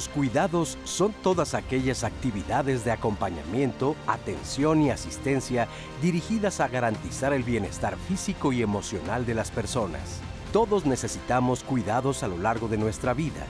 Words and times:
Los 0.00 0.08
cuidados 0.08 0.78
son 0.84 1.12
todas 1.12 1.52
aquellas 1.52 2.04
actividades 2.04 2.86
de 2.86 2.90
acompañamiento, 2.90 3.96
atención 4.06 4.80
y 4.80 4.90
asistencia 4.90 5.68
dirigidas 6.00 6.60
a 6.60 6.68
garantizar 6.68 7.34
el 7.34 7.42
bienestar 7.42 7.98
físico 8.08 8.50
y 8.50 8.62
emocional 8.62 9.26
de 9.26 9.34
las 9.34 9.50
personas. 9.50 10.22
Todos 10.54 10.86
necesitamos 10.86 11.62
cuidados 11.62 12.22
a 12.22 12.28
lo 12.28 12.38
largo 12.38 12.66
de 12.66 12.78
nuestra 12.78 13.12
vida, 13.12 13.44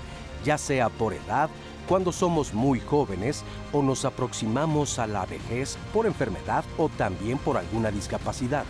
ya 0.44 0.58
sea 0.58 0.88
por 0.88 1.14
edad, 1.14 1.50
cuando 1.88 2.10
somos 2.10 2.52
muy 2.52 2.80
jóvenes 2.80 3.44
o 3.72 3.80
nos 3.80 4.04
aproximamos 4.04 4.98
a 4.98 5.06
la 5.06 5.26
vejez 5.26 5.78
por 5.92 6.04
enfermedad 6.04 6.64
o 6.78 6.88
también 6.88 7.38
por 7.38 7.58
alguna 7.58 7.92
discapacidad. 7.92 8.64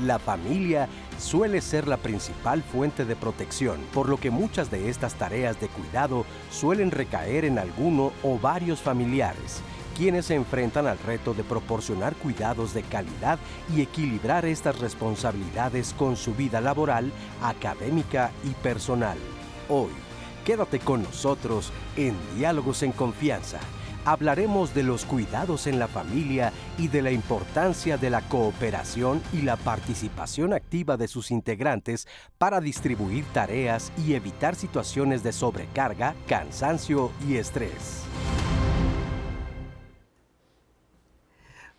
La 0.00 0.18
familia 0.18 0.88
suele 1.20 1.60
ser 1.60 1.86
la 1.86 1.98
principal 1.98 2.62
fuente 2.62 3.04
de 3.04 3.14
protección, 3.14 3.80
por 3.92 4.08
lo 4.08 4.16
que 4.16 4.30
muchas 4.30 4.70
de 4.70 4.88
estas 4.88 5.14
tareas 5.14 5.60
de 5.60 5.68
cuidado 5.68 6.24
suelen 6.50 6.90
recaer 6.90 7.44
en 7.44 7.58
alguno 7.58 8.12
o 8.22 8.38
varios 8.38 8.80
familiares, 8.80 9.60
quienes 9.96 10.26
se 10.26 10.34
enfrentan 10.34 10.86
al 10.86 10.98
reto 10.98 11.34
de 11.34 11.44
proporcionar 11.44 12.16
cuidados 12.16 12.74
de 12.74 12.82
calidad 12.82 13.38
y 13.74 13.82
equilibrar 13.82 14.44
estas 14.46 14.78
responsabilidades 14.80 15.94
con 15.94 16.16
su 16.16 16.34
vida 16.34 16.60
laboral, 16.60 17.12
académica 17.42 18.32
y 18.42 18.50
personal. 18.54 19.18
Hoy, 19.68 19.90
Quédate 20.44 20.78
con 20.78 21.02
nosotros 21.02 21.70
en 21.96 22.16
Diálogos 22.36 22.82
en 22.82 22.92
Confianza. 22.92 23.60
Hablaremos 24.06 24.74
de 24.74 24.82
los 24.82 25.04
cuidados 25.04 25.66
en 25.66 25.78
la 25.78 25.86
familia 25.86 26.54
y 26.78 26.88
de 26.88 27.02
la 27.02 27.10
importancia 27.10 27.98
de 27.98 28.08
la 28.08 28.22
cooperación 28.22 29.22
y 29.30 29.42
la 29.42 29.56
participación 29.56 30.54
activa 30.54 30.96
de 30.96 31.06
sus 31.06 31.30
integrantes 31.30 32.08
para 32.38 32.62
distribuir 32.62 33.26
tareas 33.34 33.92
y 33.98 34.14
evitar 34.14 34.54
situaciones 34.54 35.22
de 35.22 35.32
sobrecarga, 35.32 36.14
cansancio 36.26 37.10
y 37.28 37.36
estrés. 37.36 38.04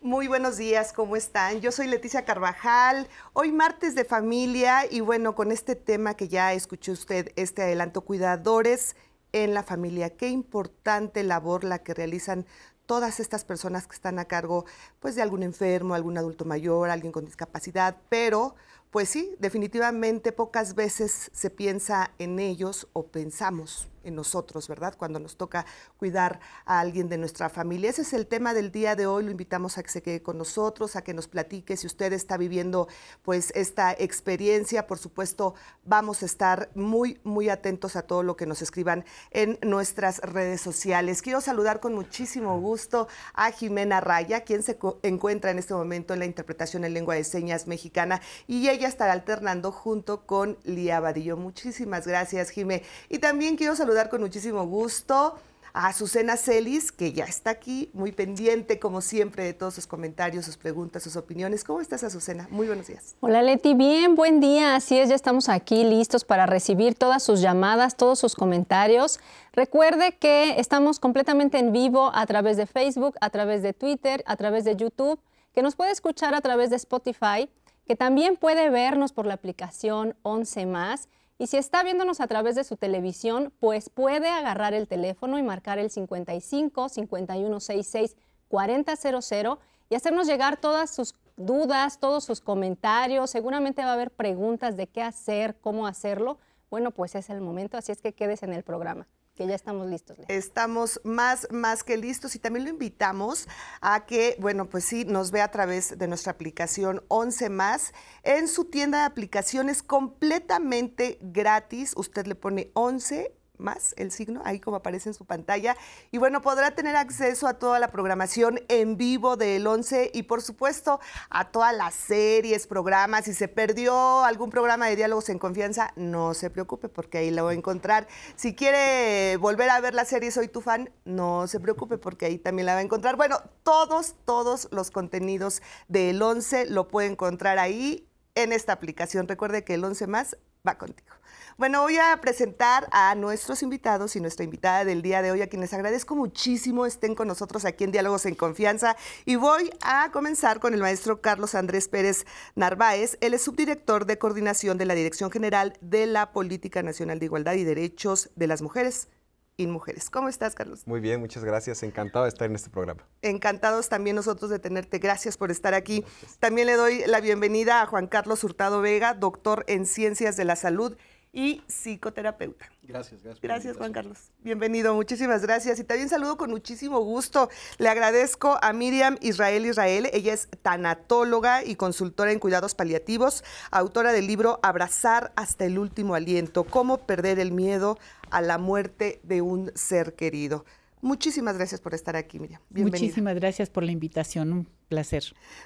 Muy 0.04 0.28
buenos 0.28 0.58
días, 0.58 0.94
¿cómo 0.94 1.16
están? 1.16 1.62
Yo 1.62 1.72
soy 1.72 1.88
Leticia 1.88 2.26
Carvajal, 2.26 3.08
hoy 3.34 3.52
martes 3.52 3.96
de 3.96 4.06
familia 4.06 4.86
y 4.90 5.00
bueno, 5.00 5.34
con 5.34 5.52
este 5.52 5.76
tema 5.76 6.16
que 6.16 6.28
ya 6.28 6.54
escuchó 6.54 6.92
usted, 6.92 7.32
este 7.36 7.64
adelanto, 7.64 8.02
cuidadores 8.02 8.96
en 9.34 9.54
la 9.54 9.64
familia. 9.64 10.16
Qué 10.16 10.30
importante 10.30 11.24
labor 11.24 11.64
la 11.64 11.80
que 11.80 11.94
realizan 11.94 12.46
todas 12.86 13.20
estas 13.20 13.46
personas 13.46 13.88
que 13.88 13.96
están 13.96 14.20
a 14.20 14.26
cargo 14.26 14.66
pues 15.00 15.16
de 15.16 15.22
algún 15.22 15.44
enfermo, 15.44 15.94
algún 15.94 16.18
adulto 16.18 16.46
mayor, 16.46 16.90
alguien 16.90 17.12
con 17.12 17.26
discapacidad, 17.26 17.98
pero 18.10 18.56
pues 18.90 19.10
sí, 19.10 19.36
definitivamente 19.40 20.32
pocas 20.32 20.76
veces 20.76 21.30
se 21.34 21.50
piensa 21.50 22.12
en 22.20 22.40
ellos 22.40 22.88
o 22.94 23.08
pensamos 23.08 23.91
en 24.04 24.16
nosotros, 24.16 24.68
¿verdad? 24.68 24.96
Cuando 24.98 25.20
nos 25.20 25.38
toca 25.38 25.66
cuidar 25.98 26.40
a 26.66 26.80
alguien 26.80 27.10
de 27.10 27.18
nuestra 27.18 27.50
familia. 27.50 27.90
Ese 27.90 28.02
es 28.02 28.14
el 28.14 28.28
tema 28.28 28.54
del 28.54 28.72
día 28.72 28.96
de 28.96 29.08
hoy. 29.08 29.24
Lo 29.24 29.32
invitamos 29.32 29.78
a 29.78 29.84
que 29.84 29.90
se 29.90 30.02
quede 30.02 30.22
con 30.22 30.38
nosotros, 30.38 30.96
a 30.96 31.04
que 31.04 31.14
nos 31.14 31.28
platique 31.28 31.78
si 31.78 31.88
usted 31.88 32.14
está 32.14 32.38
viviendo 32.38 32.88
pues 33.22 33.52
esta 33.56 33.92
experiencia. 33.94 34.88
Por 34.88 34.98
supuesto, 34.98 35.56
vamos 35.86 36.24
a 36.24 36.26
estar 36.26 36.70
muy, 36.76 37.20
muy 37.24 37.50
atentos 37.50 37.96
a 37.96 38.02
todo 38.04 38.24
lo 38.24 38.36
que 38.36 38.46
nos 38.46 38.62
escriban 38.62 39.06
en 39.32 39.60
nuestras 39.62 40.20
redes 40.20 40.62
sociales. 40.62 41.22
Quiero 41.22 41.42
saludar 41.42 41.80
con 41.80 41.94
muchísimo 41.94 42.60
gusto 42.60 43.08
a 43.34 43.52
Jimena 43.52 44.02
Raya, 44.02 44.42
quien 44.42 44.64
se 44.64 44.78
encuentra 45.04 45.52
en 45.52 45.60
este 45.60 45.74
momento 45.74 46.14
en 46.14 46.20
la 46.20 46.26
interpretación 46.26 46.84
en 46.86 46.94
lengua 46.94 47.16
de 47.16 47.24
señas 47.24 47.68
mexicana 47.68 48.22
y 48.48 48.70
ella 48.70 48.88
estará 48.88 49.14
alternando 49.14 49.72
junto 49.72 50.26
con 50.26 50.58
Lía 50.64 51.00
Vadillo. 51.00 51.38
Muchísimas 51.38 52.08
gracias, 52.08 52.50
Jimé. 52.50 52.84
Y 53.10 53.20
también 53.20 53.58
quiero 53.58 53.76
saludar 53.76 53.91
saludar 53.92 54.10
con 54.10 54.22
muchísimo 54.22 54.66
gusto 54.68 55.38
a 55.74 55.88
Azucena 55.88 56.38
Celis, 56.38 56.94
que 56.94 57.12
ya 57.12 57.26
está 57.26 57.50
aquí, 57.50 57.90
muy 57.92 58.14
pendiente, 58.14 58.80
como 58.80 59.02
siempre, 59.02 59.44
de 59.44 59.52
todos 59.52 59.74
sus 59.74 59.86
comentarios, 59.86 60.46
sus 60.46 60.56
preguntas, 60.56 61.04
sus 61.04 61.18
opiniones. 61.18 61.66
¿Cómo 61.66 61.82
estás, 61.82 62.02
Azucena? 62.06 62.48
Muy 62.52 62.68
buenos 62.68 62.88
días. 62.88 63.18
Hola, 63.20 63.42
Leti. 63.42 63.74
Bien, 63.74 64.16
buen 64.16 64.40
día. 64.40 64.76
Así 64.76 64.98
es, 64.98 65.10
ya 65.10 65.16
estamos 65.16 65.50
aquí 65.50 65.84
listos 65.84 66.24
para 66.24 66.46
recibir 66.46 66.96
todas 66.96 67.22
sus 67.22 67.42
llamadas, 67.42 67.98
todos 67.98 68.18
sus 68.18 68.34
comentarios. 68.34 69.20
Recuerde 69.52 70.14
que 70.14 70.58
estamos 70.58 70.98
completamente 70.98 71.60
en 71.60 71.74
vivo 71.74 72.12
a 72.14 72.26
través 72.26 72.56
de 72.56 72.68
Facebook, 72.68 73.16
a 73.20 73.30
través 73.30 73.62
de 73.62 73.74
Twitter, 73.74 74.24
a 74.26 74.38
través 74.38 74.64
de 74.64 74.78
YouTube, 74.78 75.20
que 75.54 75.62
nos 75.62 75.76
puede 75.76 75.92
escuchar 75.92 76.34
a 76.34 76.40
través 76.40 76.70
de 76.70 76.78
Spotify, 76.78 77.50
que 77.86 77.98
también 77.98 78.38
puede 78.38 78.70
vernos 78.70 79.12
por 79.12 79.26
la 79.26 79.34
aplicación 79.34 80.16
11 80.24 80.66
más 80.66 81.10
y 81.42 81.48
si 81.48 81.58
está 81.58 81.82
viéndonos 81.82 82.22
a 82.22 82.28
través 82.28 82.54
de 82.54 82.64
su 82.64 82.78
televisión, 82.78 83.52
pues 83.60 83.90
puede 83.90 84.30
agarrar 84.30 84.76
el 84.76 84.88
teléfono 84.88 85.40
y 85.40 85.42
marcar 85.42 85.80
el 85.80 85.90
55 85.90 86.88
5166 86.88 88.16
4000 88.48 89.58
y 89.90 89.96
hacernos 89.96 90.28
llegar 90.28 90.58
todas 90.58 90.92
sus 90.92 91.16
dudas, 91.38 92.00
todos 92.00 92.26
sus 92.26 92.42
comentarios. 92.42 93.32
Seguramente 93.32 93.84
va 93.84 93.90
a 93.90 93.94
haber 93.94 94.12
preguntas 94.12 94.78
de 94.78 94.86
qué 94.86 95.02
hacer, 95.02 95.56
cómo 95.60 95.88
hacerlo. 95.88 96.38
Bueno, 96.70 96.92
pues 96.92 97.16
es 97.16 97.32
el 97.32 97.42
momento, 97.42 97.76
así 97.76 97.92
es 97.92 98.04
que 98.04 98.14
quedes 98.14 98.44
en 98.44 98.54
el 98.54 98.62
programa 98.62 99.08
que 99.36 99.48
ya 99.48 99.56
estamos 99.56 99.88
listos. 99.88 100.18
Estamos 100.28 101.00
más, 101.04 101.48
más 101.52 101.84
que 101.84 101.98
listos 101.98 102.36
y 102.36 102.40
también 102.40 102.66
lo 102.66 102.72
invitamos 102.72 103.48
a 103.80 104.06
que, 104.06 104.36
bueno, 104.40 104.70
pues 104.70 104.86
sí, 104.86 105.06
nos 105.06 105.32
vea 105.32 105.46
a 105.46 105.52
través 105.52 105.98
de 105.98 106.08
nuestra 106.08 106.34
aplicación 106.34 107.04
11 107.08 107.50
más 107.50 107.94
en 108.24 108.48
su 108.48 108.66
tienda 108.66 109.00
de 109.00 109.06
aplicaciones 109.06 109.84
completamente 109.84 111.18
gratis. 111.22 111.94
Usted 111.96 112.28
le 112.28 112.36
pone 112.36 112.72
11 112.74 113.34
más 113.62 113.94
el 113.98 114.12
signo, 114.12 114.42
ahí 114.44 114.60
como 114.60 114.78
aparece 114.78 115.10
en 115.10 115.14
su 115.14 115.26
pantalla. 115.26 115.78
Y 116.12 116.18
bueno, 116.18 116.42
podrá 116.42 116.72
tener 116.72 116.96
acceso 116.96 117.48
a 117.48 117.54
toda 117.54 117.80
la 117.80 117.92
programación 117.92 118.60
en 118.68 118.98
vivo 118.98 119.38
del 119.38 119.66
11 119.66 120.12
y 120.14 120.24
por 120.24 120.42
supuesto 120.42 121.00
a 121.30 121.52
todas 121.52 121.76
las 121.76 121.94
series, 121.94 122.68
programas. 122.68 123.26
Si 123.26 123.34
se 123.34 123.48
perdió 123.48 124.24
algún 124.24 124.50
programa 124.50 124.88
de 124.88 124.96
diálogos 124.96 125.30
en 125.30 125.40
confianza, 125.40 125.94
no 125.96 126.34
se 126.34 126.50
preocupe 126.50 126.90
porque 126.90 127.20
ahí 127.20 127.32
la 127.32 127.44
voy 127.44 127.56
a 127.56 127.58
encontrar. 127.58 128.08
Si 128.36 128.56
quiere 128.56 129.38
volver 129.38 129.70
a 129.70 129.80
ver 129.80 129.94
la 129.94 130.06
serie 130.06 130.32
Soy 130.32 130.48
tu 130.48 130.62
fan, 130.62 130.92
no 131.06 131.48
se 131.48 131.60
preocupe 131.60 131.98
porque 131.98 132.26
ahí 132.26 132.38
también 132.38 132.66
la 132.66 132.74
va 132.74 132.80
a 132.80 132.84
encontrar. 132.84 133.16
Bueno, 133.16 133.42
todos, 133.64 134.16
todos 134.26 134.68
los 134.72 134.92
contenidos 134.92 135.62
del 135.88 136.22
11 136.22 136.68
lo 136.68 136.88
puede 136.88 137.08
encontrar 137.08 137.60
ahí 137.60 138.08
en 138.36 138.54
esta 138.54 138.74
aplicación. 138.74 139.28
Recuerde 139.28 139.64
que 139.64 139.74
el 139.74 139.84
11 139.84 140.08
más 140.08 140.38
va 140.68 140.78
contigo. 140.78 141.21
Bueno, 141.58 141.82
voy 141.82 141.98
a 141.98 142.18
presentar 142.22 142.88
a 142.92 143.14
nuestros 143.16 143.62
invitados 143.62 144.16
y 144.16 144.22
nuestra 144.22 144.46
invitada 144.46 144.86
del 144.86 145.02
día 145.02 145.22
de 145.22 145.32
hoy, 145.32 145.42
a 145.42 145.48
quienes 145.48 145.74
agradezco 145.74 146.16
muchísimo 146.16 146.86
estén 146.86 147.14
con 147.14 147.28
nosotros 147.28 147.66
aquí 147.66 147.84
en 147.84 147.92
Diálogos 147.92 148.26
en 148.26 148.36
Confianza. 148.36 148.96
Y 149.26 149.36
voy 149.36 149.70
a 149.82 150.10
comenzar 150.12 150.60
con 150.60 150.74
el 150.74 150.82
maestro 150.82 151.22
Carlos 151.22 151.54
Andrés 151.54 151.88
Pérez 151.88 152.26
Narváez. 152.56 153.18
Él 153.22 153.34
es 153.34 153.42
subdirector 153.42 154.06
de 154.06 154.18
coordinación 154.18 154.78
de 154.78 154.86
la 154.86 154.96
Dirección 154.96 155.30
General 155.30 155.74
de 155.82 156.06
la 156.06 156.32
Política 156.32 156.84
Nacional 156.84 157.20
de 157.20 157.26
Igualdad 157.26 157.54
y 157.54 157.64
Derechos 157.64 158.30
de 158.36 158.48
las 158.48 158.62
Mujeres 158.62 159.10
y 159.58 159.68
mujeres. 159.68 160.10
¿Cómo 160.10 160.30
estás, 160.30 160.56
Carlos? 160.56 160.88
Muy 160.88 161.00
bien, 161.00 161.20
muchas 161.20 161.44
gracias. 161.44 161.84
Encantado 161.84 162.26
de 162.26 162.30
estar 162.30 162.50
en 162.50 162.56
este 162.56 162.70
programa. 162.70 163.06
Encantados 163.22 163.90
también 163.90 164.16
nosotros 164.16 164.50
de 164.50 164.60
tenerte. 164.60 165.00
Gracias 165.00 165.38
por 165.38 165.52
estar 165.52 165.74
aquí. 165.74 166.04
También 166.40 166.68
le 166.68 166.76
doy 166.76 167.04
la 167.06 167.20
bienvenida 167.20 167.82
a 167.82 167.86
Juan 167.86 168.08
Carlos 168.08 168.44
Hurtado 168.44 168.82
Vega, 168.82 169.14
doctor 169.14 169.66
en 169.68 169.86
Ciencias 169.86 170.38
de 170.38 170.46
la 170.46 170.56
Salud 170.56 170.98
y 171.34 171.62
psicoterapeuta. 171.68 172.66
Gracias, 172.84 173.24
gracias. 173.24 173.42
Gracias, 173.42 173.78
Juan 173.78 173.94
Carlos. 173.94 174.32
Bienvenido, 174.40 174.94
muchísimas 174.94 175.42
gracias. 175.42 175.80
Y 175.80 175.84
también 175.84 176.10
saludo 176.10 176.36
con 176.36 176.50
muchísimo 176.50 177.00
gusto. 177.00 177.50
Le 177.78 177.88
agradezco 177.88 178.58
a 178.62 178.74
Miriam 178.74 179.18
Israel 179.22 179.66
Israel. 179.66 180.10
Ella 180.12 180.34
es 180.34 180.50
tanatóloga 180.62 181.64
y 181.64 181.76
consultora 181.76 182.32
en 182.32 182.40
cuidados 182.40 182.76
paliativos, 182.76 183.44
autora 183.72 184.12
del 184.12 184.28
libro 184.28 184.60
Abrazar 184.62 185.32
hasta 185.36 185.66
el 185.66 185.80
último 185.80 186.16
aliento, 186.16 186.66
cómo 186.66 186.98
perder 187.06 187.40
el 187.40 187.54
miedo 187.54 187.98
a 188.30 188.42
la 188.42 188.58
muerte 188.58 189.22
de 189.24 189.42
un 189.42 189.72
ser 189.76 190.16
querido. 190.16 190.66
Muchísimas 191.02 191.58
gracias 191.58 191.82
por 191.82 191.96
estar 191.96 192.16
aquí, 192.16 192.40
Miriam. 192.40 192.62
Bienvenida. 192.70 193.02
Muchísimas 193.02 193.36
gracias 193.36 193.70
por 193.70 193.84
la 193.84 193.92
invitación, 193.92 194.54
un 194.54 194.68
placer. 194.88 195.24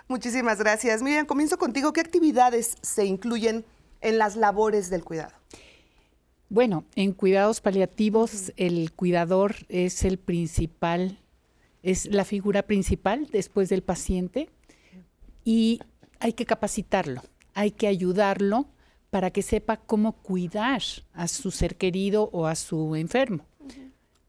Muchísimas 0.08 0.60
gracias. 0.60 1.02
Miriam, 1.02 1.26
comienzo 1.26 1.58
contigo. 1.58 1.92
¿Qué 1.92 2.00
actividades 2.00 2.76
se 2.82 3.06
incluyen 3.06 3.66
en 4.06 4.18
las 4.18 4.36
labores 4.36 4.90
del 4.90 5.04
cuidado? 5.04 5.34
Bueno, 6.48 6.86
en 6.96 7.12
cuidados 7.12 7.60
paliativos 7.60 8.54
el 8.56 8.92
cuidador 8.94 9.56
es 9.68 10.06
el 10.06 10.20
principal, 10.20 11.20
es 11.84 12.06
la 12.06 12.24
figura 12.24 12.64
principal 12.64 13.28
después 13.32 13.68
del 13.68 13.82
paciente 13.82 14.50
y 15.44 15.80
hay 16.20 16.34
que 16.34 16.46
capacitarlo, 16.46 17.22
hay 17.54 17.72
que 17.72 17.88
ayudarlo 17.88 18.68
para 19.10 19.32
que 19.32 19.42
sepa 19.42 19.78
cómo 19.78 20.14
cuidar 20.14 20.82
a 21.14 21.28
su 21.28 21.52
ser 21.52 21.76
querido 21.76 22.30
o 22.32 22.46
a 22.46 22.56
su 22.56 22.96
enfermo. 22.96 23.46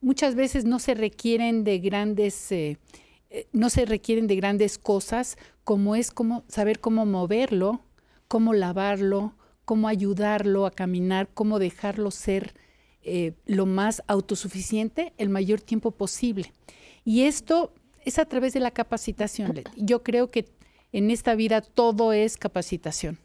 Muchas 0.00 0.34
veces 0.34 0.64
no 0.64 0.78
se 0.78 0.94
requieren 0.94 1.64
de 1.64 1.78
grandes 1.78 2.50
eh, 2.50 2.78
eh, 3.28 3.48
no 3.52 3.70
se 3.70 3.84
requieren 3.84 4.26
de 4.26 4.36
grandes 4.36 4.78
cosas 4.78 5.36
como 5.64 5.96
es 5.96 6.10
como 6.10 6.44
saber 6.48 6.80
cómo 6.80 7.04
moverlo, 7.04 7.80
cómo 8.28 8.54
lavarlo, 8.54 9.34
cómo 9.66 9.88
ayudarlo 9.88 10.64
a 10.64 10.70
caminar, 10.70 11.28
cómo 11.34 11.58
dejarlo 11.58 12.10
ser 12.10 12.54
eh, 13.02 13.34
lo 13.46 13.66
más 13.66 14.02
autosuficiente 14.06 15.12
el 15.18 15.28
mayor 15.28 15.60
tiempo 15.60 15.90
posible. 15.90 16.52
Y 17.04 17.22
esto 17.22 17.74
es 18.04 18.18
a 18.18 18.24
través 18.24 18.54
de 18.54 18.60
la 18.60 18.70
capacitación. 18.70 19.62
Yo 19.76 20.02
creo 20.02 20.30
que 20.30 20.46
en 20.92 21.10
esta 21.10 21.34
vida 21.34 21.60
todo 21.60 22.12
es 22.12 22.38
capacitación. 22.38 23.18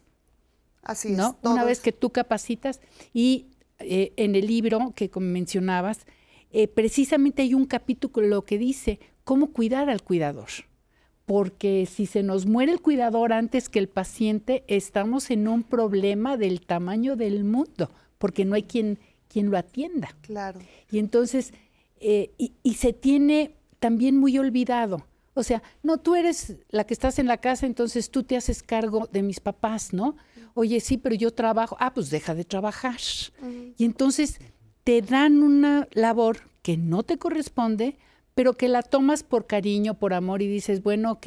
Así 0.82 1.12
¿no? 1.12 1.38
es. 1.42 1.48
Una 1.48 1.64
vez 1.64 1.80
que 1.80 1.92
tú 1.92 2.10
capacitas 2.10 2.80
y 3.14 3.46
eh, 3.78 4.12
en 4.16 4.34
el 4.34 4.48
libro 4.48 4.92
que 4.96 5.10
mencionabas, 5.14 6.06
eh, 6.50 6.66
precisamente 6.66 7.42
hay 7.42 7.54
un 7.54 7.66
capítulo 7.66 8.44
que 8.44 8.58
dice 8.58 8.98
cómo 9.22 9.52
cuidar 9.52 9.88
al 9.88 10.02
cuidador. 10.02 10.48
Porque 11.26 11.86
si 11.86 12.06
se 12.06 12.22
nos 12.22 12.46
muere 12.46 12.72
el 12.72 12.80
cuidador 12.80 13.32
antes 13.32 13.68
que 13.68 13.78
el 13.78 13.88
paciente, 13.88 14.64
estamos 14.66 15.30
en 15.30 15.48
un 15.48 15.62
problema 15.62 16.36
del 16.36 16.60
tamaño 16.60 17.16
del 17.16 17.44
mundo, 17.44 17.90
porque 18.18 18.44
no 18.44 18.54
hay 18.54 18.64
quien, 18.64 18.98
quien 19.28 19.50
lo 19.50 19.56
atienda. 19.56 20.08
Claro. 20.22 20.60
Y 20.90 20.98
entonces, 20.98 21.52
eh, 22.00 22.32
y 22.38 22.74
se 22.74 22.92
tiene 22.92 23.54
también 23.78 24.18
muy 24.18 24.38
olvidado 24.38 25.06
o 25.34 25.42
sea, 25.42 25.62
no, 25.82 25.98
tú 25.98 26.14
eres 26.14 26.56
la 26.68 26.84
que 26.84 26.92
estás 26.92 27.18
en 27.18 27.26
la 27.26 27.38
casa, 27.38 27.64
entonces 27.66 28.10
tú 28.10 28.22
te 28.22 28.36
haces 28.36 28.62
cargo 28.62 29.08
de 29.10 29.22
mis 29.22 29.40
papás, 29.40 29.92
¿no? 29.92 30.16
Oye, 30.54 30.80
sí, 30.80 30.98
pero 30.98 31.14
yo 31.14 31.32
trabajo. 31.32 31.76
Ah, 31.80 31.94
pues 31.94 32.10
deja 32.10 32.34
de 32.34 32.44
trabajar. 32.44 33.00
Y 33.78 33.84
entonces 33.84 34.38
te 34.84 35.00
dan 35.00 35.42
una 35.42 35.88
labor 35.92 36.50
que 36.60 36.76
no 36.76 37.02
te 37.02 37.18
corresponde, 37.18 37.96
pero 38.34 38.54
que 38.54 38.68
la 38.68 38.82
tomas 38.82 39.22
por 39.22 39.46
cariño, 39.46 39.94
por 39.94 40.14
amor 40.14 40.42
y 40.42 40.48
dices, 40.48 40.82
bueno, 40.82 41.12
ok, 41.12 41.26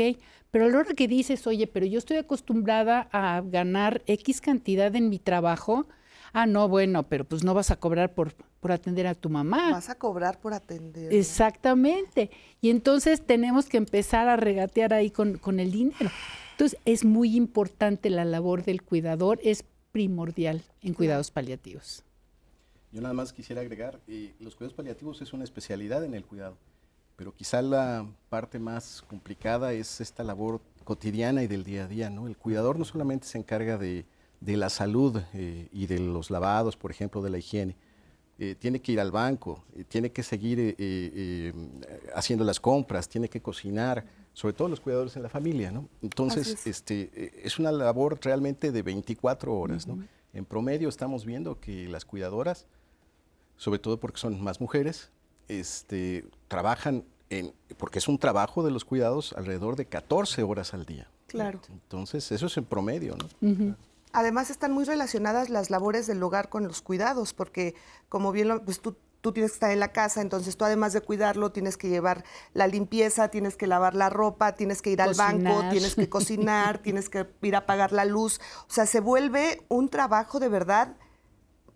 pero 0.51 0.65
a 0.65 0.69
la 0.69 0.79
hora 0.79 0.93
que 0.93 1.07
dices, 1.07 1.45
oye, 1.47 1.67
pero 1.67 1.85
yo 1.85 1.99
estoy 1.99 2.17
acostumbrada 2.17 3.09
a 3.11 3.41
ganar 3.41 4.03
X 4.07 4.41
cantidad 4.41 4.95
en 4.95 5.09
mi 5.09 5.19
trabajo, 5.19 5.87
ah, 6.33 6.45
no, 6.45 6.67
bueno, 6.67 7.03
pero 7.03 7.25
pues 7.25 7.43
no 7.43 7.53
vas 7.53 7.71
a 7.71 7.77
cobrar 7.77 8.13
por, 8.13 8.33
por 8.59 8.71
atender 8.71 9.07
a 9.07 9.15
tu 9.15 9.29
mamá. 9.29 9.71
Vas 9.71 9.89
a 9.89 9.95
cobrar 9.95 10.39
por 10.39 10.53
atender. 10.53 11.13
Exactamente. 11.13 12.29
Y 12.61 12.69
entonces 12.69 13.25
tenemos 13.25 13.67
que 13.67 13.77
empezar 13.77 14.27
a 14.27 14.35
regatear 14.35 14.93
ahí 14.93 15.11
con, 15.11 15.37
con 15.37 15.59
el 15.59 15.71
dinero. 15.71 16.09
Entonces 16.51 16.79
es 16.85 17.03
muy 17.03 17.35
importante 17.35 18.09
la 18.09 18.23
labor 18.23 18.63
del 18.63 18.81
cuidador, 18.81 19.39
es 19.43 19.65
primordial 19.91 20.61
en 20.81 20.93
cuidados 20.93 21.31
paliativos. 21.31 22.03
Yo 22.91 23.01
nada 23.01 23.13
más 23.13 23.33
quisiera 23.33 23.61
agregar, 23.61 23.99
eh, 24.07 24.33
los 24.39 24.55
cuidados 24.55 24.73
paliativos 24.73 25.21
es 25.21 25.33
una 25.33 25.43
especialidad 25.43 26.05
en 26.05 26.13
el 26.13 26.23
cuidado, 26.23 26.57
pero 27.15 27.33
quizá 27.33 27.61
la 27.61 28.05
parte 28.29 28.59
más 28.59 29.03
complicada 29.07 29.73
es 29.73 30.01
esta 30.01 30.23
labor 30.23 30.61
cotidiana 30.83 31.43
y 31.43 31.47
del 31.47 31.63
día 31.63 31.85
a 31.85 31.87
día, 31.87 32.09
¿no? 32.09 32.27
El 32.27 32.37
cuidador 32.37 32.77
no 32.77 32.85
solamente 32.85 33.27
se 33.27 33.37
encarga 33.37 33.77
de 33.77 34.05
de 34.39 34.57
la 34.57 34.69
salud 34.69 35.21
eh, 35.33 35.67
y 35.71 35.87
de 35.87 35.99
los 35.99 36.29
lavados, 36.29 36.77
por 36.77 36.91
ejemplo, 36.91 37.21
de 37.21 37.29
la 37.29 37.37
higiene. 37.37 37.75
Eh, 38.37 38.55
tiene 38.59 38.81
que 38.81 38.91
ir 38.91 38.99
al 38.99 39.11
banco, 39.11 39.63
eh, 39.75 39.85
tiene 39.85 40.11
que 40.11 40.21
seguir 40.21 40.75
haciendo 42.13 42.43
las 42.43 42.59
compras, 42.59 43.07
tiene 43.07 43.29
que 43.29 43.41
cocinar, 43.41 44.05
sobre 44.33 44.53
todo 44.53 44.67
los 44.67 44.81
cuidadores 44.81 45.15
en 45.15 45.23
la 45.23 45.29
familia, 45.29 45.71
¿no? 45.71 45.87
Entonces, 46.01 46.47
es. 46.49 46.67
Este, 46.67 47.31
es 47.45 47.57
una 47.57 47.71
labor 47.71 48.19
realmente 48.21 48.71
de 48.71 48.81
24 48.81 49.57
horas, 49.57 49.87
¿no? 49.87 50.03
En 50.33 50.45
promedio 50.45 50.89
estamos 50.89 51.25
viendo 51.25 51.59
que 51.61 51.87
las 51.87 52.03
cuidadoras, 52.03 52.67
sobre 53.55 53.79
todo 53.79 53.99
porque 53.99 54.19
son 54.19 54.43
más 54.43 54.59
mujeres, 54.59 55.11
este, 55.47 56.25
trabajan 56.47 57.03
en, 57.29 57.53
porque 57.77 57.99
es 57.99 58.07
un 58.07 58.19
trabajo 58.19 58.63
de 58.63 58.71
los 58.71 58.85
cuidados 58.85 59.33
alrededor 59.33 59.75
de 59.75 59.85
14 59.85 60.43
horas 60.43 60.73
al 60.73 60.85
día. 60.85 61.09
Claro. 61.27 61.59
Entonces, 61.69 62.31
eso 62.31 62.45
es 62.45 62.57
en 62.57 62.65
promedio, 62.65 63.15
¿no? 63.17 63.75
Además 64.13 64.49
están 64.49 64.71
muy 64.71 64.85
relacionadas 64.85 65.49
las 65.49 65.69
labores 65.69 66.07
del 66.07 66.23
hogar 66.23 66.47
con 66.49 66.67
los 66.67 66.81
cuidados, 66.81 67.33
porque 67.33 67.75
como 68.07 68.31
bien 68.31 68.47
lo, 68.47 68.63
pues 68.63 68.79
tú, 68.79 68.95
tú 69.19 69.33
tienes 69.33 69.51
que 69.51 69.55
estar 69.55 69.71
en 69.71 69.81
la 69.81 69.91
casa, 69.91 70.21
entonces 70.21 70.55
tú 70.55 70.63
además 70.63 70.93
de 70.93 71.01
cuidarlo 71.01 71.51
tienes 71.51 71.75
que 71.75 71.89
llevar 71.89 72.23
la 72.53 72.67
limpieza, 72.67 73.27
tienes 73.27 73.57
que 73.57 73.67
lavar 73.67 73.93
la 73.93 74.09
ropa, 74.09 74.53
tienes 74.53 74.81
que 74.81 74.91
ir 74.91 75.01
al 75.01 75.15
banco, 75.15 75.63
tienes 75.69 75.95
que 75.95 76.07
cocinar, 76.07 76.77
tienes 76.83 77.09
que 77.09 77.27
ir 77.41 77.55
a 77.55 77.59
apagar 77.59 77.91
la 77.91 78.05
luz. 78.05 78.39
O 78.69 78.71
sea, 78.71 78.85
se 78.85 79.01
vuelve 79.01 79.65
un 79.67 79.89
trabajo 79.89 80.39
de 80.39 80.47
verdad 80.47 80.95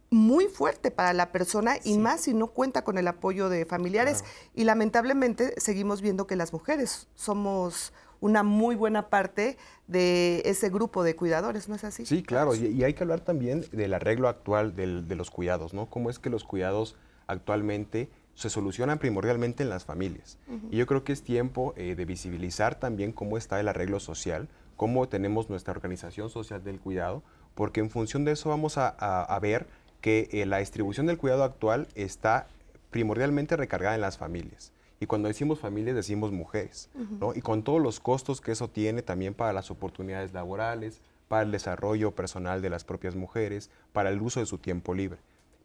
muy 0.09 0.45
fuerte 0.45 0.91
para 0.91 1.13
la 1.13 1.31
persona 1.31 1.75
y 1.83 1.97
más 1.97 2.21
si 2.21 2.33
no 2.33 2.47
cuenta 2.47 2.83
con 2.83 2.97
el 2.97 3.07
apoyo 3.07 3.49
de 3.49 3.65
familiares. 3.65 4.23
Y 4.55 4.63
lamentablemente 4.63 5.53
seguimos 5.57 6.01
viendo 6.01 6.27
que 6.27 6.35
las 6.35 6.53
mujeres 6.53 7.07
somos 7.15 7.93
una 8.21 8.43
muy 8.43 8.75
buena 8.75 9.09
parte 9.09 9.57
de 9.87 10.41
ese 10.45 10.69
grupo 10.69 11.03
de 11.03 11.15
cuidadores, 11.15 11.69
¿no 11.69 11.75
es 11.75 11.83
así? 11.83 12.05
Sí, 12.05 12.21
claro, 12.21 12.53
y, 12.53 12.83
hay 12.83 12.93
que 12.93 13.03
hablar 13.03 13.21
también 13.21 13.65
del 13.71 13.93
arreglo 13.93 14.27
actual 14.27 14.75
de 14.75 15.15
los 15.15 15.31
cuidados, 15.31 15.73
¿no? 15.73 15.89
Cómo 15.89 16.09
es 16.09 16.19
que 16.19 16.29
los 16.29 16.43
cuidados 16.43 16.97
actualmente 17.27 18.09
se 18.39 18.49
solucionan 18.49 18.99
primordialmente 18.99 19.63
en 19.63 19.69
las 19.69 19.83
familias. 19.83 20.37
Y 20.71 20.77
yo 20.77 20.87
creo 20.87 21.03
que 21.03 21.11
es 21.11 21.23
tiempo 21.23 21.73
eh, 21.75 21.95
de 21.95 22.05
visibilizar 22.05 22.79
también 22.79 23.11
cómo 23.11 23.37
está 23.37 23.59
el 23.59 23.67
arreglo 23.67 23.99
social, 23.99 24.47
cómo 24.77 25.09
tenemos 25.09 25.49
nuestra 25.49 25.73
organización 25.73 26.29
social 26.29 26.63
del 26.63 26.79
cuidado, 26.79 27.21
porque 27.53 27.81
en 27.81 27.89
función 27.89 28.23
de 28.23 28.31
eso 28.31 28.47
vamos 28.47 28.77
a, 28.77 29.37
ver 29.41 29.67
que 30.01 30.29
eh, 30.31 30.45
la 30.45 30.59
distribución 30.59 31.05
del 31.05 31.17
cuidado 31.17 31.43
actual 31.43 31.87
está 31.95 32.47
primordialmente 32.91 33.55
recargada 33.55 33.95
en 33.95 34.01
las 34.01 34.17
familias. 34.17 34.71
Y 34.99 35.05
cuando 35.05 35.27
decimos 35.27 35.59
familias, 35.59 35.95
decimos 35.95 36.31
mujeres, 36.31 36.89
¿no? 37.21 37.33
Y 37.33 37.41
con 37.41 37.63
todos 37.63 37.81
los 37.81 38.01
costos 38.01 38.41
que 38.41 38.51
eso 38.51 38.67
tiene 38.69 39.01
también 39.01 39.33
para 39.33 39.53
las 39.53 39.71
oportunidades 39.71 40.33
laborales, 40.33 40.99
para 41.29 41.43
el 41.43 41.51
desarrollo 41.51 42.11
personal 42.11 42.61
de 42.61 42.69
las 42.69 42.83
propias 42.83 43.15
mujeres, 43.15 43.69
para 43.93 44.09
el 44.09 44.21
uso 44.21 44.41
de 44.41 44.45
su 44.45 44.57
tiempo 44.57 44.93
libre. 44.93 45.19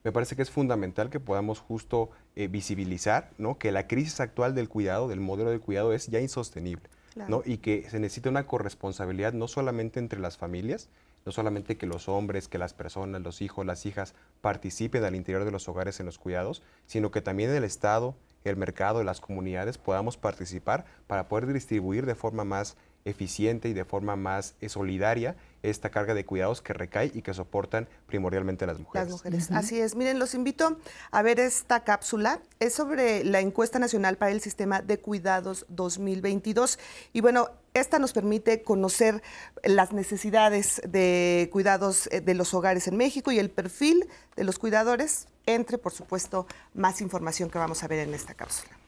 Me 0.05 0.13
parece 0.13 0.37
que 0.37 0.43
es 0.43 0.51
fundamental 0.51 1.11
que 1.11 1.19
podamos 1.19 1.59
justo 1.59 2.11
eh, 2.37 2.47
visibilizar 2.47 3.31
¿no? 3.39 3.59
que 3.59 3.73
la 3.73 3.89
crisis 3.89 4.21
actual 4.21 4.55
del 4.55 4.69
cuidado, 4.69 5.09
del 5.09 5.21
modelo 5.21 5.51
de 5.51 5.59
cuidado, 5.59 5.95
es 5.95 6.07
ya 6.07 6.21
insostenible. 6.21 6.89
¿no? 7.29 7.43
Y 7.45 7.59
que 7.59 7.89
se 7.89 8.01
necesita 8.01 8.29
una 8.29 8.47
corresponsabilidad 8.47 9.33
no 9.33 9.47
solamente 9.49 10.01
entre 10.01 10.19
las 10.19 10.37
familias, 10.37 10.89
no 11.25 11.33
solamente 11.33 11.77
que 11.77 11.87
los 11.87 12.09
hombres, 12.09 12.49
que 12.49 12.59
las 12.59 12.75
personas, 12.75 13.23
los 13.23 13.41
hijos, 13.43 13.65
las 13.65 13.87
hijas 13.87 14.15
participen 14.41 15.05
al 15.05 15.15
interior 15.15 15.45
de 15.45 15.51
los 15.51 15.69
hogares 15.69 16.01
en 16.01 16.07
los 16.07 16.19
cuidados, 16.19 16.63
sino 16.87 17.11
que 17.11 17.23
también 17.23 17.51
el 17.51 17.65
Estado, 17.65 18.15
el 18.45 18.57
mercado, 18.57 19.03
las 19.05 19.21
comunidades 19.21 19.79
podamos 19.79 20.17
participar 20.17 20.85
para 21.07 21.29
poder 21.29 21.53
distribuir 21.53 22.07
de 22.07 22.15
forma 22.15 22.45
más 22.45 22.77
eficiente 23.05 23.69
y 23.69 23.73
de 23.73 23.85
forma 23.85 24.17
más 24.17 24.55
eh, 24.61 24.69
solidaria 24.69 25.37
esta 25.71 25.91
carga 25.91 26.15
de 26.15 26.25
cuidados 26.25 26.61
que 26.61 26.73
recae 26.73 27.11
y 27.15 27.23
que 27.23 27.35
soportan 27.35 27.89
primordialmente 28.07 28.67
las 28.67 28.79
mujeres. 28.79 29.09
Las 29.09 29.13
mujeres, 29.13 29.51
así 29.51 29.81
es. 29.81 29.95
Miren, 29.97 30.19
los 30.19 30.35
invito 30.35 30.79
a 31.11 31.23
ver 31.23 31.41
esta 31.41 31.85
cápsula. 31.85 32.41
Es 32.61 32.75
sobre 32.75 33.25
la 33.25 33.41
encuesta 33.41 33.79
nacional 33.79 34.17
para 34.17 34.33
el 34.33 34.41
sistema 34.41 34.83
de 34.83 34.99
cuidados 34.99 35.67
2022. 35.69 36.79
Y 37.13 37.21
bueno, 37.21 37.49
esta 37.73 37.99
nos 37.99 38.13
permite 38.13 38.63
conocer 38.63 39.23
las 39.63 39.93
necesidades 39.93 40.81
de 40.87 41.49
cuidados 41.51 42.09
eh, 42.13 42.21
de 42.21 42.35
los 42.35 42.55
hogares 42.55 42.87
en 42.87 42.97
México 42.97 43.33
y 43.33 43.39
el 43.39 43.51
perfil 43.51 44.09
de 44.37 44.45
los 44.45 44.59
cuidadores, 44.59 45.27
entre, 45.47 45.79
por 45.79 45.93
supuesto, 45.93 46.47
más 46.75 47.01
información 47.01 47.51
que 47.51 47.59
vamos 47.59 47.83
a 47.83 47.89
ver 47.89 48.01
en 48.01 48.15
esta 48.15 48.35
cápsula. 48.35 48.84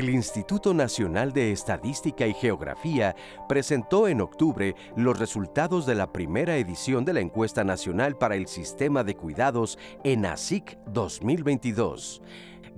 El 0.00 0.08
Instituto 0.08 0.72
Nacional 0.72 1.34
de 1.34 1.52
Estadística 1.52 2.26
y 2.26 2.32
Geografía 2.32 3.14
presentó 3.50 4.08
en 4.08 4.22
octubre 4.22 4.74
los 4.96 5.18
resultados 5.18 5.84
de 5.84 5.94
la 5.94 6.10
primera 6.10 6.56
edición 6.56 7.04
de 7.04 7.12
la 7.12 7.20
encuesta 7.20 7.64
nacional 7.64 8.16
para 8.16 8.34
el 8.34 8.46
sistema 8.46 9.04
de 9.04 9.14
cuidados 9.14 9.78
en 10.02 10.24
ASIC 10.24 10.78
2022. 10.86 12.22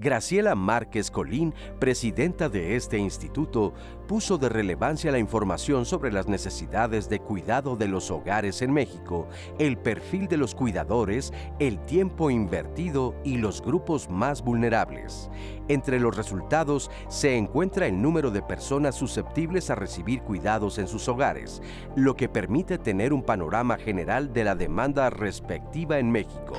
Graciela 0.03 0.57
Márquez 0.57 1.13
Colín, 1.13 1.55
presidenta 1.79 2.49
de 2.49 2.75
este 2.75 2.99
instituto, 2.99 3.73
puso 4.09 4.37
de 4.37 4.49
relevancia 4.49 5.13
la 5.13 5.21
información 5.21 5.87
sobre 5.87 6.11
las 6.11 6.27
necesidades 6.27 7.09
de 7.09 7.21
cuidado 7.21 7.77
de 7.77 7.87
los 7.87 8.11
hogares 8.11 8.63
en 8.63 8.73
México, 8.73 9.29
el 9.61 9.79
perfil 9.79 10.27
de 10.27 10.39
los 10.39 10.57
cuidadores, 10.57 11.33
el 11.61 11.79
tiempo 11.87 12.31
invertido 12.31 13.15
y 13.23 13.37
los 13.39 13.63
grupos 13.63 14.11
más 14.11 14.43
vulnerables. 14.43 15.31
Entre 15.69 16.01
los 16.01 16.17
resultados 16.17 16.91
se 17.09 17.37
encuentra 17.37 17.87
el 17.87 18.03
número 18.03 18.33
de 18.33 18.43
personas 18.43 18.97
susceptibles 18.97 19.71
a 19.71 19.77
recibir 19.77 20.23
cuidados 20.23 20.79
en 20.79 20.89
sus 20.89 21.09
hogares, 21.09 21.63
lo 21.95 22.17
que 22.17 22.29
permite 22.29 22.77
tener 22.77 23.13
un 23.13 23.23
panorama 23.23 23.79
general 23.79 24.33
de 24.33 24.43
la 24.43 24.57
demanda 24.57 25.11
respectiva 25.11 26.01
en 26.01 26.11
México. 26.11 26.57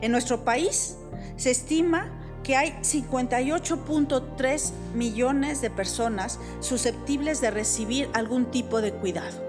En 0.00 0.10
nuestro 0.10 0.44
país 0.44 0.98
se 1.36 1.52
estima 1.52 2.10
que 2.42 2.56
hay 2.56 2.70
58.3 2.82 4.72
millones 4.94 5.60
de 5.60 5.70
personas 5.70 6.38
susceptibles 6.60 7.40
de 7.40 7.50
recibir 7.50 8.08
algún 8.14 8.46
tipo 8.46 8.80
de 8.80 8.92
cuidado, 8.92 9.40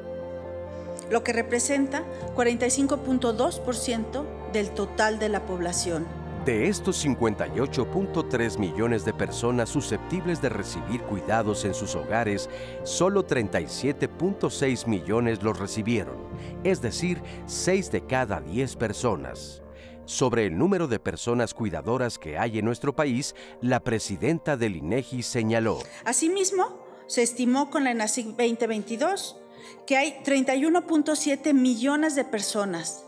lo 1.10 1.24
que 1.24 1.34
representa 1.34 2.04
45.2% 2.36 4.26
del 4.52 4.70
total 4.72 5.20
de 5.20 5.30
la 5.30 5.46
población. 5.46 6.06
De 6.46 6.68
estos 6.68 7.06
58.3 7.06 8.58
millones 8.60 9.06
de 9.06 9.14
personas 9.14 9.70
susceptibles 9.70 10.42
de 10.42 10.50
recibir 10.50 11.02
cuidados 11.04 11.64
en 11.64 11.74
sus 11.74 11.96
hogares, 11.96 12.50
solo 12.84 13.26
37.6 13.26 14.88
millones 14.88 15.42
los 15.42 15.58
recibieron, 15.58 16.18
es 16.66 16.82
decir, 16.82 17.22
6 17.46 17.92
de 17.92 18.06
cada 18.06 18.42
10 18.42 18.76
personas. 18.76 19.63
Sobre 20.06 20.46
el 20.46 20.58
número 20.58 20.88
de 20.88 21.00
personas 21.00 21.54
cuidadoras 21.54 22.20
que 22.20 22.38
hay 22.38 22.60
en 22.60 22.66
nuestro 22.66 22.94
país, 22.94 23.36
la 23.62 23.80
presidenta 23.80 24.58
del 24.58 24.76
INEGI 24.76 25.24
señaló. 25.24 25.80
Asimismo, 26.04 26.84
se 27.08 27.22
estimó 27.24 27.70
con 27.70 27.84
la 27.84 27.92
ENACIC 27.92 28.28
2022 28.28 29.38
que 29.86 29.98
hay 29.98 30.22
31.7 30.24 31.54
millones 31.54 32.16
de 32.16 32.26
personas 32.26 33.06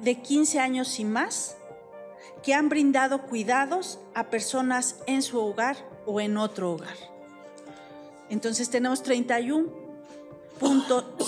de 0.00 0.14
15 0.16 0.58
años 0.58 0.98
y 1.00 1.04
más 1.04 1.56
que 2.42 2.54
han 2.54 2.68
brindado 2.68 3.22
cuidados 3.22 3.98
a 4.14 4.30
personas 4.30 4.96
en 5.06 5.22
su 5.22 5.38
hogar 5.38 5.76
o 6.06 6.20
en 6.20 6.36
otro 6.36 6.72
hogar. 6.72 6.96
Entonces 8.30 8.70
tenemos 8.70 9.02
31 9.02 9.79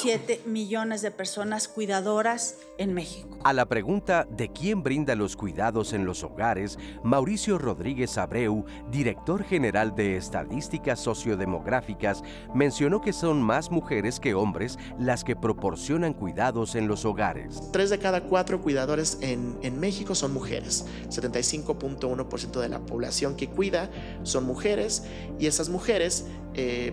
7 0.02 0.42
millones 0.46 1.00
de 1.00 1.12
personas 1.12 1.68
cuidadoras 1.68 2.56
en 2.76 2.92
México. 2.92 3.38
A 3.44 3.52
la 3.52 3.66
pregunta 3.66 4.26
de 4.28 4.50
quién 4.50 4.82
brinda 4.82 5.14
los 5.14 5.36
cuidados 5.36 5.92
en 5.92 6.04
los 6.04 6.24
hogares, 6.24 6.76
Mauricio 7.04 7.56
Rodríguez 7.56 8.18
Abreu, 8.18 8.64
director 8.90 9.44
general 9.44 9.94
de 9.94 10.16
Estadísticas 10.16 10.98
Sociodemográficas, 10.98 12.24
mencionó 12.52 13.00
que 13.00 13.12
son 13.12 13.40
más 13.40 13.70
mujeres 13.70 14.18
que 14.18 14.34
hombres 14.34 14.76
las 14.98 15.22
que 15.22 15.36
proporcionan 15.36 16.14
cuidados 16.14 16.74
en 16.74 16.88
los 16.88 17.04
hogares. 17.04 17.62
Tres 17.72 17.90
de 17.90 18.00
cada 18.00 18.24
cuatro 18.24 18.60
cuidadores 18.60 19.18
en, 19.20 19.56
en 19.62 19.78
México 19.78 20.16
son 20.16 20.34
mujeres. 20.34 20.84
75.1% 21.10 22.60
de 22.60 22.68
la 22.68 22.80
población 22.80 23.36
que 23.36 23.48
cuida 23.48 23.88
son 24.24 24.44
mujeres 24.46 25.04
y 25.38 25.46
esas 25.46 25.68
mujeres... 25.68 26.26
Eh, 26.54 26.92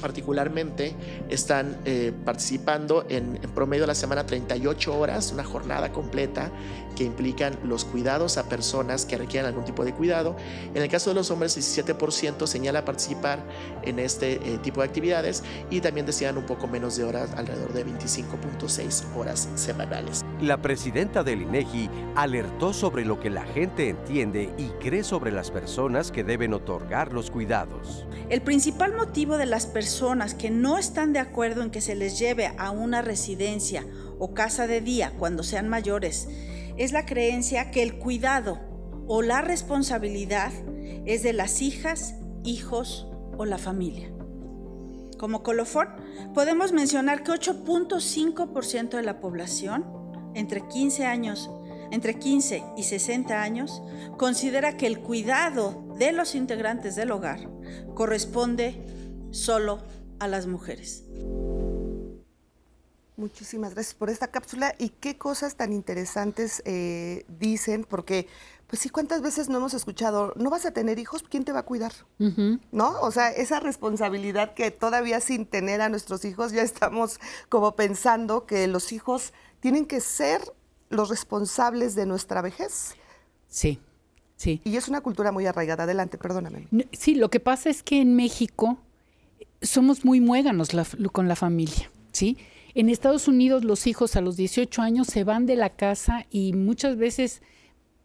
particularmente 0.00 0.94
están 1.28 1.76
eh, 1.84 2.12
participando 2.24 3.04
en, 3.08 3.38
en, 3.42 3.50
promedio 3.50 3.86
la 3.86 3.94
semana 3.94 4.24
38 4.24 4.98
horas, 4.98 5.32
una 5.32 5.44
jornada 5.44 5.92
completa 5.92 6.50
que 6.98 7.04
implican 7.04 7.56
los 7.62 7.84
cuidados 7.84 8.38
a 8.38 8.48
personas 8.48 9.06
que 9.06 9.16
requieren 9.16 9.46
algún 9.46 9.64
tipo 9.64 9.84
de 9.84 9.94
cuidado. 9.94 10.34
En 10.74 10.82
el 10.82 10.88
caso 10.88 11.10
de 11.10 11.14
los 11.14 11.30
hombres, 11.30 11.56
17% 11.56 12.44
señala 12.48 12.84
participar 12.84 13.44
en 13.82 14.00
este 14.00 14.32
eh, 14.32 14.58
tipo 14.64 14.80
de 14.80 14.88
actividades 14.88 15.44
y 15.70 15.80
también 15.80 16.06
decían 16.06 16.36
un 16.36 16.44
poco 16.44 16.66
menos 16.66 16.96
de 16.96 17.04
horas, 17.04 17.30
alrededor 17.36 17.72
de 17.72 17.86
25.6 17.86 19.16
horas 19.16 19.48
semanales. 19.54 20.24
La 20.40 20.60
presidenta 20.60 21.22
del 21.22 21.42
INEGI 21.42 21.88
alertó 22.16 22.72
sobre 22.72 23.04
lo 23.04 23.20
que 23.20 23.30
la 23.30 23.44
gente 23.44 23.88
entiende 23.88 24.52
y 24.58 24.66
cree 24.80 25.04
sobre 25.04 25.30
las 25.30 25.52
personas 25.52 26.10
que 26.10 26.24
deben 26.24 26.52
otorgar 26.52 27.12
los 27.12 27.30
cuidados. 27.30 28.08
El 28.28 28.42
principal 28.42 28.96
motivo 28.96 29.38
de 29.38 29.46
las 29.46 29.66
personas 29.66 30.34
que 30.34 30.50
no 30.50 30.78
están 30.78 31.12
de 31.12 31.20
acuerdo 31.20 31.62
en 31.62 31.70
que 31.70 31.80
se 31.80 31.94
les 31.94 32.18
lleve 32.18 32.52
a 32.58 32.72
una 32.72 33.02
residencia 33.02 33.86
o 34.18 34.34
casa 34.34 34.66
de 34.66 34.80
día 34.80 35.12
cuando 35.16 35.44
sean 35.44 35.68
mayores 35.68 36.28
es 36.78 36.92
la 36.92 37.04
creencia 37.04 37.70
que 37.70 37.82
el 37.82 37.98
cuidado 37.98 38.60
o 39.06 39.20
la 39.22 39.42
responsabilidad 39.42 40.52
es 41.04 41.22
de 41.22 41.32
las 41.32 41.60
hijas, 41.60 42.14
hijos 42.44 43.08
o 43.36 43.44
la 43.44 43.58
familia. 43.58 44.10
Como 45.18 45.42
colofón, 45.42 45.88
podemos 46.34 46.72
mencionar 46.72 47.24
que 47.24 47.32
8.5% 47.32 48.90
de 48.90 49.02
la 49.02 49.18
población 49.18 49.84
entre 50.34 50.66
15 50.68 51.04
años, 51.04 51.50
entre 51.90 52.18
15 52.18 52.62
y 52.76 52.82
60 52.84 53.42
años, 53.42 53.82
considera 54.16 54.76
que 54.76 54.86
el 54.86 55.00
cuidado 55.00 55.84
de 55.98 56.12
los 56.12 56.36
integrantes 56.36 56.94
del 56.94 57.10
hogar 57.10 57.48
corresponde 57.94 58.86
solo 59.32 59.80
a 60.20 60.28
las 60.28 60.46
mujeres. 60.46 61.04
Muchísimas 63.18 63.74
gracias 63.74 63.94
por 63.94 64.10
esta 64.10 64.28
cápsula 64.28 64.76
y 64.78 64.90
qué 64.90 65.18
cosas 65.18 65.56
tan 65.56 65.72
interesantes 65.72 66.62
eh, 66.64 67.26
dicen, 67.40 67.82
porque 67.82 68.28
pues 68.68 68.80
sí, 68.80 68.90
¿cuántas 68.90 69.22
veces 69.22 69.48
no 69.48 69.58
hemos 69.58 69.74
escuchado, 69.74 70.32
no 70.36 70.50
vas 70.50 70.66
a 70.66 70.70
tener 70.70 71.00
hijos, 71.00 71.24
¿quién 71.28 71.44
te 71.44 71.50
va 71.50 71.60
a 71.60 71.64
cuidar? 71.64 71.92
¿No? 72.70 73.00
O 73.00 73.10
sea, 73.10 73.30
esa 73.30 73.58
responsabilidad 73.58 74.54
que 74.54 74.70
todavía 74.70 75.18
sin 75.18 75.46
tener 75.46 75.80
a 75.80 75.88
nuestros 75.88 76.24
hijos 76.24 76.52
ya 76.52 76.62
estamos 76.62 77.18
como 77.48 77.74
pensando 77.74 78.46
que 78.46 78.68
los 78.68 78.92
hijos 78.92 79.32
tienen 79.58 79.84
que 79.84 80.00
ser 80.00 80.40
los 80.88 81.08
responsables 81.08 81.96
de 81.96 82.06
nuestra 82.06 82.40
vejez. 82.40 82.94
Sí, 83.48 83.80
sí. 84.36 84.60
Y 84.62 84.76
es 84.76 84.86
una 84.86 85.00
cultura 85.00 85.32
muy 85.32 85.44
arraigada. 85.46 85.82
Adelante, 85.82 86.18
perdóname. 86.18 86.68
Sí, 86.92 87.16
lo 87.16 87.30
que 87.30 87.40
pasa 87.40 87.68
es 87.68 87.82
que 87.82 88.00
en 88.00 88.14
México 88.14 88.78
somos 89.60 90.04
muy 90.04 90.20
muéganos 90.20 90.68
con 91.10 91.26
la 91.26 91.34
familia, 91.34 91.90
¿sí? 92.12 92.38
En 92.74 92.88
Estados 92.88 93.28
Unidos 93.28 93.64
los 93.64 93.86
hijos 93.86 94.16
a 94.16 94.20
los 94.20 94.36
18 94.36 94.82
años 94.82 95.06
se 95.06 95.24
van 95.24 95.46
de 95.46 95.56
la 95.56 95.70
casa 95.70 96.26
y 96.30 96.52
muchas 96.52 96.96
veces 96.96 97.42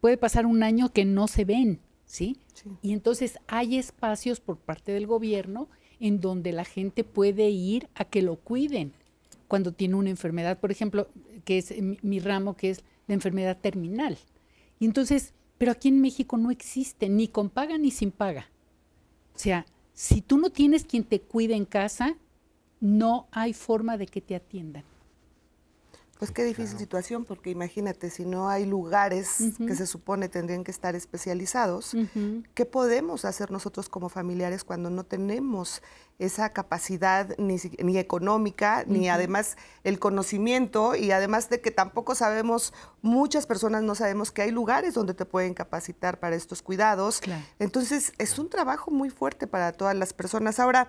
puede 0.00 0.16
pasar 0.16 0.46
un 0.46 0.62
año 0.62 0.92
que 0.92 1.04
no 1.04 1.28
se 1.28 1.44
ven, 1.44 1.80
¿sí? 2.06 2.38
Y 2.82 2.92
entonces 2.92 3.38
hay 3.46 3.76
espacios 3.76 4.40
por 4.40 4.58
parte 4.58 4.92
del 4.92 5.06
gobierno 5.06 5.68
en 6.00 6.20
donde 6.20 6.52
la 6.52 6.64
gente 6.64 7.04
puede 7.04 7.50
ir 7.50 7.88
a 7.94 8.04
que 8.04 8.22
lo 8.22 8.36
cuiden 8.36 8.92
cuando 9.48 9.72
tiene 9.72 9.96
una 9.96 10.10
enfermedad, 10.10 10.58
por 10.58 10.70
ejemplo, 10.70 11.08
que 11.44 11.58
es 11.58 11.80
mi, 11.80 11.98
mi 12.02 12.18
ramo, 12.18 12.56
que 12.56 12.70
es 12.70 12.84
la 13.06 13.14
enfermedad 13.14 13.58
terminal. 13.60 14.18
Y 14.80 14.86
entonces, 14.86 15.34
pero 15.58 15.72
aquí 15.72 15.88
en 15.88 16.00
México 16.00 16.36
no 16.36 16.50
existe, 16.50 17.08
ni 17.08 17.28
con 17.28 17.50
paga 17.50 17.78
ni 17.78 17.90
sin 17.90 18.10
paga. 18.10 18.50
O 19.34 19.38
sea, 19.38 19.66
si 19.92 20.22
tú 20.22 20.38
no 20.38 20.50
tienes 20.50 20.84
quien 20.84 21.04
te 21.04 21.20
cuide 21.20 21.54
en 21.54 21.64
casa, 21.64 22.16
no 22.80 23.28
hay 23.32 23.52
forma 23.52 23.96
de 23.96 24.06
que 24.06 24.20
te 24.20 24.34
atiendan. 24.34 24.84
Pues 26.18 26.30
qué 26.30 26.44
difícil 26.44 26.78
situación, 26.78 27.24
porque 27.24 27.50
imagínate, 27.50 28.08
si 28.08 28.24
no 28.24 28.48
hay 28.48 28.66
lugares 28.66 29.52
que 29.58 29.74
se 29.74 29.84
supone 29.84 30.28
tendrían 30.28 30.62
que 30.62 30.70
estar 30.70 30.94
especializados, 30.94 31.96
¿qué 32.54 32.64
podemos 32.64 33.24
hacer 33.24 33.50
nosotros 33.50 33.88
como 33.88 34.08
familiares 34.08 34.62
cuando 34.62 34.90
no 34.90 35.04
tenemos 35.04 35.82
esa 36.20 36.50
capacidad 36.52 37.36
ni, 37.36 37.56
ni 37.82 37.98
económica, 37.98 38.84
ni 38.86 39.08
además 39.08 39.56
el 39.82 39.98
conocimiento, 39.98 40.94
y 40.94 41.10
además 41.10 41.50
de 41.50 41.60
que 41.60 41.72
tampoco 41.72 42.14
sabemos, 42.14 42.72
muchas 43.02 43.46
personas 43.46 43.82
no 43.82 43.96
sabemos 43.96 44.30
que 44.30 44.42
hay 44.42 44.52
lugares 44.52 44.94
donde 44.94 45.14
te 45.14 45.26
pueden 45.26 45.52
capacitar 45.52 46.20
para 46.20 46.36
estos 46.36 46.62
cuidados? 46.62 47.20
Entonces, 47.58 48.12
es 48.18 48.38
un 48.38 48.48
trabajo 48.48 48.92
muy 48.92 49.10
fuerte 49.10 49.48
para 49.48 49.72
todas 49.72 49.96
las 49.96 50.12
personas. 50.12 50.60
Ahora, 50.60 50.88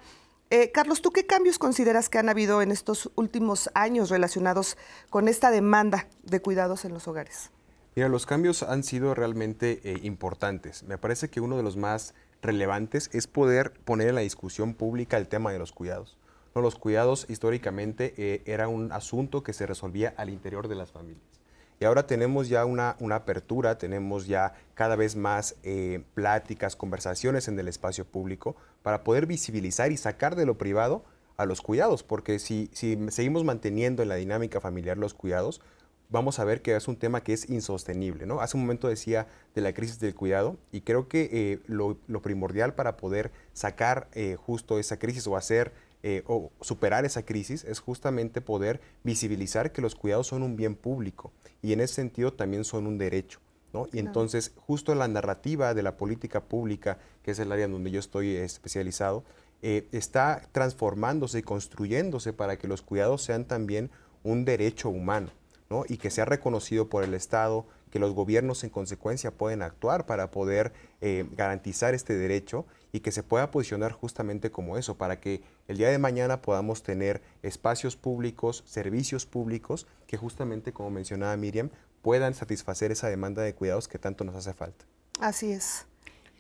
eh, 0.55 0.71
Carlos, 0.71 1.01
¿tú 1.01 1.11
qué 1.11 1.25
cambios 1.25 1.59
consideras 1.59 2.07
que 2.07 2.17
han 2.17 2.29
habido 2.29 2.61
en 2.61 2.71
estos 2.71 3.11
últimos 3.15 3.69
años 3.73 4.09
relacionados 4.09 4.77
con 5.09 5.27
esta 5.27 5.51
demanda 5.51 6.07
de 6.23 6.41
cuidados 6.41 6.85
en 6.85 6.93
los 6.93 7.09
hogares? 7.09 7.51
Mira, 7.93 8.07
los 8.07 8.25
cambios 8.25 8.63
han 8.63 8.83
sido 8.83 9.13
realmente 9.13 9.81
eh, 9.83 9.99
importantes. 10.03 10.83
Me 10.83 10.97
parece 10.97 11.29
que 11.29 11.41
uno 11.41 11.57
de 11.57 11.63
los 11.63 11.75
más 11.75 12.13
relevantes 12.41 13.09
es 13.11 13.27
poder 13.27 13.73
poner 13.83 14.09
en 14.09 14.15
la 14.15 14.21
discusión 14.21 14.75
pública 14.75 15.17
el 15.17 15.27
tema 15.27 15.51
de 15.51 15.59
los 15.59 15.73
cuidados. 15.73 16.17
Los 16.53 16.75
cuidados 16.75 17.25
históricamente 17.27 18.13
eh, 18.17 18.41
era 18.45 18.69
un 18.69 18.93
asunto 18.93 19.43
que 19.43 19.51
se 19.51 19.65
resolvía 19.65 20.13
al 20.15 20.29
interior 20.29 20.69
de 20.69 20.75
las 20.75 20.89
familias. 20.89 21.34
Y 21.79 21.85
ahora 21.85 22.07
tenemos 22.07 22.47
ya 22.47 22.65
una, 22.65 22.95
una 22.99 23.15
apertura, 23.15 23.77
tenemos 23.77 24.27
ya 24.27 24.53
cada 24.73 24.95
vez 24.95 25.15
más 25.15 25.55
eh, 25.63 26.03
pláticas, 26.13 26.75
conversaciones 26.75 27.47
en 27.47 27.59
el 27.59 27.67
espacio 27.67 28.05
público 28.05 28.55
para 28.81 29.03
poder 29.03 29.25
visibilizar 29.25 29.91
y 29.91 29.97
sacar 29.97 30.35
de 30.35 30.45
lo 30.45 30.57
privado 30.57 31.03
a 31.37 31.45
los 31.45 31.61
cuidados, 31.61 32.03
porque 32.03 32.39
si, 32.39 32.69
si 32.71 32.97
seguimos 33.09 33.43
manteniendo 33.43 34.03
en 34.03 34.09
la 34.09 34.15
dinámica 34.15 34.61
familiar 34.61 34.97
los 34.97 35.13
cuidados, 35.13 35.61
vamos 36.09 36.39
a 36.39 36.45
ver 36.45 36.61
que 36.61 36.75
es 36.75 36.87
un 36.87 36.95
tema 36.95 37.21
que 37.21 37.33
es 37.33 37.49
insostenible. 37.49 38.25
¿no? 38.25 38.39
Hace 38.39 38.57
un 38.57 38.63
momento 38.63 38.87
decía 38.87 39.27
de 39.53 39.61
la 39.61 39.73
crisis 39.73 39.99
del 39.99 40.15
cuidado 40.15 40.57
y 40.71 40.81
creo 40.81 41.07
que 41.07 41.29
eh, 41.31 41.59
lo, 41.67 41.97
lo, 42.07 42.21
primordial 42.21 42.73
para 42.73 42.97
poder 42.97 43.31
sacar 43.53 44.07
eh, 44.13 44.37
justo 44.39 44.79
esa 44.79 44.97
crisis 44.97 45.27
o 45.27 45.35
hacer 45.35 45.73
eh, 46.07 46.21
o 46.27 46.51
superar 46.61 47.03
esa 47.03 47.25
crisis 47.25 47.63
es 47.63 47.79
justamente 47.79 48.39
poder 48.39 48.79
visibilizar 49.03 49.71
que 49.71 49.81
los 49.81 49.95
cuidados 49.95 50.27
son 50.27 50.43
un 50.43 50.55
bien 50.55 50.75
público 50.75 51.33
y 51.63 51.73
en 51.73 51.81
ese 51.81 51.95
sentido 51.95 52.31
también 52.31 52.63
son 52.63 52.85
un 52.85 52.99
derecho. 52.99 53.39
¿no? 53.73 53.87
Y 53.91 53.97
entonces 53.97 54.53
justo 54.55 54.93
la 54.93 55.07
narrativa 55.07 55.73
de 55.73 55.81
la 55.81 55.97
política 55.97 56.43
pública, 56.43 56.99
que 57.23 57.31
es 57.31 57.39
el 57.39 57.51
área 57.51 57.65
en 57.65 57.71
donde 57.71 57.89
yo 57.89 57.99
estoy 57.99 58.35
especializado, 58.35 59.23
eh, 59.63 59.87
está 59.93 60.43
transformándose 60.51 61.39
y 61.39 61.41
construyéndose 61.41 62.33
para 62.33 62.59
que 62.59 62.67
los 62.67 62.83
cuidados 62.83 63.23
sean 63.23 63.45
también 63.45 63.89
un 64.21 64.45
derecho 64.45 64.89
humano 64.89 65.31
¿no? 65.71 65.85
y 65.89 65.97
que 65.97 66.11
sea 66.11 66.25
reconocido 66.25 66.87
por 66.87 67.03
el 67.03 67.15
Estado, 67.15 67.65
que 67.89 67.97
los 67.97 68.13
gobiernos 68.13 68.63
en 68.63 68.69
consecuencia 68.69 69.31
pueden 69.31 69.63
actuar 69.63 70.05
para 70.05 70.29
poder 70.29 70.71
eh, 71.01 71.27
garantizar 71.31 71.95
este 71.95 72.15
derecho 72.15 72.67
y 72.91 72.99
que 72.99 73.11
se 73.11 73.23
pueda 73.23 73.49
posicionar 73.51 73.91
justamente 73.91 74.51
como 74.51 74.77
eso, 74.77 74.97
para 74.97 75.19
que 75.19 75.41
el 75.67 75.77
día 75.77 75.89
de 75.89 75.97
mañana 75.97 76.41
podamos 76.41 76.83
tener 76.83 77.21
espacios 77.41 77.95
públicos, 77.95 78.63
servicios 78.65 79.25
públicos, 79.25 79.87
que 80.07 80.17
justamente, 80.17 80.73
como 80.73 80.91
mencionaba 80.91 81.35
Miriam, 81.37 81.69
puedan 82.01 82.33
satisfacer 82.35 82.91
esa 82.91 83.09
demanda 83.09 83.41
de 83.41 83.55
cuidados 83.55 83.87
que 83.87 83.97
tanto 83.97 84.23
nos 84.23 84.35
hace 84.35 84.53
falta. 84.53 84.85
Así 85.19 85.51
es. 85.51 85.87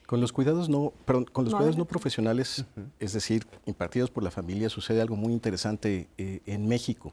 Con 0.05 0.21
los 0.21 0.31
cuidados 0.31 0.69
no, 0.69 0.93
perdón, 1.05 1.25
con 1.25 1.45
los 1.45 1.55
cuidados 1.55 1.77
no 1.77 1.85
profesionales, 1.85 2.65
es 2.99 3.13
decir, 3.13 3.47
impartidos 3.65 4.11
por 4.11 4.23
la 4.23 4.29
familia, 4.29 4.69
sucede 4.69 5.01
algo 5.01 5.15
muy 5.15 5.33
interesante 5.33 6.07
eh, 6.19 6.41
en 6.45 6.67
México. 6.67 7.11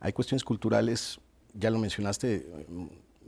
Hay 0.00 0.12
cuestiones 0.12 0.42
culturales, 0.42 1.20
ya 1.54 1.70
lo 1.70 1.78
mencionaste, 1.78 2.44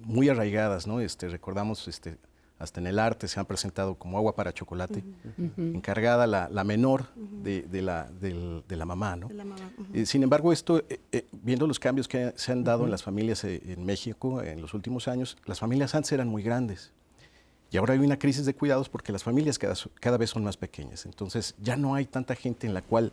muy 0.02 0.28
arraigadas, 0.28 0.88
¿no? 0.88 0.98
Este, 0.98 1.28
recordamos 1.28 1.86
este, 1.86 2.16
hasta 2.58 2.80
en 2.80 2.86
el 2.86 2.98
arte 2.98 3.26
se 3.28 3.40
han 3.40 3.46
presentado 3.46 3.96
como 3.96 4.16
agua 4.16 4.34
para 4.34 4.52
chocolate, 4.52 5.02
encargada 5.56 6.26
la, 6.26 6.64
menor 6.64 7.06
de, 7.14 7.82
la, 7.82 8.08
de, 8.20 8.76
la, 8.76 8.84
mamá. 8.84 9.16
¿no? 9.16 9.28
Eh, 9.92 10.06
sin 10.06 10.22
embargo, 10.22 10.52
esto, 10.52 10.78
eh, 10.88 11.00
eh, 11.10 11.26
viendo 11.32 11.66
los 11.66 11.78
cambios 11.78 12.06
que 12.06 12.32
se 12.36 12.52
han 12.52 12.62
dado 12.62 12.84
en 12.84 12.90
las 12.90 13.02
familias 13.02 13.44
en 13.44 13.84
México 13.84 14.42
en 14.42 14.60
los 14.60 14.72
últimos 14.72 15.08
años, 15.08 15.36
las 15.46 15.58
familias 15.58 15.94
antes 15.94 16.12
eran 16.12 16.28
muy 16.28 16.42
grandes. 16.42 16.92
Y 17.70 17.76
ahora 17.76 17.94
hay 17.94 18.00
una 18.00 18.18
crisis 18.18 18.46
de 18.46 18.54
cuidados 18.54 18.88
porque 18.88 19.10
las 19.10 19.24
familias 19.24 19.58
cada, 19.58 19.74
cada 19.98 20.16
vez 20.16 20.30
son 20.30 20.44
más 20.44 20.56
pequeñas. 20.56 21.06
Entonces 21.06 21.56
ya 21.60 21.76
no 21.76 21.96
hay 21.96 22.04
tanta 22.06 22.36
gente 22.36 22.68
en 22.68 22.74
la 22.74 22.82
cual 22.82 23.12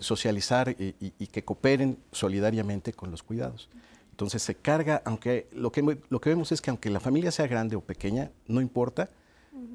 socializar 0.00 0.76
y 0.78 1.26
que 1.26 1.44
cooperen 1.44 1.98
solidariamente 2.12 2.92
con 2.92 3.10
los 3.10 3.22
cuidados. 3.22 3.68
Entonces 4.14 4.44
se 4.44 4.54
carga, 4.54 5.02
aunque 5.04 5.48
lo 5.50 5.72
que, 5.72 5.98
lo 6.08 6.20
que 6.20 6.30
vemos 6.30 6.52
es 6.52 6.60
que 6.60 6.70
aunque 6.70 6.88
la 6.88 7.00
familia 7.00 7.32
sea 7.32 7.48
grande 7.48 7.74
o 7.74 7.80
pequeña, 7.80 8.30
no 8.46 8.60
importa, 8.60 9.10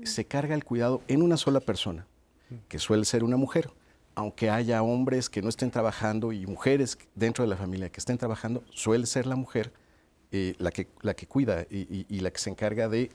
se 0.05 0.23
carga 0.23 0.55
el 0.55 0.63
cuidado 0.63 1.01
en 1.09 1.21
una 1.21 1.35
sola 1.35 1.59
persona, 1.59 2.07
que 2.69 2.79
suele 2.79 3.03
ser 3.03 3.25
una 3.25 3.35
mujer. 3.35 3.69
Aunque 4.15 4.49
haya 4.49 4.81
hombres 4.81 5.29
que 5.29 5.41
no 5.41 5.49
estén 5.49 5.71
trabajando 5.71 6.31
y 6.31 6.47
mujeres 6.47 6.97
dentro 7.15 7.43
de 7.43 7.49
la 7.49 7.57
familia 7.57 7.89
que 7.89 7.99
estén 7.99 8.17
trabajando, 8.17 8.63
suele 8.69 9.07
ser 9.07 9.25
la 9.25 9.35
mujer 9.35 9.73
eh, 10.31 10.55
la, 10.57 10.71
que, 10.71 10.87
la 11.01 11.15
que 11.15 11.27
cuida 11.27 11.65
y, 11.69 12.21
la 12.21 12.31
que 12.31 12.39
se 12.39 12.49
encarga 12.49 12.87
de 12.87 13.11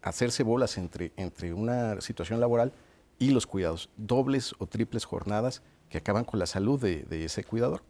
hacerse 0.00 0.42
bolas 0.42 0.78
entre, 0.78 1.12
entre 1.16 1.52
una 1.52 2.00
situación 2.00 2.40
laboral 2.40 2.72
y 3.18 3.32
los 3.32 3.46
cuidados, 3.46 3.90
dobles 3.98 4.54
o 4.56 4.66
triples 4.66 5.04
jornadas 5.04 5.62
que 5.90 5.98
acaban 5.98 6.24
con 6.24 6.38
la 6.38 6.46
salud 6.46 6.80
de 6.80 7.24
ese 7.26 7.44
cuidador. 7.44 7.82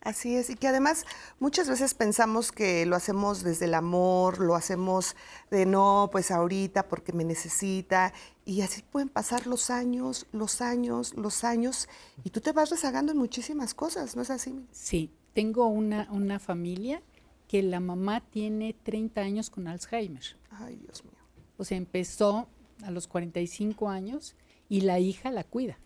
Así 0.00 0.36
es, 0.36 0.48
y 0.48 0.54
que 0.54 0.68
además 0.68 1.04
muchas 1.40 1.68
veces 1.68 1.92
pensamos 1.94 2.52
que 2.52 2.86
lo 2.86 2.94
hacemos 2.94 3.42
desde 3.42 3.64
el 3.64 3.74
amor, 3.74 4.38
lo 4.38 4.54
hacemos 4.54 5.16
de 5.50 5.66
no, 5.66 6.08
pues 6.12 6.30
ahorita 6.30 6.88
porque 6.88 7.12
me 7.12 7.24
necesita, 7.24 8.12
y 8.44 8.60
así 8.60 8.82
pueden 8.82 9.08
pasar 9.08 9.46
los 9.46 9.70
años, 9.70 10.26
los 10.32 10.60
años, 10.62 11.14
los 11.16 11.42
años, 11.42 11.88
y 12.22 12.30
tú 12.30 12.40
te 12.40 12.52
vas 12.52 12.70
rezagando 12.70 13.12
en 13.12 13.18
muchísimas 13.18 13.74
cosas, 13.74 14.14
¿no 14.14 14.22
es 14.22 14.30
así? 14.30 14.64
Sí, 14.70 15.10
tengo 15.34 15.66
una, 15.66 16.08
una 16.12 16.38
familia 16.38 17.02
que 17.48 17.62
la 17.62 17.80
mamá 17.80 18.20
tiene 18.20 18.74
30 18.82 19.20
años 19.20 19.50
con 19.50 19.66
Alzheimer. 19.66 20.22
Ay, 20.50 20.76
Dios 20.76 21.04
mío. 21.04 21.14
O 21.56 21.64
sea, 21.64 21.76
empezó 21.76 22.46
a 22.82 22.90
los 22.90 23.08
45 23.08 23.88
años 23.88 24.36
y 24.68 24.82
la 24.82 24.98
hija 25.00 25.30
la 25.30 25.44
cuida. 25.44 25.78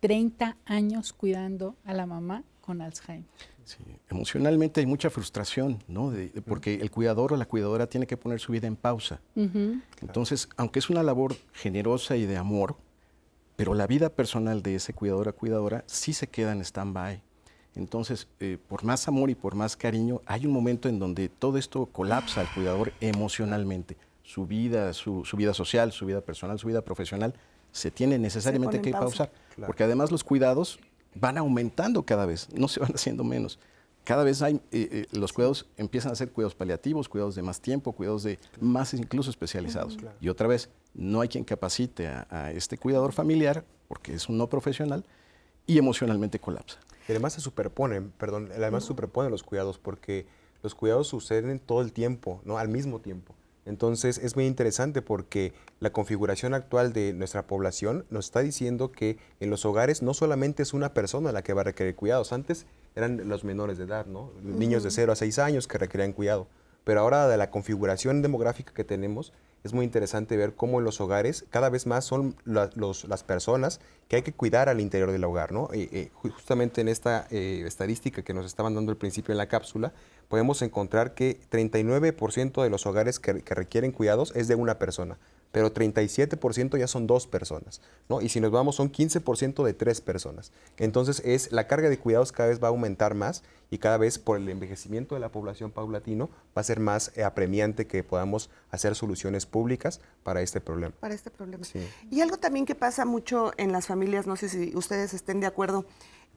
30 0.00 0.58
años 0.66 1.12
cuidando 1.12 1.76
a 1.84 1.94
la 1.94 2.04
mamá 2.04 2.44
con 2.60 2.82
Alzheimer. 2.82 3.24
Sí, 3.64 3.78
emocionalmente 4.10 4.80
hay 4.80 4.86
mucha 4.86 5.10
frustración, 5.10 5.82
¿no? 5.88 6.12
porque 6.46 6.74
el 6.74 6.90
cuidador 6.90 7.32
o 7.32 7.36
la 7.36 7.46
cuidadora 7.46 7.86
tiene 7.86 8.06
que 8.06 8.16
poner 8.16 8.38
su 8.40 8.52
vida 8.52 8.66
en 8.66 8.76
pausa. 8.76 9.20
Entonces, 9.34 10.48
aunque 10.56 10.78
es 10.78 10.90
una 10.90 11.02
labor 11.02 11.34
generosa 11.52 12.16
y 12.16 12.26
de 12.26 12.36
amor, 12.36 12.76
pero 13.56 13.74
la 13.74 13.86
vida 13.86 14.10
personal 14.10 14.62
de 14.62 14.76
ese 14.76 14.92
cuidador 14.92 15.28
o 15.28 15.34
cuidadora 15.34 15.84
sí 15.86 16.12
se 16.12 16.26
queda 16.26 16.52
en 16.52 16.60
stand-by. 16.60 17.22
Entonces, 17.76 18.28
eh, 18.40 18.58
por 18.68 18.84
más 18.84 19.08
amor 19.08 19.30
y 19.30 19.34
por 19.34 19.54
más 19.54 19.76
cariño, 19.76 20.20
hay 20.26 20.46
un 20.46 20.52
momento 20.52 20.88
en 20.88 20.98
donde 20.98 21.28
todo 21.28 21.58
esto 21.58 21.86
colapsa 21.86 22.40
al 22.40 22.52
cuidador 22.52 22.92
emocionalmente. 23.00 23.96
Su 24.22 24.46
vida, 24.46 24.92
su, 24.92 25.24
vida 25.36 25.54
social, 25.54 25.92
su 25.92 26.06
vida 26.06 26.20
personal, 26.20 26.58
su 26.58 26.68
vida 26.68 26.82
profesional, 26.82 27.34
se 27.72 27.90
tiene 27.90 28.18
necesariamente 28.18 28.80
que 28.80 28.92
pausar. 28.92 29.32
Porque 29.66 29.82
además 29.82 30.12
los 30.12 30.22
cuidados 30.22 30.78
van 31.14 31.38
aumentando 31.38 32.04
cada 32.04 32.26
vez, 32.26 32.48
no 32.54 32.68
se 32.68 32.80
van 32.80 32.92
haciendo 32.94 33.24
menos. 33.24 33.58
Cada 34.04 34.22
vez 34.22 34.42
hay, 34.42 34.56
eh, 34.56 34.60
eh, 34.90 35.06
los 35.12 35.32
cuidados 35.32 35.66
empiezan 35.78 36.12
a 36.12 36.14
ser 36.14 36.30
cuidados 36.30 36.54
paliativos, 36.54 37.08
cuidados 37.08 37.34
de 37.34 37.42
más 37.42 37.60
tiempo, 37.60 37.92
cuidados 37.92 38.22
de 38.22 38.38
más 38.60 38.92
incluso 38.92 39.30
especializados. 39.30 39.96
Y 40.20 40.28
otra 40.28 40.46
vez, 40.46 40.68
no 40.92 41.22
hay 41.22 41.28
quien 41.28 41.42
capacite 41.42 42.08
a, 42.08 42.52
este 42.52 42.76
cuidador 42.76 43.12
familiar, 43.12 43.64
porque 43.88 44.12
es 44.12 44.28
un 44.28 44.36
no 44.36 44.48
profesional, 44.48 45.06
y 45.66 45.78
emocionalmente 45.78 46.38
colapsa. 46.38 46.78
Y 47.08 47.12
además 47.12 47.32
se 47.32 47.40
superponen, 47.40 48.10
perdón, 48.18 48.50
además 48.54 48.82
se 48.82 48.88
superponen 48.88 49.30
los 49.30 49.42
cuidados, 49.42 49.78
porque 49.78 50.26
los 50.62 50.74
cuidados 50.74 51.08
suceden 51.08 51.58
todo 51.58 51.80
el 51.80 51.92
tiempo, 51.92 52.42
¿no? 52.44 52.58
Al 52.58 52.68
mismo 52.68 53.00
tiempo. 53.00 53.34
Entonces 53.66 54.18
es 54.18 54.36
muy 54.36 54.46
interesante 54.46 55.02
porque 55.02 55.52
la 55.80 55.90
configuración 55.90 56.54
actual 56.54 56.92
de 56.92 57.12
nuestra 57.12 57.46
población 57.46 58.04
nos 58.10 58.26
está 58.26 58.40
diciendo 58.40 58.92
que 58.92 59.18
en 59.40 59.50
los 59.50 59.64
hogares 59.64 60.02
no 60.02 60.14
solamente 60.14 60.62
es 60.62 60.74
una 60.74 60.92
persona 60.92 61.32
la 61.32 61.42
que 61.42 61.54
va 61.54 61.62
a 61.62 61.64
requerir 61.64 61.94
cuidados. 61.94 62.32
Antes 62.32 62.66
eran 62.94 63.28
los 63.28 63.44
menores 63.44 63.78
de 63.78 63.84
edad, 63.84 64.06
¿no? 64.06 64.30
Niños 64.42 64.82
de 64.82 64.90
0 64.90 65.12
a 65.12 65.16
6 65.16 65.38
años 65.38 65.66
que 65.66 65.78
requerían 65.78 66.12
cuidado. 66.12 66.46
Pero 66.84 67.00
ahora 67.00 67.26
de 67.28 67.36
la 67.38 67.50
configuración 67.50 68.20
demográfica 68.20 68.74
que 68.74 68.84
tenemos, 68.84 69.32
es 69.64 69.72
muy 69.72 69.86
interesante 69.86 70.36
ver 70.36 70.54
cómo 70.54 70.78
en 70.78 70.84
los 70.84 71.00
hogares 71.00 71.46
cada 71.48 71.70
vez 71.70 71.86
más 71.86 72.04
son 72.04 72.36
las 72.44 73.24
personas 73.24 73.80
que 74.08 74.16
hay 74.16 74.22
que 74.22 74.34
cuidar 74.34 74.68
al 74.68 74.78
interior 74.78 75.10
del 75.10 75.24
hogar. 75.24 75.52
¿no? 75.52 75.70
Eh, 75.72 75.88
eh, 75.90 76.10
justamente 76.12 76.82
en 76.82 76.88
esta 76.88 77.26
eh, 77.30 77.64
estadística 77.66 78.22
que 78.22 78.34
nos 78.34 78.44
estaban 78.44 78.74
dando 78.74 78.92
al 78.92 78.98
principio 78.98 79.32
en 79.32 79.38
la 79.38 79.46
cápsula, 79.46 79.94
podemos 80.28 80.62
encontrar 80.62 81.14
que 81.14 81.40
39% 81.50 82.62
de 82.62 82.70
los 82.70 82.86
hogares 82.86 83.18
que, 83.18 83.32
requieren 83.32 83.92
cuidados 83.92 84.32
es 84.34 84.48
de 84.48 84.54
una 84.54 84.78
persona, 84.78 85.18
pero 85.52 85.72
37% 85.72 86.78
ya 86.78 86.86
son 86.86 87.06
dos 87.06 87.26
personas, 87.26 87.80
¿no? 88.08 88.20
Y 88.20 88.28
si 88.28 88.40
nos 88.40 88.50
vamos 88.50 88.76
son 88.76 88.90
15% 88.90 89.64
de 89.64 89.74
tres 89.74 90.00
personas. 90.00 90.52
Entonces 90.78 91.22
es 91.24 91.52
la 91.52 91.66
carga 91.68 91.88
de 91.88 91.98
cuidados 91.98 92.32
cada 92.32 92.48
vez 92.48 92.62
va 92.62 92.68
a 92.68 92.70
aumentar 92.70 93.14
más 93.14 93.42
y 93.70 93.78
cada 93.78 93.96
vez 93.96 94.18
por 94.18 94.36
el 94.36 94.48
envejecimiento 94.48 95.14
de 95.14 95.20
la 95.20 95.30
población 95.30 95.70
paulatino 95.70 96.30
va 96.56 96.60
a 96.60 96.64
ser 96.64 96.80
más 96.80 97.12
eh, 97.16 97.24
apremiante 97.24 97.86
que 97.86 98.02
podamos 98.02 98.50
hacer 98.70 98.94
soluciones 98.94 99.46
públicas 99.46 100.00
para 100.22 100.42
este 100.42 100.60
problema. 100.60 100.94
Para 101.00 101.14
este 101.14 101.30
problema. 101.30 101.64
Y 102.10 102.20
algo 102.20 102.36
también 102.36 102.66
que 102.66 102.74
pasa 102.74 103.04
mucho 103.04 103.52
en 103.56 103.72
las 103.72 103.86
familias, 103.86 104.26
no 104.26 104.36
sé 104.36 104.48
si 104.48 104.76
ustedes 104.76 105.14
estén 105.14 105.40
de 105.40 105.46
acuerdo, 105.46 105.86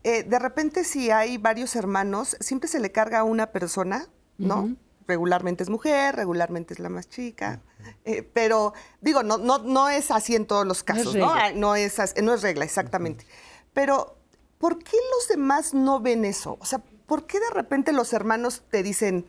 eh, 0.04 0.24
de 0.24 0.40
repente 0.40 0.84
si 0.84 1.12
hay 1.12 1.38
varios 1.38 1.76
hermanos, 1.76 2.38
siempre 2.40 2.70
se 2.70 2.80
le 2.80 2.92
carga 2.92 3.20
a 3.20 3.24
una 3.24 3.52
persona, 3.52 4.08
¿no? 4.38 4.76
Regularmente 5.08 5.64
es 5.64 5.70
mujer, 5.70 6.16
regularmente 6.16 6.74
es 6.74 6.80
la 6.80 6.90
más 6.90 7.10
chica, 7.10 7.62
eh, 8.04 8.24
pero 8.24 8.74
digo, 9.02 9.24
no, 9.24 9.38
no, 9.38 9.60
no 9.60 9.90
es 9.90 10.12
así 10.12 10.36
en 10.36 10.46
todos 10.46 10.66
los 10.66 10.84
casos, 10.84 11.16
¿no? 11.16 11.34
No 11.54 11.76
es, 11.76 11.98
no 12.22 12.34
es 12.34 12.42
regla, 12.42 12.66
exactamente. 12.66 13.26
Pero, 13.74 14.18
¿por 14.58 14.80
qué 14.80 14.98
los 15.16 15.28
demás 15.30 15.74
no 15.74 16.00
ven 16.00 16.26
eso? 16.26 16.58
O 16.60 16.66
sea, 16.66 16.84
¿por 17.06 17.26
qué 17.26 17.40
de 17.40 17.50
repente 17.52 17.94
los 17.94 18.12
hermanos 18.14 18.64
te 18.70 18.84
dicen, 18.84 19.26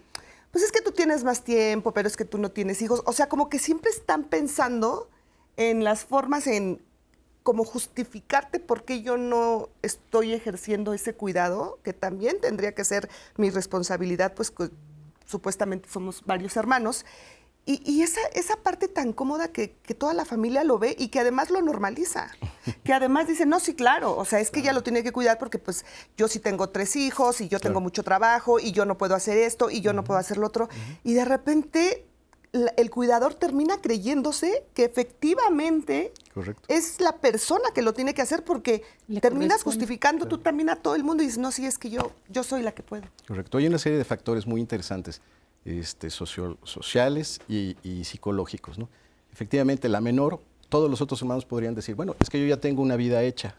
pues 0.50 0.64
es 0.64 0.72
que 0.72 0.80
tú 0.80 0.92
tienes 0.92 1.24
más 1.24 1.44
tiempo, 1.44 1.92
pero 1.92 2.08
es 2.08 2.16
que 2.16 2.24
tú 2.24 2.38
no 2.38 2.50
tienes 2.50 2.82
hijos? 2.82 3.02
O 3.06 3.12
sea, 3.12 3.28
como 3.28 3.48
que 3.48 3.58
siempre 3.58 3.90
están 3.90 4.24
pensando 4.24 5.08
en 5.56 5.84
las 5.84 6.04
formas 6.04 6.46
en 6.46 6.82
como 7.48 7.64
justificarte 7.64 8.60
por 8.60 8.84
qué 8.84 9.00
yo 9.00 9.16
no 9.16 9.70
estoy 9.80 10.34
ejerciendo 10.34 10.92
ese 10.92 11.14
cuidado, 11.14 11.78
que 11.82 11.94
también 11.94 12.38
tendría 12.42 12.74
que 12.74 12.84
ser 12.84 13.08
mi 13.38 13.48
responsabilidad, 13.48 14.34
pues 14.34 14.52
supuestamente 15.24 15.88
somos 15.88 16.22
varios 16.26 16.58
hermanos. 16.58 17.06
Y, 17.64 18.02
esa, 18.02 18.20
esa, 18.34 18.56
parte 18.56 18.86
tan 18.86 19.14
cómoda 19.14 19.48
que, 19.48 19.68
toda 19.96 20.12
la 20.12 20.26
familia 20.26 20.62
lo 20.62 20.78
ve 20.78 20.94
y 20.98 21.08
que 21.08 21.20
además 21.20 21.48
lo 21.48 21.62
normaliza. 21.62 22.30
Que 22.84 22.92
además 22.92 23.26
dice, 23.26 23.46
no, 23.46 23.60
sí, 23.60 23.74
claro, 23.74 24.14
o 24.14 24.26
sea, 24.26 24.40
es 24.40 24.50
que 24.50 24.60
ella 24.60 24.74
lo 24.74 24.82
tiene 24.82 25.02
que 25.02 25.12
cuidar 25.12 25.38
porque 25.38 25.58
pues 25.58 25.86
yo 26.18 26.28
sí 26.28 26.40
tengo 26.40 26.68
tres 26.68 26.96
hijos 26.96 27.40
y 27.40 27.48
yo 27.48 27.60
tengo 27.60 27.80
mucho 27.80 28.02
trabajo 28.02 28.60
y 28.60 28.72
yo 28.72 28.84
no 28.84 28.98
puedo 28.98 29.14
hacer 29.14 29.38
esto 29.38 29.70
y 29.70 29.80
yo 29.80 29.94
no 29.94 30.04
puedo 30.04 30.20
hacer 30.20 30.36
lo 30.36 30.46
otro. 30.46 30.68
Y 31.02 31.14
de 31.14 31.24
repente 31.24 32.04
el 32.52 32.90
cuidador 32.90 33.34
termina 33.34 33.80
creyéndose 33.80 34.64
que 34.74 34.84
efectivamente 34.84 36.12
es 36.68 37.00
la 37.00 37.16
persona 37.16 37.70
que 37.74 37.82
lo 37.82 37.92
tiene 37.92 38.14
que 38.14 38.22
hacer 38.22 38.44
porque 38.44 38.82
terminas 39.20 39.62
justificando 39.62 40.26
tú 40.26 40.38
también 40.38 40.70
a 40.70 40.76
todo 40.76 40.94
el 40.94 41.04
mundo 41.04 41.22
y 41.22 41.26
dices, 41.26 41.38
no, 41.38 41.52
sí, 41.52 41.66
es 41.66 41.78
que 41.78 41.90
yo, 41.90 42.12
yo 42.28 42.42
soy 42.42 42.62
la 42.62 42.72
que 42.72 42.82
puedo. 42.82 43.04
Correcto. 43.26 43.58
Hay 43.58 43.66
una 43.66 43.78
serie 43.78 43.98
de 43.98 44.04
factores 44.04 44.46
muy 44.46 44.60
interesantes, 44.60 45.20
este, 45.64 46.10
sociales 46.10 47.40
y, 47.48 48.04
psicológicos. 48.04 48.78
¿no? 48.78 48.88
Efectivamente, 49.32 49.88
la 49.88 50.00
menor, 50.00 50.40
todos 50.68 50.90
los 50.90 51.00
otros 51.00 51.20
hermanos 51.20 51.44
podrían 51.44 51.74
decir, 51.74 51.94
bueno, 51.94 52.16
es 52.20 52.30
que 52.30 52.40
yo 52.40 52.46
ya 52.46 52.58
tengo 52.58 52.82
una 52.82 52.96
vida 52.96 53.22
hecha. 53.22 53.54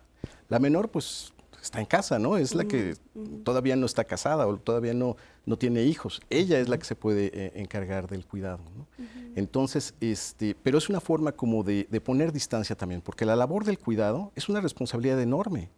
La 0.47 0.59
menor, 0.59 0.89
pues 0.89 1.33
está 1.61 1.79
en 1.79 1.85
casa, 1.85 2.19
¿no? 2.19 2.37
Es 2.37 2.55
la 2.55 2.65
que 2.65 2.95
todavía 3.43 3.75
no 3.75 3.85
está 3.85 4.03
casada 4.03 4.47
o 4.47 4.57
todavía 4.57 4.93
no, 4.93 5.17
no 5.45 5.57
tiene 5.57 5.83
hijos. 5.83 6.21
Ella 6.29 6.59
es 6.59 6.69
la 6.69 6.77
que 6.77 6.85
se 6.85 6.95
puede 6.95 7.31
eh, 7.33 7.51
encargar 7.55 8.07
del 8.07 8.25
cuidado, 8.25 8.59
¿no? 8.75 8.87
Entonces, 9.35 9.93
este, 10.01 10.55
pero 10.63 10.77
es 10.77 10.89
una 10.89 10.99
forma 10.99 11.31
como 11.31 11.63
de, 11.63 11.85
poner 12.03 12.31
distancia 12.31 12.75
también, 12.75 13.01
porque 13.01 13.25
la 13.25 13.35
labor 13.35 13.65
del 13.65 13.79
cuidado 13.79 14.31
es 14.35 14.49
una 14.49 14.61
responsabilidad 14.61 15.21
enorme. 15.21 15.69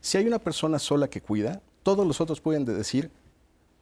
Si 0.00 0.18
hay 0.18 0.26
una 0.26 0.38
persona 0.38 0.78
sola 0.78 1.08
que 1.08 1.20
cuida, 1.20 1.62
todos 1.82 2.06
los 2.06 2.20
otros 2.20 2.40
pueden 2.40 2.64
decir, 2.64 3.10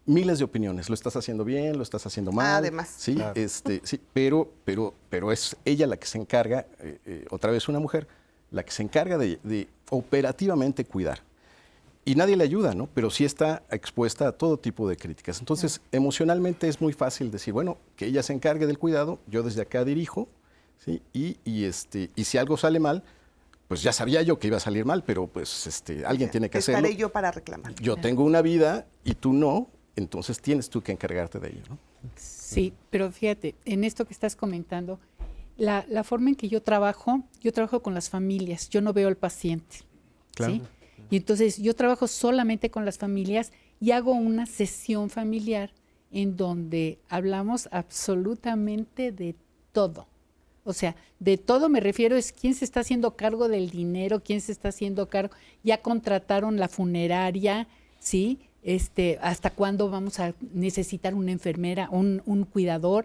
miles 0.06 0.38
de 0.38 0.44
opiniones. 0.44 0.88
Lo 0.88 0.94
estás 0.94 1.16
haciendo 1.16 1.44
bien, 1.44 1.76
lo 1.76 1.82
estás 1.82 2.04
haciendo 2.06 2.32
mal. 2.32 2.56
Además. 2.56 2.92
Sí, 2.96 3.16
este, 3.34 3.80
sí 3.84 4.00
pero, 4.12 4.50
pero, 4.64 4.94
pero 5.08 5.32
es 5.32 5.56
ella 5.64 5.86
la 5.86 5.96
que 5.96 6.06
se 6.06 6.18
encarga, 6.18 6.66
eh, 6.80 6.98
eh, 7.06 7.26
otra 7.30 7.50
vez 7.50 7.68
una 7.68 7.78
mujer, 7.78 8.08
la 8.50 8.64
que 8.64 8.70
se 8.70 8.82
encarga 8.82 9.18
de, 9.18 9.38
de, 9.42 9.68
operativamente 9.90 10.84
cuidar. 10.84 11.22
Y 12.04 12.16
nadie 12.16 12.36
le 12.36 12.42
ayuda, 12.42 12.74
¿no? 12.74 12.88
Pero 12.92 13.10
sí 13.10 13.24
está 13.24 13.62
expuesta 13.70 14.26
a 14.28 14.32
todo 14.32 14.58
tipo 14.58 14.88
de 14.88 14.96
críticas. 14.96 15.38
Entonces, 15.38 15.80
emocionalmente 15.92 16.66
es 16.68 16.80
muy 16.80 16.92
fácil 16.92 17.30
decir, 17.30 17.54
bueno, 17.54 17.78
que 17.94 18.06
ella 18.06 18.22
se 18.24 18.32
encargue 18.32 18.66
del 18.66 18.78
cuidado, 18.78 19.20
yo 19.28 19.44
desde 19.44 19.62
acá 19.62 19.84
dirijo, 19.84 20.28
¿sí? 20.78 21.00
Y, 21.12 21.36
y 21.44 21.64
este, 21.64 22.10
y 22.16 22.24
si 22.24 22.38
algo 22.38 22.56
sale 22.56 22.80
mal, 22.80 23.04
pues 23.68 23.82
ya 23.82 23.92
sabía 23.92 24.20
yo 24.22 24.38
que 24.38 24.48
iba 24.48 24.56
a 24.56 24.60
salir 24.60 24.84
mal, 24.84 25.04
pero 25.04 25.28
pues 25.28 25.66
este, 25.66 26.04
alguien 26.04 26.30
tiene 26.30 26.50
que 26.50 26.58
hacerlo. 26.58 26.80
Estaré 26.80 26.96
yo 26.96 27.10
para 27.10 27.30
reclamar. 27.30 27.74
Yo 27.76 27.96
tengo 27.96 28.24
una 28.24 28.42
vida 28.42 28.86
y 29.04 29.14
tú 29.14 29.32
no, 29.32 29.70
entonces 29.94 30.40
tienes 30.40 30.68
tú 30.68 30.82
que 30.82 30.92
encargarte 30.92 31.38
de 31.38 31.48
ello, 31.50 31.62
¿no? 31.70 31.78
Sí, 32.16 32.74
pero 32.90 33.10
fíjate, 33.12 33.54
en 33.64 33.84
esto 33.84 34.04
que 34.04 34.12
estás 34.12 34.34
comentando, 34.34 34.98
la, 35.56 35.86
la, 35.88 36.02
forma 36.02 36.30
en 36.30 36.34
que 36.34 36.48
yo 36.48 36.62
trabajo, 36.62 37.22
yo 37.40 37.52
trabajo 37.52 37.80
con 37.80 37.94
las 37.94 38.10
familias, 38.10 38.68
yo 38.68 38.80
no 38.80 38.92
veo 38.92 39.08
al 39.08 39.16
paciente. 39.16 39.78
Claro. 40.34 40.54
¿sí? 40.54 40.62
Y 41.12 41.16
entonces 41.18 41.58
yo 41.58 41.76
trabajo 41.76 42.08
solamente 42.08 42.70
con 42.70 42.86
las 42.86 42.96
familias 42.96 43.52
y 43.78 43.90
hago 43.90 44.12
una 44.12 44.46
sesión 44.46 45.10
familiar 45.10 45.70
en 46.10 46.38
donde 46.38 47.00
hablamos 47.10 47.68
absolutamente 47.70 49.12
de 49.12 49.34
todo. 49.72 50.06
O 50.64 50.72
sea, 50.72 50.96
de 51.18 51.36
todo 51.36 51.68
me 51.68 51.80
refiero 51.80 52.16
es 52.16 52.32
quién 52.32 52.54
se 52.54 52.64
está 52.64 52.80
haciendo 52.80 53.14
cargo 53.14 53.48
del 53.48 53.68
dinero, 53.68 54.22
quién 54.22 54.40
se 54.40 54.52
está 54.52 54.70
haciendo 54.70 55.10
cargo, 55.10 55.34
ya 55.62 55.82
contrataron 55.82 56.56
la 56.56 56.68
funeraria, 56.68 57.68
¿sí? 57.98 58.38
Este, 58.62 59.18
hasta 59.20 59.50
cuándo 59.50 59.90
vamos 59.90 60.18
a 60.18 60.34
necesitar 60.54 61.14
una 61.14 61.32
enfermera, 61.32 61.90
un, 61.90 62.22
un 62.24 62.46
cuidador. 62.46 63.04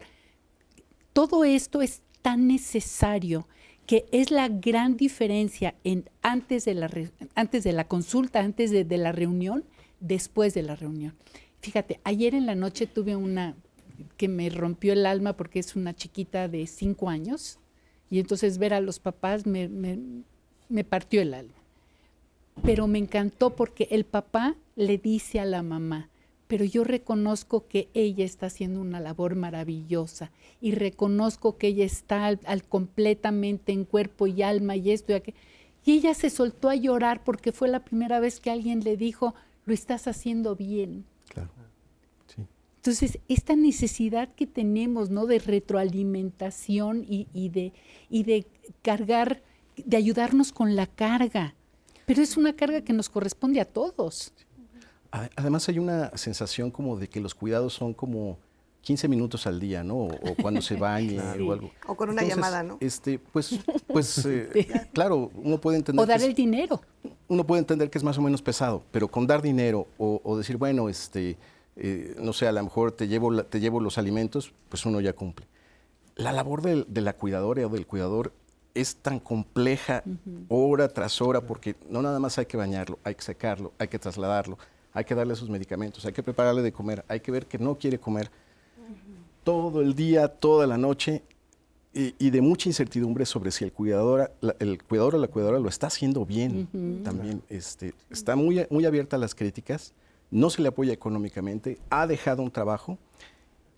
Todo 1.11 1.43
esto 1.43 1.81
es 1.81 2.03
tan 2.21 2.47
necesario 2.47 3.49
que 3.87 4.05
es 4.11 4.31
la 4.31 4.49
gran 4.49 4.97
diferencia 4.97 5.73
en 5.85 6.09
antes 6.21 6.65
de 6.65 6.75
la, 6.75 6.91
antes 7.35 7.63
de 7.63 7.71
la 7.71 7.87
consulta, 7.87 8.41
antes 8.41 8.69
de, 8.69 8.97
la 8.97 9.13
reunión, 9.13 9.63
después 10.01 10.53
de 10.53 10.61
la 10.61 10.75
reunión. 10.75 11.15
Fíjate, 11.61 12.01
ayer 12.03 12.35
en 12.35 12.45
la 12.45 12.53
noche 12.53 12.85
tuve 12.85 13.15
una 13.15 13.55
que 14.17 14.27
me 14.27 14.49
rompió 14.49 14.91
el 14.93 15.05
alma 15.05 15.37
porque 15.37 15.59
es 15.59 15.75
una 15.75 15.95
chiquita 15.95 16.49
de 16.49 16.67
cinco 16.67 17.09
años 17.09 17.59
y 18.09 18.19
entonces 18.19 18.57
ver 18.57 18.73
a 18.73 18.81
los 18.81 18.99
papás 18.99 19.45
me, 19.45 19.69
me 19.69 20.83
partió 20.83 21.21
el 21.21 21.33
alma. 21.33 21.53
Pero 22.63 22.87
me 22.87 22.99
encantó 22.99 23.55
porque 23.55 23.87
el 23.89 24.03
papá 24.03 24.55
le 24.75 24.97
dice 24.97 25.39
a 25.39 25.45
la 25.45 25.63
mamá, 25.63 26.09
pero 26.47 26.63
yo 26.65 26.83
reconozco 26.83 27.67
que 27.67 27.89
ella 27.93 28.23
está 28.25 28.47
haciendo 28.47 28.81
una 28.81 28.99
labor 28.99 29.35
maravillosa 29.35 30.31
y 30.61 30.71
reconozco 30.71 31.57
que 31.57 31.67
ella 31.67 31.85
está 31.85 32.25
al, 32.25 32.39
al 32.45 32.63
completamente 32.63 33.73
en 33.73 33.83
cuerpo 33.83 34.27
y 34.27 34.41
alma 34.41 34.75
y 34.75 34.91
esto 34.91 35.11
y 35.11 35.15
aquello. 35.15 35.37
Y 35.85 35.91
ella 35.93 36.13
se 36.13 36.29
soltó 36.29 36.69
a 36.69 36.75
llorar 36.75 37.23
porque 37.23 37.51
fue 37.51 37.67
la 37.67 37.83
primera 37.83 38.19
vez 38.19 38.39
que 38.39 38.51
alguien 38.51 38.83
le 38.83 38.97
dijo, 38.97 39.35
lo 39.65 39.73
estás 39.73 40.07
haciendo 40.07 40.55
bien. 40.55 41.05
Claro. 41.29 41.49
Sí. 42.27 42.41
Entonces, 42.77 43.19
esta 43.27 43.55
necesidad 43.55 44.33
que 44.33 44.47
tenemos, 44.47 45.09
¿no? 45.09 45.25
De 45.25 45.39
retroalimentación 45.39 47.05
y, 47.07 47.27
y, 47.33 47.49
de, 47.49 47.73
y 48.09 48.23
de 48.23 48.45
cargar, 48.81 49.43
de 49.77 49.97
ayudarnos 49.97 50.51
con 50.51 50.75
la 50.75 50.87
carga. 50.87 51.55
Pero 52.05 52.21
es 52.21 52.37
una 52.37 52.53
carga 52.53 52.81
que 52.81 52.93
nos 52.93 53.09
corresponde 53.09 53.59
a 53.59 53.65
todos. 53.65 54.33
Además 55.11 55.67
hay 55.69 55.79
una 55.79 56.11
sensación 56.17 56.71
como 56.71 56.97
de 56.97 57.07
que 57.09 57.19
los 57.19 57.33
cuidados 57.35 57.73
son 57.73 57.93
como 57.93 58.37
15 58.81 59.07
minutos 59.07 59.47
al 59.47 59.59
día, 59.59 59.83
¿no? 59.83 59.95
O, 59.95 60.07
o 60.07 60.35
cuando 60.41 60.61
se 60.61 60.75
bañe 60.75 61.15
Claro. 61.15 61.47
o 61.47 61.51
algo. 61.53 61.71
O 61.87 61.95
con 61.95 62.09
una 62.09 62.23
llamada, 62.23 62.63
¿no? 62.63 62.77
Este, 62.79 63.19
pues, 63.19 63.59
pues 63.87 64.25
eh, 64.25 64.87
claro, 64.93 65.31
uno 65.35 65.59
puede 65.59 65.77
entender. 65.77 66.03
O 66.03 66.05
dar 66.05 66.17
que 66.19 66.23
es- 66.23 66.29
el 66.29 66.35
dinero. 66.35 66.81
uno 67.27 67.45
puede 67.45 67.59
entender 67.59 67.89
que 67.89 67.97
es 67.97 68.03
más 68.03 68.17
o 68.17 68.21
menos 68.21 68.41
pesado, 68.41 68.83
pero 68.91 69.07
con 69.09 69.27
dar 69.27 69.41
dinero 69.41 69.87
o, 69.97 70.21
o 70.23 70.37
decir, 70.37 70.57
bueno, 70.57 70.87
este, 70.89 71.37
eh, 71.75 72.15
no 72.19 72.33
sé, 72.33 72.47
a 72.47 72.51
lo 72.51 72.63
mejor 72.63 72.91
te 72.91 73.07
llevo, 73.07 73.31
la- 73.31 73.43
te 73.43 73.59
llevo 73.59 73.79
los 73.79 73.97
alimentos, 73.97 74.53
pues 74.69 74.85
uno 74.85 75.01
ya 75.01 75.13
cumple. 75.13 75.47
La 76.15 76.31
labor 76.31 76.61
del- 76.61 76.85
de, 76.87 77.01
la 77.01 77.13
cuidadora 77.13 77.65
o 77.65 77.69
del 77.69 77.85
cuidador 77.87 78.33
es 78.73 78.97
tan 78.97 79.19
compleja 79.19 80.03
hora 80.49 80.87
tras 80.89 81.19
hora 81.21 81.41
porque 81.41 81.75
no 81.89 82.01
nada 82.01 82.19
más 82.19 82.37
hay 82.37 82.45
que 82.45 82.57
bañarlo, 82.57 82.99
hay 83.03 83.15
que 83.15 83.23
secarlo, 83.23 83.73
hay 83.79 83.87
que 83.87 83.97
trasladarlo, 83.99 84.57
hay 84.97 85.05
que 85.05 85.13
darle 85.13 85.35
sus 85.35 85.47
medicamentos, 85.47 86.03
hay 86.07 86.11
que 86.13 86.23
prepararle 86.23 86.63
de 86.63 86.71
comer, 86.73 87.05
hay 87.07 87.19
que 87.19 87.31
ver 87.31 87.45
que 87.45 87.59
no 87.59 87.75
quiere 87.75 87.99
comer 87.99 88.31
todo 89.43 89.81
el 89.81 89.93
día, 89.93 90.27
toda 90.27 90.65
la 90.65 90.75
noche 90.79 91.21
y, 91.93 92.15
y 92.17 92.31
de 92.31 92.41
mucha 92.41 92.67
incertidumbre 92.67 93.25
sobre 93.27 93.51
si 93.51 93.63
el 93.63 93.71
cuidador, 93.71 94.31
la- 94.41 94.55
el 94.59 94.81
cuidador 94.83 95.13
o 95.15 95.17
la 95.19 95.27
cuidadora 95.27 95.59
lo 95.59 95.69
está 95.69 95.85
haciendo 95.87 96.25
bien. 96.25 96.67
También 97.03 97.43
este, 97.49 97.93
está 98.09 98.35
muy, 98.35 98.65
muy 98.71 98.85
abierta 98.85 99.17
a 99.17 99.19
las 99.19 99.35
críticas, 99.35 99.93
no 100.31 100.49
se 100.49 100.63
le 100.63 100.69
apoya 100.69 100.93
económicamente, 100.93 101.77
ha 101.91 102.07
dejado 102.07 102.41
un 102.41 102.49
trabajo 102.49 102.97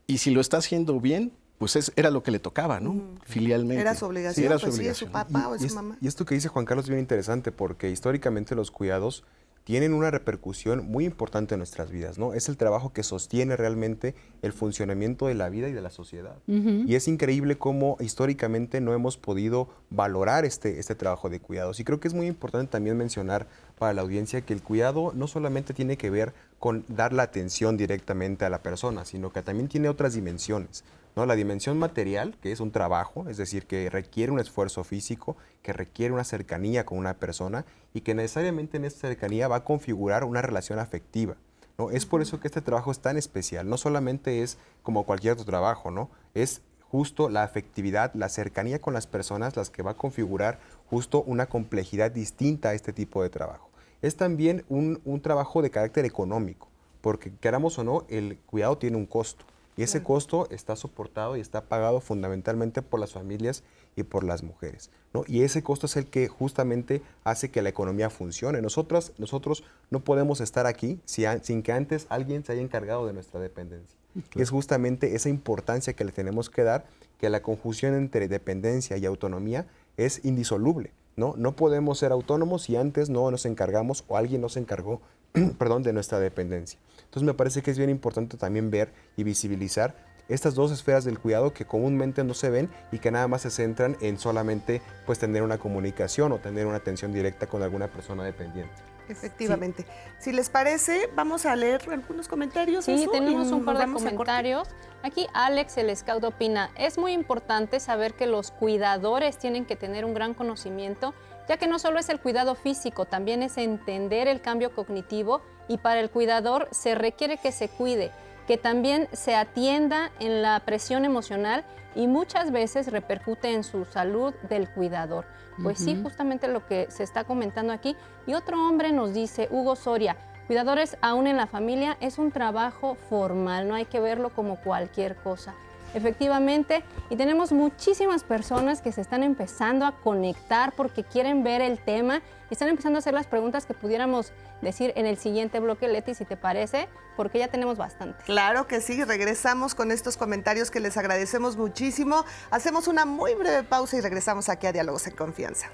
y 0.08 0.20
si 0.20 0.32
lo 0.32 0.40
está 0.40 0.58
haciendo 0.58 1.02
bien, 1.02 1.34
pues 1.58 1.76
es- 1.76 1.92
era 1.98 2.10
lo 2.12 2.24
que 2.24 2.32
le 2.32 2.40
tocaba, 2.40 2.80
¿no? 2.80 2.96
Filialmente. 3.26 3.82
Era 3.82 3.94
su 3.94 4.06
obligación, 4.06 4.42
Sí, 4.42 4.46
era 4.46 4.58
su 4.58 4.68
pues 4.68 4.76
sí, 4.76 4.82
su 4.94 5.06
obligación. 5.06 5.12
papá 5.12 5.50
o 5.50 5.56
es 5.56 5.62
Y, 5.62 5.64
su 5.64 5.68
es- 5.68 5.76
mamá. 5.76 5.98
y 6.00 6.08
esto 6.08 6.26
que 6.26 6.34
dice 6.36 6.48
Juan 6.48 6.64
Carlos 6.64 6.86
es 6.86 6.90
bien 6.90 7.02
interesante 7.02 7.52
porque 7.52 7.90
históricamente 7.92 8.56
los 8.56 8.72
cuidados 8.72 9.26
tienen 9.63 9.93
una 9.93 10.10
repercusión 10.10 10.89
muy 10.89 11.06
importante 11.06 11.54
en 11.54 11.60
nuestras 11.60 11.91
vidas, 11.91 12.17
¿no? 12.17 12.34
Es 12.34 12.50
el 12.50 12.58
trabajo 12.58 12.91
que 12.91 13.04
sostiene 13.04 13.56
realmente 13.56 14.15
el 14.41 14.52
funcionamiento 14.52 15.28
de 15.28 15.36
la 15.36 15.50
vida 15.50 15.67
y 15.67 15.74
de 15.74 15.82
la 15.82 15.91
sociedad. 15.91 16.38
Y 16.48 16.95
es 16.95 17.08
increíble 17.08 17.58
cómo 17.58 17.98
históricamente 18.00 18.82
no 18.82 18.93
hemos 18.93 19.17
podido 19.17 19.69
valorar 19.89 20.45
este, 20.45 20.80
este 20.80 20.95
trabajo 20.95 21.30
de 21.30 21.39
cuidados. 21.39 21.80
Y 21.80 21.84
creo 21.84 22.00
que 22.00 22.08
es 22.08 22.13
muy 22.13 22.28
importante 22.28 22.72
también 22.72 22.98
mencionar 22.98 23.48
para 23.78 23.93
la 23.93 24.02
audiencia 24.02 24.41
que 24.41 24.54
el 24.54 24.63
cuidado 24.63 25.12
no 25.13 25.28
solamente 25.28 25.74
tiene 25.74 25.98
que 25.98 26.10
ver 26.10 26.34
con 26.58 26.84
dar 26.88 27.13
la 27.13 27.24
atención 27.24 27.78
directamente 27.78 28.45
a 28.45 28.50
la 28.50 28.63
persona, 28.63 29.06
sino 29.06 29.32
que 29.32 29.41
también 29.41 29.69
tiene 29.69 29.89
otras 29.89 30.13
dimensiones. 30.13 30.84
¿No? 31.20 31.26
La 31.26 31.36
dimensión 31.36 31.78
material, 31.78 32.38
que 32.42 32.54
es 32.54 32.62
un 32.62 32.72
trabajo, 32.72 33.28
es 33.28 33.36
decir, 33.36 33.68
que 33.68 33.90
requiere 33.90 34.32
un 34.32 34.40
esfuerzo 34.40 34.86
físico, 34.86 35.36
que 35.62 35.74
requiere 35.74 36.14
una 36.14 36.24
cercanía 36.24 36.86
con 36.86 36.98
una 36.98 37.16
persona 37.16 37.66
y 37.94 38.02
que 38.02 38.16
necesariamente 38.16 38.78
en 38.78 38.86
esta 38.86 39.10
cercanía 39.10 39.50
va 39.50 39.58
a 39.58 39.64
configurar 39.66 40.24
una 40.24 40.42
relación 40.42 40.80
afectiva. 40.80 41.36
¿no? 41.78 41.92
Es 41.92 42.06
por 42.06 42.22
eso 42.22 42.40
que 42.40 42.48
este 42.48 42.62
trabajo 42.62 42.90
es 42.92 43.00
tan 43.00 43.18
especial. 43.18 43.68
No 43.68 43.78
solamente 43.78 44.44
es 44.44 44.58
como 44.82 45.06
cualquier 45.06 45.34
otro 45.34 45.44
trabajo, 45.44 45.92
¿no? 45.92 46.10
Es 46.34 46.62
justo 46.90 47.30
la 47.30 47.44
afectividad, 47.44 48.14
la 48.14 48.30
cercanía 48.30 48.80
con 48.80 48.94
las 48.94 49.06
personas 49.06 49.58
las 49.58 49.70
que 49.70 49.84
va 49.84 49.92
a 49.92 49.98
configurar 49.98 50.60
justo 50.90 51.22
una 51.24 51.48
complejidad 51.48 52.12
distinta 52.12 52.70
a 52.70 52.74
este 52.76 52.94
tipo 52.94 53.22
de 53.24 53.30
trabajo. 53.30 53.70
Es 54.02 54.16
también 54.16 54.64
un, 54.70 55.02
un 55.04 55.22
trabajo 55.22 55.62
de 55.62 55.70
carácter 55.70 56.06
económico, 56.06 56.70
porque 57.02 57.34
queramos 57.42 57.78
o 57.78 57.84
no, 57.84 58.06
el 58.08 58.38
cuidado 58.46 58.78
tiene 58.78 58.96
un 58.96 59.06
costo. 59.06 59.44
Y 59.80 59.84
ese 59.84 60.04
costo 60.04 60.46
está 60.52 60.76
soportado 60.76 61.38
y 61.38 61.39
está 61.39 61.62
pagado 61.62 62.02
fundamentalmente 62.02 62.82
por 62.82 63.00
las 63.00 63.13
familias 63.13 63.63
y 63.96 64.04
por 64.04 64.26
las 64.26 64.44
mujeres. 64.44 64.89
¿no? 65.13 65.24
Y 65.26 65.44
ese 65.44 65.63
costo 65.63 65.86
es 65.86 65.96
el 65.96 66.08
que 66.08 66.28
justamente 66.28 67.02
hace 67.24 67.50
que 67.50 67.62
la 67.62 67.70
economía 67.70 68.10
funcione. 68.10 68.62
Nosotros, 68.62 69.13
nosotros 69.18 69.63
no 69.89 70.02
podemos 70.02 70.42
estar 70.42 70.68
aquí 70.68 71.00
si 71.06 71.24
sin 71.44 71.63
que 71.63 71.72
antes 71.72 72.08
alguien 72.10 72.44
se 72.44 72.52
haya 72.52 72.62
encargado 72.62 73.08
de 73.08 73.13
nuestra 73.13 73.39
dependencia. 73.39 73.98
Y 74.36 74.42
es 74.42 74.50
justamente 74.50 75.15
esa 75.15 75.30
importancia 75.30 75.94
que 75.94 76.04
le 76.04 76.12
tenemos 76.12 76.50
que 76.50 76.63
dar, 76.63 76.86
que 77.18 77.30
la 77.30 77.42
conjunción 77.42 77.94
entre 77.94 78.28
dependencia 78.28 78.98
y 78.98 79.06
autonomía 79.06 79.65
es 79.96 80.26
indisoluble. 80.26 80.92
¿no? 81.15 81.36
no 81.38 81.56
podemos 81.56 82.00
ser 82.00 82.12
autónomos 82.12 82.63
si 82.63 82.76
antes 82.76 83.10
no 83.10 83.32
nos 83.32 83.46
encargamos 83.46 84.04
o 84.10 84.18
alguien 84.18 84.42
nos 84.42 84.58
encargó 84.58 85.00
perdón, 85.58 85.84
de 85.84 85.94
nuestra 85.94 86.20
dependencia. 86.20 86.80
Entonces 87.10 87.26
me 87.26 87.34
parece 87.34 87.63
que 87.63 87.72
es 87.72 87.78
bien 87.80 87.89
importante 87.89 88.38
también 88.38 88.69
ver 88.69 88.93
y 89.17 89.24
visibilizar 89.24 89.95
estas 90.28 90.54
dos 90.54 90.72
esferas 90.72 91.06
del 91.06 91.17
cuidado 91.17 91.54
que 91.54 91.65
comúnmente 91.65 92.24
no 92.24 92.36
se 92.36 92.52
ven 92.52 92.69
y 92.91 93.00
que 93.00 93.10
nada 93.10 93.28
más 93.28 93.41
se 93.41 93.50
centran 93.50 93.98
en 94.00 94.19
solamente 94.19 94.84
pues 95.08 95.17
tener 95.17 95.41
una 95.41 95.58
comunicación 95.58 96.32
o 96.32 96.38
tener 96.38 96.67
una 96.67 96.78
atención 96.78 97.12
directa 97.12 97.48
con 97.48 97.63
alguna 97.63 97.88
persona 97.88 98.24
dependiente. 98.24 98.76
Efectivamente. 99.10 99.88
Si 100.19 100.32
les 100.32 100.52
parece, 100.52 101.10
vamos 101.15 101.48
a 101.48 101.56
leer 101.56 101.82
algunos 101.89 102.28
comentarios. 102.28 102.86
Sí, 102.86 103.08
tenemos 103.12 103.52
un 103.52 103.65
par 103.65 103.80
de 103.80 103.91
comentarios. 103.91 104.67
Aquí 105.02 105.26
Alex 105.34 105.78
el 105.78 105.98
Scout 105.98 106.24
opina, 106.24 106.69
es 106.78 107.00
muy 107.00 107.13
importante 107.13 107.80
saber 107.80 108.13
que 108.13 108.28
los 108.28 108.52
cuidadores 108.52 109.39
tienen 109.39 109.65
que 109.65 109.76
tener 109.76 110.06
un 110.06 110.13
gran 110.13 110.36
conocimiento, 110.36 111.15
ya 111.48 111.58
que 111.58 111.65
no 111.65 111.80
solo 111.80 111.98
es 111.98 112.10
el 112.10 112.19
cuidado 112.19 112.54
físico, 112.54 113.06
también 113.06 113.41
es 113.41 113.58
entender 113.58 114.28
el 114.28 114.41
cambio 114.41 114.76
cognitivo 114.76 115.41
y 115.70 115.78
para 115.78 116.02
el 116.02 116.10
cuidador 116.10 116.68
se 116.72 116.96
requiere 116.96 117.38
que 117.38 117.54
se 117.54 117.70
cuide, 117.70 118.12
que 118.48 118.58
también 118.58 119.08
se 119.14 119.36
atienda 119.36 120.12
en 120.20 120.42
la 120.42 120.60
presión 120.60 121.06
emocional 121.06 121.64
y 121.96 122.08
muchas 122.08 122.52
veces 122.52 122.92
repercute 122.92 123.54
en 123.54 123.64
su 123.64 123.86
salud 123.86 124.34
del 124.50 124.70
cuidador. 124.70 125.26
Pues 125.64 125.78
sí, 125.80 126.00
justamente 126.02 126.48
lo 126.48 126.66
que 126.66 126.88
se 126.90 127.04
está 127.04 127.26
comentando 127.26 127.74
aquí. 127.74 127.98
Y 128.26 128.34
otro 128.34 128.66
hombre 128.66 128.94
nos 128.94 129.14
dice, 129.14 129.50
Hugo 129.52 129.76
Soria, 129.76 130.16
Cuidadores 130.50 130.98
aún 131.02 131.28
en 131.28 131.38
la 131.38 131.46
familia 131.46 131.96
es 132.02 132.18
un 132.18 132.32
trabajo 132.32 132.96
formal, 132.96 133.68
no 133.68 133.76
hay 133.76 133.86
que 133.86 134.00
verlo 134.00 134.32
como 134.32 134.56
cualquier 134.56 135.16
cosa. 135.16 135.54
Efectivamente, 135.93 136.84
y 137.10 137.15
tenemos 137.15 137.52
muchísimas 137.52 138.23
personas 138.23 138.82
que 138.82 138.91
se 138.91 139.02
están 139.02 139.23
empezando 139.23 139.86
a 139.86 139.93
conectar 139.93 140.73
porque 140.73 141.04
quieren 141.04 141.43
ver 141.43 141.62
el 141.62 141.80
tema 141.80 142.21
y 142.49 142.54
están 142.54 142.67
empezando 142.67 142.97
a 142.97 142.99
hacer 142.99 143.13
las 143.13 143.28
preguntas 143.28 143.65
que 143.65 143.73
pudiéramos 143.73 144.32
decir 144.62 144.93
en 144.95 145.06
el 145.06 145.17
siguiente 145.17 145.60
bloque, 145.60 145.88
Leti, 145.88 146.13
si 146.13 146.25
te 146.25 146.38
parece, 146.38 146.88
porque 147.15 147.39
ya 147.39 147.47
tenemos 147.47 147.78
bastante. 147.78 148.23
Claro 148.23 148.67
que 148.67 148.82
sí, 148.82 149.04
regresamos 149.04 149.75
con 149.75 149.91
estos 149.91 150.17
comentarios 150.17 150.69
que 150.71 150.80
les 150.80 150.97
agradecemos 150.97 151.58
muchísimo. 151.58 152.25
Hacemos 152.52 152.88
una 152.88 153.06
muy 153.06 153.34
breve 153.36 153.63
pausa 153.63 153.97
y 153.97 154.02
regresamos 154.02 154.49
aquí 154.49 154.67
a 154.67 154.71
Diálogos 154.71 155.08
en 155.08 155.15
Confianza. 155.15 155.69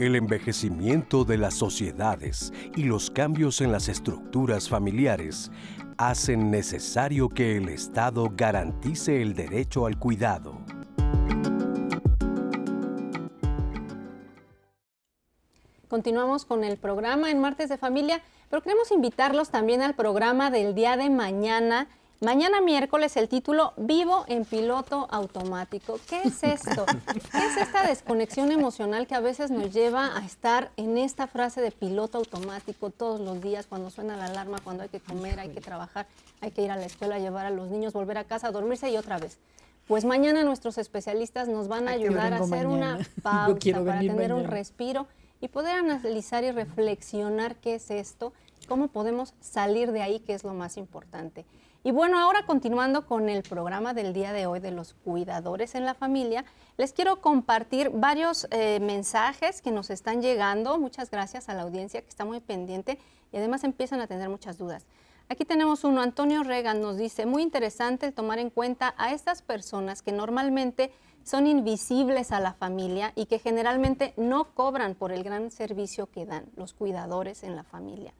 El 0.00 0.16
envejecimiento 0.16 1.26
de 1.26 1.36
las 1.36 1.52
sociedades 1.52 2.54
y 2.74 2.84
los 2.84 3.10
cambios 3.10 3.60
en 3.60 3.70
las 3.70 3.86
estructuras 3.90 4.66
familiares 4.66 5.50
hacen 5.98 6.50
necesario 6.50 7.28
que 7.28 7.58
el 7.58 7.68
Estado 7.68 8.32
garantice 8.34 9.20
el 9.20 9.34
derecho 9.34 9.84
al 9.84 9.98
cuidado. 9.98 10.58
Continuamos 15.86 16.46
con 16.46 16.64
el 16.64 16.78
programa 16.78 17.30
en 17.30 17.38
Martes 17.38 17.68
de 17.68 17.76
Familia, 17.76 18.22
pero 18.48 18.62
queremos 18.62 18.90
invitarlos 18.92 19.50
también 19.50 19.82
al 19.82 19.94
programa 19.94 20.50
del 20.50 20.74
día 20.74 20.96
de 20.96 21.10
mañana 21.10 21.88
Mañana 22.22 22.60
miércoles 22.60 23.16
el 23.16 23.30
título 23.30 23.72
Vivo 23.78 24.26
en 24.28 24.44
piloto 24.44 25.08
automático. 25.10 25.98
¿Qué 26.06 26.20
es 26.24 26.42
esto? 26.42 26.84
¿Qué 27.32 27.38
es 27.38 27.56
esta 27.56 27.86
desconexión 27.86 28.52
emocional 28.52 29.06
que 29.06 29.14
a 29.14 29.20
veces 29.20 29.50
nos 29.50 29.72
lleva 29.72 30.14
a 30.14 30.26
estar 30.26 30.70
en 30.76 30.98
esta 30.98 31.26
frase 31.28 31.62
de 31.62 31.70
piloto 31.70 32.18
automático 32.18 32.90
todos 32.90 33.22
los 33.22 33.40
días 33.40 33.64
cuando 33.66 33.88
suena 33.88 34.18
la 34.18 34.26
alarma, 34.26 34.58
cuando 34.62 34.82
hay 34.82 34.90
que 34.90 35.00
comer, 35.00 35.40
hay 35.40 35.48
que 35.48 35.62
trabajar, 35.62 36.06
hay 36.42 36.50
que 36.50 36.60
ir 36.60 36.70
a 36.70 36.76
la 36.76 36.84
escuela, 36.84 37.18
llevar 37.18 37.46
a 37.46 37.50
los 37.50 37.70
niños, 37.70 37.94
volver 37.94 38.18
a 38.18 38.24
casa, 38.24 38.50
dormirse 38.50 38.90
y 38.90 38.98
otra 38.98 39.16
vez? 39.16 39.38
Pues 39.88 40.04
mañana 40.04 40.44
nuestros 40.44 40.76
especialistas 40.76 41.48
nos 41.48 41.68
van 41.68 41.88
a 41.88 41.92
ayudar 41.92 42.34
a 42.34 42.40
hacer 42.40 42.66
una 42.66 42.98
pausa 43.22 43.82
para 43.82 44.00
tener 44.00 44.34
un 44.34 44.44
respiro 44.44 45.06
y 45.40 45.48
poder 45.48 45.74
analizar 45.76 46.44
y 46.44 46.50
reflexionar 46.50 47.56
qué 47.56 47.76
es 47.76 47.90
esto, 47.90 48.34
cómo 48.68 48.88
podemos 48.88 49.32
salir 49.40 49.90
de 49.90 50.02
ahí, 50.02 50.20
que 50.20 50.34
es 50.34 50.44
lo 50.44 50.52
más 50.52 50.76
importante. 50.76 51.46
Y 51.82 51.92
bueno, 51.92 52.18
ahora 52.18 52.44
continuando 52.44 53.06
con 53.06 53.30
el 53.30 53.42
programa 53.42 53.94
del 53.94 54.12
día 54.12 54.34
de 54.34 54.44
hoy 54.44 54.60
de 54.60 54.70
los 54.70 54.92
cuidadores 54.92 55.74
en 55.74 55.86
la 55.86 55.94
familia, 55.94 56.44
les 56.76 56.92
quiero 56.92 57.22
compartir 57.22 57.88
varios 57.88 58.46
eh, 58.50 58.80
mensajes 58.80 59.62
que 59.62 59.70
nos 59.70 59.88
están 59.88 60.20
llegando. 60.20 60.78
Muchas 60.78 61.10
gracias 61.10 61.48
a 61.48 61.54
la 61.54 61.62
audiencia 61.62 62.02
que 62.02 62.08
está 62.10 62.26
muy 62.26 62.40
pendiente 62.40 62.98
y 63.32 63.38
además 63.38 63.64
empiezan 63.64 64.02
a 64.02 64.06
tener 64.06 64.28
muchas 64.28 64.58
dudas. 64.58 64.84
Aquí 65.30 65.46
tenemos 65.46 65.82
uno, 65.84 66.02
Antonio 66.02 66.42
Regan 66.42 66.82
nos 66.82 66.98
dice, 66.98 67.24
muy 67.24 67.42
interesante 67.42 68.12
tomar 68.12 68.38
en 68.40 68.50
cuenta 68.50 68.94
a 68.98 69.12
estas 69.12 69.40
personas 69.40 70.02
que 70.02 70.12
normalmente 70.12 70.92
son 71.22 71.46
invisibles 71.46 72.30
a 72.32 72.40
la 72.40 72.52
familia 72.52 73.12
y 73.16 73.24
que 73.24 73.38
generalmente 73.38 74.12
no 74.18 74.52
cobran 74.52 74.94
por 74.94 75.12
el 75.12 75.22
gran 75.22 75.50
servicio 75.50 76.10
que 76.10 76.26
dan 76.26 76.44
los 76.56 76.74
cuidadores 76.74 77.42
en 77.42 77.56
la 77.56 77.64
familia. 77.64 78.12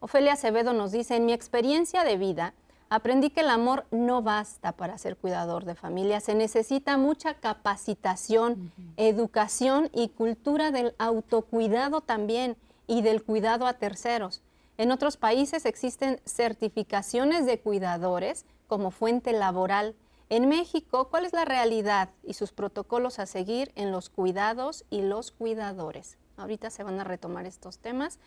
Ofelia 0.00 0.32
Acevedo 0.32 0.72
nos 0.72 0.90
dice, 0.90 1.14
en 1.14 1.26
mi 1.26 1.32
experiencia 1.32 2.02
de 2.02 2.16
vida, 2.16 2.54
aprendí 2.90 3.30
que 3.30 3.40
el 3.40 3.48
amor 3.48 3.86
no 3.90 4.20
basta 4.20 4.72
para 4.72 4.98
ser 4.98 5.16
cuidador 5.16 5.64
de 5.64 5.76
familia, 5.76 6.20
se 6.20 6.34
necesita 6.34 6.98
mucha 6.98 7.34
capacitación, 7.34 8.72
educación 8.96 9.88
y 9.94 10.08
cultura 10.08 10.72
del 10.72 10.94
autocuidado 10.98 12.00
también 12.00 12.56
y 12.88 13.02
del 13.02 13.22
cuidado 13.22 13.66
a 13.66 13.74
terceros. 13.74 14.42
En 14.76 14.90
otros 14.90 15.16
países 15.16 15.66
existen 15.66 16.20
certificaciones 16.24 17.46
de 17.46 17.60
cuidadores 17.60 18.44
como 18.66 18.90
fuente 18.90 19.32
laboral. 19.32 19.94
En 20.28 20.48
México, 20.48 21.08
¿cuál 21.10 21.26
es 21.26 21.32
la 21.32 21.44
realidad 21.44 22.10
y 22.24 22.34
sus 22.34 22.50
protocolos 22.50 23.18
a 23.18 23.26
seguir 23.26 23.70
en 23.76 23.92
los 23.92 24.10
cuidados 24.10 24.84
y 24.90 25.02
los 25.02 25.30
cuidadores? 25.30 26.18
Ahorita 26.36 26.70
se 26.70 26.82
van 26.82 26.98
a 26.98 27.04
retomar 27.04 27.46
estos 27.46 27.78
temas. 27.78 28.18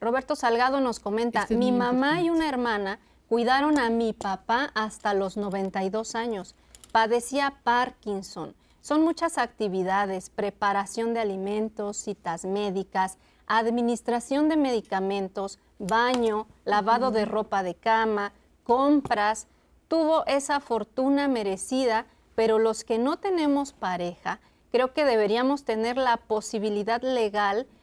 Roberto 0.00 0.34
Salgado 0.34 0.80
nos 0.80 0.98
comenta, 0.98 1.42
este 1.42 1.56
mi 1.56 1.72
mamá 1.72 2.20
y 2.20 2.28
una 2.28 2.48
hermana 2.48 2.98
Cuidaron 3.32 3.78
a 3.78 3.88
mi 3.88 4.12
papá 4.12 4.72
hasta 4.74 5.14
los 5.14 5.38
92 5.38 6.16
años. 6.16 6.54
Padecía 6.92 7.54
Parkinson. 7.64 8.54
Son 8.82 9.00
muchas 9.00 9.38
actividades, 9.38 10.28
preparación 10.28 11.14
de 11.14 11.20
alimentos, 11.20 11.96
citas 11.96 12.44
médicas, 12.44 13.16
administración 13.46 14.50
de 14.50 14.58
medicamentos, 14.58 15.58
baño, 15.78 16.46
lavado 16.66 17.10
de 17.10 17.24
ropa 17.24 17.62
de 17.62 17.74
cama, 17.74 18.34
compras. 18.64 19.46
Tuvo 19.88 20.26
esa 20.26 20.60
fortuna 20.60 21.26
merecida, 21.26 22.04
pero 22.34 22.58
los 22.58 22.84
que 22.84 22.98
no 22.98 23.16
tenemos 23.16 23.72
pareja, 23.72 24.40
creo 24.70 24.92
que 24.92 25.06
deberíamos 25.06 25.64
tener 25.64 25.96
la 25.96 26.18
posibilidad 26.18 27.00
legal 27.00 27.60
de 27.62 27.81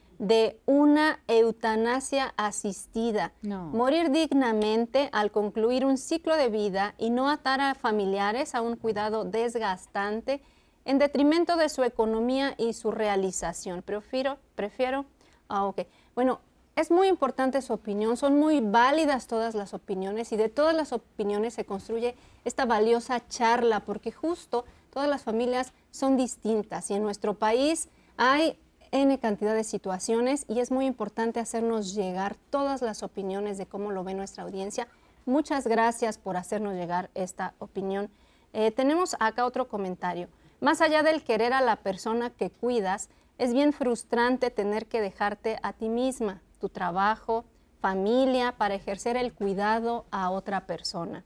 una 0.66 1.20
eutanasia 1.28 2.34
asistida. 2.36 3.32
Morir 3.42 4.12
dignamente 4.12 5.10
al 5.14 5.32
concluir 5.32 5.86
un 5.86 5.98
ciclo 5.98 6.36
de 6.36 6.50
vida 6.50 6.94
y 6.98 7.10
no 7.10 7.30
atar 7.30 7.62
a 7.62 7.74
familiares 7.74 8.54
a 8.54 8.62
un 8.62 8.76
cuidado 8.76 9.24
desgastante 9.24 10.42
en 10.84 11.00
detrimento 11.00 11.56
de 11.56 11.70
su 11.70 11.84
economía 11.84 12.54
y 12.58 12.74
su 12.74 12.92
realización. 12.92 13.82
Prefiero, 13.82 14.38
prefiero, 14.56 15.06
ah, 15.48 15.66
ok. 15.66 15.82
Bueno, 16.16 16.42
es 16.76 16.92
muy 16.92 17.08
importante 17.08 17.62
su 17.62 17.74
opinión, 17.74 18.18
son 18.18 18.38
muy 18.38 18.62
válidas 18.62 19.28
todas 19.28 19.56
las 19.56 19.74
opiniones 19.74 20.32
y 20.32 20.38
de 20.38 20.50
todas 20.50 20.76
las 20.76 20.94
opiniones 20.94 21.54
se 21.54 21.66
construye 21.66 22.16
esta 22.46 22.66
valiosa 22.66 23.26
charla 23.28 23.82
porque 23.82 24.12
justo 24.12 24.66
todas 24.90 25.10
las 25.10 25.24
familias 25.24 25.74
son 25.92 26.18
distintas 26.18 26.90
y 26.90 26.94
en 26.94 27.04
nuestro 27.04 27.34
país 27.36 27.90
hay 28.18 28.58
N 28.92 29.20
cantidad 29.20 29.54
de 29.54 29.64
situaciones 29.64 30.46
y 30.48 30.60
es 30.60 30.72
muy 30.72 30.86
importante 30.86 31.40
hacernos 31.40 31.94
llegar 31.94 32.36
todas 32.50 32.82
las 32.82 33.04
opiniones 33.04 33.58
de 33.58 33.66
cómo 33.66 33.92
lo 33.92 34.04
ve 34.04 34.14
nuestra 34.14 34.44
audiencia. 34.44 34.88
Muchas 35.26 35.68
gracias 35.68 36.18
por 36.18 36.38
hacernos 36.38 36.74
llegar 36.74 37.10
esta 37.14 37.54
opinión. 37.60 38.10
Eh, 38.54 38.72
tenemos 38.72 39.16
acá 39.20 39.46
otro 39.46 39.68
comentario. 39.68 40.28
Más 40.60 40.82
allá 40.82 41.04
del 41.04 41.24
querer 41.24 41.54
a 41.54 41.62
la 41.62 41.78
persona 41.78 42.32
que 42.32 42.50
cuidas, 42.50 43.10
es 43.38 43.54
bien 43.54 43.72
frustrante 43.72 44.50
tener 44.50 44.88
que 44.88 45.02
dejarte 45.02 45.60
a 45.64 45.74
ti 45.74 45.88
misma, 45.88 46.42
tu 46.60 46.68
trabajo, 46.68 47.46
familia, 47.80 48.56
para 48.58 48.76
ejercer 48.76 49.16
el 49.16 49.34
cuidado 49.34 50.06
a 50.12 50.30
otra 50.30 50.66
persona. 50.66 51.24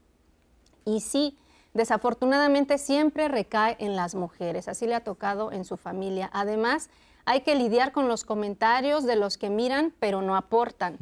Y 0.86 1.00
sí, 1.00 1.38
desafortunadamente 1.74 2.78
siempre 2.78 3.28
recae 3.28 3.76
en 3.80 3.96
las 3.96 4.14
mujeres, 4.14 4.68
así 4.68 4.86
le 4.86 4.96
ha 4.96 5.04
tocado 5.04 5.52
en 5.52 5.66
su 5.66 5.78
familia. 5.78 6.30
Además, 6.34 6.90
hay 7.26 7.42
que 7.42 7.56
lidiar 7.56 7.92
con 7.92 8.08
los 8.08 8.24
comentarios 8.24 9.06
de 9.06 9.16
los 9.16 9.38
que 9.38 9.50
miran 9.50 9.94
pero 10.00 10.22
no 10.22 10.36
aportan. 10.36 10.98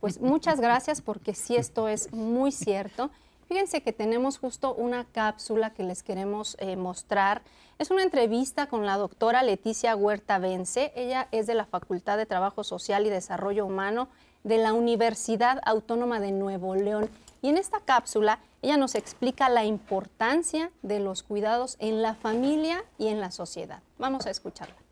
Pues 0.00 0.20
muchas 0.20 0.60
gracias 0.60 1.00
porque 1.00 1.34
sí 1.34 1.56
esto 1.56 1.88
es 1.88 2.12
muy 2.12 2.52
cierto. 2.52 3.10
Fíjense 3.48 3.82
que 3.82 3.94
tenemos 3.94 4.38
justo 4.38 4.74
una 4.74 5.04
cápsula 5.04 5.70
que 5.70 5.82
les 5.82 6.02
queremos 6.02 6.56
eh, 6.60 6.76
mostrar. 6.76 7.40
Es 7.78 7.90
una 7.90 8.02
entrevista 8.02 8.66
con 8.66 8.84
la 8.84 8.98
doctora 8.98 9.42
Leticia 9.42 9.96
Huerta 9.96 10.38
Vence. 10.38 10.92
Ella 10.94 11.28
es 11.32 11.46
de 11.46 11.54
la 11.54 11.64
Facultad 11.64 12.18
de 12.18 12.26
Trabajo 12.26 12.62
Social 12.62 13.06
y 13.06 13.10
Desarrollo 13.10 13.64
Humano 13.64 14.08
de 14.44 14.58
la 14.58 14.74
Universidad 14.74 15.60
Autónoma 15.64 16.20
de 16.20 16.32
Nuevo 16.32 16.74
León. 16.74 17.08
Y 17.40 17.48
en 17.48 17.56
esta 17.56 17.80
cápsula 17.80 18.40
ella 18.60 18.76
nos 18.76 18.94
explica 18.94 19.48
la 19.48 19.64
importancia 19.64 20.70
de 20.82 21.00
los 21.00 21.22
cuidados 21.22 21.76
en 21.78 22.02
la 22.02 22.14
familia 22.14 22.84
y 22.98 23.08
en 23.08 23.20
la 23.20 23.30
sociedad. 23.30 23.80
Vamos 23.98 24.26
a 24.26 24.30
escucharla. 24.30 24.87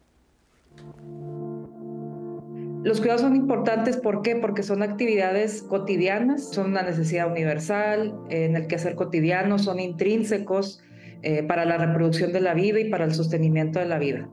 Los 2.86 3.00
cuidados 3.00 3.22
son 3.22 3.34
importantes, 3.34 3.96
¿por? 3.96 4.22
Porque 4.40 4.62
son 4.62 4.82
actividades 4.82 5.62
cotidianas, 5.62 6.52
son 6.52 6.70
una 6.70 6.82
necesidad 6.82 7.28
universal, 7.28 8.14
en 8.30 8.54
el 8.54 8.68
quehacer 8.68 8.94
cotidiano, 8.94 9.58
son 9.58 9.80
intrínsecos 9.80 10.80
eh, 11.22 11.42
para 11.42 11.64
la 11.64 11.78
reproducción 11.78 12.32
de 12.32 12.40
la 12.40 12.54
vida 12.54 12.78
y 12.78 12.88
para 12.88 13.04
el 13.04 13.12
sostenimiento 13.12 13.80
de 13.80 13.86
la 13.86 13.98
vida. 13.98 14.28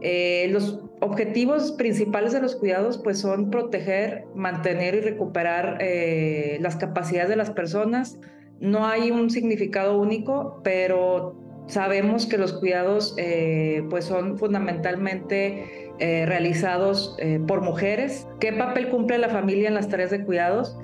Eh, 0.00 0.46
los 0.52 0.80
objetivos 1.00 1.72
principales 1.72 2.32
de 2.32 2.40
los 2.40 2.54
cuidados 2.54 2.98
pues 2.98 3.18
son 3.18 3.50
proteger, 3.50 4.26
mantener 4.36 4.94
y 4.94 5.00
recuperar 5.00 5.78
eh, 5.80 6.58
las 6.60 6.76
capacidades 6.76 7.28
de 7.28 7.36
las 7.36 7.50
personas. 7.50 8.20
No 8.60 8.86
hay 8.86 9.10
un 9.10 9.28
significado 9.30 9.98
único, 9.98 10.60
pero 10.62 11.47
Sabemos 11.68 12.24
que 12.26 12.38
los 12.38 12.54
cuidados 12.54 13.14
eh, 13.18 13.84
pues 13.90 14.06
son 14.06 14.38
fundamentalmente 14.38 15.92
eh, 15.98 16.24
realizados 16.26 17.14
eh, 17.18 17.40
por 17.46 17.60
mujeres. 17.60 18.26
¿Qué 18.40 18.52
papel 18.54 18.88
cumple 18.88 19.18
la 19.18 19.28
familia 19.28 19.68
en 19.68 19.74
las 19.74 19.88
tareas 19.88 20.10
de 20.10 20.24
cuidados? 20.24 20.78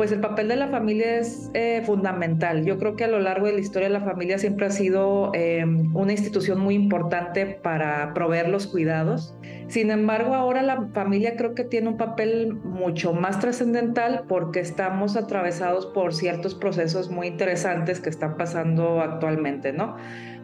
Pues 0.00 0.12
el 0.12 0.20
papel 0.20 0.48
de 0.48 0.56
la 0.56 0.68
familia 0.68 1.18
es 1.18 1.50
eh, 1.52 1.82
fundamental. 1.84 2.64
Yo 2.64 2.78
creo 2.78 2.96
que 2.96 3.04
a 3.04 3.06
lo 3.06 3.20
largo 3.20 3.44
de 3.44 3.52
la 3.52 3.60
historia 3.60 3.90
la 3.90 4.00
familia 4.00 4.38
siempre 4.38 4.64
ha 4.64 4.70
sido 4.70 5.30
eh, 5.34 5.62
una 5.92 6.12
institución 6.12 6.58
muy 6.58 6.74
importante 6.74 7.44
para 7.44 8.14
proveer 8.14 8.48
los 8.48 8.66
cuidados. 8.66 9.34
Sin 9.68 9.90
embargo, 9.90 10.34
ahora 10.34 10.62
la 10.62 10.88
familia 10.94 11.36
creo 11.36 11.54
que 11.54 11.64
tiene 11.64 11.88
un 11.88 11.98
papel 11.98 12.54
mucho 12.54 13.12
más 13.12 13.40
trascendental 13.40 14.24
porque 14.26 14.60
estamos 14.60 15.16
atravesados 15.16 15.84
por 15.84 16.14
ciertos 16.14 16.54
procesos 16.54 17.10
muy 17.10 17.26
interesantes 17.26 18.00
que 18.00 18.08
están 18.08 18.38
pasando 18.38 19.02
actualmente, 19.02 19.74
¿no? 19.74 19.98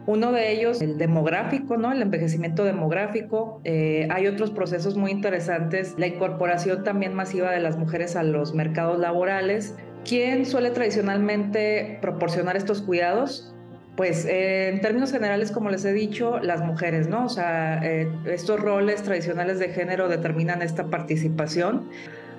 Uno 0.07 0.31
de 0.31 0.53
ellos, 0.53 0.83
el 0.83 0.99
demográfico, 0.99 1.77
¿no? 1.77 1.91
El 1.91 2.01
envejecimiento 2.01 2.65
demográfico. 2.65 3.61
Eh, 3.65 4.07
hay 4.11 4.29
otros 4.29 4.53
procesos 4.53 4.97
muy 4.97 5.11
interesantes, 5.11 5.95
la 5.99 6.07
incorporación 6.07 6.85
también 6.85 7.13
masiva 7.13 7.51
de 7.51 7.59
las 7.59 7.77
mujeres 7.77 8.15
a 8.15 8.23
los 8.23 8.55
mercados 8.55 9.01
laborales. 9.01 9.75
¿Quién 10.05 10.47
suele 10.47 10.71
tradicionalmente 10.71 11.99
proporcionar 12.01 12.57
estos 12.57 12.83
cuidados? 12.83 13.53
Pues 13.97 14.27
eh, 14.27 14.69
en 14.69 14.81
términos 14.81 15.11
generales, 15.11 15.51
como 15.51 15.71
les 15.71 15.85
he 15.85 15.93
dicho, 15.93 16.39
las 16.39 16.61
mujeres, 16.61 17.09
¿no? 17.09 17.25
O 17.25 17.29
sea, 17.29 17.81
eh, 17.83 18.09
estos 18.27 18.61
roles 18.61 19.03
tradicionales 19.03 19.59
de 19.59 19.71
género 19.71 20.09
determinan 20.09 20.63
esta 20.63 20.85
participación. 20.85 21.89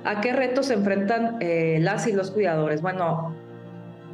¿A 0.06 0.22
qué 0.22 0.32
retos 0.32 0.68
se 0.68 0.76
enfrentan 0.76 1.38
las 1.82 2.08
y 2.08 2.14
los 2.14 2.32
cuidadores? 2.32 2.82
Bueno, 2.82 3.36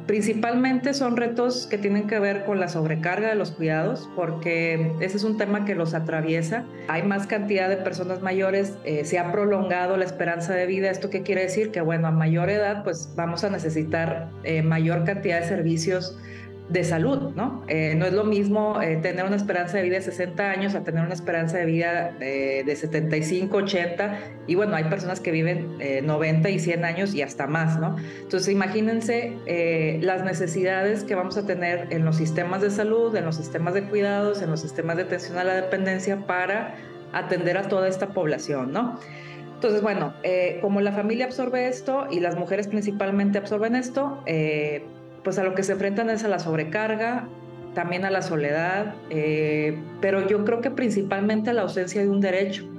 Principalmente 0.06 0.92
son 0.92 1.16
retos 1.16 1.66
que 1.66 1.78
tienen 1.78 2.06
que 2.06 2.18
ver 2.18 2.44
con 2.44 2.60
la 2.60 2.68
sobrecarga 2.68 3.28
de 3.28 3.36
los 3.36 3.52
cuidados, 3.52 4.10
porque 4.14 4.92
ese 5.00 5.16
es 5.16 5.24
un 5.24 5.38
tema 5.38 5.64
que 5.64 5.74
los 5.74 5.94
atraviesa. 5.94 6.64
Hay 6.88 7.04
más 7.04 7.26
cantidad 7.26 7.70
de 7.70 7.78
personas 7.78 8.20
mayores, 8.20 8.74
eh, 8.84 9.06
se 9.06 9.18
ha 9.18 9.32
prolongado 9.32 9.96
la 9.96 10.04
esperanza 10.04 10.52
de 10.52 10.66
vida. 10.66 10.90
¿Esto 10.90 11.08
qué 11.08 11.22
quiere 11.22 11.42
decir? 11.42 11.70
Que 11.70 11.80
bueno, 11.80 12.08
a 12.08 12.10
mayor 12.10 12.50
edad 12.50 12.84
pues 12.84 13.14
vamos 13.16 13.44
a 13.44 13.50
necesitar 13.50 14.28
eh, 14.42 14.62
mayor 14.62 15.04
cantidad 15.04 15.40
de 15.40 15.48
servicios 15.48 16.18
de 16.68 16.82
salud, 16.82 17.34
¿no? 17.36 17.62
Eh, 17.68 17.94
no 17.94 18.06
es 18.06 18.14
lo 18.14 18.24
mismo 18.24 18.80
eh, 18.80 18.96
tener 18.96 19.26
una 19.26 19.36
esperanza 19.36 19.76
de 19.76 19.82
vida 19.82 19.96
de 19.96 20.02
60 20.02 20.50
años 20.50 20.74
a 20.74 20.82
tener 20.82 21.04
una 21.04 21.12
esperanza 21.12 21.58
de 21.58 21.66
vida 21.66 22.16
eh, 22.20 22.62
de 22.64 22.74
75, 22.74 23.54
80, 23.58 24.18
y 24.46 24.54
bueno, 24.54 24.74
hay 24.74 24.84
personas 24.84 25.20
que 25.20 25.30
viven 25.30 25.76
90 26.04 26.48
y 26.48 26.58
100 26.58 26.84
años 26.84 27.14
y 27.14 27.22
hasta 27.22 27.46
más, 27.46 27.78
¿no? 27.78 27.96
Entonces, 28.22 28.48
imagínense 28.48 29.36
las 30.00 30.24
necesidades 30.24 31.04
que 31.04 31.14
vamos 31.14 31.36
a 31.36 31.46
tener 31.46 31.88
en 31.90 32.04
los 32.04 32.16
sistemas 32.16 32.62
de 32.62 32.70
salud, 32.70 33.14
en 33.14 33.24
los 33.24 33.36
sistemas 33.36 33.74
de 33.74 33.84
cuidados, 33.84 34.42
en 34.42 34.50
los 34.50 34.60
sistemas 34.60 34.96
de 34.96 35.02
atención 35.02 35.38
a 35.38 35.44
la 35.44 35.54
dependencia 35.54 36.26
para 36.26 36.76
atender 37.12 37.58
a 37.58 37.68
toda 37.68 37.88
esta 37.88 38.08
población, 38.08 38.72
¿no? 38.72 38.98
Entonces, 39.54 39.82
bueno, 39.82 40.14
como 40.60 40.80
la 40.80 40.92
familia 40.92 41.26
absorbe 41.26 41.68
esto 41.68 42.06
y 42.10 42.20
las 42.20 42.36
mujeres 42.36 42.68
principalmente 42.68 43.38
absorben 43.38 43.76
esto, 43.76 44.22
pues 45.24 45.38
a 45.38 45.42
lo 45.42 45.54
que 45.54 45.62
se 45.62 45.72
enfrentan 45.72 46.10
es 46.10 46.22
a 46.22 46.28
la 46.28 46.38
sobrecarga, 46.38 47.28
también 47.74 48.04
a 48.04 48.10
la 48.10 48.22
soledad, 48.22 48.94
eh, 49.10 49.82
pero 50.00 50.26
yo 50.28 50.44
creo 50.44 50.60
que 50.60 50.70
principalmente 50.70 51.50
a 51.50 51.52
la 51.52 51.62
ausencia 51.62 52.02
de 52.02 52.08
un 52.08 52.20
derecho, 52.20 52.70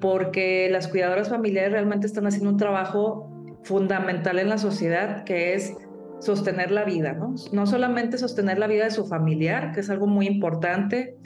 porque 0.00 0.68
las 0.70 0.88
cuidadoras 0.88 1.28
familiares 1.28 1.72
realmente 1.72 2.06
están 2.06 2.26
haciendo 2.26 2.50
un 2.50 2.56
trabajo 2.56 3.30
fundamental 3.62 4.38
en 4.40 4.48
la 4.48 4.58
sociedad, 4.58 5.22
que 5.24 5.54
es 5.54 5.74
sostener 6.18 6.70
la 6.70 6.84
vida, 6.84 7.12
¿no? 7.12 7.34
No 7.52 7.66
solamente 7.66 8.18
sostener 8.18 8.58
la 8.58 8.66
vida 8.66 8.84
de 8.84 8.90
su 8.90 9.06
familiar, 9.06 9.72
que 9.72 9.80
es 9.80 9.90
algo 9.90 10.06
muy 10.06 10.26
importante, 10.26 11.16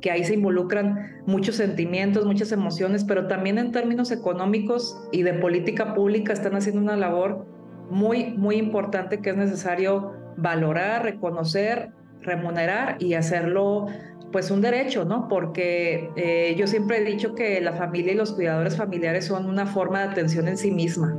que 0.00 0.10
ahí 0.10 0.24
se 0.24 0.34
involucran 0.34 1.22
muchos 1.26 1.56
sentimientos, 1.56 2.26
muchas 2.26 2.52
emociones, 2.52 3.04
pero 3.04 3.28
también 3.28 3.58
en 3.58 3.70
términos 3.70 4.10
económicos 4.10 4.98
y 5.12 5.22
de 5.22 5.34
política 5.34 5.94
pública 5.94 6.32
están 6.32 6.56
haciendo 6.56 6.80
una 6.80 6.96
labor 6.96 7.46
muy, 7.92 8.32
muy 8.36 8.56
importante 8.56 9.20
que 9.20 9.30
es 9.30 9.36
necesario 9.36 10.12
valorar, 10.36 11.04
reconocer, 11.04 11.90
remunerar 12.22 12.96
y 12.98 13.14
hacerlo 13.14 13.86
pues 14.32 14.50
un 14.50 14.62
derecho, 14.62 15.04
¿no? 15.04 15.28
Porque 15.28 16.10
eh, 16.16 16.54
yo 16.56 16.66
siempre 16.66 16.98
he 16.98 17.04
dicho 17.04 17.34
que 17.34 17.60
la 17.60 17.74
familia 17.74 18.14
y 18.14 18.16
los 18.16 18.32
cuidadores 18.32 18.76
familiares 18.76 19.26
son 19.26 19.44
una 19.46 19.66
forma 19.66 20.00
de 20.00 20.10
atención 20.10 20.48
en 20.48 20.56
sí 20.56 20.70
misma. 20.70 21.14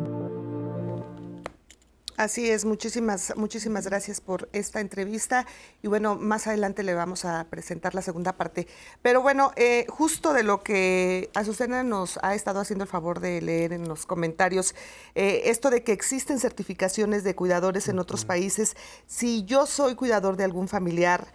Así 2.15 2.47
es, 2.47 2.63
muchísimas, 2.63 3.33
muchísimas 3.35 3.87
gracias 3.87 4.21
por 4.21 4.47
esta 4.53 4.79
entrevista 4.81 5.47
y 5.81 5.87
bueno, 5.87 6.15
más 6.15 6.45
adelante 6.45 6.83
le 6.83 6.93
vamos 6.93 7.25
a 7.25 7.47
presentar 7.49 7.95
la 7.95 8.03
segunda 8.03 8.33
parte. 8.33 8.67
Pero 9.01 9.23
bueno, 9.23 9.51
eh, 9.55 9.87
justo 9.89 10.33
de 10.33 10.43
lo 10.43 10.61
que 10.61 11.31
Azucena 11.33 11.83
nos 11.83 12.19
ha 12.21 12.35
estado 12.35 12.59
haciendo 12.59 12.83
el 12.83 12.89
favor 12.89 13.19
de 13.19 13.41
leer 13.41 13.73
en 13.73 13.87
los 13.87 14.05
comentarios, 14.05 14.75
eh, 15.15 15.43
esto 15.45 15.71
de 15.71 15.83
que 15.83 15.91
existen 15.91 16.39
certificaciones 16.39 17.23
de 17.23 17.33
cuidadores 17.35 17.87
en 17.87 17.97
otros 17.97 18.25
países, 18.25 18.75
si 19.07 19.43
yo 19.45 19.65
soy 19.65 19.95
cuidador 19.95 20.37
de 20.37 20.43
algún 20.43 20.67
familiar, 20.67 21.27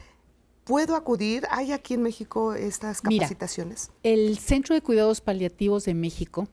¿Puedo 0.64 0.96
acudir? 0.96 1.46
¿Hay 1.50 1.72
aquí 1.72 1.94
en 1.94 2.02
México 2.02 2.52
estas 2.52 3.00
capacitaciones? 3.00 3.90
el 4.02 4.36
Centro 4.36 4.74
de 4.74 4.82
Cuidados 4.82 5.22
Paliativos 5.22 5.86
de 5.86 5.94
México 5.94 6.46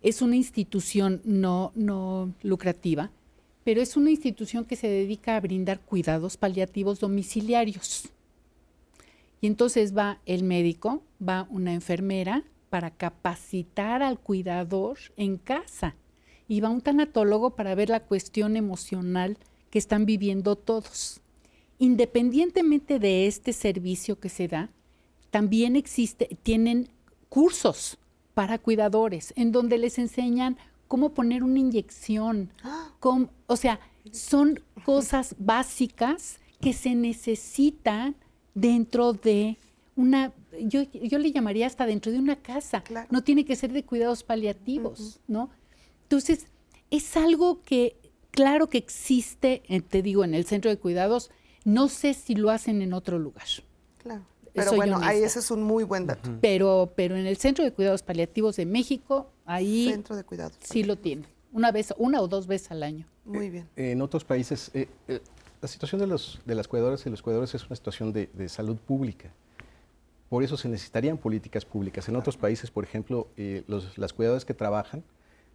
es 0.00 0.22
una 0.22 0.36
institución 0.36 1.20
no, 1.24 1.70
no 1.74 2.32
lucrativa 2.40 3.10
pero 3.64 3.80
es 3.80 3.96
una 3.96 4.10
institución 4.10 4.64
que 4.64 4.76
se 4.76 4.88
dedica 4.88 5.36
a 5.36 5.40
brindar 5.40 5.80
cuidados 5.80 6.36
paliativos 6.36 7.00
domiciliarios. 7.00 8.08
Y 9.40 9.46
entonces 9.46 9.96
va 9.96 10.20
el 10.26 10.44
médico, 10.44 11.02
va 11.26 11.46
una 11.50 11.72
enfermera 11.72 12.44
para 12.68 12.90
capacitar 12.90 14.02
al 14.02 14.18
cuidador 14.18 14.98
en 15.16 15.36
casa 15.36 15.96
y 16.48 16.60
va 16.60 16.70
un 16.70 16.80
tanatólogo 16.80 17.50
para 17.50 17.74
ver 17.74 17.90
la 17.90 18.00
cuestión 18.00 18.56
emocional 18.56 19.38
que 19.70 19.78
están 19.78 20.04
viviendo 20.04 20.56
todos. 20.56 21.20
Independientemente 21.78 22.98
de 22.98 23.26
este 23.26 23.52
servicio 23.52 24.18
que 24.18 24.28
se 24.28 24.48
da, 24.48 24.70
también 25.30 25.76
existe, 25.76 26.36
tienen 26.42 26.88
cursos 27.28 27.98
para 28.34 28.58
cuidadores 28.58 29.32
en 29.36 29.52
donde 29.52 29.78
les 29.78 29.98
enseñan 29.98 30.58
cómo 30.90 31.14
poner 31.14 31.44
una 31.44 31.60
inyección, 31.60 32.52
o 33.46 33.56
sea, 33.56 33.78
son 34.10 34.60
cosas 34.84 35.36
básicas 35.38 36.40
que 36.60 36.72
se 36.72 36.96
necesitan 36.96 38.16
dentro 38.54 39.12
de 39.12 39.56
una, 39.94 40.32
yo, 40.60 40.82
le 40.92 41.30
llamaría 41.30 41.68
hasta 41.68 41.86
dentro 41.86 42.10
de 42.10 42.18
una 42.18 42.42
casa, 42.42 42.82
no 43.08 43.22
tiene 43.22 43.44
que 43.44 43.54
ser 43.54 43.72
de 43.72 43.84
cuidados 43.84 44.24
paliativos, 44.24 45.20
¿no? 45.28 45.50
Entonces, 46.02 46.48
es 46.90 47.16
algo 47.16 47.62
que, 47.62 47.94
claro 48.32 48.68
que 48.68 48.78
existe, 48.78 49.62
eh, 49.68 49.82
te 49.82 50.02
digo, 50.02 50.24
en 50.24 50.34
el 50.34 50.44
centro 50.44 50.72
de 50.72 50.76
cuidados, 50.76 51.30
no 51.64 51.86
sé 51.88 52.14
si 52.14 52.34
lo 52.34 52.50
hacen 52.50 52.82
en 52.82 52.94
otro 52.94 53.20
lugar. 53.20 53.46
Claro. 53.98 54.24
Pero 54.52 54.72
bueno, 54.72 54.98
ahí 55.02 55.22
ese 55.22 55.38
es 55.38 55.52
un 55.52 55.62
muy 55.62 55.84
buen 55.84 56.06
dato. 56.06 56.30
Pero, 56.40 56.92
pero 56.96 57.16
en 57.16 57.26
el 57.26 57.36
Centro 57.36 57.64
de 57.64 57.72
Cuidados 57.72 58.02
Paliativos 58.02 58.56
de 58.56 58.66
México, 58.66 59.30
ahí 59.50 59.90
Centro 59.90 60.16
de 60.16 60.24
Cuidados 60.24 60.56
sí 60.60 60.84
lo 60.84 60.96
tiene. 60.96 61.24
Una 61.52 61.72
vez, 61.72 61.92
una 61.98 62.20
o 62.20 62.28
dos 62.28 62.46
veces 62.46 62.70
al 62.70 62.82
año. 62.82 63.06
Muy 63.24 63.50
bien. 63.50 63.68
Eh, 63.76 63.90
en 63.92 64.02
otros 64.02 64.24
países, 64.24 64.70
eh, 64.72 64.88
eh, 65.08 65.20
la 65.60 65.68
situación 65.68 66.00
de, 66.00 66.06
los, 66.06 66.40
de 66.46 66.54
las 66.54 66.68
cuidadoras 66.68 67.04
y 67.06 67.10
los 67.10 67.22
cuidadores 67.22 67.54
es 67.54 67.66
una 67.66 67.76
situación 67.76 68.12
de, 68.12 68.48
salud 68.48 68.76
pública. 68.76 69.30
Por 70.28 70.44
eso 70.44 70.56
se 70.56 70.68
necesitarían 70.68 71.18
políticas 71.18 71.64
públicas. 71.64 72.08
En 72.08 72.14
otros 72.14 72.36
países, 72.36 72.70
por 72.70 72.84
ejemplo, 72.84 73.26
los, 73.66 73.98
las 73.98 74.12
cuidadoras 74.12 74.44
que 74.44 74.54
trabajan 74.54 75.02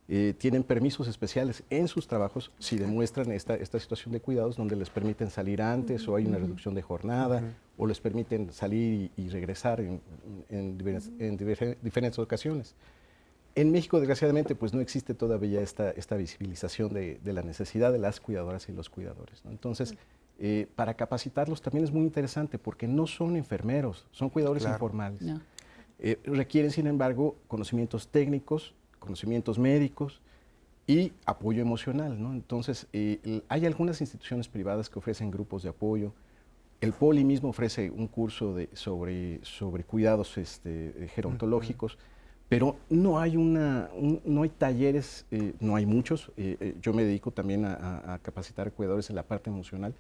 eh, 0.07 0.35
tienen 0.37 0.63
permisos 0.63 1.07
especiales 1.07 1.63
en 1.71 1.87
sus 1.87 2.07
trabajos 2.07 2.51
si 2.59 2.77
demuestran 2.77 3.31
esta, 3.31 3.55
esta 3.55 3.79
situación 3.79 4.11
de 4.13 4.21
cuidados 4.21 4.55
donde 4.55 4.75
les 4.75 4.91
permiten 4.91 5.31
salir 5.31 5.63
antes 5.63 6.07
o 6.07 6.15
hay 6.15 6.27
una 6.27 6.37
reducción 6.37 6.75
de 6.75 6.83
jornada 6.83 7.41
o 7.75 7.87
les 7.87 7.99
permiten 7.99 8.51
salir 8.51 9.09
y, 9.17 9.29
regresar 9.29 9.81
en, 9.81 9.99
en, 10.49 11.37
diferentes 11.81 12.19
ocasiones. 12.19 12.75
En 13.55 13.71
México, 13.71 13.99
desgraciadamente, 13.99 14.53
pues 14.53 14.73
no 14.73 14.81
existe 14.81 15.13
todavía 15.13 15.61
esta, 15.61 15.91
esta 15.91 16.17
visibilización 16.17 16.93
de, 16.93 17.19
la 17.23 17.41
necesidad 17.41 17.93
de 17.93 17.99
las 17.99 18.19
cuidadoras 18.19 18.67
y 18.67 18.73
los 18.73 18.89
cuidadores. 18.89 19.41
Entonces, 19.45 19.95
eh, 20.37 20.67
para 20.75 20.95
capacitarlos 20.95 21.61
también 21.61 21.85
es 21.85 21.91
muy 21.93 22.03
interesante 22.03 22.59
porque 22.59 22.85
no 22.85 23.07
son 23.07 23.37
enfermeros, 23.37 24.05
son 24.11 24.29
cuidadores 24.29 24.65
informales. 24.65 25.23
Eh, 25.99 26.19
requieren, 26.25 26.71
sin 26.71 26.87
embargo, 26.87 27.37
conocimientos 27.47 28.09
técnicos, 28.09 28.73
conocimientos 28.99 29.57
médicos 29.57 30.21
y 30.85 31.13
apoyo 31.25 31.61
emocional. 31.61 32.21
¿no? 32.21 32.33
Entonces, 32.33 32.87
eh, 32.91 33.41
hay 33.47 33.65
algunas 33.65 34.01
instituciones 34.01 34.49
privadas 34.49 34.89
que 34.89 34.99
ofrecen 34.99 35.31
grupos 35.31 35.63
de 35.63 35.69
apoyo. 35.69 36.11
El 36.81 36.91
Poli 36.91 37.23
mismo 37.23 37.47
ofrece 37.47 37.89
un 37.89 38.07
curso 38.07 38.53
de, 38.53 38.69
sobre, 38.73 39.39
sobre 39.43 39.85
cuidados 39.85 40.37
este, 40.37 41.07
gerontológicos, 41.15 41.97
pero 42.49 42.77
no 42.89 43.19
hay, 43.19 43.37
una, 43.37 43.89
no 44.23 44.43
hay 44.43 44.49
talleres, 44.49 45.25
eh, 45.31 45.53
no 45.59 45.75
hay 45.75 45.85
muchos. 45.85 46.31
Eh, 46.37 46.75
yo 46.81 46.93
me 46.93 47.03
dedico 47.03 47.31
también 47.31 47.65
a, 47.65 48.19
capacitar 48.21 48.71
cuidadores 48.71 49.09
en 49.09 49.15
la 49.15 49.23
parte 49.23 49.49
emocional 49.49 49.93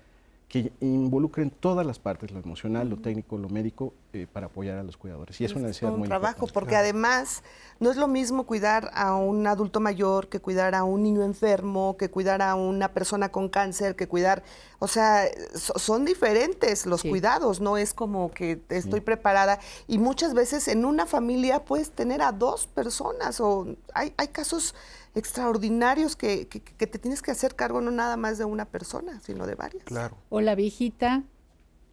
que 0.47 0.71
involucren 0.79 1.49
todas 1.49 1.85
las 1.87 1.97
partes, 1.99 2.31
lo 2.31 2.39
emocional, 2.39 2.87
lo 2.87 2.97
técnico, 2.97 3.35
lo 3.37 3.49
médico, 3.49 3.93
eh, 4.13 4.27
para 4.31 4.45
apoyar 4.45 4.77
a 4.77 4.83
los 4.83 4.95
cuidadores. 4.95 5.41
Y 5.41 5.45
es 5.45 5.51
una 5.53 5.67
necesidad 5.67 5.91
un 5.91 5.99
muy 5.99 6.07
trabajo, 6.07 6.35
importante. 6.45 6.53
porque 6.53 6.75
además 6.75 7.43
no 7.79 7.89
es 7.89 7.97
lo 7.97 8.07
mismo 8.07 8.45
cuidar 8.45 8.91
a 8.93 9.15
un 9.15 9.47
adulto 9.47 9.79
mayor 9.79 10.29
que 10.29 10.39
cuidar 10.39 10.75
a 10.75 10.83
un 10.83 11.01
niño 11.03 11.23
enfermo, 11.23 11.97
que 11.97 12.09
cuidar 12.09 12.41
a 12.43 12.53
una 12.55 12.93
persona 12.93 13.29
con 13.29 13.49
cáncer, 13.49 13.95
que 13.95 14.07
cuidar, 14.07 14.43
o 14.79 14.87
sea, 14.87 15.25
so- 15.55 15.77
son 15.79 16.05
diferentes 16.05 16.85
los 16.85 17.01
Sí. 17.01 17.09
cuidados, 17.09 17.59
no 17.59 17.75
es 17.77 17.93
como 17.93 18.31
que 18.31 18.61
estoy 18.69 19.01
preparada 19.01 19.59
y 19.87 19.97
muchas 19.97 20.33
veces 20.35 20.67
en 20.67 20.85
una 20.85 21.05
familia 21.07 21.65
puedes 21.65 21.91
tener 21.91 22.21
a 22.21 22.31
dos 22.31 22.67
personas 22.67 23.41
o 23.41 23.75
hay, 23.93 24.13
hay 24.15 24.27
casos 24.27 24.75
extraordinarios 25.15 26.15
que, 26.15 26.47
que- 26.47 26.61
que 26.61 26.87
te 26.87 26.99
tienes 26.99 27.21
que 27.21 27.31
hacer 27.31 27.55
cargo 27.55 27.81
no 27.81 27.91
nada 27.91 28.17
más 28.17 28.37
de 28.37 28.45
una 28.45 28.65
persona, 28.65 29.19
sino 29.21 29.47
de 29.47 29.55
varias. 29.55 29.83
Claro. 29.85 30.17
O 30.29 30.41
la 30.41 30.55
viejita, 30.55 31.23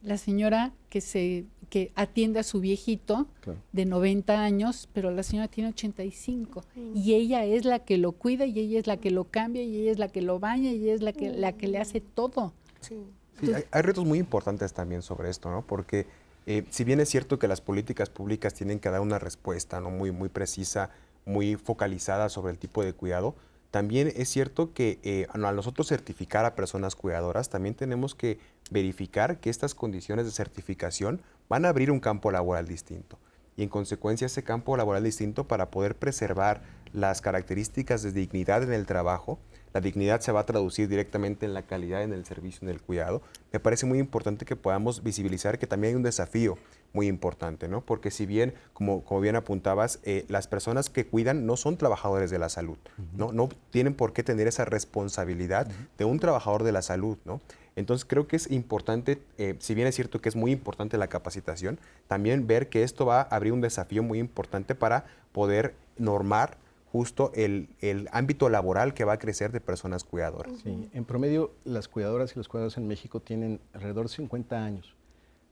la 0.02 0.18
señora 0.18 0.72
que 0.90 1.00
se 1.00 1.46
que 1.70 1.90
atiende 1.94 2.38
a 2.38 2.42
su 2.42 2.60
viejito 2.60 3.26
Claro. 3.40 3.58
de 3.72 3.86
90 3.86 4.42
años, 4.44 4.90
pero 4.92 5.10
la 5.10 5.22
señora 5.22 5.48
tiene 5.48 5.70
85 5.70 6.62
y 6.94 7.14
ella 7.14 7.46
es 7.46 7.64
la 7.64 7.78
que 7.78 7.96
lo 7.96 8.12
cuida 8.12 8.44
y 8.44 8.58
ella 8.58 8.78
es 8.78 8.86
la 8.86 8.98
que 8.98 9.10
lo 9.10 9.24
cambia 9.24 9.62
y 9.62 9.76
ella 9.80 9.92
es 9.92 9.98
la 9.98 10.08
que 10.08 10.20
lo 10.20 10.38
baña 10.38 10.70
y 10.70 10.82
ella 10.82 10.92
es 10.92 11.00
la 11.00 11.14
que 11.14 11.30
la 11.30 11.52
que 11.52 11.68
le 11.68 11.78
hace 11.78 12.00
todo. 12.02 12.52
Sí. 12.82 12.96
Sí, 13.40 13.54
hay, 13.54 13.64
hay 13.70 13.82
retos 13.82 14.04
muy 14.04 14.18
importantes 14.18 14.74
también 14.74 15.00
sobre 15.00 15.30
esto, 15.30 15.50
¿no? 15.50 15.62
Porque 15.66 16.06
eh, 16.46 16.64
si 16.68 16.84
bien 16.84 17.00
es 17.00 17.08
cierto 17.08 17.38
que 17.38 17.48
las 17.48 17.62
políticas 17.62 18.10
públicas 18.10 18.52
tienen 18.52 18.78
que 18.78 18.90
dar 18.90 19.00
una 19.00 19.18
respuesta 19.18 19.80
¿no? 19.80 19.88
muy, 19.90 20.10
muy 20.10 20.28
precisa, 20.28 20.90
muy 21.24 21.56
focalizada 21.56 22.28
sobre 22.28 22.52
el 22.52 22.58
tipo 22.58 22.84
de 22.84 22.92
cuidado, 22.92 23.34
también 23.72 24.12
es 24.14 24.28
cierto 24.28 24.74
que 24.74 24.98
eh, 25.02 25.26
a 25.32 25.38
nosotros 25.38 25.88
certificar 25.88 26.44
a 26.44 26.54
personas 26.54 26.94
cuidadoras, 26.94 27.48
también 27.48 27.74
tenemos 27.74 28.14
que 28.14 28.38
verificar 28.70 29.38
que 29.38 29.48
estas 29.48 29.74
condiciones 29.74 30.26
de 30.26 30.30
certificación 30.30 31.22
van 31.48 31.64
a 31.64 31.70
abrir 31.70 31.90
un 31.90 31.98
campo 31.98 32.30
laboral 32.30 32.68
distinto. 32.68 33.18
Y 33.56 33.62
en 33.62 33.70
consecuencia 33.70 34.26
ese 34.26 34.42
campo 34.42 34.76
laboral 34.76 35.04
distinto 35.04 35.48
para 35.48 35.70
poder 35.70 35.96
preservar 35.96 36.62
las 36.92 37.22
características 37.22 38.02
de 38.02 38.12
dignidad 38.12 38.62
en 38.62 38.74
el 38.74 38.84
trabajo, 38.84 39.38
la 39.72 39.80
dignidad 39.80 40.20
se 40.20 40.32
va 40.32 40.40
a 40.40 40.46
traducir 40.46 40.88
directamente 40.88 41.46
en 41.46 41.54
la 41.54 41.62
calidad 41.62 42.02
en 42.02 42.12
el 42.12 42.26
servicio, 42.26 42.60
en 42.62 42.74
el 42.74 42.82
cuidado. 42.82 43.22
Me 43.52 43.60
parece 43.60 43.86
muy 43.86 43.98
importante 43.98 44.44
que 44.44 44.56
podamos 44.56 45.02
visibilizar 45.02 45.58
que 45.58 45.66
también 45.66 45.92
hay 45.92 45.96
un 45.96 46.02
desafío 46.02 46.58
muy 46.92 47.08
importante, 47.08 47.68
¿no? 47.68 47.80
Porque 47.80 48.10
si 48.10 48.26
bien, 48.26 48.54
como, 48.72 49.04
como 49.04 49.20
bien 49.20 49.36
apuntabas, 49.36 50.00
eh, 50.04 50.24
las 50.28 50.46
personas 50.46 50.90
que 50.90 51.06
cuidan 51.06 51.46
no 51.46 51.56
son 51.56 51.76
trabajadores 51.76 52.30
de 52.30 52.38
la 52.38 52.48
salud, 52.48 52.78
¿no? 53.16 53.32
No 53.32 53.48
tienen 53.70 53.94
por 53.94 54.12
qué 54.12 54.22
tener 54.22 54.46
esa 54.46 54.64
responsabilidad 54.64 55.68
de 55.98 56.04
un 56.04 56.18
trabajador 56.18 56.62
de 56.62 56.72
la 56.72 56.82
salud, 56.82 57.16
¿no? 57.24 57.40
Entonces 57.74 58.04
creo 58.04 58.26
que 58.26 58.36
es 58.36 58.50
importante, 58.50 59.22
eh, 59.38 59.56
si 59.58 59.74
bien 59.74 59.88
es 59.88 59.94
cierto 59.94 60.20
que 60.20 60.28
es 60.28 60.36
muy 60.36 60.52
importante 60.52 60.98
la 60.98 61.08
capacitación, 61.08 61.78
también 62.06 62.46
ver 62.46 62.68
que 62.68 62.82
esto 62.82 63.06
va 63.06 63.20
a 63.20 63.22
abrir 63.22 63.52
un 63.52 63.62
desafío 63.62 64.02
muy 64.02 64.18
importante 64.18 64.74
para 64.74 65.06
poder 65.32 65.74
normar 65.96 66.58
justo 66.92 67.32
el, 67.34 67.70
el 67.80 68.10
ámbito 68.12 68.50
laboral 68.50 68.92
que 68.92 69.04
va 69.04 69.14
a 69.14 69.18
crecer 69.18 69.50
de 69.50 69.60
personas 69.62 70.04
cuidadoras. 70.04 70.52
Sí, 70.62 70.90
en 70.92 71.04
promedio 71.06 71.52
las 71.64 71.88
cuidadoras 71.88 72.32
y 72.34 72.38
los 72.38 72.48
cuidadores 72.48 72.76
en 72.76 72.86
México 72.86 73.20
tienen 73.20 73.60
alrededor 73.72 74.08
de 74.08 74.16
50 74.16 74.62
años. 74.62 74.94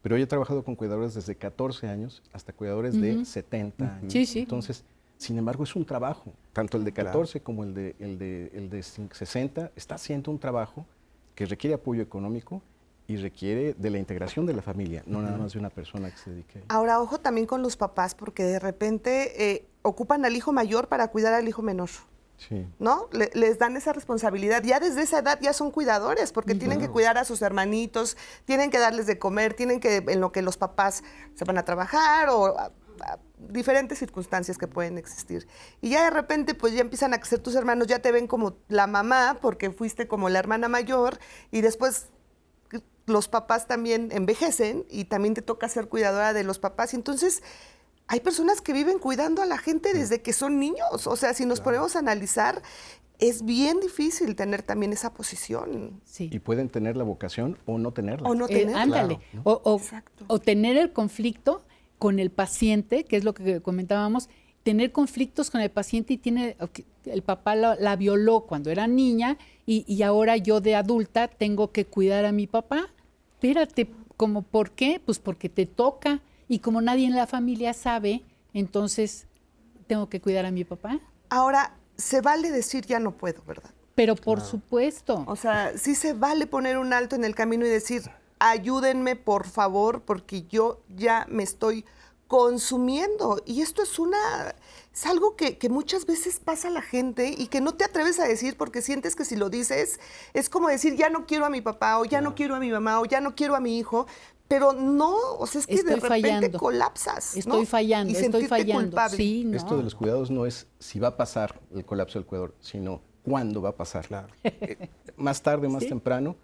Pero 0.02 0.16
yo 0.16 0.24
he 0.24 0.26
trabajado 0.26 0.62
con 0.64 0.76
cuidadores 0.76 1.14
desde 1.14 1.34
14 1.34 1.88
años 1.88 2.22
hasta 2.32 2.52
cuidadores 2.52 2.98
de 3.00 3.16
Ujú. 3.16 3.24
70 3.24 3.96
años. 3.96 4.12
Sí, 4.12 4.24
sí. 4.26 4.40
Entonces, 4.40 4.84
sin 5.18 5.36
embargo, 5.36 5.64
es 5.64 5.76
un 5.76 5.84
trabajo. 5.84 6.32
Tanto 6.52 6.78
el 6.78 6.84
de 6.84 6.92
Claro. 6.92 7.08
14 7.10 7.40
como 7.40 7.64
el 7.64 7.74
de, 7.74 7.94
el, 7.98 8.18
de, 8.18 8.50
el 8.54 8.70
de 8.70 8.82
60 8.82 9.72
está 9.76 9.96
haciendo 9.96 10.30
un 10.30 10.38
trabajo 10.38 10.86
que 11.34 11.44
requiere 11.46 11.74
apoyo 11.74 12.02
económico 12.02 12.62
y 13.06 13.16
requiere 13.16 13.74
de 13.74 13.90
la 13.90 13.98
integración 13.98 14.46
de 14.46 14.54
la 14.54 14.62
familia, 14.62 15.02
no 15.04 15.20
nada 15.20 15.36
más 15.36 15.52
de 15.52 15.58
una 15.58 15.68
persona 15.70 16.10
que 16.10 16.16
se 16.16 16.30
dedique. 16.30 16.62
Ahora, 16.68 17.00
ojo 17.00 17.18
también 17.18 17.46
con 17.46 17.60
los 17.60 17.76
papás, 17.76 18.14
porque 18.14 18.44
de 18.44 18.60
repente 18.60 19.52
eh, 19.52 19.64
ocupan 19.82 20.24
al 20.24 20.36
hijo 20.36 20.52
mayor 20.52 20.86
para 20.86 21.08
cuidar 21.08 21.34
al 21.34 21.48
hijo 21.48 21.60
menor. 21.60 21.88
Sí. 22.48 22.66
¿no? 22.78 23.08
Le- 23.12 23.30
les 23.34 23.58
dan 23.58 23.76
esa 23.76 23.92
responsabilidad. 23.92 24.62
Ya 24.64 24.80
desde 24.80 25.02
esa 25.02 25.18
edad 25.18 25.38
ya 25.42 25.52
son 25.52 25.70
cuidadores, 25.70 26.32
porque 26.32 26.54
tienen 26.54 26.80
que 26.80 26.88
cuidar 26.88 27.18
a 27.18 27.24
sus 27.24 27.42
hermanitos, 27.42 28.16
tienen 28.46 28.70
que 28.70 28.78
darles 28.78 29.06
de 29.06 29.18
comer, 29.18 29.52
tienen 29.54 29.78
que, 29.78 29.96
en 30.08 30.20
lo 30.20 30.32
que 30.32 30.40
los 30.42 30.56
papás 30.56 31.04
se 31.34 31.44
van 31.44 31.58
a 31.58 31.64
trabajar 31.64 32.30
o 32.30 32.46
a- 32.58 32.72
a 33.02 33.18
diferentes 33.38 33.98
circunstancias 33.98 34.58
que 34.58 34.66
pueden 34.66 34.98
existir. 34.98 35.46
Y 35.80 35.90
ya 35.90 36.04
de 36.04 36.10
repente, 36.10 36.54
pues 36.54 36.72
ya 36.74 36.80
empiezan 36.80 37.14
a 37.14 37.18
crecer 37.18 37.38
tus 37.40 37.54
hermanos, 37.54 37.86
ya 37.86 37.98
te 38.00 38.10
ven 38.12 38.26
como 38.26 38.56
la 38.68 38.86
mamá, 38.86 39.38
porque 39.40 39.70
fuiste 39.70 40.08
como 40.08 40.28
la 40.28 40.38
hermana 40.38 40.68
mayor, 40.68 41.18
y 41.50 41.60
después 41.60 42.08
los 43.06 43.28
papás 43.28 43.66
también 43.66 44.10
envejecen 44.12 44.86
y 44.88 45.06
también 45.06 45.34
te 45.34 45.42
toca 45.42 45.68
ser 45.68 45.88
cuidadora 45.88 46.32
de 46.32 46.44
los 46.44 46.58
papás. 46.58 46.92
Y 46.92 46.96
entonces 46.96 47.42
hay 48.12 48.20
personas 48.20 48.60
que 48.60 48.72
viven 48.72 48.98
cuidando 48.98 49.40
a 49.40 49.46
la 49.46 49.56
gente 49.56 49.92
desde 49.94 50.20
que 50.20 50.32
son 50.32 50.58
niños. 50.58 51.06
O 51.06 51.14
sea, 51.16 51.32
si 51.32 51.46
nos 51.46 51.60
ponemos 51.60 51.94
a 51.94 52.00
analizar, 52.00 52.60
es 53.20 53.44
bien 53.44 53.78
difícil 53.80 54.34
tener 54.34 54.62
también 54.62 54.92
esa 54.92 55.14
posición. 55.14 56.00
Sí. 56.04 56.28
Y 56.32 56.40
pueden 56.40 56.68
tener 56.68 56.96
la 56.96 57.04
vocación 57.04 57.56
o 57.66 57.78
no 57.78 57.92
tenerla. 57.92 58.28
O 58.28 58.34
no 58.34 58.46
Eh, 58.46 58.54
tener. 58.60 58.76
ándale. 58.76 59.20
O, 59.44 59.60
o- 59.64 59.76
Exacto. 59.78 60.24
o 60.26 60.38
tener 60.40 60.76
el 60.76 60.92
conflicto 60.92 61.64
con 61.98 62.18
el 62.18 62.30
paciente, 62.30 63.04
que 63.04 63.16
es 63.16 63.22
lo 63.24 63.32
que 63.32 63.60
comentábamos, 63.60 64.28
tener 64.64 64.90
conflictos 64.90 65.48
con 65.50 65.60
el 65.60 65.70
paciente 65.70 66.14
y 66.14 66.18
tiene, 66.18 66.56
el 67.04 67.22
papá 67.22 67.54
la, 67.54 67.76
la 67.76 67.94
violó 67.96 68.40
cuando 68.40 68.70
era 68.70 68.86
niña 68.88 69.38
y, 69.66 69.84
y 69.86 70.02
ahora 70.02 70.36
yo 70.36 70.60
de 70.60 70.74
adulta 70.74 71.28
tengo 71.28 71.70
que 71.72 71.86
cuidar 71.86 72.24
a 72.24 72.32
mi 72.32 72.46
papá. 72.48 72.88
Espérate, 73.34 73.88
¿como 74.16 74.42
por 74.42 74.72
qué? 74.72 75.00
Pues 75.04 75.18
porque 75.18 75.48
te 75.48 75.64
toca 75.66 76.20
y 76.50 76.58
como 76.58 76.80
nadie 76.80 77.06
en 77.06 77.14
la 77.14 77.28
familia 77.28 77.72
sabe, 77.72 78.24
entonces 78.52 79.28
tengo 79.86 80.08
que 80.08 80.20
cuidar 80.20 80.46
a 80.46 80.50
mi 80.50 80.64
papá. 80.64 80.98
Ahora, 81.28 81.76
se 81.96 82.20
vale 82.22 82.50
decir 82.50 82.84
ya 82.86 82.98
no 82.98 83.12
puedo, 83.12 83.40
¿verdad? 83.46 83.70
Pero 83.94 84.16
por 84.16 84.40
supuesto. 84.40 85.22
O 85.28 85.36
sea, 85.36 85.78
sí 85.78 85.94
se 85.94 86.12
vale 86.12 86.48
poner 86.48 86.76
un 86.78 86.92
alto 86.92 87.14
en 87.14 87.22
el 87.22 87.36
camino 87.36 87.64
y 87.64 87.68
decir, 87.68 88.02
ayúdenme 88.40 89.14
por 89.14 89.46
favor, 89.46 90.02
porque 90.02 90.42
yo 90.48 90.80
ya 90.88 91.24
me 91.30 91.44
estoy 91.44 91.84
consumiendo. 92.26 93.40
Y 93.46 93.60
esto 93.60 93.84
es 93.84 94.00
una, 94.00 94.18
es 94.92 95.06
algo 95.06 95.36
que, 95.36 95.56
que 95.56 95.68
muchas 95.68 96.04
veces 96.04 96.40
pasa 96.40 96.66
a 96.66 96.72
la 96.72 96.82
gente 96.82 97.32
y 97.38 97.46
que 97.46 97.60
no 97.60 97.74
te 97.74 97.84
atreves 97.84 98.18
a 98.18 98.26
decir 98.26 98.56
porque 98.56 98.82
sientes 98.82 99.14
que 99.14 99.24
si 99.24 99.36
lo 99.36 99.50
dices 99.50 100.00
es 100.32 100.50
como 100.50 100.66
decir, 100.66 100.96
ya 100.96 101.10
no 101.10 101.26
quiero 101.26 101.46
a 101.46 101.50
mi 101.50 101.60
papá 101.60 102.00
o 102.00 102.04
ya 102.04 102.20
no 102.20 102.34
quiero 102.34 102.56
a 102.56 102.58
mi 102.58 102.72
mamá 102.72 102.98
o 103.00 103.04
ya 103.04 103.20
no 103.20 103.36
quiero 103.36 103.54
a 103.54 103.60
mi 103.60 103.78
hijo. 103.78 104.08
Pero 104.50 104.72
no, 104.72 105.14
o 105.38 105.46
sea, 105.46 105.60
es 105.60 105.66
que 105.68 105.74
de 105.74 105.78
Estoy 105.78 105.94
repente 106.00 106.22
fallando. 106.28 106.58
colapsas. 106.58 107.34
¿no? 107.36 107.38
Estoy 107.38 107.66
fallando, 107.66 108.12
Y 108.12 108.16
estoy 108.16 108.46
fallando. 108.48 108.82
culpable. 108.82 109.16
Sí, 109.16 109.44
no. 109.44 109.56
Esto 109.56 109.76
de 109.76 109.84
los 109.84 109.94
cuidados 109.94 110.28
no 110.32 110.44
es 110.44 110.66
si 110.80 110.98
va 110.98 111.06
a 111.08 111.16
pasar 111.16 111.60
el 111.72 111.84
colapso 111.84 112.18
del 112.18 112.26
cuidador, 112.26 112.52
sino 112.60 113.00
cuándo 113.22 113.62
va 113.62 113.68
a 113.68 113.76
pasar. 113.76 114.08
Claro. 114.08 114.26
Eh, 114.44 114.88
más 115.16 115.40
tarde, 115.42 115.68
más 115.68 115.84
Sí. 115.84 115.88
temprano, 115.88 116.34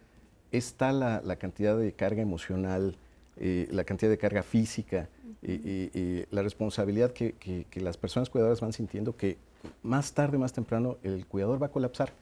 está 0.52 0.92
la, 0.92 1.20
la 1.24 1.34
cantidad 1.34 1.76
de 1.76 1.92
carga 1.94 2.22
emocional, 2.22 2.96
eh, 3.38 3.66
la 3.72 3.82
cantidad 3.82 4.09
de 4.11 4.18
carga 4.18 4.44
física 4.44 5.09
y 5.42 6.24
la 6.30 6.42
responsabilidad 6.42 7.11
que, 7.12 7.32
que- 7.32 7.66
que 7.70 7.80
las 7.80 7.96
personas 7.96 8.30
cuidadoras 8.30 8.61
van 8.61 8.72
sintiendo 8.72 9.16
que 9.16 9.36
más 9.82 10.12
tarde, 10.12 10.38
más 10.38 10.52
temprano, 10.52 10.96
el 11.02 11.26
cuidador 11.26 11.61
va 11.61 11.66
a 11.66 11.70
colapsar. 11.70 12.12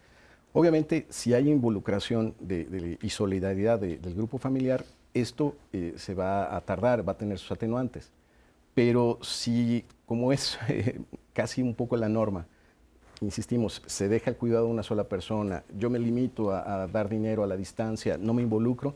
Obviamente, 0.54 1.06
si 1.10 1.34
hay 1.34 1.50
involucración 1.50 2.34
de- 2.40 2.64
de- 2.64 2.98
y 3.02 3.10
solidaridad 3.10 3.78
de- 3.78 3.98
del 3.98 4.14
grupo 4.14 4.38
familiar, 4.38 4.84
esto 5.14 5.56
eh, 5.72 5.94
se 5.96 6.14
va 6.14 6.54
a 6.54 6.60
tardar, 6.60 7.06
va 7.06 7.12
a 7.12 7.18
tener 7.18 7.38
sus 7.38 7.52
atenuantes. 7.52 8.10
Pero 8.74 9.18
si, 9.22 9.84
como 10.06 10.32
es 10.32 10.58
casi 11.32 11.62
un 11.62 11.74
poco 11.74 11.96
la 11.96 12.08
norma, 12.08 12.46
insistimos, 13.20 13.82
se 13.86 14.08
deja 14.08 14.30
el 14.30 14.36
cuidado 14.36 14.66
de 14.66 14.72
una 14.72 14.82
sola 14.82 15.04
persona, 15.04 15.62
yo 15.78 15.88
me 15.88 15.98
limito 15.98 16.52
a 16.52 16.86
dar 16.88 17.08
dinero 17.08 17.44
a 17.44 17.46
la 17.46 17.56
distancia, 17.56 18.18
no 18.18 18.34
me 18.34 18.42
involucro, 18.42 18.94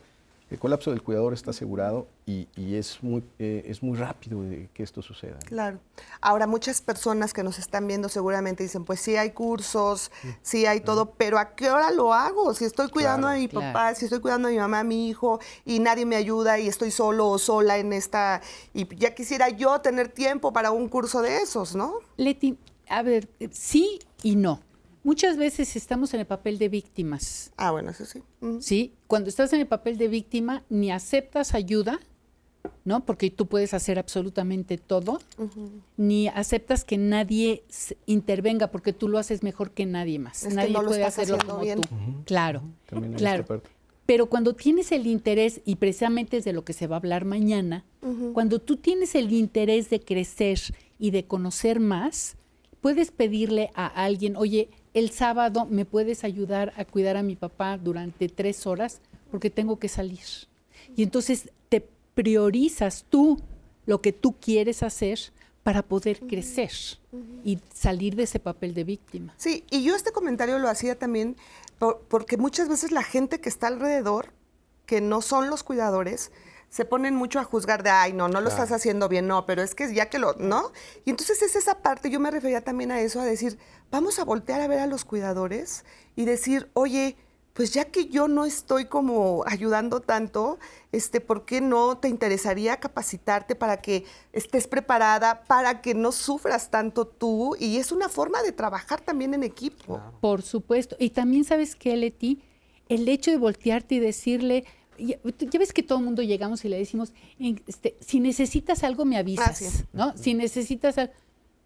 el 0.51 0.59
colapso 0.59 0.91
del 0.91 1.03
cuidador 1.03 1.35
está 1.35 1.51
asegurado 1.51 2.07
y, 2.27 2.49
y 2.57 2.77
es, 2.77 3.03
muy, 3.03 3.23
eh, 3.39 3.65
es 3.67 3.83
muy 3.83 3.99
rápido 3.99 4.43
de 4.43 4.69
que 4.73 4.83
esto 4.83 5.03
suceda. 5.03 5.39
Claro. 5.41 5.79
Ahora, 6.21 6.47
muchas 6.47 6.81
personas 6.81 7.35
que 7.35 7.43
nos 7.43 7.59
están 7.59 7.87
viendo 7.87 8.09
seguramente 8.09 8.63
dicen, 8.63 8.85
pues 8.85 9.01
sí 9.01 9.17
hay 9.17 9.33
cursos, 9.33 10.11
sí 10.43 10.65
hay 10.65 10.81
todo, 10.81 11.11
pero 11.13 11.39
¿a 11.39 11.55
qué 11.55 11.71
hora 11.71 11.91
lo 11.91 12.15
hago? 12.15 12.55
Si 12.55 12.65
estoy 12.65 12.89
cuidando 12.91 13.27
Claro. 13.27 13.37
a 13.37 13.41
mi 13.41 13.49
Claro. 13.49 13.73
papá, 13.73 13.95
si 13.95 14.07
estoy 14.07 14.21
cuidando 14.21 14.49
a 14.49 14.51
mi 14.51 14.57
mamá, 14.57 14.81
a 14.81 14.85
mi 14.85 15.09
hijo, 15.09 15.39
y 15.67 15.81
nadie 15.81 16.07
me 16.07 16.17
ayuda 16.17 16.59
y 16.59 16.69
estoy 16.69 16.91
solo 16.91 17.29
o 17.29 17.39
sola 17.39 17.77
en 17.79 17.93
esta, 17.93 18.41
y 18.73 18.87
ya 18.97 19.15
quisiera 19.15 19.51
yo 19.51 19.81
tener 19.81 20.09
tiempo 20.09 20.53
para 20.53 20.71
un 20.71 20.89
curso 20.89 21.21
de 21.21 21.43
esos, 21.43 21.75
¿no? 21.77 21.95
Leti, 22.17 22.59
a 22.89 23.03
ver, 23.03 23.29
sí 23.51 23.99
y 24.23 24.37
no. 24.37 24.61
Muchas 25.09 25.39
veces 25.39 25.75
estamos 25.75 26.13
en 26.13 26.21
el 26.21 26.27
papel 26.27 26.59
de 26.59 26.69
víctimas, 26.69 27.51
Ah, 27.57 27.71
bueno, 27.71 27.93
eso 27.93 28.05
sí. 28.05 28.23
¿sí? 28.61 28.93
Cuando 29.07 29.31
estás 29.31 29.51
en 29.55 29.61
el 29.61 29.67
papel 29.67 29.97
de 29.97 30.07
víctima, 30.07 30.65
ni 30.69 30.91
aceptas 30.91 31.55
ayuda, 31.55 31.99
¿no? 32.85 33.07
Porque 33.07 33.31
tú 33.31 33.47
puedes 33.47 33.73
hacer 33.73 33.99
absolutamente 33.99 34.77
todo, 34.77 35.19
ni 35.97 36.29
aceptas 36.29 36.85
que 36.85 36.99
nadie 36.99 37.63
intervenga 38.05 38.71
porque 38.71 38.93
tú 38.93 39.09
lo 39.09 39.17
haces 39.17 39.43
mejor 39.43 39.71
que 39.71 39.87
nadie 39.87 40.19
más. 40.19 40.43
Es 40.43 40.51
que 40.51 40.55
nadie 40.57 40.73
no 40.75 40.83
puede 40.83 41.01
estás 41.01 41.21
hacerlo 41.21 41.39
como 41.47 41.63
bien. 41.63 41.81
tú. 41.81 41.89
Claro, 42.27 42.65
claro. 43.17 43.45
esta 43.45 43.47
parte. 43.47 43.71
Pero 44.05 44.27
cuando 44.27 44.55
tienes 44.55 44.93
el 44.93 45.07
interés, 45.07 45.63
y 45.65 45.77
precisamente 45.77 46.37
es 46.37 46.45
de 46.45 46.53
lo 46.53 46.67
que 46.67 46.75
se 46.75 46.87
va 46.87 46.97
a 46.97 46.99
hablar 46.99 47.25
mañana, 47.25 47.87
cuando 48.35 48.59
tú 48.59 48.77
tienes 48.77 49.15
el 49.15 49.33
interés 49.33 49.89
de 49.89 50.01
crecer 50.01 50.61
y 50.99 51.13
de 51.13 51.25
conocer 51.25 51.81
más, 51.81 52.37
puedes 52.83 53.11
pedirle 53.11 53.71
a 53.75 53.87
alguien, 53.87 54.37
oye, 54.37 54.69
el 54.99 55.11
sábado 55.11 55.67
me 55.67 55.85
puedes 55.85 56.25
ayudar 56.25 56.73
a 56.77 56.85
cuidar 56.85 57.17
a 57.17 57.23
mi 57.23 57.37
papá 57.37 57.79
durante 57.79 58.29
tres 58.29 58.67
horas 58.67 59.01
porque 59.31 59.51
tengo 59.51 59.79
que 59.79 59.89
salir. 59.89 60.25
Y 60.97 61.03
entonces 61.03 61.51
te 61.69 61.87
priorizas 62.15 63.05
tú 63.09 63.39
lo 63.87 64.01
que 64.01 64.13
tú 64.13 64.35
quieres 64.41 64.83
hacer 64.83 65.19
para 65.63 65.83
poder 65.83 66.21
crecer 66.21 66.73
y 67.45 67.59
salir 67.75 68.17
de 68.17 68.23
ese 68.23 68.41
papel 68.41 68.75
de 68.75 68.85
víctima. 68.85 69.35
Sí, 69.37 69.65
y 69.71 69.83
yo 69.83 69.95
este 69.95 70.13
comentario 70.13 70.59
lo 70.59 70.69
hacía 70.69 70.99
también 70.99 71.37
porque 72.09 72.37
muchas 72.37 72.69
veces 72.69 72.91
la 72.91 73.03
gente 73.03 73.41
que 73.41 73.49
está 73.49 73.67
alrededor, 73.67 74.33
que 74.87 75.01
no 75.01 75.21
son 75.21 75.51
los 75.51 75.63
cuidadores, 75.63 76.33
se 76.69 76.85
ponen 76.85 77.15
mucho 77.15 77.41
a 77.41 77.45
juzgar 77.45 77.83
de, 77.83 77.91
ay, 77.91 78.13
no, 78.13 78.29
no 78.29 78.41
lo 78.41 78.49
estás 78.49 78.73
haciendo 78.73 79.09
bien, 79.09 79.27
no, 79.27 79.47
pero 79.47 79.63
es 79.63 79.75
que 79.75 79.93
ya 79.95 80.11
que 80.11 80.19
lo, 80.19 80.35
¿no? 80.35 80.73
Y 81.05 81.11
entonces 81.11 81.41
es 81.43 81.57
esa 81.57 81.83
parte, 81.83 82.11
yo 82.11 82.21
me 82.21 82.31
refería 82.31 82.63
también 82.63 82.93
a 82.93 83.01
eso, 83.01 83.21
a 83.21 83.25
decir, 83.25 83.59
vamos 83.91 84.19
a 84.19 84.25
voltear 84.25 84.61
a 84.61 84.69
ver 84.69 84.81
a 84.81 84.87
los 84.87 85.05
cuidadores 85.05 85.85
y 86.15 86.25
decir, 86.25 86.71
oye, 86.75 87.17
pues 87.59 87.73
ya 87.73 87.87
que 87.87 88.07
yo 88.07 88.29
no 88.29 88.45
estoy 88.45 88.85
como 88.85 89.43
ayudando 89.45 89.99
tanto, 89.99 90.61
este, 90.93 91.21
¿por 91.21 91.45
qué 91.45 91.61
no 91.61 91.99
te 91.99 92.09
interesaría 92.09 92.79
capacitarte 92.79 93.57
para 93.57 93.79
que 93.79 94.05
estés 94.33 94.69
preparada, 94.69 95.43
para 95.43 95.81
que 95.81 95.93
no 95.93 96.13
sufras 96.13 96.71
tanto 96.71 97.09
tú? 97.09 97.57
Y 97.59 97.79
es 97.79 97.91
una 97.91 98.09
forma 98.09 98.43
de 98.43 98.53
trabajar 98.53 99.01
también 99.01 99.35
en 99.35 99.43
equipo. 99.43 100.01
Por 100.21 100.43
supuesto. 100.43 100.95
Y 101.01 101.11
también 101.11 101.43
sabes 101.43 101.75
que, 101.75 101.97
Leti, 101.97 102.41
el 102.89 103.09
hecho 103.09 103.33
de 103.33 103.39
voltearte 103.39 103.97
y 103.97 103.99
decirle, 103.99 104.65
ya, 104.99 105.19
ves 105.59 105.73
que 105.73 105.83
todo 105.83 105.99
el 105.99 106.05
mundo 106.05 106.23
llegamos 106.23 106.65
y 106.65 106.69
le 106.69 106.79
decimos, 106.79 107.13
este, 107.67 107.97
si 108.01 108.21
necesitas 108.21 108.85
algo 108.85 109.05
me 109.05 109.17
avisas, 109.17 109.85
¿no? 109.93 110.17
Si 110.17 110.35
necesitas 110.35 110.99
algo 110.99 111.13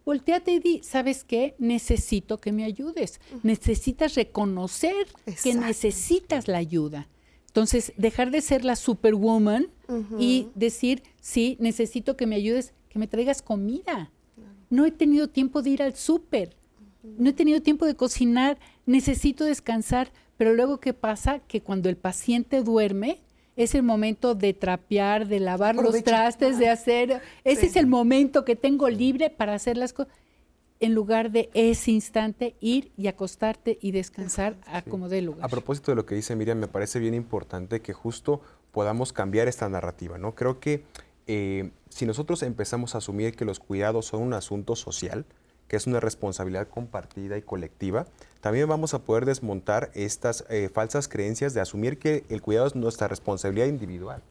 volteate 0.05 0.53
y 0.53 0.59
di, 0.59 0.81
¿sabes 0.83 1.23
qué? 1.23 1.55
Necesito 1.59 2.39
que 2.39 2.51
me 2.51 2.63
ayudes. 2.63 3.19
Necesitas 3.41 4.15
reconocer 4.15 5.07
que 5.41 5.53
necesitas 5.53 6.47
la 6.47 6.57
ayuda. 6.57 7.07
Entonces, 7.47 7.93
dejar 7.97 8.31
de 8.31 8.41
ser 8.41 8.65
la 8.65 8.75
superwoman 8.75 9.67
y 10.17 10.47
decir, 10.55 11.03
sí, 11.21 11.57
necesito 11.59 12.17
que 12.17 12.25
me 12.25 12.35
ayudes, 12.35 12.73
que 12.89 12.99
me 12.99 13.07
traigas 13.07 13.41
comida. 13.41 14.11
No 14.69 14.85
he 14.85 14.91
tenido 14.91 15.29
tiempo 15.29 15.61
de 15.61 15.69
ir 15.69 15.83
al 15.83 15.95
súper. 15.95 16.55
No 17.03 17.29
he 17.29 17.33
tenido 17.33 17.61
tiempo 17.61 17.85
de 17.85 17.95
cocinar. 17.95 18.57
Necesito 18.85 19.45
descansar. 19.45 20.11
Pero 20.37 20.53
luego, 20.53 20.79
¿qué 20.79 20.93
pasa? 20.93 21.39
Que 21.39 21.61
cuando 21.61 21.89
el 21.89 21.97
paciente 21.97 22.61
duerme, 22.61 23.21
es 23.55 23.75
el 23.75 23.83
momento 23.83 24.35
de 24.35 24.53
trapear, 24.53 25.27
de 25.27 25.39
lavar 25.39 25.75
los 25.75 26.03
trastes, 26.03 26.57
de 26.57 26.69
hacer, 26.69 27.21
ese 27.43 27.67
es 27.67 27.75
el 27.75 27.87
momento 27.87 28.45
que 28.45 28.55
tengo 28.55 28.89
libre 28.89 29.29
para 29.29 29.53
hacer 29.53 29.77
las 29.77 29.93
cosas, 29.93 30.13
en 30.79 30.93
lugar 30.95 31.31
de 31.31 31.49
ese 31.53 31.91
instante 31.91 32.55
ir 32.59 32.91
y 32.97 33.07
acostarte 33.07 33.77
y 33.81 33.91
descansar 33.91 34.57
a 34.65 34.81
como 34.81 35.07
dé 35.07 35.21
lugar. 35.21 35.45
A 35.45 35.47
propósito 35.47 35.91
de 35.91 35.95
lo 35.95 36.05
que 36.05 36.15
dice 36.15 36.35
Miriam, 36.35 36.57
me 36.57 36.67
parece 36.67 36.99
bien 36.99 37.13
importante 37.13 37.81
que 37.81 37.93
justo 37.93 38.41
podamos 38.71 39.13
cambiar 39.13 39.47
esta 39.47 39.69
narrativa, 39.69 40.17
¿no? 40.17 40.35
Creo 40.35 40.59
que 40.59 40.83
eh, 41.27 41.71
si 41.89 42.05
nosotros 42.05 42.43
empezamos 42.43 42.95
a 42.95 42.97
asumir 42.97 43.35
que 43.35 43.45
los 43.45 43.59
cuidados 43.59 44.07
son 44.07 44.23
un 44.23 44.33
asunto 44.33 44.75
social, 44.75 45.25
que 45.73 45.77
es 45.77 45.87
una 45.87 45.99
responsabilidad 45.99 46.67
compartida 46.67 47.35
y 47.35 47.41
colectiva, 47.41 48.05
también 48.41 48.69
vamos 48.69 48.93
a 48.93 48.99
poder 48.99 49.25
desmontar 49.25 49.89
estas 49.95 50.45
eh, 50.51 50.69
falsas 50.71 51.07
creencias 51.07 51.55
de 51.55 51.61
asumir 51.61 51.97
que 51.97 52.25
el 52.29 52.43
cuidado 52.43 52.67
es 52.67 52.75
nuestra 52.75 53.07
responsabilidad 53.07 53.65
individual. 53.65 54.21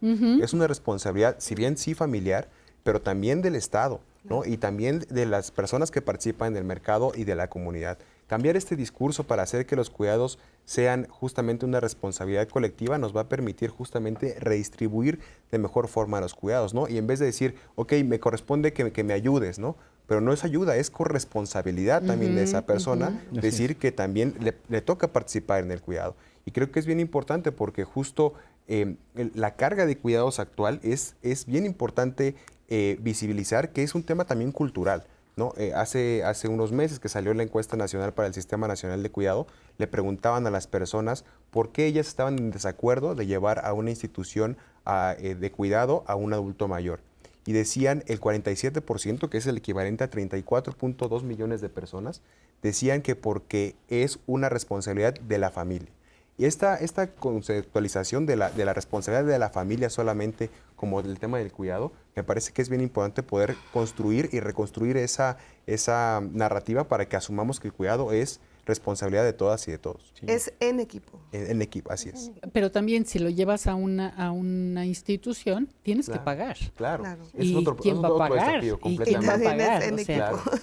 Es 0.41 0.53
una 0.53 0.69
responsabilidad, 0.69 1.35
si 1.41 1.57
bien 1.57 1.77
sí 1.77 1.95
familiar, 1.95 2.47
pero 2.85 3.03
también 3.03 3.43
del 3.43 3.57
Estado, 3.57 3.99
¿no? 4.23 4.45
Y 4.45 4.57
también 4.57 5.01
de 5.11 5.27
las 5.27 5.51
personas 5.51 5.91
que 5.91 6.01
participan 6.01 6.53
en 6.53 6.59
el 6.59 6.65
mercado 6.65 7.11
y 7.13 7.25
de 7.25 7.35
la 7.35 7.49
comunidad. 7.51 7.99
Cambiar 8.29 8.57
este 8.57 8.77
discurso 8.77 9.25
para 9.25 9.43
hacer 9.43 9.67
que 9.67 9.75
los 9.75 9.91
cuidados 9.91 10.39
sean 10.65 11.09
justamente 11.11 11.67
una 11.67 11.81
responsabilidad 11.81 12.49
colectiva 12.49 12.99
nos 12.99 13.17
va 13.17 13.23
a 13.23 13.29
permitir 13.29 13.69
justamente 13.69 14.37
redistribuir 14.39 15.19
de 15.51 15.59
mejor 15.59 15.89
forma 15.89 16.21
los 16.21 16.35
cuidados, 16.35 16.73
¿no? 16.73 16.89
Y 16.89 16.99
en 16.99 17.09
vez 17.09 17.19
de 17.19 17.27
decir, 17.27 17.57
ok, 17.75 17.95
me 18.05 18.21
corresponde 18.21 18.73
que, 18.73 18.93
que 18.93 19.03
me 19.03 19.13
ayudes, 19.13 19.59
¿no? 19.59 19.77
Pero 20.13 20.21
no 20.21 20.35
es 20.35 20.45
ayuda, 20.45 20.77
es 20.77 20.91
corresponsabilidad 20.91 22.03
también 22.03 22.35
de 22.35 22.43
esa 22.43 22.67
persona 22.67 23.19
decir 23.31 23.79
que 23.79 23.93
también 23.93 24.35
le, 24.41 24.83
toca 24.83 25.11
participar 25.11 25.65
en 25.65 25.71
el 25.71 25.81
cuidado. 25.81 26.17
Y 26.45 26.51
creo 26.51 26.71
que 26.71 26.81
es 26.81 26.85
bien 26.85 27.01
importante 27.01 27.51
porque 27.51 27.85
justo 27.85 28.35
em, 28.69 28.99
la 29.15 29.57
carga 29.57 29.87
de 29.87 29.97
cuidados 29.97 30.39
actual 30.39 30.81
es, 30.83 31.17
es 31.23 31.47
bien 31.47 31.65
importante 31.65 32.35
eh, 32.69 32.99
visibilizar 33.01 33.73
que 33.73 33.83
es 33.83 33.95
un 33.95 34.03
tema 34.03 34.27
también 34.27 34.53
cultural. 34.53 35.05
¿no? 35.37 35.55
Eh, 35.57 35.73
hace, 35.75 36.25
hace 36.25 36.47
unos 36.47 36.73
meses 36.73 37.01
que 37.01 37.09
salió 37.09 37.33
la 37.33 37.43
encuesta 37.43 37.79
nacional 37.79 38.13
para 38.13 38.29
el 38.29 38.35
Sistema 38.35 38.69
Nacional 38.69 39.03
de 39.03 39.11
Cuidado, 39.11 39.47
le 39.79 39.87
preguntaban 39.87 40.47
a 40.47 40.51
las 40.51 40.67
personas 40.67 41.25
por 41.51 41.73
qué 41.73 41.87
ellas 41.87 42.07
estaban 42.07 42.39
en 42.39 42.51
desacuerdo 42.51 43.15
de 43.15 43.25
llevar 43.25 43.65
a 43.65 43.73
una 43.73 43.89
institución 43.89 44.59
eh, 44.87 45.37
de 45.41 45.51
cuidado 45.51 46.05
a 46.07 46.17
un 46.17 46.35
adulto 46.35 46.69
mayor 46.69 47.01
y 47.45 47.53
decían 47.53 48.05
el 48.07 48.21
47%, 48.21 49.29
que 49.29 49.39
es 49.39 49.47
el 49.47 49.57
equivalente 49.57 50.05
a 50.05 50.11
34.2 50.11 51.23
millones 51.23 51.61
de 51.61 51.69
personas, 51.69 52.23
decían 52.63 53.03
que 53.03 53.17
porque 53.17 53.75
es 53.89 54.21
una 54.27 54.49
responsabilidad 54.49 55.15
de 55.15 55.39
la 55.39 55.51
familia. 55.51 55.91
Y 56.39 56.47
esta, 56.47 56.77
esta 56.77 57.09
conceptualización 57.09 58.25
de 58.27 58.37
la, 58.37 58.51
de 58.51 58.65
la 58.65 58.73
responsabilidad 58.73 59.31
de 59.31 59.39
la 59.39 59.51
familia 59.51 59.91
solamente 59.91 60.51
como 60.77 61.03
del 61.03 61.19
tema 61.19 61.39
del 61.39 61.53
cuidado, 61.53 61.93
me 62.17 62.25
parece 62.25 62.53
que 62.53 62.63
es 62.63 62.69
bien 62.69 62.81
importante 62.81 63.23
poder 63.23 63.55
construir 63.73 64.31
y 64.33 64.41
reconstruir 64.41 64.97
esa, 64.97 65.37
esa 65.67 66.23
narrativa 66.33 66.89
para 66.89 67.07
que 67.09 67.17
asumamos 67.17 67.61
que 67.61 67.69
el 67.69 67.75
cuidado 67.75 68.13
es 68.13 68.41
responsabilidad 68.65 69.25
de 69.25 69.33
todas 69.33 69.67
y 69.69 69.73
de 69.73 69.79
todos. 69.79 70.13
Es 70.27 70.53
en 70.61 70.81
equipo. 70.81 71.19
En, 71.33 71.63
equipo, 71.63 71.93
así 71.93 72.11
es. 72.11 72.31
Pero 72.53 72.71
también 72.71 73.07
si 73.07 73.19
lo 73.19 73.29
llevas 73.29 73.67
a 73.67 73.75
una, 73.75 74.09
a 74.11 74.31
una 74.31 74.87
institución, 74.87 75.69
tienes 75.83 76.09
que 76.09 76.19
pagar. 76.19 76.57
Claro. 76.77 77.05
¿Y 77.37 77.65
quién 77.81 78.03
va 78.03 78.09
a 78.09 78.19
pagar? 78.19 78.65
¿Y 78.65 78.97
quién 78.99 79.23
va 79.29 79.35
a 79.35 79.39
pagar? 79.39 79.83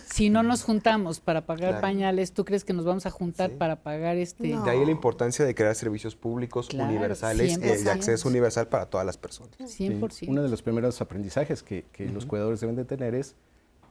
Si 0.06 0.30
no 0.30 0.44
nos 0.44 0.64
juntamos 0.64 1.20
para 1.20 1.46
pagar 1.46 1.82
pañales, 1.82 2.32
¿tú 2.32 2.46
crees 2.46 2.64
que 2.64 2.74
nos 2.74 2.86
vamos 2.86 3.06
a 3.06 3.12
juntar 3.12 3.52
para 3.52 3.82
pagar 3.82 4.18
este...? 4.18 4.44
De 4.48 4.70
ahí 4.70 4.86
la 4.86 4.92
importancia 4.92 5.46
de 5.46 5.56
crear 5.56 5.76
servicios 5.76 6.16
públicos 6.16 6.70
universales 6.74 7.58
y 7.58 7.84
de 7.84 7.92
acceso 7.92 8.30
universal 8.30 8.68
para 8.68 8.86
todas 8.86 9.06
las 9.06 9.18
personas. 9.18 9.52
100%. 9.60 10.28
Uno 10.28 10.44
de 10.44 10.50
los 10.50 10.62
primeros 10.62 11.02
aprendizajes 11.02 11.64
que, 11.64 11.86
los 12.14 12.26
cuidadores 12.26 12.60
deben 12.60 12.76
de 12.76 12.86
tener 12.86 13.16
es 13.16 13.36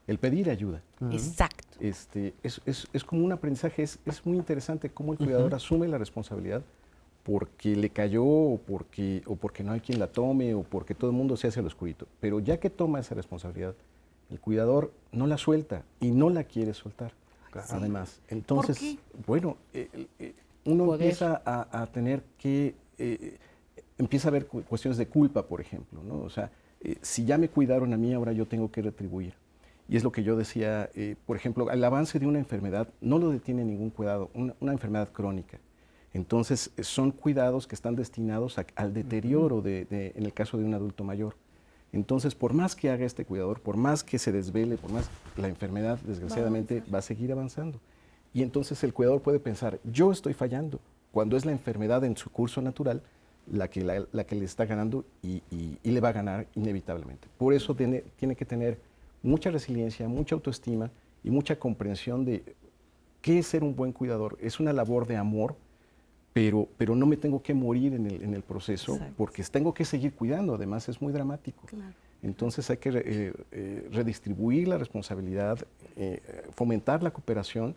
el 0.08 0.18
pedir 0.18 0.50
ayuda. 0.50 0.82
Exacto. 1.12 1.78
Este, 1.78 2.34
es, 2.42 2.60
es, 2.66 2.88
es, 2.92 3.04
como 3.04 3.24
un 3.24 3.30
aprendizaje, 3.30 3.84
es, 3.84 4.00
es, 4.04 4.26
muy 4.26 4.36
interesante 4.36 4.90
cómo 4.90 5.12
el 5.12 5.18
cuidador 5.18 5.54
asume 5.54 5.86
la 5.86 5.98
responsabilidad 5.98 6.62
porque 7.22 7.76
le 7.76 7.90
cayó 7.90 8.24
o 8.24 8.58
porque, 8.58 9.22
o 9.26 9.36
porque 9.36 9.62
no 9.62 9.72
hay 9.72 9.80
quien 9.80 9.98
la 9.98 10.06
tome 10.06 10.54
o 10.54 10.62
porque 10.62 10.94
todo 10.94 11.10
el 11.10 11.16
mundo 11.16 11.36
se 11.36 11.46
hace 11.46 11.60
al 11.60 11.66
oscurito. 11.66 12.08
Pero 12.20 12.40
ya 12.40 12.58
que 12.58 12.70
toma 12.70 13.00
esa 13.00 13.14
responsabilidad, 13.14 13.74
el 14.30 14.40
cuidador 14.40 14.92
no 15.12 15.26
la 15.26 15.36
suelta 15.36 15.84
y 16.00 16.10
no 16.10 16.30
la 16.30 16.44
quiere 16.44 16.72
soltar. 16.72 17.12
Además, 17.70 18.20
entonces, 18.28 18.98
bueno, 19.26 19.56
eh, 19.74 20.06
eh, 20.18 20.34
uno 20.64 20.94
empieza 20.94 21.42
a, 21.44 21.86
tener 21.86 22.22
que, 22.38 22.74
eh, 22.98 23.36
empieza 23.96 24.28
a 24.28 24.30
ver 24.30 24.46
cuestiones 24.46 24.96
de 24.96 25.06
culpa, 25.06 25.42
por 25.46 25.60
ejemplo, 25.60 26.02
¿no? 26.02 26.20
O 26.20 26.30
sea, 26.30 26.50
si 27.02 27.24
ya 27.24 27.36
me 27.36 27.48
cuidaron 27.48 27.92
a 27.92 27.96
mí, 27.96 28.14
ahora 28.14 28.32
yo 28.32 28.46
tengo 28.46 28.70
que 28.70 28.80
retribuir. 28.80 29.34
Y 29.88 29.96
es 29.96 30.04
lo 30.04 30.12
que 30.12 30.22
yo 30.22 30.36
decía, 30.36 30.90
eh, 30.94 31.16
por 31.26 31.36
ejemplo, 31.36 31.70
el 31.70 31.82
avance 31.82 32.18
de 32.18 32.26
una 32.26 32.38
enfermedad 32.38 32.88
no 33.00 33.18
lo 33.18 33.30
detiene 33.30 33.64
ningún 33.64 33.88
cuidado, 33.88 34.30
una, 34.34 34.72
enfermedad 34.72 35.10
crónica. 35.10 35.58
Entonces, 36.12 36.70
eh, 36.76 36.84
son 36.84 37.10
cuidados 37.10 37.66
que 37.66 37.74
están 37.74 37.96
destinados 37.96 38.56
al 38.76 38.92
deterioro 38.92 39.62
de, 39.62 40.12
en 40.14 40.24
el 40.24 40.34
caso 40.34 40.58
de 40.58 40.64
un 40.64 40.74
adulto 40.74 41.04
mayor. 41.04 41.36
Entonces, 41.92 42.34
por 42.34 42.52
más 42.52 42.76
que 42.76 42.90
haga 42.90 43.06
este 43.06 43.24
cuidador, 43.24 43.60
por 43.60 43.78
más 43.78 44.04
que 44.04 44.18
se 44.18 44.30
desvele, 44.30 44.76
por 44.76 44.92
más, 44.92 45.08
la 45.38 45.48
enfermedad 45.48 45.98
desgraciadamente 46.00 46.82
va 46.92 46.98
a, 46.98 47.02
seguir 47.02 47.32
avanzando. 47.32 47.80
Y 48.34 48.42
entonces 48.42 48.84
el 48.84 48.92
cuidador 48.92 49.22
puede 49.22 49.40
pensar, 49.40 49.80
yo 49.84 50.12
estoy 50.12 50.34
fallando, 50.34 50.80
cuando 51.12 51.38
es 51.38 51.46
la 51.46 51.52
enfermedad 51.52 52.04
en 52.04 52.14
su 52.14 52.28
curso 52.28 52.60
natural 52.60 53.02
la 53.50 53.68
que, 53.68 53.82
la, 53.82 54.24
que 54.24 54.34
le 54.34 54.44
está 54.44 54.66
ganando 54.66 55.06
y, 55.22 55.42
le 55.82 56.00
va 56.00 56.10
a 56.10 56.12
ganar 56.12 56.46
inevitablemente. 56.54 57.26
Por 57.38 57.54
eso 57.54 57.74
tiene, 57.74 58.04
tiene 58.18 58.36
que 58.36 58.44
tener 58.44 58.78
mucha 59.28 59.50
resiliencia, 59.50 60.08
mucha 60.08 60.34
autoestima 60.34 60.90
y 61.22 61.30
mucha 61.30 61.58
comprensión 61.58 62.24
de 62.24 62.56
qué 63.20 63.38
es 63.38 63.46
ser 63.46 63.62
un 63.62 63.76
buen 63.76 63.92
cuidador. 63.92 64.38
Es 64.40 64.60
una 64.60 64.72
labor 64.72 65.06
de 65.06 65.16
amor, 65.16 65.56
pero, 66.32 66.68
pero 66.76 66.94
no 66.94 67.06
me 67.06 67.16
tengo 67.16 67.42
que 67.42 67.54
morir 67.54 67.94
en 67.94 68.06
el, 68.06 68.22
en 68.22 68.34
el 68.34 68.42
proceso 68.42 68.98
porque 69.16 69.42
tengo 69.44 69.74
que 69.74 69.84
seguir 69.84 70.14
cuidando, 70.14 70.54
además 70.54 70.88
es 70.88 71.00
muy 71.00 71.12
dramático. 71.12 71.66
Entonces 72.22 72.68
hay 72.70 72.78
que 72.78 72.90
eh, 72.90 73.32
eh, 73.52 73.88
redistribuir 73.92 74.66
la 74.66 74.76
responsabilidad, 74.76 75.58
eh, 75.96 76.20
fomentar 76.50 77.02
la 77.02 77.12
cooperación 77.12 77.76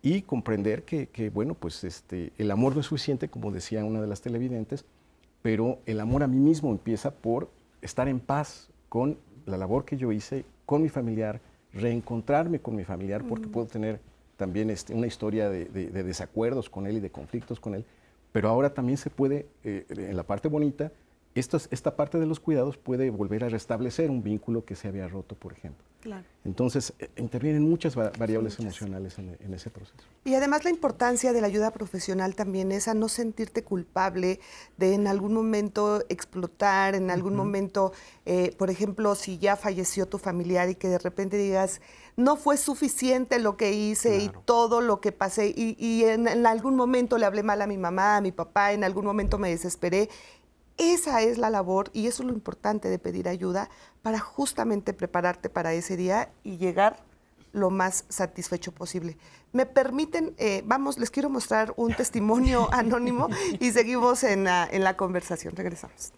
y 0.00 0.22
comprender 0.22 0.84
que, 0.84 1.08
que, 1.08 1.30
bueno, 1.30 1.54
pues 1.54 1.84
este, 1.84 2.32
el 2.38 2.50
amor 2.50 2.74
no 2.74 2.80
es 2.80 2.86
suficiente, 2.86 3.28
como 3.28 3.50
decía 3.50 3.84
una 3.84 4.00
de 4.00 4.06
las 4.06 4.22
televidentes, 4.22 4.84
pero 5.42 5.78
el 5.86 6.00
amor 6.00 6.22
a 6.22 6.26
mí 6.26 6.38
mismo 6.38 6.70
empieza 6.70 7.10
por 7.10 7.50
estar 7.82 8.08
en 8.08 8.20
paz 8.20 8.70
con 8.88 9.18
la 9.44 9.58
labor 9.58 9.84
que 9.84 9.96
yo 9.96 10.12
hice 10.12 10.44
con 10.66 10.82
mi 10.82 10.88
familiar, 10.88 11.40
reencontrarme 11.72 12.60
con 12.60 12.76
mi 12.76 12.84
familiar, 12.84 13.24
porque 13.24 13.48
puedo 13.48 13.66
tener 13.66 14.00
también 14.36 14.70
este, 14.70 14.94
una 14.94 15.06
historia 15.06 15.48
de, 15.48 15.66
desacuerdos 15.66 16.68
con 16.68 16.86
él 16.86 16.96
y 16.96 17.00
de 17.00 17.10
conflictos 17.10 17.60
con 17.60 17.74
él, 17.74 17.84
pero 18.32 18.48
ahora 18.48 18.74
también 18.74 18.96
se 18.98 19.10
puede, 19.10 19.46
eh, 19.62 19.84
en 19.88 20.16
la 20.16 20.24
parte 20.24 20.48
bonita, 20.48 20.90
esta 21.34 21.96
parte 21.96 22.18
de 22.18 22.26
los 22.26 22.40
cuidados 22.40 22.76
puede 22.76 23.10
volver 23.10 23.44
a 23.44 23.48
restablecer 23.48 24.10
un 24.10 24.22
vínculo 24.22 24.64
que 24.64 24.76
se 24.76 24.88
había 24.88 25.08
roto, 25.08 25.34
por 25.34 25.52
ejemplo. 25.52 25.84
Entonces, 26.44 26.92
eh, 26.98 27.08
intervienen 27.16 27.62
muchas 27.62 27.94
variables 27.96 28.58
emocionales 28.58 29.18
en, 29.18 29.54
ese 29.54 29.70
proceso. 29.70 29.96
Y 30.24 30.34
además 30.34 30.64
la 30.64 30.70
importancia 30.70 31.32
de 31.32 31.40
la 31.40 31.46
ayuda 31.46 31.70
profesional 31.70 32.34
también 32.34 32.72
es 32.72 32.88
a 32.88 32.94
no 32.94 33.08
sentirte 33.08 33.64
culpable 33.64 34.40
de 34.76 34.94
en 34.94 35.06
algún 35.06 35.32
momento 35.32 36.04
explotar, 36.08 36.94
en 36.94 37.10
algún 37.10 37.34
momento, 37.34 37.92
eh, 38.26 38.54
por 38.58 38.70
ejemplo, 38.70 39.14
si 39.14 39.38
ya 39.38 39.56
falleció 39.56 40.06
tu 40.06 40.18
familiar 40.18 40.68
y 40.68 40.74
que 40.74 40.88
de 40.88 40.98
repente 40.98 41.38
digas, 41.38 41.80
no 42.16 42.36
fue 42.36 42.56
suficiente 42.56 43.38
lo 43.38 43.56
que 43.56 43.72
hice 43.72 44.18
y 44.18 44.30
todo 44.44 44.80
lo 44.80 45.00
que 45.00 45.12
pasé, 45.12 45.52
y, 45.56 46.04
en, 46.04 46.28
en 46.28 46.46
algún 46.46 46.76
momento 46.76 47.18
le 47.18 47.26
hablé 47.26 47.42
mal 47.42 47.62
a 47.62 47.66
mi 47.66 47.78
mamá, 47.78 48.16
a 48.18 48.20
mi 48.20 48.30
papá, 48.30 48.72
en 48.72 48.84
algún 48.84 49.04
momento 49.04 49.38
me 49.38 49.48
desesperé 49.48 50.08
esa 50.76 51.22
es 51.22 51.38
la 51.38 51.50
labor 51.50 51.90
y 51.92 52.06
eso 52.06 52.22
es 52.22 52.28
lo 52.28 52.34
importante 52.34 52.88
de 52.88 52.98
pedir 52.98 53.28
ayuda 53.28 53.70
para 54.02 54.18
justamente 54.18 54.92
prepararte 54.92 55.48
para 55.48 55.72
ese 55.72 55.96
día 55.96 56.30
y 56.42 56.56
llegar 56.56 56.96
lo 57.52 57.70
más 57.70 58.04
satisfecho 58.08 58.72
posible. 58.72 59.16
Me 59.52 59.64
permiten, 59.64 60.34
eh, 60.38 60.62
vamos, 60.64 60.98
les 60.98 61.10
quiero 61.10 61.30
mostrar 61.30 61.72
un 61.76 61.94
testimonio 61.96 62.68
anónimo 62.72 63.28
y 63.60 63.70
seguimos 63.70 64.24
en 64.24 64.44
la, 64.44 64.96
conversación. 64.96 65.54
Regresamos. 65.56 66.12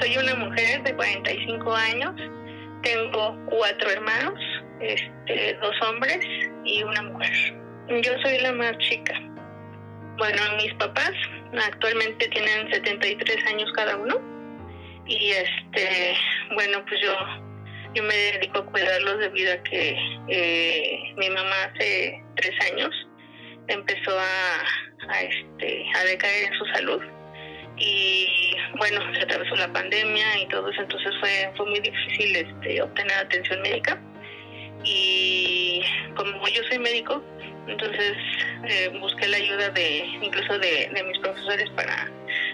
Soy 0.00 0.16
una 0.16 0.36
mujer 0.36 0.84
de 0.84 0.94
45 0.94 1.74
años, 1.74 2.14
tengo 2.82 3.36
cuatro 3.50 3.90
hermanos, 3.90 4.38
este, 4.80 5.54
dos 5.60 5.74
hombres 5.88 6.20
y 6.64 6.84
una 6.84 7.02
mujer. 7.02 7.56
Yo 7.88 8.12
soy 8.22 8.38
la 8.40 8.52
más 8.52 8.78
chica. 8.78 9.14
Bueno, 10.18 10.42
mis 10.56 10.74
papás 10.74 11.12
actualmente 11.64 12.28
tienen 12.28 12.70
73 12.72 13.46
años 13.46 13.70
cada 13.74 13.96
uno. 13.96 14.16
Y 15.06 15.30
este, 15.30 16.16
bueno, 16.54 16.84
pues 16.86 17.00
yo 17.00 17.14
yo 17.94 18.02
me 18.02 18.14
dedico 18.14 18.58
a 18.58 18.66
cuidarlos 18.66 19.18
debido 19.18 19.52
a 19.52 19.62
que 19.62 19.96
eh, 20.28 21.14
mi 21.16 21.30
mamá 21.30 21.64
hace 21.64 22.22
tres 22.36 22.52
años 22.70 22.90
empezó 23.66 24.18
a, 24.18 24.64
a, 25.08 25.22
este, 25.22 25.86
a 25.94 26.04
decaer 26.04 26.52
en 26.52 26.58
su 26.58 26.64
salud. 26.66 27.02
Y 27.76 28.56
bueno, 28.76 29.00
se 29.14 29.22
atravesó 29.22 29.54
la 29.56 29.72
pandemia 29.72 30.38
y 30.40 30.48
todo 30.48 30.68
eso, 30.68 30.82
entonces 30.82 31.12
fue, 31.20 31.52
fue 31.56 31.66
muy 31.66 31.80
difícil 31.80 32.36
este, 32.36 32.82
obtener 32.82 33.16
atención 33.16 33.62
médica. 33.62 34.00
Y 34.84 35.82
como 36.16 36.46
yo 36.48 36.62
soy 36.64 36.78
médico, 36.78 37.22
entonces 37.68 38.16
eh, 38.64 38.88
busqué 39.00 39.28
la 39.28 39.36
ayuda 39.36 39.70
de 39.70 39.98
incluso 40.22 40.58
de, 40.58 40.90
mis 41.06 41.18
profesores 41.18 41.70
para, 41.70 42.10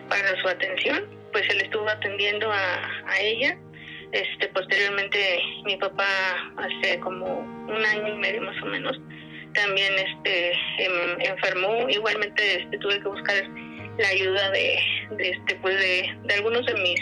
para 0.09 0.41
su 0.41 0.49
atención. 0.49 1.05
Pues 1.33 1.49
él 1.51 1.61
estuvo 1.62 1.89
atendiendo 1.89 2.51
a, 2.53 3.21
ella. 3.21 3.59
Este, 4.12 4.49
posteriormente 4.49 5.41
mi 5.65 5.77
papá 5.77 6.07
hace 6.57 7.01
como 7.01 7.27
un 7.39 7.85
año 7.85 8.15
y 8.15 8.19
medio 8.19 8.43
más 8.43 8.61
o 8.62 8.67
menos 8.67 8.97
también 9.55 9.93
este 9.95 10.53
em, 10.79 11.21
enfermó. 11.21 11.89
Igualmente 11.89 12.62
este, 12.62 12.79
tuve 12.79 13.01
que 13.01 13.09
buscar 13.09 13.45
la 13.99 14.09
ayuda 14.09 14.51
de, 14.51 14.79
de 15.17 15.31
este 15.31 15.55
pues 15.57 15.77
de, 15.79 16.17
de 16.25 16.35
algunos 16.35 16.67
de 16.67 16.75
mis 16.75 17.01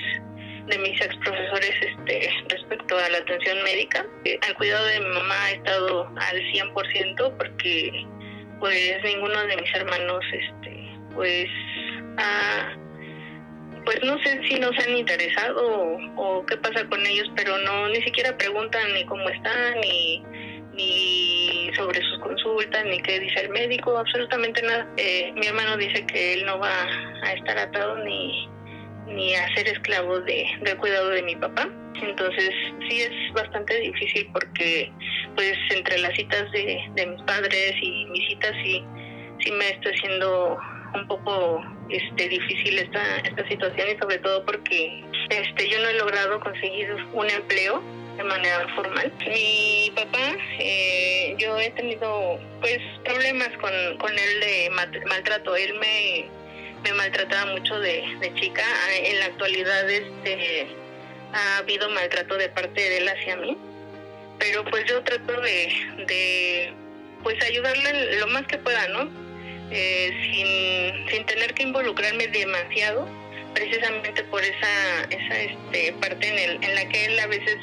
de 0.67 0.79
mis 0.79 1.01
ex 1.01 1.17
profesores 1.17 1.75
este, 1.81 2.31
respecto 2.49 2.99
a 2.99 3.09
la 3.09 3.19
atención 3.19 3.63
médica. 3.63 4.07
Eh, 4.25 4.39
al 4.47 4.55
cuidado 4.55 4.87
de 4.87 5.01
mi 5.01 5.09
mamá 5.09 5.51
he 5.51 5.55
estado 5.55 6.07
al 6.17 6.39
100% 6.53 7.37
porque 7.37 8.07
pues 8.61 9.03
ninguno 9.05 9.45
de 9.47 9.57
mis 9.57 9.75
hermanos 9.75 10.25
este 10.33 10.93
pues 11.15 11.49
pues 13.85 13.99
no 14.05 14.17
sé 14.23 14.41
si 14.49 14.61
nos 14.61 14.79
han 14.79 14.97
interesado 14.97 15.99
o, 16.17 16.47
qué 16.47 16.57
pasa 16.57 16.87
con 16.87 17.05
ellos, 17.05 17.29
pero 17.35 17.59
no 17.59 17.89
ni 17.89 18.01
siquiera 18.03 18.37
preguntan 18.37 18.93
ni 18.95 19.05
cómo 19.07 19.29
están 19.29 19.81
ni 19.81 20.23
ni 20.73 21.71
sobre 21.77 22.01
sus 22.01 22.19
consultas, 22.21 22.85
ni 22.87 22.99
qué 23.03 23.21
dice 23.21 23.41
el 23.41 23.51
médico, 23.51 23.99
absolutamente 23.99 24.63
nada. 24.63 24.89
Eh, 24.97 25.33
mi 25.35 25.47
hermano 25.47 25.77
dice 25.77 26.07
que 26.07 26.35
él 26.35 26.47
no 26.47 26.59
va 26.59 26.87
a 27.23 27.33
estar 27.35 27.59
atado 27.59 27.99
ni, 27.99 28.49
ni 29.07 29.35
a 29.35 29.55
ser 29.55 29.69
esclavo 29.69 30.21
de, 30.21 30.47
del 30.63 30.77
cuidado 30.77 31.11
de 31.11 31.23
mi 31.23 31.37
papá. 31.37 31.69
Entonces 32.03 32.51
sí 32.89 33.03
es 33.03 33.33
bastante 33.35 33.79
difícil 33.81 34.29
porque 34.33 34.91
pues 35.35 35.55
entre 35.71 35.99
las 35.99 36.15
citas 36.15 36.51
de, 36.53 36.83
de 36.95 37.07
mis 37.07 37.23
padres 37.23 37.75
y 37.81 38.07
mis 38.07 38.27
citas 38.29 38.53
sí, 38.63 38.85
sí 39.41 39.51
me 39.53 39.69
está 39.69 39.91
haciendo 39.91 40.59
un 40.95 41.07
poco 41.07 41.63
este 41.89 42.29
difícil 42.29 42.79
esta, 42.79 43.19
esta 43.19 43.49
situación 43.49 43.89
y 43.95 43.99
sobre 43.99 44.19
todo 44.19 44.45
porque 44.45 45.05
este 45.31 45.69
yo 45.69 45.81
no 45.81 45.89
he 45.89 45.95
logrado 45.95 46.41
conseguir 46.41 46.95
un 47.13 47.31
empleo 47.31 47.83
de 48.17 48.25
manera 48.25 48.67
formal. 48.75 49.13
Mi 49.27 49.91
papá, 49.95 50.37
eh, 50.59 51.35
yo 51.39 51.59
he 51.59 51.71
tenido 51.71 52.39
pues 52.61 52.79
problemas 53.05 53.49
con, 53.61 53.73
con 53.99 54.13
él 54.13 54.41
de 54.41 54.71
maltrato. 55.07 55.57
Él 55.57 55.75
me 55.79 56.29
me 56.83 56.93
maltrataba 56.95 57.53
mucho 57.53 57.79
de, 57.81 58.33
chica. 58.41 58.65
En 58.95 59.19
la 59.19 59.27
actualidad 59.27 59.89
este, 59.91 60.67
ha 61.33 61.59
habido 61.59 61.89
maltrato 61.91 62.37
de 62.37 62.49
parte 62.49 62.81
de 62.81 62.99
él 62.99 63.09
hacia 63.09 63.37
mí. 63.37 63.57
Pero 64.39 64.65
pues 64.65 64.85
yo 64.87 65.03
trato 65.03 65.41
de, 65.41 66.73
pues 67.23 67.43
ayudarle 67.45 68.19
lo 68.19 68.27
más 68.29 68.47
que 68.47 68.59
pueda, 68.59 68.89
¿no? 68.89 69.09
Eh, 69.71 70.11
sin, 70.23 71.09
sin 71.09 71.27
tener 71.27 71.55
que 71.55 71.63
involucrarme 71.63 72.27
demasiado, 72.29 73.09
precisamente 73.55 74.23
por 74.25 74.43
esa, 74.43 75.05
esa 75.09 75.41
este, 75.41 75.93
parte 75.95 76.27
en, 76.27 76.39
el, 76.39 76.65
en 76.65 76.75
la 76.75 76.89
que 76.89 77.07
él 77.07 77.19
a 77.21 77.27
veces 77.27 77.57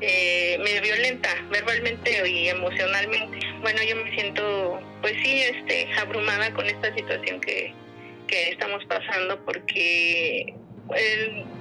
eh, 0.00 0.58
me 0.62 0.80
violenta 0.80 1.34
verbalmente 1.50 2.28
y 2.28 2.48
emocionalmente. 2.48 3.38
Bueno, 3.60 3.82
yo 3.82 3.96
me 3.96 4.10
siento, 4.12 4.80
pues 5.00 5.14
sí, 5.22 5.42
este, 5.42 5.88
abrumada 5.98 6.52
con 6.52 6.66
esta 6.66 6.94
situación 6.94 7.40
que, 7.40 7.74
que 8.30 8.50
estamos 8.50 8.84
pasando 8.84 9.44
porque 9.44 10.54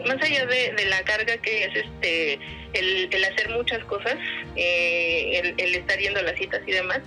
más 0.06 0.22
allá 0.22 0.46
de, 0.46 0.86
la 0.86 1.04
carga 1.04 1.38
que 1.38 1.66
es 1.66 1.76
este 1.76 2.40
el, 2.74 3.26
hacer 3.26 3.50
muchas 3.50 3.84
cosas, 3.86 4.16
eh, 4.56 5.54
el, 5.58 5.76
estar 5.76 5.98
yendo 5.98 6.20
a 6.20 6.24
las 6.24 6.38
citas 6.38 6.62
y 6.66 6.72
demás, 6.72 7.00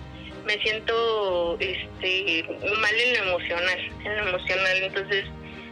me 0.45 0.57
siento 0.61 1.57
este 1.59 2.45
mal 2.81 2.95
en 2.99 3.13
lo 3.13 3.23
emocional, 3.29 3.79
en 4.05 4.17
lo 4.17 4.27
emocional. 4.29 4.83
Entonces, 4.83 5.25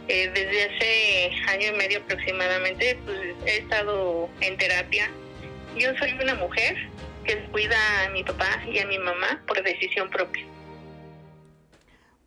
eh, 0.07 0.29
desde 0.33 0.63
hace 0.63 1.31
año 1.51 1.75
y 1.75 1.77
medio 1.77 1.99
aproximadamente, 1.99 2.97
pues 3.05 3.19
he 3.45 3.57
estado 3.57 4.29
en 4.39 4.57
terapia. 4.57 5.09
Yo 5.77 5.95
soy 5.97 6.11
una 6.21 6.35
mujer 6.35 6.75
que 7.25 7.37
cuida 7.51 8.05
a 8.05 8.09
mi 8.09 8.23
papá 8.23 8.63
y 8.71 8.79
a 8.79 8.85
mi 8.87 8.97
mamá 8.97 9.41
por 9.47 9.61
decisión 9.61 10.09
propia. 10.09 10.45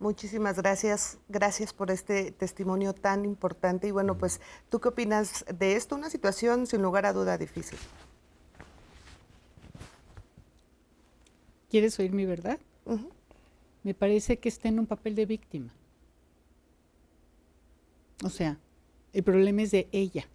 Muchísimas 0.04 0.58
gracias, 0.58 1.16
gracias 1.30 1.72
por 1.72 1.90
este 1.90 2.30
testimonio 2.30 2.92
tan 2.92 3.24
importante. 3.24 3.88
Y 3.88 3.90
bueno, 3.90 4.18
pues, 4.18 4.38
¿tú 4.68 4.78
qué 4.78 4.88
opinas 4.88 5.46
de 5.48 5.76
esto? 5.76 5.94
Una 5.94 6.10
situación 6.10 6.66
sin 6.66 6.82
lugar 6.82 7.06
a 7.06 7.14
duda 7.14 7.38
difícil. 7.38 7.78
¿Quieres 11.70 11.98
oír 11.98 12.12
mi 12.12 12.26
verdad? 12.26 12.58
Me 13.82 13.94
parece 13.94 14.38
que 14.38 14.50
está 14.50 14.68
en 14.68 14.78
un 14.78 14.86
papel 14.86 15.14
de 15.14 15.24
víctima. 15.24 15.72
O 18.22 18.28
sea, 18.28 18.58
el 19.14 19.22
problema 19.22 19.62
es 19.62 19.70
de 19.70 19.88
ella. 19.90 20.26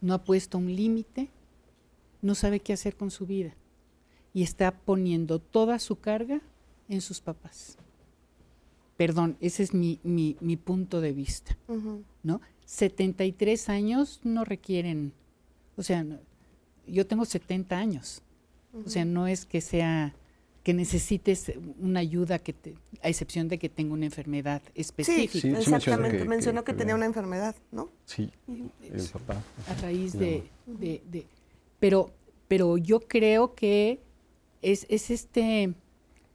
No 0.00 0.14
ha 0.14 0.24
puesto 0.24 0.56
un 0.56 0.74
límite, 0.74 1.28
no 2.22 2.34
sabe 2.34 2.60
qué 2.60 2.72
hacer 2.72 2.96
con 2.96 3.10
su 3.10 3.26
vida 3.26 3.52
y 4.32 4.42
está 4.42 4.70
poniendo 4.72 5.40
toda 5.40 5.78
su 5.78 6.00
carga 6.00 6.40
en 6.88 7.02
sus 7.02 7.20
papás. 7.20 7.76
Perdón, 9.00 9.38
ese 9.40 9.62
es 9.62 9.72
mi, 9.72 9.98
mi, 10.02 10.56
punto 10.58 11.00
de 11.00 11.14
vista, 11.14 11.56
¿no? 12.22 12.42
73 12.66 13.70
años 13.70 14.20
no 14.24 14.44
requieren, 14.44 15.14
o 15.76 15.82
sea, 15.82 16.04
yo 16.86 17.06
tengo 17.06 17.24
70 17.24 17.78
años, 17.78 18.20
o 18.84 18.90
sea, 18.90 19.06
no 19.06 19.26
es 19.26 19.46
que 19.46 19.62
sea 19.62 20.14
que 20.62 20.74
necesites 20.74 21.50
una 21.78 22.00
ayuda 22.00 22.40
que 22.40 22.52
te, 22.52 22.74
a 23.02 23.08
excepción 23.08 23.48
de 23.48 23.58
que 23.58 23.70
tenga 23.70 23.94
una 23.94 24.04
enfermedad 24.04 24.60
específica. 24.74 25.48
Sí, 25.48 25.48
exactamente. 25.48 26.26
Mencionó 26.26 26.62
que, 26.62 26.74
tenía 26.74 26.94
una 26.94 27.06
enfermedad, 27.06 27.56
¿no? 27.72 27.88
Sí, 28.04 28.30
el 28.82 29.08
papá. 29.08 29.42
A 29.66 29.80
raíz 29.80 30.12
de, 30.12 30.42
de, 30.66 31.24
pero, 31.78 32.10
pero 32.48 32.76
yo 32.76 33.00
creo 33.00 33.54
que 33.54 34.02
es, 34.60 34.84
es 34.90 35.10
este 35.10 35.72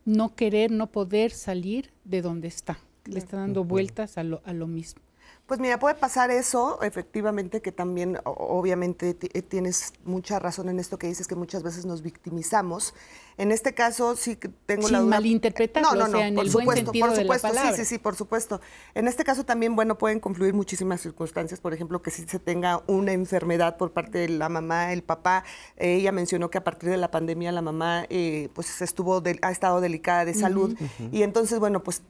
no 0.06 0.36
querer, 0.36 0.72
no 0.72 0.92
poder 0.92 1.32
salir 1.32 1.92
de 2.04 2.22
donde 2.22 2.48
está. 2.48 2.80
le 3.06 3.20
está 3.20 3.38
dando 3.38 3.64
vueltas 3.64 4.18
a 4.18 4.24
lo, 4.24 4.42
a 4.46 4.54
lo 4.54 4.68
mismo. 4.68 5.02
Pues 5.46 5.60
mira, 5.60 5.78
puede 5.78 5.94
pasar 5.94 6.32
eso, 6.32 6.82
efectivamente, 6.82 7.62
que 7.62 7.72
también 7.72 8.18
obviamente 8.24 9.16
eh, 9.22 9.42
tienes 9.44 9.94
mucha 10.04 10.40
razón 10.40 10.70
en 10.70 10.80
esto 10.80 10.98
que 10.98 11.06
dices, 11.06 11.28
que 11.28 11.36
muchas 11.36 11.62
veces 11.62 11.86
nos 11.86 12.02
victimizamos. 12.02 12.96
En 13.38 13.52
este 13.52 13.76
caso 13.76 14.16
sí 14.16 14.38
que 14.38 14.50
tengo 14.50 14.90
la 14.90 15.02
duda. 15.02 15.10
malinterpretarlo, 15.12 15.92
no, 15.92 15.96
no, 15.96 16.08
no, 16.08 16.18
o 16.18 16.20
sea, 16.20 16.28
en 16.28 16.36
por 16.36 16.46
el 16.46 16.50
supuesto, 16.50 16.66
buen 16.66 16.78
sentido 16.86 17.08
por 17.08 17.16
supuesto, 17.16 17.48
de 17.48 17.54
la 17.54 17.60
palabra. 17.60 17.78
sí, 17.78 17.86
sí, 17.86 17.90
sí, 17.96 18.00
por 18.00 18.16
supuesto. 18.16 18.60
En 18.96 19.08
este 19.08 19.24
caso 19.24 19.44
también, 19.44 19.76
bueno, 19.76 20.00
pueden 20.00 20.20
confluir 20.20 20.56
muchísimas 20.56 21.02
circunstancias, 21.02 21.60
por 21.60 21.76
ejemplo, 21.76 22.02
que 22.02 22.10
si 22.10 22.26
se 22.26 22.40
tenga 22.40 22.82
una 22.88 23.12
enfermedad 23.12 23.78
por 23.78 23.92
parte 23.92 24.18
de 24.18 24.30
la 24.30 24.50
mamá, 24.50 24.94
el 24.94 25.04
papá, 25.04 25.44
eh, 25.78 25.98
ella 25.98 26.12
mencionó 26.12 26.50
que 26.50 26.58
a 26.58 26.64
partir 26.64 26.90
de 26.90 26.98
la 26.98 27.12
pandemia 27.12 27.52
la 27.52 27.62
mamá 27.62 28.08
eh, 28.10 28.50
pues 28.56 28.82
estuvo, 28.82 29.22
ha 29.44 29.52
estado 29.52 29.80
delicada 29.80 30.26
de 30.26 30.34
salud 30.34 30.76
y 31.12 31.22
entonces, 31.22 31.60
bueno, 31.60 31.84
pues 31.84 32.02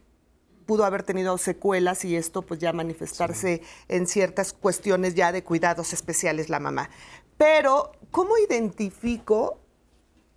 pudo 0.65 0.85
haber 0.85 1.03
tenido 1.03 1.37
secuelas 1.37 2.05
y 2.05 2.15
esto 2.15 2.41
pues 2.41 2.59
ya 2.59 2.73
manifestarse 2.73 3.61
en 3.87 4.07
ciertas 4.07 4.53
cuestiones 4.53 5.15
ya 5.15 5.31
de 5.31 5.43
cuidados 5.43 5.93
especiales 5.93 6.49
la 6.49 6.59
mamá. 6.59 6.89
Pero, 7.37 7.91
¿cómo 8.11 8.37
identifico 8.37 9.59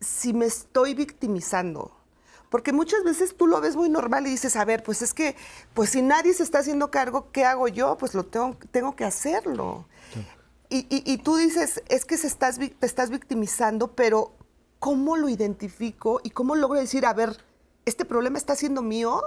si 0.01 0.33
me 0.33 0.47
estoy 0.47 0.95
victimizando? 0.95 1.93
Porque 2.51 2.73
muchas 2.73 3.05
veces 3.05 3.37
tú 3.37 3.47
lo 3.47 3.61
ves 3.61 3.77
muy 3.77 3.89
normal 3.89 4.27
y 4.27 4.31
dices, 4.31 4.57
a 4.57 4.65
ver, 4.65 4.83
pues 4.83 5.03
es 5.03 5.13
que, 5.13 5.37
pues 5.75 5.91
si 5.91 6.03
nadie 6.03 6.33
se 6.33 6.43
está 6.43 6.61
haciendo 6.61 6.91
cargo, 6.91 7.31
¿qué 7.31 7.45
hago 7.45 7.69
yo? 7.69 7.99
Pues 7.99 8.15
lo 8.15 8.25
tengo, 8.25 8.57
tengo 8.71 8.97
que 8.97 9.05
hacerlo. 9.05 9.87
Y, 10.71 10.87
y, 10.91 11.19
tú 11.19 11.37
dices, 11.37 11.83
es 11.89 12.05
que 12.05 12.19
se 12.19 12.27
estás, 12.27 12.59
te 12.59 12.87
estás 12.87 13.09
victimizando, 13.09 13.95
pero 13.95 14.35
¿cómo 14.79 15.17
lo 15.17 15.31
identifico 15.31 16.21
y 16.23 16.31
cómo 16.31 16.57
logro 16.57 16.79
decir, 16.79 17.07
a 17.07 17.15
ver, 17.15 17.39
este 17.87 18.05
problema 18.05 18.37
está 18.37 18.55
siendo 18.55 18.83
mío? 18.83 19.23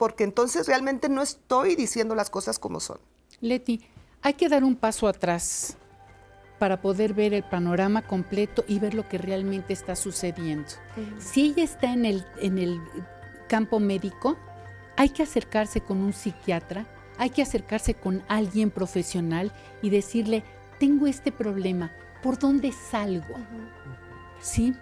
Porque 0.00 0.24
entonces 0.24 0.66
realmente 0.66 1.10
no 1.10 1.20
estoy 1.20 1.76
diciendo 1.76 2.14
las 2.14 2.30
cosas 2.30 2.58
como 2.58 2.80
son. 2.80 2.98
Leti, 3.42 3.84
hay 4.22 4.32
que 4.32 4.48
dar 4.48 4.64
un 4.64 4.74
paso 4.74 5.06
atrás 5.06 5.76
para 6.58 6.80
poder 6.80 7.12
ver 7.12 7.34
el 7.34 7.42
panorama 7.42 8.00
completo 8.00 8.64
y 8.66 8.78
ver 8.78 8.94
lo 8.94 9.06
que 9.06 9.18
realmente 9.18 9.74
está 9.74 9.94
sucediendo. 9.96 10.70
Si 11.18 11.42
ella 11.42 11.64
está 11.64 11.92
en 11.92 12.06
el, 12.06 12.24
en 12.40 12.56
el 12.56 12.80
campo 13.46 13.78
médico, 13.78 14.38
hay 14.96 15.10
que 15.10 15.22
acercarse 15.22 15.82
con 15.82 15.98
un 15.98 16.14
psiquiatra, 16.14 16.86
hay 17.18 17.28
que 17.28 17.42
acercarse 17.42 17.92
con 17.92 18.24
alguien 18.26 18.70
profesional 18.70 19.52
y 19.82 19.90
decirle, 19.90 20.44
tengo 20.78 21.08
este 21.08 21.30
problema, 21.30 21.92
¿por 22.22 22.38
dónde 22.38 22.72
salgo? 22.72 23.34
¿Sí? 24.40 24.74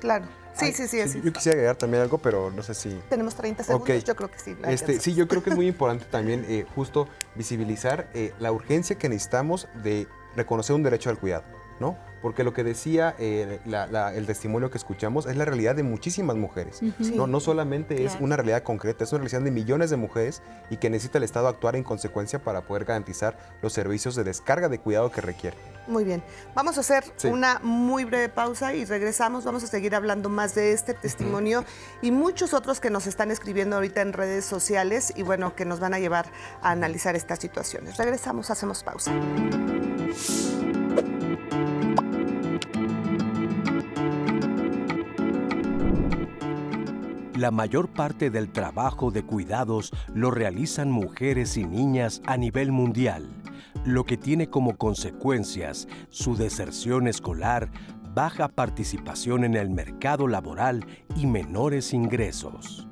Claro. 0.00 0.45
Sí, 0.58 0.72
sí, 0.72 0.88
sí, 0.88 1.20
Yo 1.22 1.32
quisiera 1.32 1.56
agregar 1.56 1.76
también 1.76 2.02
algo, 2.02 2.18
pero 2.18 2.50
no 2.50 2.62
sé 2.62 2.74
si... 2.74 2.90
Tenemos 3.08 3.34
30 3.34 3.64
segundos, 3.64 4.04
yo 4.04 4.16
creo 4.16 4.30
que 4.30 4.38
sí. 4.38 4.56
Este, 4.66 5.00
sí, 5.00 5.14
yo 5.14 5.28
creo 5.28 5.42
que 5.42 5.50
es 5.50 5.56
muy 5.56 5.66
importante 5.68 6.06
también 6.06 6.44
eh, 6.48 6.64
justo 6.74 7.08
visibilizar 7.34 8.08
eh, 8.14 8.32
la 8.38 8.52
urgencia 8.52 8.96
que 8.96 9.08
necesitamos 9.08 9.68
de 9.82 10.06
reconocer 10.34 10.74
un 10.74 10.82
derecho 10.82 11.10
al 11.10 11.18
cuidado, 11.18 11.44
¿no? 11.80 11.96
Porque 12.22 12.44
lo 12.44 12.52
que 12.52 12.64
decía 12.64 13.14
eh, 13.18 13.60
el 14.14 14.26
testimonio 14.26 14.70
que 14.70 14.78
escuchamos 14.78 15.26
es 15.26 15.36
la 15.36 15.44
realidad 15.44 15.76
de 15.76 15.82
muchísimas 15.82 16.36
mujeres. 16.36 16.80
¿no? 17.14 17.26
no 17.26 17.40
solamente 17.40 18.04
es 18.04 18.16
una 18.20 18.36
realidad 18.36 18.62
concreta, 18.62 19.04
es 19.04 19.12
una 19.12 19.22
realidad 19.22 19.42
de 19.42 19.50
millones 19.50 19.90
de 19.90 19.96
mujeres 19.96 20.42
y 20.70 20.78
que 20.78 20.90
necesita 20.90 21.18
el 21.18 21.24
Estado 21.24 21.48
actuar 21.48 21.76
en 21.76 21.84
consecuencia 21.84 22.40
para 22.40 22.62
poder 22.62 22.84
garantizar 22.84 23.36
los 23.62 23.72
servicios 23.72 24.16
de 24.16 24.24
descarga 24.24 24.68
de 24.68 24.80
cuidado 24.80 25.10
que 25.10 25.20
requiere. 25.20 25.56
Muy 25.86 26.04
bien. 26.04 26.22
Vamos 26.54 26.78
a 26.78 26.80
hacer 26.80 27.04
una 27.24 27.60
muy 27.62 28.04
breve 28.04 28.28
pausa 28.28 28.74
y 28.74 28.84
regresamos. 28.84 29.44
Vamos 29.44 29.62
a 29.62 29.66
seguir 29.68 29.94
hablando 29.94 30.28
más 30.28 30.54
de 30.54 30.72
este 30.72 30.94
testimonio 30.94 31.64
y 32.02 32.10
muchos 32.10 32.54
otros 32.54 32.80
que 32.80 32.90
nos 32.90 33.06
están 33.06 33.30
escribiendo 33.30 33.76
ahorita 33.76 34.00
en 34.00 34.12
redes 34.12 34.44
sociales 34.44 35.12
y 35.14 35.22
bueno, 35.22 35.54
que 35.54 35.64
nos 35.64 35.78
van 35.78 35.94
a 35.94 36.00
llevar 36.00 36.26
a 36.60 36.70
analizar 36.70 37.14
estas 37.14 37.38
situaciones. 37.38 37.96
Regresamos, 37.98 38.50
hacemos 38.50 38.82
pausa. 38.82 39.12
La 47.36 47.50
mayor 47.50 47.88
parte 47.88 48.30
del 48.30 48.50
trabajo 48.50 49.10
de 49.10 49.22
cuidados 49.22 49.92
lo 50.14 50.30
realizan 50.30 50.90
mujeres 50.90 51.56
y 51.56 51.64
niñas 51.64 52.22
a 52.24 52.36
nivel 52.36 52.72
mundial 52.72 53.28
lo 53.86 54.04
que 54.04 54.16
tiene 54.16 54.48
como 54.50 54.76
consecuencias 54.76 55.86
su 56.10 56.36
deserción 56.36 57.06
escolar, 57.06 57.70
baja 58.14 58.48
participación 58.48 59.44
en 59.44 59.54
el 59.54 59.70
mercado 59.70 60.26
laboral 60.26 60.84
y 61.14 61.26
menores 61.26 61.92
ingresos. 61.92 62.88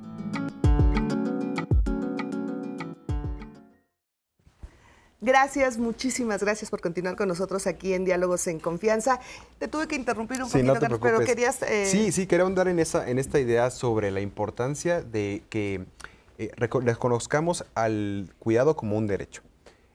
Gracias, 5.21 5.77
muchísimas 5.77 6.41
gracias 6.41 6.69
por 6.69 6.81
continuar 6.81 7.15
con 7.15 7.27
nosotros 7.27 7.67
aquí 7.67 7.93
en 7.93 8.05
Diálogos 8.05 8.47
en 8.47 8.59
Confianza. 8.59 9.19
Te 9.59 9.67
tuve 9.67 9.87
que 9.87 9.95
interrumpir 9.95 10.43
un 10.43 10.49
poquito, 10.49 10.99
pero 11.01 11.19
querías... 11.21 11.61
Eh, 11.63 11.85
sí, 11.85 12.11
sí, 12.11 12.27
quería 12.27 12.45
andar 12.45 12.67
en, 12.67 12.79
esa, 12.79 13.09
en 13.09 13.17
esta 13.17 13.39
idea 13.39 13.71
sobre 13.71 14.11
la 14.11 14.19
importancia 14.19 15.01
de 15.01 15.43
que 15.49 15.85
eh, 16.37 16.51
reconozcamos 16.57 17.65
al 17.75 18.33
cuidado 18.39 18.75
como 18.75 18.97
un 18.97 19.07
derecho. 19.07 19.41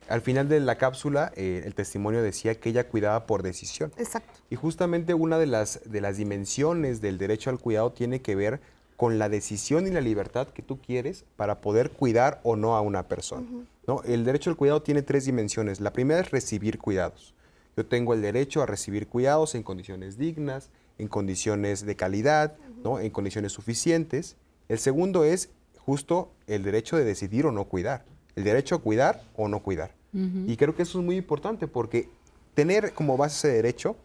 Al 0.08 0.22
final 0.22 0.48
de 0.48 0.58
la 0.58 0.76
cápsula, 0.76 1.32
eh, 1.36 1.62
el 1.64 1.74
testimonio 1.74 2.22
decía 2.22 2.58
que 2.58 2.70
ella 2.70 2.88
cuidaba 2.88 3.26
por 3.26 3.42
decisión. 3.42 3.92
Exacto. 3.96 4.40
Y 4.48 4.56
justamente 4.56 5.14
una 5.14 5.38
de 5.38 5.46
las, 5.46 5.80
de 5.84 6.00
las 6.00 6.16
dimensiones 6.16 7.00
del 7.00 7.18
derecho 7.18 7.50
al 7.50 7.60
cuidado 7.60 7.92
tiene 7.92 8.20
que 8.20 8.34
ver 8.34 8.60
con 9.00 9.18
la 9.18 9.30
decisión 9.30 9.86
y 9.86 9.90
la 9.90 10.02
libertad 10.02 10.48
que 10.48 10.60
tú 10.60 10.78
quieres 10.78 11.24
para 11.36 11.62
poder 11.62 11.90
cuidar 11.90 12.38
o 12.42 12.54
no 12.54 12.76
a 12.76 12.82
una 12.82 13.08
persona. 13.08 13.46
¿no? 13.86 14.02
El 14.02 14.26
derecho 14.26 14.50
al 14.50 14.56
cuidado 14.56 14.82
tiene 14.82 15.00
tres 15.00 15.24
dimensiones. 15.24 15.80
La 15.80 15.94
primera 15.94 16.20
es 16.20 16.30
recibir 16.30 16.78
cuidados. 16.78 17.32
Yo 17.78 17.86
tengo 17.86 18.12
el 18.12 18.20
derecho 18.20 18.60
a 18.60 18.66
recibir 18.66 19.06
cuidados 19.08 19.54
en 19.54 19.62
condiciones 19.62 20.18
dignas, 20.18 20.68
en 20.98 21.08
condiciones 21.08 21.86
de 21.86 21.96
calidad, 21.96 22.58
¿no? 22.84 23.00
en 23.00 23.08
condiciones 23.08 23.52
suficientes. 23.52 24.36
El 24.68 24.78
segundo 24.78 25.24
es 25.24 25.48
justo 25.78 26.30
el 26.46 26.62
derecho 26.62 26.98
de 26.98 27.04
decidir 27.04 27.46
o 27.46 27.52
no 27.52 27.64
cuidar. 27.64 28.04
El 28.36 28.44
derecho 28.44 28.74
a 28.74 28.82
cuidar 28.82 29.22
o 29.34 29.48
no 29.48 29.62
cuidar. 29.62 29.94
Y 30.12 30.58
creo 30.58 30.76
que 30.76 30.82
eso 30.82 30.98
es 30.98 31.04
muy 31.06 31.16
importante 31.16 31.68
porque 31.68 32.10
tener 32.52 32.92
como 32.92 33.16
base 33.16 33.48
ese 33.48 33.56
derecho 33.56 33.96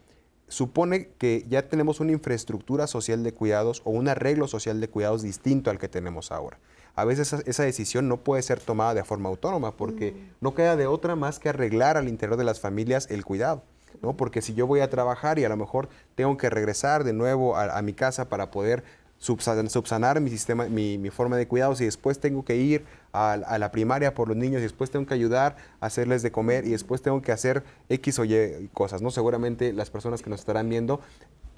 supone 0.48 1.08
que 1.18 1.44
ya 1.48 1.68
tenemos 1.68 2.00
una 2.00 2.12
infraestructura 2.12 2.86
social 2.86 3.22
de 3.22 3.32
cuidados 3.32 3.82
o 3.84 3.90
un 3.90 4.08
arreglo 4.08 4.48
social 4.48 4.80
de 4.80 4.88
cuidados 4.88 5.22
distinto 5.22 5.70
al 5.70 5.78
que 5.78 5.88
tenemos 5.88 6.32
ahora. 6.32 6.58
A 6.94 7.04
veces 7.04 7.32
esa, 7.46 7.62
decisión 7.62 8.08
no 8.08 8.18
puede 8.18 8.42
ser 8.42 8.60
tomada 8.60 8.94
de 8.94 9.04
forma 9.04 9.28
autónoma 9.28 9.76
porque 9.76 10.16
no 10.40 10.54
queda 10.54 10.76
de 10.76 10.86
otra 10.86 11.14
más 11.14 11.38
que 11.38 11.50
arreglar 11.50 11.96
al 11.96 12.08
interior 12.08 12.38
de 12.38 12.44
las 12.44 12.60
familias 12.60 13.08
el 13.10 13.24
cuidado. 13.24 13.62
¿no? 14.02 14.16
Porque 14.16 14.40
si 14.40 14.54
yo 14.54 14.66
voy 14.66 14.80
a 14.80 14.88
trabajar 14.88 15.38
y 15.38 15.44
a 15.44 15.48
lo 15.48 15.56
mejor 15.56 15.88
tengo 16.14 16.36
que 16.36 16.48
regresar 16.48 17.04
de 17.04 17.12
nuevo 17.12 17.56
a 17.56 17.80
mi 17.82 17.92
casa 17.92 18.28
para 18.28 18.50
poder 18.50 18.82
subsanar 19.18 20.20
mi 20.20 20.30
sistema, 20.30 20.66
mi, 20.66 21.10
forma 21.10 21.36
de 21.36 21.48
cuidados 21.48 21.80
y 21.80 21.84
después 21.84 22.18
tengo 22.18 22.44
que 22.44 22.56
ir 22.56 22.84
a, 23.12 23.58
la 23.58 23.70
primaria 23.70 24.14
por 24.14 24.28
los 24.28 24.36
niños 24.36 24.60
y 24.60 24.62
después 24.62 24.90
tengo 24.90 25.06
que 25.06 25.14
ayudar 25.14 25.56
a 25.80 25.86
hacerles 25.86 26.22
de 26.22 26.30
comer 26.30 26.66
y 26.66 26.70
después 26.70 27.02
tengo 27.02 27.22
que 27.22 27.32
hacer 27.32 27.64
X 27.88 28.18
o 28.18 28.24
Y 28.24 28.68
cosas, 28.74 29.02
¿no? 29.02 29.10
Seguramente 29.10 29.72
las 29.72 29.90
personas 29.90 30.22
que 30.22 30.30
nos 30.30 30.40
estarán 30.40 30.68
viendo 30.68 31.00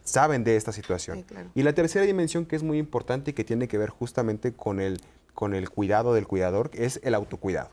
saben 0.04 0.44
de 0.44 0.56
esta 0.56 0.72
situación. 0.72 1.24
Y 1.54 1.62
la 1.62 1.72
tercera 1.74 2.06
dimensión 2.06 2.46
que 2.46 2.56
es 2.56 2.62
muy 2.62 2.78
importante 2.78 3.32
y 3.32 3.34
que 3.34 3.44
tiene 3.44 3.68
que 3.68 3.76
ver 3.76 3.90
justamente 3.90 4.52
con 4.52 4.80
el, 4.80 5.00
con 5.34 5.54
el 5.54 5.68
cuidado 5.68 6.14
del 6.14 6.26
cuidador 6.26 6.70
es 6.74 7.00
el 7.02 7.14
autocuidado. 7.14 7.70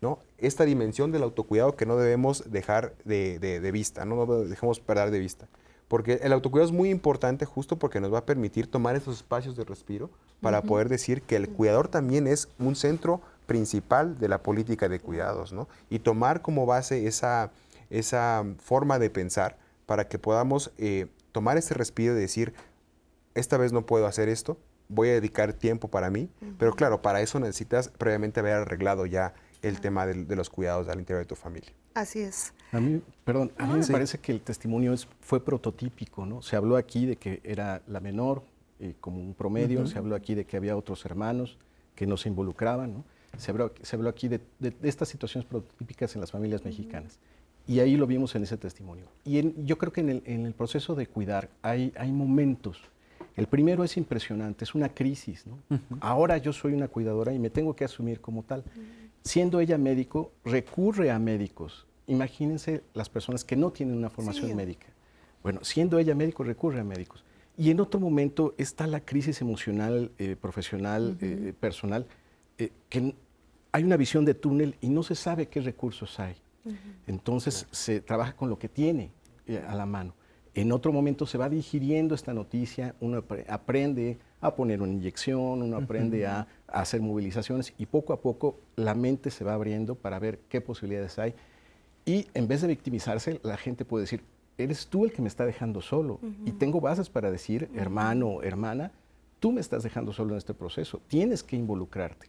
¿no? 0.00 0.18
Esta 0.38 0.64
dimensión 0.64 1.12
del 1.12 1.22
autocuidado 1.22 1.76
que 1.76 1.86
no 1.86 1.96
debemos 1.96 2.50
dejar 2.50 2.94
de, 3.04 3.38
de 3.38 3.70
vista, 3.70 4.04
no, 4.04 4.26
no 4.26 4.44
dejemos 4.44 4.80
perder 4.80 5.10
de 5.10 5.18
vista. 5.18 5.46
Porque 5.88 6.20
el 6.22 6.32
autocuidado 6.32 6.68
es 6.68 6.76
muy 6.76 6.90
importante 6.90 7.44
justo 7.44 7.78
porque 7.78 8.00
nos 8.00 8.12
va 8.12 8.18
a 8.18 8.26
permitir 8.26 8.68
tomar 8.68 8.96
esos 8.96 9.16
espacios 9.16 9.56
de 9.56 9.64
respiro 9.64 10.10
para 10.40 10.62
poder 10.62 10.88
decir 10.88 11.22
que 11.22 11.36
el 11.36 11.48
cuidador 11.48 11.88
también 11.88 12.26
es 12.26 12.48
un 12.58 12.74
centro 12.74 13.20
principal 13.46 14.18
de 14.18 14.28
la 14.28 14.42
política 14.42 14.88
de 14.88 14.98
cuidados, 14.98 15.52
¿no? 15.52 15.68
Y 15.88 16.00
tomar 16.00 16.42
como 16.42 16.66
base 16.66 17.06
esa, 17.06 17.50
esa 17.90 18.44
forma 18.58 18.98
de 18.98 19.10
pensar 19.10 19.56
para 19.86 20.08
que 20.08 20.18
podamos 20.18 20.72
eh, 20.78 21.06
tomar 21.32 21.56
ese 21.56 21.74
respiro 21.74 22.16
y 22.16 22.20
decir, 22.20 22.52
esta 23.34 23.56
vez 23.56 23.72
no 23.72 23.86
puedo 23.86 24.06
hacer 24.06 24.28
esto, 24.28 24.58
voy 24.88 25.10
a 25.10 25.12
dedicar 25.12 25.52
tiempo 25.52 25.88
para 25.88 26.10
mí, 26.10 26.28
pero 26.58 26.72
claro, 26.72 27.02
para 27.02 27.20
eso 27.20 27.38
necesitas 27.40 27.88
previamente 27.88 28.40
haber 28.40 28.54
arreglado 28.54 29.06
ya 29.06 29.34
el 29.62 29.80
tema 29.80 30.06
de 30.06 30.36
los 30.36 30.50
cuidados 30.50 30.88
al 30.88 30.98
interior 30.98 31.24
de 31.24 31.28
tu 31.28 31.34
familia. 31.34 31.70
Así 31.94 32.20
es. 32.20 32.52
A 32.72 32.80
mí, 32.80 33.00
perdón, 33.24 33.52
a 33.56 33.66
mí 33.66 33.78
me 33.78 33.86
parece 33.86 34.18
que 34.18 34.32
el 34.32 34.42
testimonio 34.42 34.92
es, 34.92 35.08
fue 35.20 35.42
prototípico, 35.42 36.26
¿no? 36.26 36.42
Se 36.42 36.56
habló 36.56 36.76
aquí 36.76 37.06
de 37.06 37.16
que 37.16 37.40
era 37.42 37.80
la 37.86 38.00
menor, 38.00 38.42
eh, 38.80 38.94
como 39.00 39.18
un 39.18 39.32
promedio, 39.32 39.86
se 39.86 39.96
habló 39.96 40.14
aquí 40.14 40.34
de 40.34 40.44
que 40.44 40.58
había 40.58 40.76
otros 40.76 41.04
hermanos 41.06 41.56
que 41.94 42.06
no 42.06 42.18
se 42.18 42.28
involucraban, 42.28 42.92
¿no? 42.92 43.04
Se 43.38 43.50
habló, 43.50 43.72
se 43.82 43.96
habló 43.96 44.10
aquí 44.10 44.28
de, 44.28 44.40
estas 44.82 45.08
situaciones 45.08 45.48
prototípicas 45.48 46.14
en 46.14 46.20
las 46.20 46.30
familias 46.30 46.64
mexicanas. 46.64 47.18
Y 47.66 47.80
ahí 47.80 47.96
lo 47.96 48.06
vimos 48.06 48.34
en 48.34 48.42
ese 48.42 48.56
testimonio. 48.58 49.06
Y 49.24 49.64
yo 49.64 49.78
creo 49.78 49.92
que 49.92 50.02
en 50.02 50.10
el, 50.10 50.22
en 50.26 50.46
el, 50.46 50.52
proceso 50.52 50.94
de 50.94 51.06
cuidar 51.06 51.48
hay, 51.62 51.92
hay 51.96 52.12
momentos 52.12 52.80
El 53.34 53.46
primero 53.46 53.82
es 53.82 53.96
impresionante, 53.96 54.64
es 54.64 54.74
una 54.74 54.90
crisis. 54.90 55.46
¿no? 55.46 55.58
Ahora 56.00 56.36
yo 56.36 56.52
soy 56.52 56.74
una 56.74 56.88
cuidadora 56.88 57.32
y 57.32 57.38
me 57.38 57.50
tengo 57.50 57.74
que 57.74 57.84
asumir 57.84 58.20
como 58.20 58.42
tal. 58.42 58.62
Siendo 59.26 59.58
ella 59.58 59.76
médico, 59.76 60.30
recurre 60.44 61.10
a 61.10 61.18
médicos. 61.18 61.88
Imagínense 62.06 62.84
las 62.94 63.08
personas 63.08 63.44
que 63.44 63.56
no 63.56 63.72
tienen 63.72 63.96
una 63.96 64.08
formación 64.08 64.54
médica. 64.54 64.86
Bueno, 65.42 65.64
siendo 65.64 65.98
ella 65.98 66.14
médico, 66.14 66.44
recurre 66.44 66.78
a 66.78 66.84
médicos. 66.84 67.24
Y 67.58 67.72
en 67.72 67.80
otro 67.80 67.98
momento 67.98 68.54
está 68.56 68.86
la 68.86 69.00
crisis 69.00 69.40
emocional, 69.40 70.12
eh, 70.18 70.36
profesional, 70.40 71.18
eh, 71.20 71.52
personal, 71.58 72.06
eh, 72.56 72.70
que 72.88 73.16
hay 73.72 73.82
una 73.82 73.96
visión 73.96 74.24
de 74.24 74.34
túnel 74.34 74.76
y 74.80 74.90
no 74.90 75.02
se 75.02 75.16
sabe 75.16 75.48
qué 75.48 75.60
recursos 75.60 76.20
hay. 76.20 76.36
Entonces 77.08 77.66
se 77.72 78.00
trabaja 78.00 78.36
con 78.36 78.48
lo 78.48 78.60
que 78.60 78.68
tiene 78.68 79.10
a 79.68 79.74
la 79.74 79.86
mano. 79.86 80.14
En 80.54 80.70
otro 80.70 80.92
momento 80.92 81.26
se 81.26 81.36
va 81.36 81.48
digiriendo 81.48 82.14
esta 82.14 82.32
noticia, 82.32 82.94
uno 83.00 83.24
aprende 83.48 84.18
a 84.40 84.54
poner 84.54 84.82
una 84.82 84.92
inyección, 84.92 85.62
uno 85.62 85.76
aprende 85.76 86.26
a, 86.26 86.46
hacer 86.68 87.00
movilizaciones 87.00 87.74
y 87.78 87.86
poco 87.86 88.12
a 88.12 88.20
poco 88.20 88.58
la 88.76 88.94
mente 88.94 89.30
se 89.30 89.44
va 89.44 89.54
abriendo 89.54 89.94
para 89.94 90.18
ver 90.18 90.40
qué 90.48 90.60
posibilidades 90.60 91.18
hay. 91.18 91.34
Y 92.04 92.28
en 92.34 92.48
vez 92.48 92.62
de 92.62 92.68
victimizarse, 92.68 93.40
la 93.42 93.56
gente 93.56 93.84
puede 93.84 94.02
decir, 94.02 94.22
eres 94.58 94.86
tú 94.86 95.04
el 95.04 95.12
que 95.12 95.22
me 95.22 95.28
está 95.28 95.44
dejando 95.44 95.80
solo. 95.80 96.20
Y 96.44 96.52
tengo 96.52 96.80
bases 96.80 97.10
para 97.10 97.30
decir, 97.30 97.68
hermano 97.74 98.42
hermana, 98.42 98.92
tú 99.40 99.52
me 99.52 99.60
estás 99.60 99.82
dejando 99.82 100.12
solo 100.12 100.32
en 100.32 100.38
este 100.38 100.54
proceso, 100.54 101.00
tienes 101.08 101.42
que 101.42 101.56
involucrarte. 101.56 102.28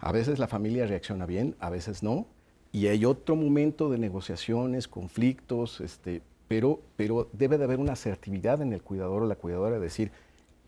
A 0.00 0.12
veces 0.12 0.38
la 0.38 0.48
familia 0.48 0.86
reacciona 0.86 1.26
bien, 1.26 1.54
a 1.60 1.70
veces 1.70 2.02
no, 2.02 2.26
y 2.72 2.88
hay 2.88 3.04
otro 3.04 3.36
momento 3.36 3.90
de 3.90 3.98
negociaciones, 3.98 4.88
conflictos, 4.88 5.80
este, 5.80 6.22
pero, 6.48 6.80
pero 6.96 7.28
debe 7.32 7.58
de 7.58 7.64
haber 7.64 7.78
una 7.78 7.92
asertividad 7.92 8.60
en 8.60 8.72
el 8.72 8.82
cuidador 8.82 9.22
o 9.22 9.26
la 9.26 9.36
cuidadora 9.36 9.76
de 9.76 9.80
decir, 9.80 10.10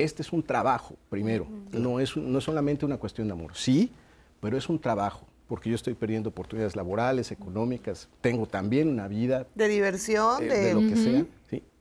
este 0.03 0.23
es 0.23 0.33
un 0.33 0.43
trabajo, 0.43 0.97
primero, 1.09 1.47
no, 1.73 2.01
es, 2.01 2.17
no 2.17 2.39
es 2.39 2.45
solamente 2.45 2.85
una 2.85 2.97
cuestión 2.97 3.29
de 3.29 3.33
amor, 3.33 3.53
sí, 3.55 3.91
pero 4.41 4.57
es 4.57 4.69
un 4.69 4.79
trabajo, 4.79 5.27
porque 5.47 5.71
yo 5.71 5.77
estoy 5.77 5.95
perdiendo 5.95 6.31
oportunidades 6.31 6.77
laborales, 6.77 7.31
económicas, 7.33 8.09
tengo 8.21 8.47
también 8.47 8.89
una 8.89 9.09
vida. 9.09 9.47
De 9.55 9.69
diversión, 9.69 10.43
eh, 10.43 10.47
de... 10.47 10.75
lo 10.75 10.81
que 10.81 10.97
sea, 10.97 11.25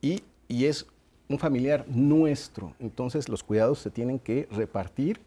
y, 0.00 0.22
y 0.48 0.64
es 0.66 0.86
un 1.28 1.38
familiar 1.38 1.84
nuestro, 1.88 2.74
entonces 2.80 3.28
los 3.28 3.42
cuidados 3.42 3.78
se 3.78 3.90
tienen 3.90 4.18
que 4.18 4.48
repartir 4.50 5.20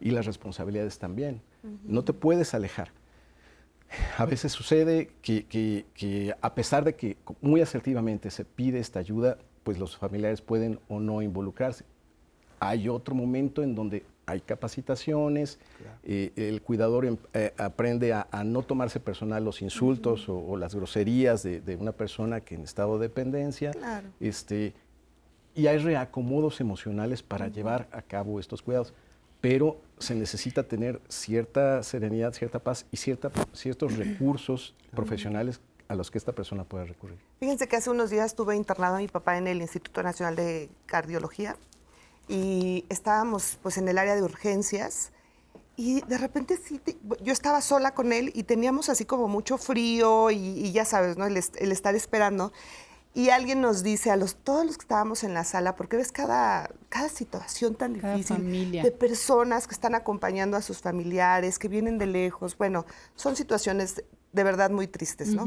y 0.00 0.10
las 0.10 0.26
responsabilidades 0.26 0.98
también. 0.98 1.42
No 1.84 2.02
te 2.02 2.14
puedes 2.14 2.54
alejar. 2.54 2.90
A 4.16 4.24
veces 4.24 4.52
sucede 4.52 5.10
que, 5.20 6.34
a 6.40 6.54
pesar 6.54 6.84
de 6.84 6.94
que 6.94 7.16
muy 7.40 7.60
asertivamente 7.60 8.30
se 8.30 8.44
pide 8.44 8.78
esta 8.78 8.98
ayuda, 8.98 9.36
pues 9.62 9.78
los 9.78 9.96
familiares 9.96 10.40
pueden 10.40 10.80
o 10.88 11.00
no 11.00 11.22
involucrarse. 11.22 11.84
Hay 12.60 12.88
otro 12.88 13.14
momento 13.14 13.62
en 13.62 13.74
donde 13.74 14.04
hay 14.26 14.40
capacitaciones, 14.40 15.58
eh, 16.04 16.30
el 16.36 16.62
cuidador 16.62 17.04
em, 17.04 17.16
eh, 17.34 17.52
aprende 17.58 18.12
a, 18.12 18.28
no 18.44 18.62
tomarse 18.62 19.00
personal 19.00 19.44
los 19.44 19.60
insultos 19.60 20.28
o, 20.28 20.56
las 20.56 20.74
groserías 20.74 21.42
de, 21.42 21.76
una 21.80 21.92
persona 21.92 22.40
que 22.40 22.54
en 22.54 22.62
estado 22.62 22.98
de 22.98 23.08
dependencia. 23.08 23.72
Este, 24.20 24.72
y 25.54 25.66
hay 25.66 25.78
reacomodos 25.78 26.60
emocionales 26.60 27.24
para 27.24 27.48
llevar 27.48 27.88
a 27.90 28.02
cabo 28.02 28.38
estos 28.38 28.62
cuidados 28.62 28.94
pero 29.40 29.80
se 29.98 30.14
necesita 30.14 30.62
tener 30.62 31.00
cierta 31.08 31.82
serenidad, 31.82 32.32
cierta 32.32 32.58
paz 32.58 32.86
y 32.90 32.96
cierta, 32.96 33.30
ciertos 33.52 33.96
recursos 33.96 34.74
profesionales 34.94 35.60
a 35.88 35.94
los 35.94 36.10
que 36.10 36.18
esta 36.18 36.32
persona 36.32 36.64
pueda 36.64 36.84
recurrir. 36.84 37.18
Fíjense 37.40 37.66
que 37.66 37.76
hace 37.76 37.90
unos 37.90 38.10
días 38.10 38.26
estuve 38.26 38.54
internado 38.54 38.96
a 38.96 38.98
mi 38.98 39.08
papá 39.08 39.38
en 39.38 39.46
el 39.46 39.60
Instituto 39.60 40.02
Nacional 40.02 40.36
de 40.36 40.68
Cardiología 40.86 41.56
y 42.30 42.84
estábamos 42.88 43.58
pues 43.62 43.76
en 43.76 43.88
el 43.88 43.98
área 43.98 44.14
de 44.14 44.22
urgencias 44.22 45.12
y 45.76 46.02
de 46.02 46.18
repente 46.18 46.56
sí, 46.56 46.80
yo 47.22 47.32
estaba 47.32 47.60
sola 47.60 47.94
con 47.94 48.12
él 48.12 48.32
y 48.34 48.44
teníamos 48.44 48.88
así 48.88 49.04
como 49.04 49.28
mucho 49.28 49.58
frío 49.58 50.30
y, 50.30 50.70
ya 50.72 50.84
sabes, 50.84 51.16
¿no? 51.16 51.26
el 51.26 51.36
estar 51.36 51.94
esperando 51.94 52.52
y 53.12 53.30
alguien 53.30 53.60
nos 53.60 53.82
dice 53.82 54.10
a 54.10 54.16
los, 54.16 54.36
todos 54.36 54.64
los 54.64 54.76
que 54.76 54.82
estábamos 54.82 55.24
en 55.24 55.34
la 55.34 55.42
sala, 55.42 55.74
porque 55.74 55.96
ves 55.96 56.12
cada, 56.12 56.70
cada 56.88 57.08
situación 57.08 57.74
tan 57.74 57.94
difícil 57.94 58.70
de 58.70 58.90
personas 58.92 59.66
que 59.66 59.74
están 59.74 59.96
acompañando 59.96 60.56
a 60.56 60.62
sus 60.62 60.78
familiares, 60.78 61.58
que 61.58 61.66
vienen 61.66 61.98
de 61.98 62.06
lejos, 62.06 62.56
bueno, 62.56 62.86
son 63.16 63.34
situaciones 63.34 64.04
de 64.32 64.44
verdad 64.44 64.70
muy 64.70 64.86
tristes, 64.86 65.34
¿no? 65.34 65.44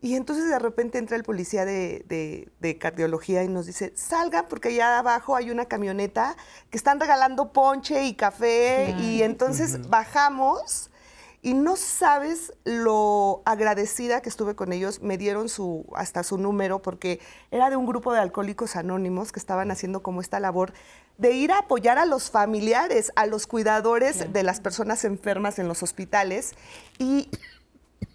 Y 0.00 0.14
entonces 0.14 0.48
de 0.48 0.58
repente 0.60 0.98
entra 0.98 1.16
el 1.16 1.24
policía 1.24 1.64
de, 1.64 2.48
de, 2.60 2.78
cardiología 2.78 3.42
y 3.42 3.48
nos 3.48 3.66
dice, 3.66 3.92
salgan 3.96 4.46
porque 4.48 4.68
allá 4.68 4.98
abajo 4.98 5.34
hay 5.34 5.50
una 5.50 5.64
camioneta 5.64 6.36
que 6.70 6.76
están 6.76 7.00
regalando 7.00 7.52
ponche 7.52 8.04
y 8.04 8.14
café 8.14 8.94
y 9.00 9.22
entonces 9.22 9.88
bajamos 9.88 10.90
y 11.42 11.54
no 11.54 11.76
sabes 11.76 12.52
lo 12.64 13.42
agradecida 13.44 14.20
que 14.22 14.28
estuve 14.28 14.54
con 14.54 14.72
ellos. 14.72 15.02
Me 15.02 15.18
dieron 15.18 15.48
su, 15.48 15.86
hasta 15.94 16.22
su 16.22 16.36
número 16.38 16.80
porque 16.80 17.20
era 17.50 17.70
de 17.70 17.76
un 17.76 17.86
grupo 17.86 18.12
de 18.12 18.20
alcohólicos 18.20 18.76
anónimos 18.76 19.32
que 19.32 19.38
estaban 19.38 19.70
haciendo 19.70 20.02
como 20.02 20.20
esta 20.20 20.40
labor 20.40 20.72
de 21.16 21.32
ir 21.32 21.50
a 21.50 21.58
apoyar 21.58 21.98
a 21.98 22.06
los 22.06 22.30
familiares, 22.30 23.12
a 23.16 23.26
los 23.26 23.46
cuidadores 23.46 24.32
de 24.32 24.42
las 24.44 24.60
personas 24.60 25.04
enfermas 25.04 25.58
en 25.58 25.68
los 25.68 25.82
hospitales. 25.82 26.54
Y 26.98 27.28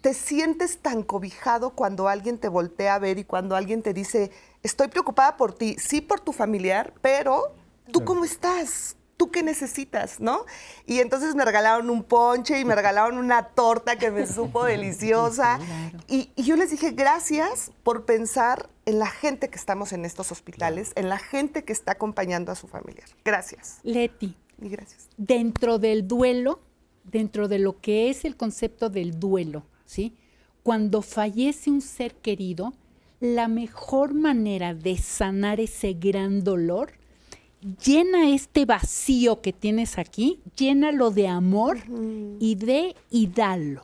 te 0.00 0.14
sientes 0.14 0.78
tan 0.78 1.02
cobijado 1.02 1.70
cuando 1.70 2.08
alguien 2.08 2.38
te 2.38 2.48
voltea 2.48 2.94
a 2.94 2.98
ver 2.98 3.18
y 3.18 3.24
cuando 3.24 3.56
alguien 3.56 3.82
te 3.82 3.94
dice, 3.94 4.30
estoy 4.62 4.88
preocupada 4.88 5.36
por 5.36 5.54
ti, 5.54 5.76
sí 5.78 6.00
por 6.00 6.20
tu 6.20 6.32
familiar, 6.32 6.94
pero 7.02 7.54
¿tú 7.92 8.04
cómo 8.04 8.24
estás? 8.24 8.96
¿tú 9.16 9.30
qué 9.30 9.42
necesitas? 9.42 10.20
¿No? 10.20 10.44
Y 10.86 11.00
entonces 11.00 11.34
me 11.34 11.44
regalaron 11.44 11.90
un 11.90 12.02
ponche 12.02 12.58
y 12.58 12.64
me 12.64 12.74
regalaron 12.74 13.18
una 13.18 13.48
torta 13.48 13.96
que 13.96 14.10
me 14.10 14.26
supo 14.26 14.64
deliciosa. 14.64 15.58
Y, 16.08 16.30
yo 16.36 16.56
les 16.56 16.70
dije, 16.70 16.90
gracias 16.90 17.72
por 17.82 18.04
pensar 18.04 18.68
en 18.86 18.98
la 18.98 19.06
gente 19.06 19.48
que 19.48 19.56
estamos 19.56 19.92
en 19.92 20.04
estos 20.04 20.30
hospitales, 20.32 20.92
en 20.94 21.08
la 21.08 21.18
gente 21.18 21.64
que 21.64 21.72
está 21.72 21.92
acompañando 21.92 22.52
a 22.52 22.54
su 22.54 22.66
familiar. 22.66 23.08
Gracias. 23.24 23.78
Leti. 23.82 24.36
Y 24.60 24.68
gracias. 24.68 25.08
Dentro 25.16 25.78
del 25.78 26.06
duelo, 26.06 26.60
dentro 27.04 27.48
de 27.48 27.58
lo 27.58 27.80
que 27.80 28.10
es 28.10 28.24
el 28.24 28.36
concepto 28.36 28.88
del 28.88 29.18
duelo, 29.18 29.64
¿sí? 29.94 30.14
Cuando 30.62 31.02
fallece 31.02 31.70
un 31.70 31.80
ser 31.80 32.14
querido, 32.16 32.74
la 33.20 33.48
mejor 33.48 34.12
manera 34.12 34.74
de 34.74 34.98
sanar 34.98 35.60
ese 35.60 35.92
gran 35.94 36.42
dolor 36.42 36.92
llena 37.84 38.30
este 38.30 38.66
vacío 38.66 39.40
que 39.40 39.52
tienes 39.52 39.98
aquí, 39.98 40.40
llénalo 40.56 41.10
de 41.10 41.28
amor 41.28 41.78
y 42.38 42.56
de 42.56 42.94
y 43.10 43.28
dalo. 43.28 43.82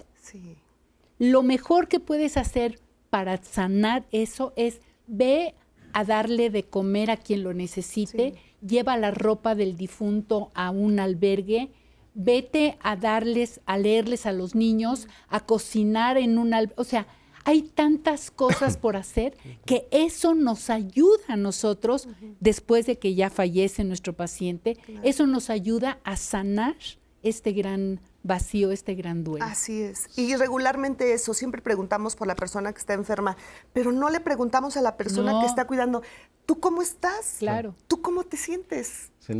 Lo 1.18 1.42
mejor 1.42 1.88
que 1.88 2.00
puedes 2.00 2.36
hacer 2.36 2.78
para 3.08 3.42
sanar 3.42 4.04
eso 4.10 4.52
es 4.56 4.80
ve 5.06 5.54
a 5.92 6.04
darle 6.04 6.50
de 6.50 6.64
comer 6.64 7.10
a 7.10 7.16
quien 7.16 7.42
lo 7.42 7.54
necesite, 7.54 8.34
lleva 8.66 8.96
la 8.96 9.10
ropa 9.10 9.54
del 9.54 9.76
difunto 9.76 10.50
a 10.54 10.70
un 10.70 11.00
albergue, 11.00 11.70
vete 12.14 12.76
a 12.82 12.96
darles, 12.96 13.60
a 13.66 13.78
leerles 13.78 14.26
a 14.26 14.32
los 14.32 14.54
niños, 14.54 15.08
a 15.28 15.40
cocinar 15.40 16.18
en 16.18 16.38
un 16.38 16.54
o 16.76 16.84
sea, 16.84 17.06
hay 17.44 17.62
tantas 17.62 18.30
cosas 18.30 18.76
por 18.76 18.96
hacer 18.96 19.36
que 19.64 19.86
eso 19.90 20.34
nos 20.34 20.70
ayuda 20.70 21.22
a 21.28 21.36
nosotros 21.36 22.08
después 22.38 22.86
de 22.86 22.98
que 22.98 23.14
ya 23.14 23.30
fallece 23.30 23.84
nuestro 23.84 24.14
paciente, 24.14 24.76
eso 25.02 25.26
nos 25.26 25.50
ayuda 25.50 25.98
a 26.04 26.16
sanar 26.16 26.76
este 27.22 27.52
gran 27.52 28.00
vacío, 28.22 28.70
este 28.70 28.94
gran 28.94 29.24
duelo. 29.24 29.44
Así 29.44 29.82
es. 29.82 30.06
Y 30.18 30.36
regularmente 30.36 31.12
eso, 31.12 31.34
siempre 31.34 31.62
preguntamos 31.62 32.16
por 32.16 32.26
la 32.26 32.34
persona 32.34 32.72
que 32.72 32.78
está 32.78 32.94
enferma, 32.94 33.36
pero 33.72 33.92
no 33.92 34.10
le 34.10 34.20
preguntamos 34.20 34.76
a 34.76 34.82
la 34.82 34.96
persona 34.96 35.40
que 35.40 35.46
está 35.46 35.66
cuidando, 35.66 36.02
¿tú 36.46 36.60
cómo 36.60 36.82
estás? 36.82 37.36
Claro. 37.38 37.74
¿Tú 37.86 38.02
cómo 38.02 38.24
te 38.24 38.36
sientes? 38.36 39.10
¿Qué, 39.26 39.34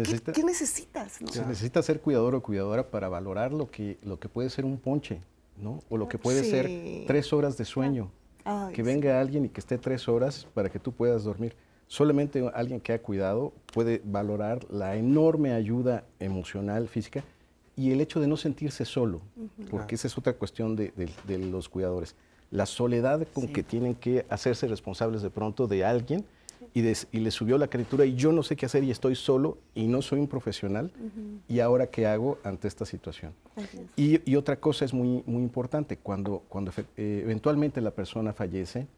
necesitas? 0.44 1.18
Se 1.30 1.44
necesita 1.44 1.82
ser 1.82 2.00
cuidador 2.00 2.34
o 2.34 2.42
cuidadora 2.42 2.90
para 2.90 3.08
valorar 3.08 3.52
lo 3.52 3.70
que, 3.70 3.98
lo 4.02 4.20
que 4.20 4.28
puede 4.28 4.50
ser 4.50 4.64
un 4.64 4.78
ponche. 4.78 5.20
O 5.88 5.98
lo 5.98 6.08
que 6.08 6.16
puede 6.16 6.42
ser 6.44 7.06
tres 7.06 7.32
horas 7.34 7.58
de 7.58 7.64
sueño. 7.64 8.10
que 8.72 8.82
venga 8.82 9.20
alguien 9.20 9.44
y 9.44 9.48
que 9.50 9.60
esté 9.60 9.78
tres 9.78 10.08
horas 10.08 10.46
para 10.54 10.70
que 10.70 10.78
tú 10.78 10.92
puedas 10.92 11.24
dormir. 11.24 11.54
Solamente 11.86 12.48
alguien 12.54 12.80
que 12.80 12.92
ha 12.92 13.02
cuidado 13.02 13.52
puede 13.74 14.00
valorar 14.04 14.64
la 14.70 14.94
enorme 14.96 15.52
ayuda 15.52 16.04
emocional, 16.20 16.88
física 16.88 17.24
y 17.80 17.92
el 17.92 18.00
hecho 18.02 18.20
de 18.20 18.26
no 18.26 18.36
sentirse 18.36 18.84
solo, 18.84 19.22
porque 19.70 19.94
esa 19.94 20.06
es 20.06 20.18
otra 20.18 20.34
cuestión 20.34 20.76
de, 20.76 20.92
los 21.50 21.70
cuidadores. 21.70 22.14
La 22.50 22.66
soledad 22.66 23.26
con 23.32 23.48
que 23.48 23.62
tienen 23.62 23.94
que 23.94 24.26
hacerse 24.28 24.68
responsables 24.68 25.22
de 25.22 25.30
pronto 25.30 25.66
de 25.66 25.82
alguien 25.82 26.26
y, 26.74 26.82
le 26.82 27.30
subió 27.30 27.56
la 27.56 27.68
criatura 27.68 28.04
y 28.04 28.16
yo 28.16 28.32
no 28.32 28.42
sé 28.42 28.54
qué 28.54 28.66
hacer 28.66 28.84
y 28.84 28.90
estoy 28.90 29.14
solo 29.14 29.56
y 29.74 29.86
no 29.86 30.02
soy 30.02 30.20
un 30.20 30.28
profesional 30.28 30.92
y 31.48 31.60
ahora 31.60 31.86
qué 31.86 32.06
hago 32.06 32.38
ante 32.44 32.68
esta 32.68 32.84
situación. 32.84 33.32
Y, 33.96 34.36
otra 34.36 34.56
cosa 34.56 34.84
es 34.84 34.92
muy, 34.92 35.22
muy 35.24 35.42
importante, 35.42 35.96
cuando, 35.96 36.42
cuando 36.50 36.72
eh, 36.98 37.22
eventualmente 37.24 37.80
la 37.80 37.92
persona 37.92 38.34
fallece, 38.34 38.88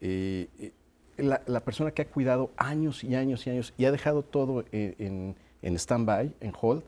eh, 0.00 0.72
la, 1.16 1.60
persona 1.60 1.92
que 1.92 2.02
ha 2.02 2.06
cuidado 2.06 2.50
años 2.56 3.04
y 3.04 3.14
años 3.14 3.46
y 3.46 3.50
años 3.50 3.72
y 3.78 3.84
ha 3.84 3.92
dejado 3.92 4.24
todo 4.24 4.64
en, 4.72 5.36
en 5.62 5.74
stand-by, 5.76 6.34
en 6.40 6.52
hold. 6.60 6.82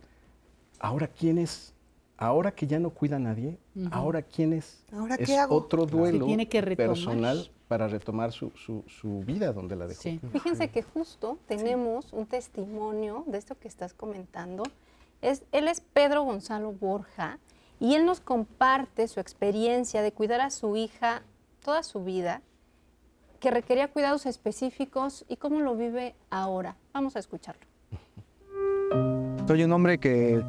Ahora, 0.81 1.09
¿quién 1.09 1.39
es? 1.39 1.73
Ahora 2.17 2.53
que 2.53 2.67
ya 2.67 2.79
no 2.79 2.91
cuida 2.91 3.17
a 3.17 3.19
nadie, 3.19 3.59
ahora 3.91 4.23
quién 4.23 4.53
es? 4.53 4.85
¿Ahora 4.93 5.17
es 5.17 5.27
qué 5.27 5.37
hago? 5.39 5.57
otro 5.57 5.85
duelo 5.85 6.27
tiene 6.27 6.49
que 6.49 6.61
retomar. 6.61 6.89
personal 6.95 7.51
para 7.67 7.89
retomar 7.89 8.31
su, 8.31 8.51
su- 8.51 8.85
su 8.87 9.21
vida 9.25 9.53
donde 9.53 9.75
la 9.75 9.87
dejó. 9.89 10.01
Sí. 10.01 10.21
Fíjense 10.33 10.69
que 10.69 10.83
justo 10.83 11.39
tenemos 11.49 12.13
un 12.13 12.27
testimonio 12.27 13.25
de 13.27 13.39
esto 13.39 13.59
que 13.59 13.67
estás 13.67 13.95
comentando. 13.95 14.63
Es, 15.23 15.43
él 15.51 15.67
es 15.67 15.81
Pedro 15.81 16.23
Gonzalo 16.23 16.71
Borja 16.73 17.39
y 17.81 17.95
él 17.97 18.05
nos 18.07 18.21
comparte 18.21 19.09
su 19.09 19.19
experiencia 19.19 20.01
de 20.03 20.13
cuidar 20.13 20.41
a 20.41 20.51
su 20.51 20.77
hija 20.77 21.23
toda 21.65 21.83
su 21.83 22.05
vida, 22.05 22.43
que 23.41 23.51
requería 23.51 23.89
cuidados 23.89 24.25
específicos 24.27 25.25
y 25.29 25.37
cómo 25.37 25.61
lo 25.61 25.75
vive 25.77 26.15
ahora. 26.31 26.77
Vamos 26.93 27.17
a 27.17 27.19
escucharlo. 27.19 27.63
Soy 29.49 29.65
un 29.65 29.73
hombre 29.73 29.99
que 29.99 30.43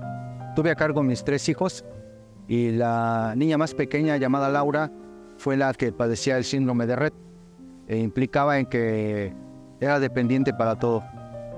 tuve 0.55 0.71
a 0.71 0.75
cargo 0.75 1.03
mis 1.03 1.23
tres 1.23 1.47
hijos 1.49 1.85
y 2.47 2.71
la 2.71 3.33
niña 3.35 3.57
más 3.57 3.73
pequeña 3.73 4.17
llamada 4.17 4.49
Laura 4.49 4.91
fue 5.37 5.57
la 5.57 5.73
que 5.73 5.91
padecía 5.91 6.37
el 6.37 6.43
síndrome 6.43 6.87
de 6.87 6.95
Red. 6.95 7.13
E 7.87 7.97
implicaba 7.97 8.57
en 8.57 8.65
que 8.65 9.33
era 9.79 9.99
dependiente 9.99 10.53
para 10.53 10.79
todo. 10.79 11.03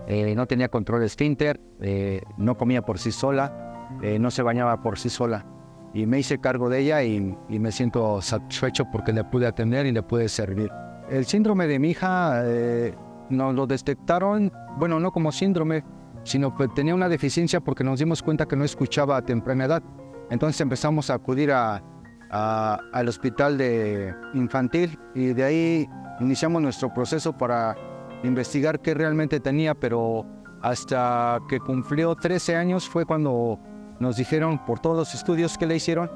Eh, 0.07 0.33
no 0.35 0.45
tenía 0.45 0.69
control 0.69 1.03
esfínter, 1.03 1.59
eh, 1.79 2.21
no 2.37 2.57
comía 2.57 2.81
por 2.81 2.97
sí 2.99 3.11
sola, 3.11 3.87
eh, 4.01 4.19
no 4.19 4.31
se 4.31 4.41
bañaba 4.41 4.81
por 4.81 4.97
sí 4.97 5.09
sola. 5.09 5.45
Y 5.93 6.05
me 6.05 6.19
hice 6.19 6.39
cargo 6.39 6.69
de 6.69 6.79
ella 6.79 7.03
y, 7.03 7.37
y 7.49 7.59
me 7.59 7.71
siento 7.71 8.21
satisfecho 8.21 8.85
porque 8.91 9.13
le 9.13 9.23
pude 9.23 9.47
atender 9.47 9.85
y 9.85 9.91
le 9.91 10.03
pude 10.03 10.27
servir. 10.27 10.69
El 11.09 11.25
síndrome 11.25 11.67
de 11.67 11.79
mi 11.79 11.91
hija 11.91 12.41
eh, 12.43 12.93
nos 13.29 13.55
lo 13.55 13.67
detectaron, 13.67 14.51
bueno, 14.77 14.99
no 14.99 15.11
como 15.11 15.31
síndrome, 15.31 15.83
sino 16.27 16.55
que 16.55 16.67
tenía 16.67 16.93
una 16.93 17.09
deficiencia 17.09 17.59
porque 17.61 17.83
nos 17.83 17.99
dimos 17.99 18.21
cuenta 18.21 18.45
que 18.47 18.55
no 18.55 18.63
escuchaba 18.65 19.17
a 19.17 19.21
temprana 19.21 19.65
edad. 19.65 19.83
Entonces 20.29 20.59
empezamos 20.61 21.09
a 21.09 21.15
acudir 21.15 21.51
a- 21.51 21.81
a- 22.29 22.79
al 22.93 23.07
hospital 23.07 23.57
de 23.57 24.13
infantil 24.33 24.99
y 25.15 25.27
de 25.33 25.43
ahí 25.43 25.89
iniciamos 26.19 26.61
nuestro 26.61 26.93
proceso 26.93 27.37
para 27.37 27.75
investigar 28.23 28.81
qué 28.81 28.93
realmente 28.93 29.39
tenía, 29.39 29.73
pero 29.73 30.25
hasta 30.61 31.39
que 31.47 31.59
cumplió 31.59 32.15
13 32.15 32.55
años 32.55 32.89
fue 32.89 33.05
cuando 33.05 33.59
nos 33.99 34.17
dijeron 34.17 34.63
por 34.65 34.79
todos 34.79 34.97
los 34.97 35.13
estudios 35.15 35.57
que 35.57 35.65
le 35.65 35.75
hicieron 35.75 36.09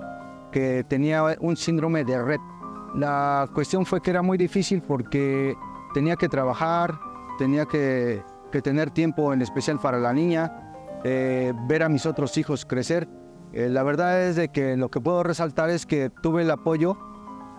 que 0.51 0.84
tenía 0.84 1.24
un 1.39 1.55
síndrome 1.55 2.03
de 2.03 2.22
red. 2.22 2.39
La 2.95 3.47
cuestión 3.53 3.86
fue 3.86 4.01
que 4.01 4.09
era 4.09 4.22
muy 4.22 4.38
difícil 4.38 4.82
porque 4.82 5.55
tenía 5.93 6.18
que 6.18 6.28
trabajar, 6.28 6.99
tenía 7.38 7.66
que, 7.66 8.22
que 8.52 8.62
tener 8.62 8.91
tiempo 8.91 9.34
en 9.34 9.41
especial 9.41 9.80
para 9.80 9.99
la 9.99 10.14
niña, 10.14 10.74
eh, 11.04 11.54
ver 11.68 11.84
a 11.84 11.89
mis 11.89 12.06
otros 12.06 12.38
hijos 12.38 12.66
crecer. 12.66 13.08
Eh, 13.54 13.68
la 13.70 13.84
verdad 13.84 14.22
es 14.22 14.36
de 14.36 14.49
que 14.49 14.78
lo 14.78 14.89
que 14.89 15.02
puedo 15.02 15.24
resaltar 15.24 15.70
es 15.70 15.86
que 15.86 16.10
tuve 16.10 16.43
el 16.43 16.52
apoyo 16.52 16.97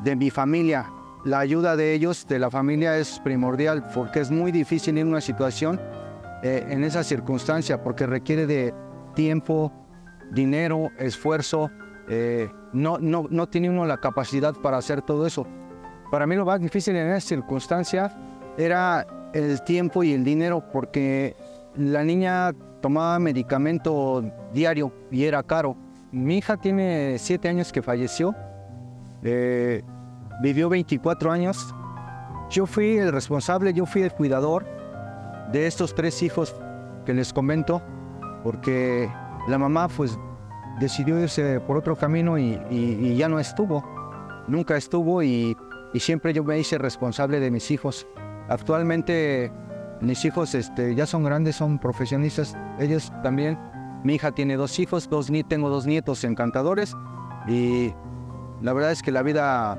de 0.05 0.17
mi 0.17 0.31
familia. 0.31 0.91
La 1.25 1.39
ayuda 1.39 1.77
de 1.77 1.93
ellos, 1.93 2.27
de 2.29 2.39
la 2.39 2.51
familia, 2.51 2.97
es 2.97 3.21
primordial 3.21 3.87
porque 3.95 4.21
es 4.21 4.31
muy 4.31 4.53
difícil 4.53 4.99
en 4.99 5.09
una 5.09 5.21
situación 5.21 5.81
eh, 6.43 6.67
en 6.69 6.83
esa 6.83 7.05
circunstancia 7.05 7.83
porque 7.83 8.07
requiere 8.07 8.47
de 8.47 8.75
tiempo, 9.15 9.73
dinero, 10.33 10.91
esfuerzo. 10.99 11.71
eh, 12.09 12.51
no, 12.73 12.99
no, 12.99 13.27
no 13.31 13.49
tiene 13.49 13.71
uno 13.71 13.85
la 13.85 13.99
capacidad 13.99 14.55
para 14.55 14.79
hacer 14.79 15.03
todo 15.03 15.27
eso. 15.27 15.47
Para 16.11 16.27
mí 16.27 16.35
lo 16.35 16.45
más 16.45 16.61
difícil 16.61 16.97
en 16.97 17.09
esa 17.09 17.29
circunstancia 17.29 18.13
era 18.57 19.07
el 19.33 19.63
tiempo 19.63 20.03
y 20.03 20.13
el 20.13 20.25
dinero 20.25 20.63
porque 20.73 21.37
la 21.77 22.05
niña 22.05 22.53
tomaba 22.81 23.19
medicamento 23.19 24.25
diario 24.53 24.93
y 25.11 25.25
era 25.25 25.43
caro. 25.43 25.77
Mi 26.11 26.39
hija 26.39 26.57
tiene 26.59 27.17
siete 27.19 27.49
años 27.49 27.73
que 27.73 27.81
falleció, 27.81 28.35
eh, 29.23 29.83
vivió 30.43 30.69
24 30.69 31.33
años. 31.33 31.75
Yo 32.51 32.67
fui 32.67 32.99
el 32.99 33.13
responsable, 33.13 33.73
yo 33.73 33.87
fui 33.87 34.03
el 34.03 34.13
cuidador 34.13 34.67
de 35.53 35.67
estos 35.67 35.95
tres 35.95 36.23
hijos 36.23 36.55
que 37.07 37.15
les 37.15 37.33
comento, 37.33 37.81
porque 38.43 39.11
la 39.49 39.57
mamá 39.57 39.89
pues 39.89 40.19
decidió 40.79 41.19
irse 41.19 41.61
por 41.61 41.79
otro 41.79 41.97
camino 41.97 42.39
y, 42.39 43.17
ya 43.17 43.29
no 43.29 43.39
estuvo, 43.39 43.83
nunca 44.49 44.77
estuvo 44.77 45.23
y 45.23 45.57
siempre 45.95 46.35
yo 46.35 46.45
me 46.45 46.59
hice 46.59 46.77
responsable 46.77 47.41
de 47.41 47.51
mis 47.51 47.71
hijos. 47.71 48.07
Actualmente 48.49 49.53
mis 50.01 50.25
hijos 50.25 50.55
este, 50.55 50.95
ya 50.95 51.07
son 51.07 51.25
grandes, 51.25 51.57
son 51.57 51.79
profesionistas, 51.79 52.57
ellos 52.79 53.13
también. 53.23 53.59
Mi 54.05 54.15
hija 54.15 54.33
tiene 54.33 54.57
dos 54.57 54.79
hijos, 54.81 55.09
dos 55.09 55.31
tengo 55.49 55.69
dos 55.69 55.87
nietos 55.87 56.25
encantadores 56.25 56.97
y 57.47 57.95
la 58.61 58.73
verdad 58.73 58.91
es 58.91 59.01
que 59.01 59.13
la 59.13 59.23
vida 59.23 59.79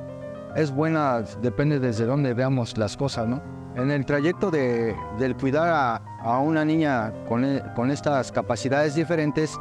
es 0.55 0.71
buena, 0.71 1.23
depende 1.41 1.79
desde 1.79 2.05
dónde 2.05 2.33
veamos 2.33 2.77
las 2.77 2.95
cosas, 2.95 3.27
¿no? 3.27 3.41
En 3.75 3.91
el 3.91 4.05
trayecto 4.05 4.49
de, 4.49 4.95
del 5.19 5.35
cuidar 5.35 5.69
a, 5.69 5.95
a 6.21 6.39
una 6.39 6.63
niña 6.63 7.11
con, 7.27 7.43
e- 7.43 7.61
con 7.75 7.91
estas 7.91 8.31
capacidades 8.31 8.95
diferentes, 8.95 9.59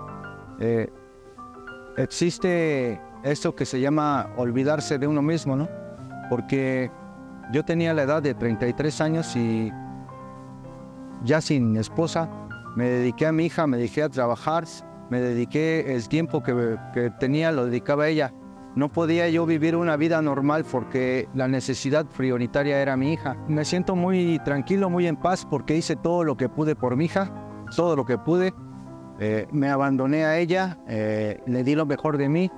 eh, 0.61 0.92
existe 1.96 3.00
esto 3.24 3.55
que 3.57 3.64
se 3.64 3.80
llama 3.80 4.28
olvidarse 4.36 4.98
de 4.98 5.07
uno 5.07 5.22
mismo, 5.22 5.57
¿no? 5.57 5.68
Porque 6.28 6.90
yo 7.53 7.64
tenía 7.64 7.95
la 7.95 8.03
edad 8.03 8.22
de 8.22 8.34
33 8.34 9.01
años 9.01 9.36
y 9.36 9.72
ya 11.24 11.40
sin 11.40 11.76
esposa, 11.76 12.30
me 12.76 12.88
dediqué 12.88 13.26
a 13.26 13.32
mi 13.32 13.47
hija, 13.47 13.66
me 13.66 13.76
dediqué 13.76 14.03
a 14.03 14.09
trabajar, 14.09 14.64
me 15.11 15.20
dediqué 15.20 15.95
el 15.95 16.09
tiempo 16.09 16.43
que, 16.43 17.12
tenía, 17.18 17.53
lo 17.53 17.66
dedicaba 17.66 18.05
a 18.05 18.09
ella. 18.09 18.32
No 18.74 18.90
podía 18.90 19.28
yo 19.28 19.45
vivir 19.45 19.76
una 19.76 19.97
vida 19.97 20.22
normal 20.22 20.64
porque 20.64 21.28
la 21.34 21.47
necesidad 21.47 22.07
prioritaria 22.07 22.80
era 22.80 22.97
mi 22.97 23.12
hija. 23.12 23.36
Me 23.47 23.66
siento 23.66 23.95
muy 23.95 24.40
tranquilo, 24.45 24.88
muy 24.88 25.07
en 25.07 25.16
paz 25.16 25.47
porque 25.49 25.76
hice 25.76 25.97
todo 25.97 26.24
lo 26.24 26.38
que 26.38 26.49
pude 26.49 26.74
por 26.74 26.97
mi 26.97 27.05
hija, 27.05 27.30
todo 27.76 27.95
lo 27.97 28.07
que 28.07 28.16
pude. 28.16 28.55
Eh, 29.20 29.47
me 29.53 29.68
abandoné 29.68 30.24
a 30.24 30.38
ella, 30.38 30.78
eh, 30.88 31.43
le 31.47 31.62
di 31.62 31.74
lo 31.74 31.84
mejor 31.84 32.16
de 32.16 32.30
mí, 32.30 32.51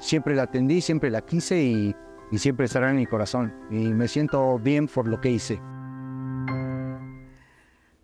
siempre 0.00 0.34
la 0.34 0.42
atendí, 0.42 0.80
siempre 0.80 1.08
la 1.10 1.20
quise 1.20 1.62
y, 1.62 1.94
y 2.30 2.38
siempre 2.38 2.66
estará 2.66 2.90
en 2.90 2.96
mi 2.96 3.06
corazón. 3.06 3.52
Y 3.70 3.92
me 3.92 4.08
siento 4.08 4.58
bien 4.58 4.86
por 4.86 5.06
lo 5.06 5.20
que 5.20 5.30
hice. 5.30 5.60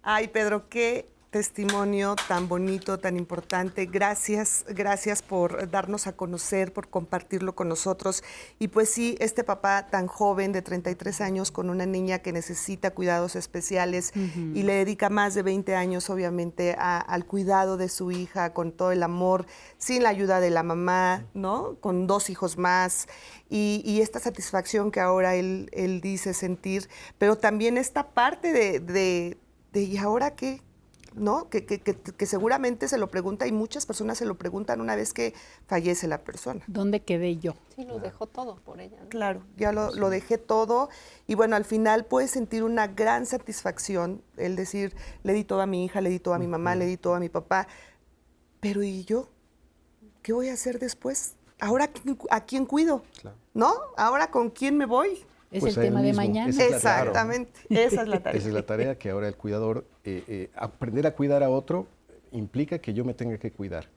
Ay, 0.02 0.28
Pedro, 0.28 0.68
qué 0.68 1.08
testimonio 1.40 2.16
tan 2.28 2.48
bonito, 2.48 2.98
tan 2.98 3.16
importante. 3.18 3.84
Gracias, 3.84 4.64
gracias 4.68 5.20
por 5.22 5.70
darnos 5.70 6.06
a 6.06 6.12
conocer, 6.12 6.72
por 6.72 6.88
compartirlo 6.88 7.54
con 7.54 7.68
nosotros. 7.68 8.24
Y 8.58 8.68
pues 8.68 8.88
sí, 8.88 9.16
este 9.20 9.44
papá 9.44 9.86
tan 9.90 10.06
joven 10.06 10.52
de 10.52 10.62
33 10.62 11.20
años 11.20 11.50
con 11.50 11.68
una 11.68 11.84
niña 11.84 12.20
que 12.20 12.32
necesita 12.32 12.92
cuidados 12.92 13.36
especiales 13.36 14.12
y 14.54 14.62
le 14.62 14.72
dedica 14.74 15.10
más 15.10 15.34
de 15.34 15.42
20 15.42 15.74
años 15.76 16.08
obviamente 16.08 16.74
a- 16.78 16.98
al 17.00 17.26
cuidado 17.26 17.76
de 17.76 17.90
su 17.90 18.10
hija 18.12 18.54
con 18.54 18.72
todo 18.72 18.92
el 18.92 19.02
amor, 19.02 19.44
sin 19.76 20.02
la 20.04 20.08
ayuda 20.08 20.40
de 20.40 20.48
la 20.50 20.62
mamá, 20.62 21.26
¿no? 21.34 21.76
Con 21.80 22.06
dos 22.06 22.30
hijos 22.30 22.56
más 22.56 23.08
y, 23.50 23.82
y 23.84 24.00
esta 24.00 24.20
satisfacción 24.20 24.90
que 24.90 25.00
ahora 25.00 25.34
él, 25.34 25.68
él 25.72 26.00
dice 26.00 26.32
sentir, 26.32 26.88
pero 27.18 27.36
también 27.36 27.76
esta 27.76 28.08
parte 28.14 28.52
de, 28.52 28.80
de, 28.80 29.36
de, 29.72 29.82
¿y 29.82 29.98
ahora 29.98 30.34
qué? 30.34 30.62
¿No? 31.16 31.48
Que, 31.48 31.66
que- 31.66 31.80
que- 31.80 31.96
que 31.96 32.26
seguramente 32.26 32.86
se 32.88 32.98
lo 32.98 33.08
pregunta 33.08 33.46
y 33.46 33.52
muchas 33.52 33.86
personas 33.86 34.18
se 34.18 34.24
lo 34.26 34.36
preguntan 34.36 34.80
una 34.80 34.94
vez 34.94 35.12
que 35.12 35.34
fallece 35.66 36.06
la 36.06 36.18
persona. 36.22 36.62
¿Dónde 36.68 37.02
quedé 37.02 37.38
yo? 37.38 37.54
Sí, 37.74 37.84
lo 37.84 37.98
dejó 37.98 38.26
todo 38.26 38.56
por 38.56 38.80
ella. 38.80 38.98
¿no? 39.02 39.08
Claro, 39.08 39.42
ya 39.56 39.72
lo, 39.72 39.92
lo 39.94 40.10
dejé 40.10 40.38
todo 40.38 40.88
y 41.26 41.34
bueno, 41.34 41.56
al 41.56 41.64
final 41.64 42.04
puedes 42.04 42.30
sentir 42.30 42.62
una 42.62 42.86
gran 42.86 43.26
satisfacción, 43.26 44.22
el 44.36 44.54
decir, 44.56 44.94
le 45.24 45.32
di 45.32 45.42
todo 45.42 45.62
a 45.62 45.66
mi 45.66 45.84
hija, 45.84 46.00
le 46.00 46.10
di 46.10 46.20
todo 46.20 46.34
a 46.34 46.38
mi 46.38 46.46
mamá, 46.46 46.74
le 46.76 46.86
di 46.86 46.96
todo 46.96 47.14
a 47.14 47.20
mi 47.20 47.28
papá, 47.30 47.66
pero 48.60 48.82
¿y 48.82 49.04
yo? 49.04 49.28
¿Qué 50.22 50.32
voy 50.32 50.48
a 50.50 50.52
hacer 50.54 50.78
después? 50.78 51.34
¿Ahora 51.60 51.84
a 51.84 51.88
quién, 51.88 52.18
a 52.30 52.40
quién 52.44 52.66
cuido? 52.66 53.02
Claro. 53.20 53.36
¿No? 53.54 53.72
¿Ahora 53.96 54.30
con 54.30 54.50
quién 54.50 54.76
me 54.76 54.84
voy? 54.84 55.24
Es 55.50 55.60
Pues 55.60 55.76
el 55.76 55.84
tema 55.84 56.02
de 56.02 56.12
mañana. 56.12 56.50
Esa 56.50 56.64
es. 56.66 56.72
Exactamente, 56.74 57.52
esa 57.70 58.02
es 58.02 58.08
la 58.08 58.20
tarea. 58.22 58.38
Esa 58.38 58.48
es 58.48 58.54
la 58.54 58.66
tarea 58.66 58.98
que 58.98 59.10
ahora 59.10 59.28
el 59.28 59.36
cuidador, 59.36 59.86
eh, 60.04 60.24
eh, 60.26 60.50
aprender 60.56 61.06
a 61.06 61.12
cuidar 61.14 61.42
a 61.42 61.50
otro 61.50 61.86
implica 62.32 62.78
que 62.80 62.92
yo 62.94 63.04
me 63.04 63.14
tenga 63.14 63.38
que 63.38 63.52
cuidar. 63.52 63.88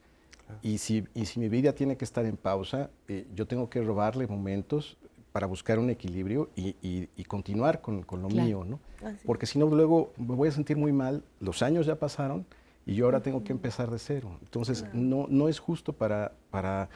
Y 0.62 0.78
si, 0.78 1.04
y 1.14 1.26
si 1.26 1.38
mi 1.38 1.48
vida 1.48 1.72
tiene 1.74 1.96
que 1.96 2.04
estar 2.04 2.24
en 2.24 2.36
pausa, 2.36 2.90
eh, 3.06 3.26
yo 3.34 3.46
tengo 3.46 3.70
que 3.70 3.80
robarle 3.82 4.26
momentos 4.26 4.96
para 5.32 5.46
buscar 5.46 5.78
un 5.78 5.90
equilibrio 5.90 6.50
y, 6.56 6.74
y- 6.82 7.08
y 7.16 7.24
continuar 7.24 7.80
con, 7.80 8.02
con 8.02 8.20
lo 8.22 8.26
Claro. 8.28 8.44
mío, 8.46 8.64
¿no? 8.64 8.80
Así. 9.06 9.18
Porque 9.26 9.46
si 9.46 9.58
no, 9.60 9.66
luego 9.66 10.12
me 10.16 10.34
voy 10.34 10.48
a 10.48 10.52
sentir 10.52 10.76
muy 10.76 10.92
mal, 10.92 11.22
los 11.38 11.62
años 11.62 11.86
ya 11.86 11.96
pasaron 11.96 12.46
y 12.84 12.94
yo 12.96 13.04
ahora 13.04 13.20
tengo 13.22 13.44
que 13.44 13.52
empezar 13.52 13.90
de 13.90 13.98
cero. 14.00 14.38
Entonces, 14.42 14.84
no, 14.92 15.26
no 15.28 15.48
es 15.48 15.60
justo 15.60 15.92
para, 15.92 16.32
para, 16.50 16.88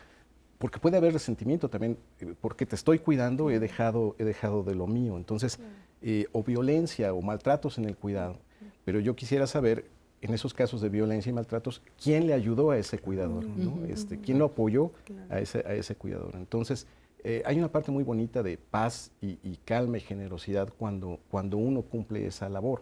porque 0.64 0.78
puede 0.78 0.96
haber 0.96 1.12
resentimiento 1.12 1.68
también, 1.68 1.98
eh, 2.20 2.32
porque 2.40 2.64
te 2.64 2.74
estoy 2.74 2.98
cuidando, 2.98 3.50
he 3.50 3.58
dejado, 3.58 4.16
he 4.18 4.24
dejado 4.24 4.62
de 4.62 4.74
lo 4.74 4.86
mío. 4.86 5.18
Entonces, 5.18 5.58
eh, 6.00 6.24
o 6.32 6.42
violencia 6.42 7.12
o 7.12 7.20
maltratos 7.20 7.76
en 7.76 7.84
el 7.84 7.98
cuidado. 7.98 8.38
Pero 8.86 8.98
yo 8.98 9.14
quisiera 9.14 9.46
saber 9.46 9.84
en 10.22 10.32
esos 10.32 10.54
casos 10.54 10.80
de 10.80 10.88
violencia 10.88 11.28
y 11.28 11.34
maltratos, 11.34 11.82
quién 12.02 12.26
le 12.26 12.32
ayudó 12.32 12.70
a 12.70 12.78
ese 12.78 12.98
cuidador, 12.98 13.44
¿no? 13.44 13.84
este, 13.84 14.18
quién 14.18 14.38
lo 14.38 14.46
apoyó 14.46 14.90
a, 15.28 15.38
ese, 15.38 15.58
a 15.66 15.74
ese 15.74 15.96
cuidador. 15.96 16.34
Entonces, 16.36 16.86
eh, 17.24 17.42
hay 17.44 17.58
una 17.58 17.68
parte 17.68 17.90
muy 17.90 18.04
bonita 18.04 18.42
de 18.42 18.56
paz 18.56 19.10
y, 19.20 19.58
calma 19.66 19.98
y 19.98 20.00
generosidad 20.00 20.72
cuando, 20.78 21.20
cuando 21.30 21.58
uno 21.58 21.82
cumple 21.82 22.26
esa 22.26 22.48
labor, 22.48 22.80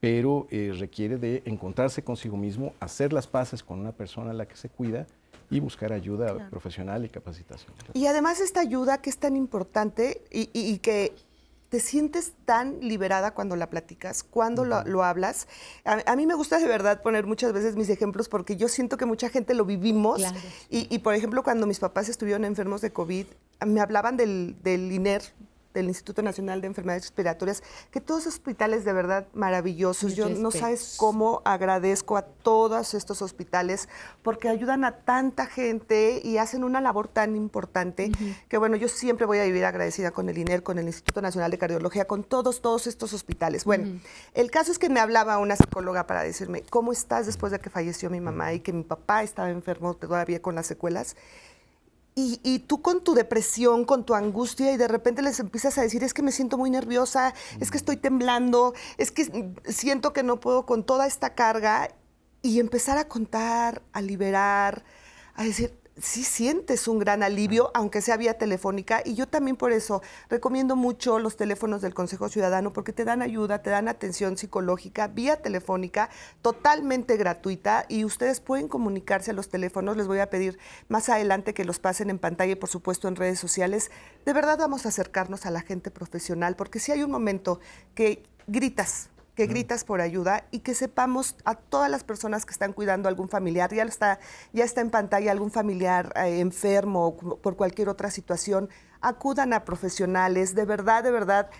pero 0.00 0.46
eh, 0.50 0.72
requiere 0.74 1.18
de 1.18 1.42
encontrarse 1.44 2.02
consigo 2.02 2.38
mismo, 2.38 2.72
hacer 2.80 3.12
las 3.12 3.26
paces 3.26 3.62
con 3.62 3.78
una 3.78 3.92
persona 3.92 4.30
a 4.30 4.34
la 4.34 4.48
que 4.48 4.56
se 4.56 4.70
cuida 4.70 5.06
y 5.50 5.60
buscar 5.60 5.92
ayuda 5.92 6.48
profesional 6.50 7.04
y 7.04 7.08
capacitación. 7.08 7.72
Y 7.94 8.06
además 8.06 8.40
esta 8.40 8.60
ayuda 8.60 9.02
que 9.02 9.10
es 9.10 9.18
tan 9.18 9.36
importante 9.36 10.22
y 10.30 10.78
que 10.78 11.14
te 11.70 11.78
sientes 11.78 12.32
tan 12.44 12.80
liberada 12.80 13.32
cuando 13.32 13.54
la 13.54 13.70
platicas, 13.70 14.24
cuando 14.24 14.64
lo, 14.64 15.04
hablas. 15.04 15.46
A, 15.84 16.16
mí 16.16 16.26
me 16.26 16.34
gusta 16.34 16.58
de 16.58 16.66
verdad 16.66 17.00
poner 17.00 17.26
muchas 17.26 17.52
veces 17.52 17.76
mis 17.76 17.88
ejemplos 17.88 18.28
porque 18.28 18.56
yo 18.56 18.68
siento 18.68 18.96
que 18.96 19.06
mucha 19.06 19.30
gente 19.30 19.54
lo 19.54 19.64
vivimos. 19.64 20.20
Y, 20.68 20.98
por 20.98 21.14
ejemplo, 21.14 21.44
cuando 21.44 21.66
mis 21.68 21.78
papás 21.78 22.08
estuvieron 22.08 22.44
enfermos 22.44 22.80
de 22.80 22.92
COVID, 22.92 23.26
me 23.64 23.80
hablaban 23.80 24.16
del, 24.16 24.56
del 24.64 24.90
INER, 24.90 25.22
del 25.74 25.86
Instituto 25.86 26.22
Nacional 26.22 26.60
de 26.60 26.66
Enfermedades 26.66 27.04
Respiratorias, 27.04 27.62
que 27.90 28.00
todos 28.00 28.26
hospitales 28.26 28.84
de 28.84 28.92
verdad 28.92 29.26
maravillosos. 29.34 30.14
Yo 30.16 30.28
no 30.28 30.50
sabes 30.50 30.94
cómo 30.96 31.42
agradezco 31.44 32.16
a 32.16 32.22
todos 32.22 32.94
estos 32.94 33.22
hospitales 33.22 33.88
porque 34.22 34.48
ayudan 34.48 34.84
a 34.84 34.92
tanta 34.92 35.46
gente 35.46 36.20
y 36.24 36.38
hacen 36.38 36.64
una 36.64 36.80
labor 36.80 37.08
tan 37.08 37.36
importante 37.36 38.10
que 38.48 38.58
bueno, 38.58 38.76
yo 38.76 38.88
siempre 38.88 39.26
voy 39.26 39.38
a 39.38 39.44
vivir 39.44 39.64
agradecida 39.64 40.10
con 40.10 40.28
el 40.28 40.38
INER, 40.38 40.62
con 40.62 40.78
el 40.78 40.86
Instituto 40.86 41.22
Nacional 41.22 41.50
de 41.50 41.58
Cardiología, 41.58 42.06
con 42.06 42.24
todos, 42.24 42.60
todos 42.60 42.86
estos 42.86 43.12
hospitales. 43.12 43.64
Bueno, 43.64 44.00
el 44.34 44.50
caso 44.50 44.72
es 44.72 44.78
que 44.78 44.88
me 44.88 45.00
hablaba 45.00 45.38
una 45.38 45.56
psicóloga 45.56 46.06
para 46.06 46.22
decirme, 46.22 46.62
¿cómo 46.62 46.92
estás 46.92 47.26
después 47.26 47.52
de 47.52 47.60
que 47.60 47.70
falleció 47.70 48.10
mi 48.10 48.20
mamá 48.20 48.52
y 48.52 48.60
que 48.60 48.72
mi 48.72 48.82
papá 48.82 49.22
estaba 49.22 49.50
enfermo 49.50 49.94
todavía 49.94 50.42
con 50.42 50.54
las 50.54 50.66
secuelas? 50.66 51.16
Y, 52.42 52.58
tú 52.60 52.82
con 52.82 53.02
tu 53.02 53.14
depresión, 53.14 53.84
con 53.84 54.04
tu 54.04 54.14
angustia, 54.14 54.72
y 54.72 54.76
de 54.76 54.88
repente 54.88 55.22
les 55.22 55.40
empiezas 55.40 55.78
a 55.78 55.82
decir, 55.82 56.04
es 56.04 56.12
que 56.12 56.22
me 56.22 56.32
siento 56.32 56.58
muy 56.58 56.70
nerviosa, 56.70 57.34
es 57.60 57.70
que 57.70 57.76
estoy 57.76 57.96
temblando, 57.96 58.74
es 58.98 59.10
que 59.10 59.54
siento 59.64 60.12
que 60.12 60.22
no 60.22 60.38
puedo 60.38 60.66
con 60.66 60.84
toda 60.84 61.06
esta 61.06 61.34
carga, 61.34 61.88
y 62.42 62.58
empezar 62.58 62.98
a 62.98 63.08
contar, 63.08 63.82
a 63.92 64.00
liberar, 64.00 64.84
a 65.34 65.44
decir, 65.44 65.79
sí 66.00 66.24
sientes 66.24 66.88
un 66.88 66.98
gran 66.98 67.22
alivio, 67.22 67.70
aunque 67.74 68.00
sea 68.00 68.16
vía 68.16 68.34
telefónica. 68.34 69.02
Y 69.04 69.14
yo 69.14 69.28
también 69.28 69.56
por 69.56 69.72
eso 69.72 70.02
recomiendo 70.28 70.76
mucho 70.76 71.18
los 71.18 71.36
teléfonos 71.36 71.82
del 71.82 71.94
Consejo 71.94 72.28
Ciudadano, 72.28 72.72
porque 72.72 72.92
te 72.92 73.04
dan 73.04 73.22
ayuda, 73.22 73.62
te 73.62 73.70
dan 73.70 73.88
atención 73.88 74.36
psicológica 74.36 75.08
vía 75.08 75.42
telefónica, 75.42 76.10
totalmente 76.42 77.16
gratuita. 77.16 77.84
Y 77.88 78.04
ustedes 78.04 78.40
pueden 78.40 78.68
comunicarse 78.68 79.30
a 79.30 79.34
los 79.34 79.48
teléfonos. 79.48 79.96
Les 79.96 80.06
voy 80.06 80.20
a 80.20 80.30
pedir 80.30 80.58
más 80.88 81.08
adelante 81.08 81.54
que 81.54 81.64
los 81.64 81.78
pasen 81.78 82.10
en 82.10 82.18
pantalla 82.18 82.52
y 82.52 82.56
por 82.56 82.68
supuesto 82.68 83.08
en 83.08 83.16
redes 83.16 83.38
sociales. 83.38 83.90
De 84.24 84.32
verdad 84.32 84.58
vamos 84.58 84.86
a 84.86 84.88
acercarnos 84.88 85.46
a 85.46 85.50
la 85.50 85.60
gente 85.60 85.90
profesional, 85.90 86.56
porque 86.56 86.80
si 86.80 86.92
hay 86.92 87.02
un 87.02 87.10
momento 87.10 87.60
que 87.94 88.22
gritas, 88.46 89.09
que 89.34 89.46
gritas 89.46 89.84
por 89.84 90.00
ayuda 90.00 90.44
y 90.50 90.60
que 90.60 90.74
sepamos 90.74 91.36
a 91.44 91.54
todas 91.54 91.90
las 91.90 92.04
personas 92.04 92.44
que 92.44 92.52
están 92.52 92.72
cuidando 92.72 93.08
a 93.08 93.10
algún 93.10 93.28
familiar, 93.28 93.72
ya 93.72 93.84
está, 93.84 94.18
ya 94.52 94.64
está 94.64 94.80
en 94.80 94.90
pantalla 94.90 95.32
algún 95.32 95.50
familiar 95.50 96.12
eh, 96.16 96.40
enfermo 96.40 97.06
o 97.06 97.36
por 97.36 97.56
cualquier 97.56 97.88
otra 97.88 98.10
situación, 98.10 98.68
acudan 99.00 99.52
a 99.52 99.64
profesionales, 99.64 100.54
de 100.54 100.64
verdad, 100.64 101.04
de 101.04 101.10
verdad, 101.10 101.50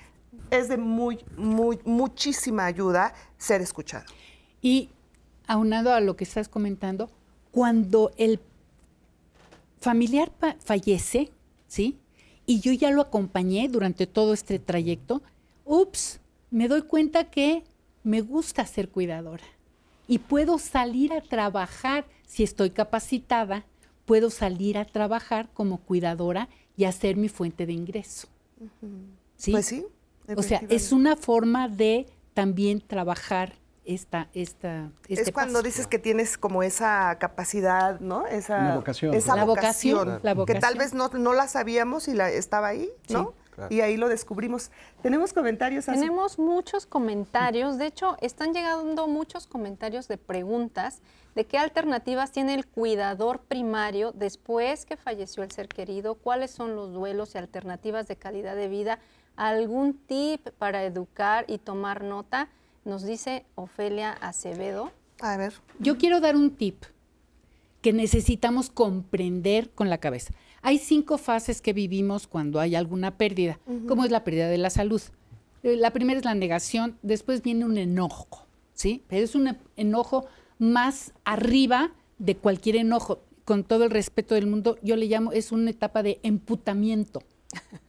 es 0.50 0.68
de 0.68 0.76
muy, 0.76 1.24
muy, 1.36 1.80
muchísima 1.84 2.66
ayuda 2.66 3.14
ser 3.38 3.60
escuchado. 3.60 4.04
Y 4.60 4.90
aunado 5.46 5.92
a 5.92 6.00
lo 6.00 6.16
que 6.16 6.24
estás 6.24 6.48
comentando, 6.48 7.10
cuando 7.50 8.12
el 8.16 8.40
familiar 9.80 10.30
fallece, 10.64 11.30
¿sí? 11.66 11.98
Y 12.46 12.60
yo 12.60 12.72
ya 12.72 12.90
lo 12.90 13.02
acompañé 13.02 13.68
durante 13.68 14.06
todo 14.06 14.34
este 14.34 14.58
trayecto, 14.58 15.22
ups, 15.64 16.20
me 16.51 16.68
doy 16.68 16.82
cuenta 16.82 17.24
que 17.24 17.64
me 18.03 18.20
gusta 18.20 18.66
ser 18.66 18.88
cuidadora 18.88 19.44
y 20.09 20.18
puedo 20.18 20.59
salir 20.59 21.12
a 21.12 21.20
trabajar, 21.20 22.07
si 22.26 22.42
estoy 22.42 22.70
capacitada, 22.70 23.64
puedo 24.07 24.30
salir 24.30 24.76
a 24.78 24.84
trabajar 24.84 25.48
como 25.55 25.78
cuidadora 25.78 26.48
y 26.76 26.84
hacer 26.84 27.16
mi 27.16 27.28
fuente 27.28 27.66
de 27.66 27.72
ingreso. 27.72 28.28
¿Sí? 29.36 29.53
Pues 29.53 29.66
sí. 29.66 29.86
O 30.36 30.42
sea, 30.42 30.62
es 30.68 30.92
una 30.92 31.16
forma 31.16 31.68
de 31.68 32.07
también 32.34 32.80
trabajar 32.80 33.55
esta, 33.84 34.28
esta, 34.34 34.90
este 35.09 35.22
Es 35.22 35.32
cuando 35.32 35.62
dices 35.62 35.86
que 35.86 35.98
tienes 35.98 36.38
como 36.38 36.62
esa 36.62 37.16
capacidad, 37.18 37.98
¿no? 38.01 38.26
Esa 38.26 38.76
vocación. 38.76 39.14
Esa 39.14 39.36
la 39.36 39.44
vocación, 39.44 40.20
Que 40.46 40.55
tal 40.55 40.76
vez 40.76 40.94
no, 40.94 41.09
no 41.09 41.32
la 41.32 41.48
sabíamos 41.48 42.09
y 42.09 42.14
la 42.14 42.30
estaba 42.30 42.68
ahí, 42.68 42.90
¿no? 43.09 43.34
Y 43.68 43.80
ahí 43.80 43.96
lo 43.96 44.08
descubrimos. 44.08 44.70
¿Tenemos 45.02 45.32
comentarios? 45.32 45.86
Tenemos 45.86 46.38
muchos 46.38 46.86
comentarios. 46.86 47.78
De 47.78 47.86
hecho, 47.86 48.16
están 48.20 48.54
llegando 48.54 49.06
muchos 49.06 49.46
comentarios 49.46 50.08
de 50.08 50.16
preguntas 50.16 51.02
de 51.34 51.44
qué 51.44 51.58
alternativas 51.58 52.32
tiene 52.32 52.54
el 52.54 52.66
cuidador 52.66 53.40
primario 53.40 54.12
después 54.12 54.84
que 54.84 54.96
falleció 54.96 55.42
el 55.42 55.50
ser 55.50 55.68
querido, 55.68 56.14
cuáles 56.14 56.50
son 56.50 56.74
los 56.74 56.92
duelos 56.92 57.34
y 57.34 57.38
alternativas 57.38 58.08
de 58.08 58.16
calidad 58.16 58.56
de 58.56 58.68
vida, 58.68 58.98
algún 59.36 59.94
tip 59.94 60.48
para 60.58 60.84
educar 60.84 61.44
y 61.48 61.58
tomar 61.58 62.02
nota, 62.02 62.48
nos 62.84 63.04
dice 63.04 63.44
Ofelia 63.54 64.12
Acevedo. 64.12 64.90
A 65.20 65.36
ver. 65.36 65.54
Yo 65.78 65.98
quiero 65.98 66.20
dar 66.20 66.34
un 66.34 66.50
tip 66.50 66.84
que 67.82 67.92
necesitamos 67.92 68.70
comprender 68.70 69.70
con 69.70 69.88
la 69.88 69.98
cabeza. 69.98 70.34
Hay 70.62 70.78
cinco 70.78 71.18
fases 71.18 71.62
que 71.62 71.72
vivimos 71.72 72.26
cuando 72.26 72.61
hay 72.61 72.74
alguna 72.74 73.16
pérdida, 73.16 73.58
como 73.88 74.04
es 74.04 74.11
la 74.11 74.24
pérdida 74.24 74.48
de 74.48 74.58
la 74.58 74.70
salud. 74.70 75.00
Eh, 75.62 75.76
la 75.76 75.92
primera 75.92 76.18
es 76.18 76.24
la 76.24 76.34
negación, 76.34 76.98
después 77.02 77.42
viene 77.42 77.64
un 77.64 77.78
enojo, 77.78 78.46
¿sí? 78.74 79.02
Pero 79.08 79.24
es 79.24 79.34
un 79.34 79.56
enojo 79.76 80.26
más 80.58 81.12
arriba 81.24 81.92
de 82.18 82.36
cualquier 82.36 82.76
enojo. 82.76 83.22
Con 83.44 83.64
todo 83.64 83.84
el 83.84 83.90
respeto 83.90 84.34
del 84.34 84.46
mundo, 84.46 84.78
yo 84.82 84.96
le 84.96 85.06
llamo, 85.06 85.32
es 85.32 85.50
una 85.50 85.70
etapa 85.70 86.02
de 86.02 86.20
emputamiento, 86.22 87.22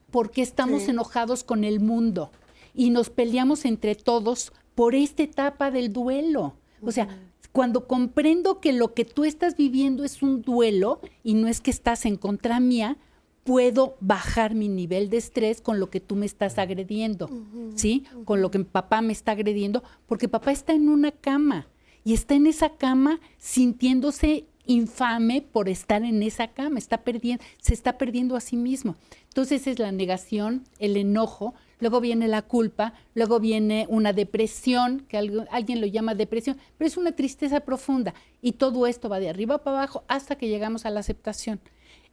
porque 0.10 0.42
estamos 0.42 0.88
enojados 0.88 1.44
con 1.44 1.64
el 1.64 1.80
mundo 1.80 2.32
y 2.74 2.90
nos 2.90 3.10
peleamos 3.10 3.66
entre 3.66 3.96
todos 3.96 4.54
por 4.76 4.96
esta 4.96 5.24
etapa 5.24 5.72
del 5.72 5.92
duelo. 5.94 6.56
O 6.82 6.92
sea, 6.92 7.10
cuando 7.52 7.88
comprendo 7.88 8.60
que 8.60 8.74
lo 8.74 8.94
que 8.94 9.06
tú 9.06 9.26
estás 9.26 9.58
viviendo 9.58 10.04
es 10.04 10.22
un 10.22 10.42
duelo 10.42 11.02
y 11.24 11.34
no 11.34 11.48
es 11.48 11.62
que 11.62 11.72
estás 11.72 12.06
en 12.06 12.16
contra 12.16 12.60
mía, 12.60 12.98
puedo 13.44 13.98
bajar 14.00 14.56
mi 14.56 14.68
nivel 14.68 15.10
de 15.10 15.18
estrés 15.18 15.62
con 15.62 15.80
lo 15.80 15.90
que 15.90 16.00
tú 16.00 16.16
me 16.16 16.26
estás 16.26 16.58
agrediendo, 16.58 17.30
¿sí? 17.76 18.06
Con 18.26 18.42
lo 18.42 18.52
que 18.52 18.60
papá 18.60 19.02
me 19.02 19.14
está 19.14 19.32
agrediendo, 19.32 19.84
porque 20.06 20.28
papá 20.28 20.52
está 20.52 20.74
en 20.74 20.90
una 20.90 21.12
cama 21.12 21.68
y 22.04 22.14
está 22.14 22.36
en 22.36 22.48
esa 22.48 22.78
cama 22.78 23.20
sintiéndose 23.38 24.46
infame 24.66 25.42
por 25.42 25.70
estar 25.70 26.04
en 26.04 26.22
esa 26.24 26.50
cama, 26.50 26.78
está 26.78 27.04
perdiendo, 27.04 27.44
se 27.60 27.74
está 27.74 27.98
perdiendo 27.98 28.36
a 28.36 28.42
sí 28.42 28.58
mismo. 28.58 28.96
Entonces 29.24 29.68
es 29.68 29.80
la 29.80 29.92
negación, 29.92 30.64
el 30.80 30.98
enojo, 30.98 31.54
luego 31.82 32.00
viene 32.00 32.30
la 32.30 32.44
culpa, 32.44 32.94
luego 33.14 33.42
viene 33.42 33.86
una 33.90 34.14
depresión, 34.14 35.02
que 35.10 35.18
alguien 35.18 35.82
lo 35.82 35.88
llama 35.88 36.16
depresión, 36.16 36.58
pero 36.78 36.88
es 36.88 36.96
una 36.96 37.12
tristeza 37.12 37.60
profunda. 37.60 38.14
Y 38.42 38.54
todo 38.54 38.88
esto 38.88 39.10
va 39.10 39.20
de 39.20 39.30
arriba 39.30 39.58
para 39.58 39.80
abajo 39.80 40.04
hasta 40.08 40.38
que 40.38 40.48
llegamos 40.48 40.86
a 40.86 40.90
la 40.92 41.02
aceptación. 41.02 41.60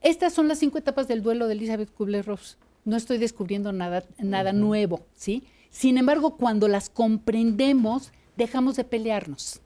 Estas 0.00 0.32
son 0.32 0.48
las 0.48 0.58
cinco 0.58 0.78
etapas 0.78 1.06
del 1.06 1.22
duelo 1.22 1.46
de 1.46 1.52
Elizabeth 1.52 1.92
Kubler-Ross. 1.94 2.58
No 2.84 2.96
estoy 2.96 3.18
descubriendo 3.18 3.72
nada, 3.72 4.04
nada 4.18 4.52
nuevo, 4.52 5.06
¿sí? 5.14 5.44
Sin 5.70 5.98
embargo, 5.98 6.36
cuando 6.36 6.66
las 6.66 6.88
comprendemos, 6.88 8.12
dejamos 8.36 8.76
de 8.76 8.84
pelearnos. 8.84 9.60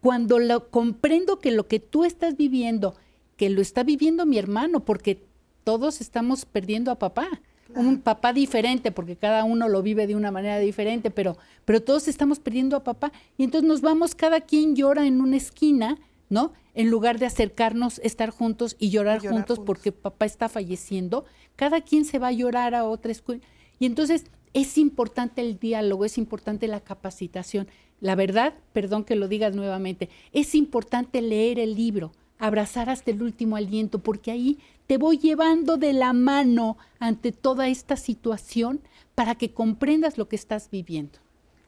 Cuando 0.00 0.38
lo, 0.38 0.70
comprendo 0.70 1.38
que 1.38 1.52
lo 1.52 1.68
que 1.68 1.78
tú 1.78 2.04
estás 2.04 2.36
viviendo, 2.36 2.96
que 3.36 3.50
lo 3.50 3.60
está 3.60 3.84
viviendo 3.84 4.26
mi 4.26 4.38
hermano, 4.38 4.80
porque 4.80 5.22
todos 5.62 6.00
estamos 6.00 6.46
perdiendo 6.46 6.90
a 6.90 6.98
papá, 6.98 7.28
un 7.74 8.00
papá 8.00 8.32
diferente, 8.32 8.92
porque 8.92 9.16
cada 9.16 9.44
uno 9.44 9.68
lo 9.68 9.82
vive 9.82 10.06
de 10.06 10.16
una 10.16 10.30
manera 10.30 10.58
diferente, 10.58 11.10
pero, 11.10 11.36
pero 11.64 11.82
todos 11.82 12.08
estamos 12.08 12.38
perdiendo 12.38 12.76
a 12.76 12.84
papá. 12.84 13.12
Y 13.36 13.44
entonces 13.44 13.68
nos 13.68 13.80
vamos, 13.80 14.14
cada 14.14 14.40
quien 14.40 14.76
llora 14.76 15.06
en 15.06 15.20
una 15.20 15.36
esquina, 15.36 15.98
¿no? 16.28 16.52
En 16.74 16.90
lugar 16.90 17.18
de 17.18 17.26
acercarnos, 17.26 18.00
estar 18.04 18.30
juntos 18.30 18.76
y 18.78 18.90
llorar, 18.90 19.20
juntos, 19.20 19.58
porque 19.58 19.92
papá 19.92 20.26
está 20.26 20.48
falleciendo, 20.48 21.24
cada 21.56 21.80
quien 21.80 22.04
se 22.04 22.18
va 22.18 22.28
a 22.28 22.32
llorar 22.32 22.74
a 22.74 22.84
otra 22.84 23.12
escuela. 23.12 23.42
Y 23.78 23.86
entonces 23.86 24.26
es 24.52 24.78
importante 24.78 25.40
el 25.40 25.58
diálogo, 25.58 26.04
es 26.04 26.18
importante 26.18 26.68
la 26.68 26.80
capacitación. 26.80 27.68
La 28.00 28.14
verdad, 28.14 28.54
perdón 28.72 29.04
que 29.04 29.16
lo 29.16 29.28
digas 29.28 29.54
nuevamente, 29.54 30.08
es 30.32 30.54
importante 30.54 31.20
leer 31.20 31.58
el 31.58 31.74
libro, 31.74 32.12
abrazar 32.38 32.88
hasta 32.88 33.10
el 33.10 33.22
último 33.22 33.56
aliento, 33.56 33.98
porque 33.98 34.30
ahí 34.30 34.58
te 34.90 34.98
voy 34.98 35.18
llevando 35.18 35.76
de 35.76 35.92
la 35.92 36.12
mano 36.12 36.76
ante 36.98 37.30
toda 37.30 37.68
esta 37.68 37.94
situación 37.94 38.80
para 39.14 39.36
que 39.36 39.54
comprendas 39.54 40.18
lo 40.18 40.26
que 40.26 40.34
estás 40.34 40.68
viviendo. 40.68 41.20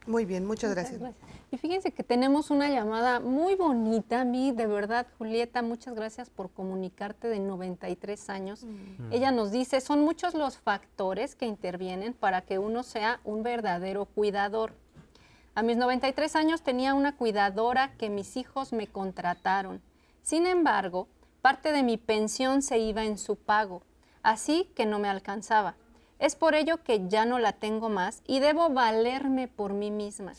Muy 0.08 0.24
bien, 0.24 0.44
muchas, 0.44 0.72
gracias. 0.74 1.00
Y 1.52 1.56
fíjense 1.56 1.92
que 1.92 2.02
tenemos 2.02 2.50
una 2.50 2.68
llamada 2.68 3.20
muy 3.20 3.54
bonita. 3.54 4.22
A 4.22 4.24
mí, 4.24 4.50
de 4.50 4.66
verdad, 4.66 5.06
Julieta, 5.18 5.62
muchas 5.62 5.94
gracias 5.94 6.30
por 6.30 6.50
comunicarte 6.50 7.28
de 7.28 7.38
93 7.38 8.28
años. 8.28 8.64
Mm. 8.64 9.12
Ella 9.12 9.30
nos 9.30 9.52
dice, 9.52 9.80
son 9.80 10.00
muchos 10.00 10.34
los 10.34 10.58
factores 10.58 11.36
que 11.36 11.46
intervienen 11.46 12.14
para 12.14 12.40
que 12.40 12.58
uno 12.58 12.82
sea 12.82 13.20
un 13.22 13.44
verdadero 13.44 14.06
cuidador. 14.06 14.74
A 15.54 15.62
mis 15.62 15.76
93 15.76 16.34
años 16.34 16.62
tenía 16.62 16.92
una 16.94 17.14
cuidadora 17.16 17.92
que 17.98 18.10
mis 18.10 18.36
hijos 18.36 18.72
me 18.72 18.88
contrataron. 18.88 19.80
Sin 20.22 20.44
embargo, 20.44 21.06
parte 21.42 21.72
de 21.72 21.82
mi 21.82 21.98
pensión 21.98 22.62
se 22.62 22.78
iba 22.78 23.04
en 23.04 23.18
su 23.18 23.36
pago, 23.36 23.82
así 24.22 24.70
que 24.76 24.86
no 24.86 24.98
me 25.00 25.08
alcanzaba. 25.08 25.74
Es 26.20 26.36
por 26.36 26.54
ello 26.54 26.84
que 26.84 27.08
ya 27.08 27.26
no 27.26 27.40
la 27.40 27.52
tengo 27.52 27.88
más 27.88 28.22
y 28.28 28.38
debo 28.38 28.70
valerme 28.70 29.48
por 29.48 29.72
mí 29.72 29.90
misma. 29.90 30.34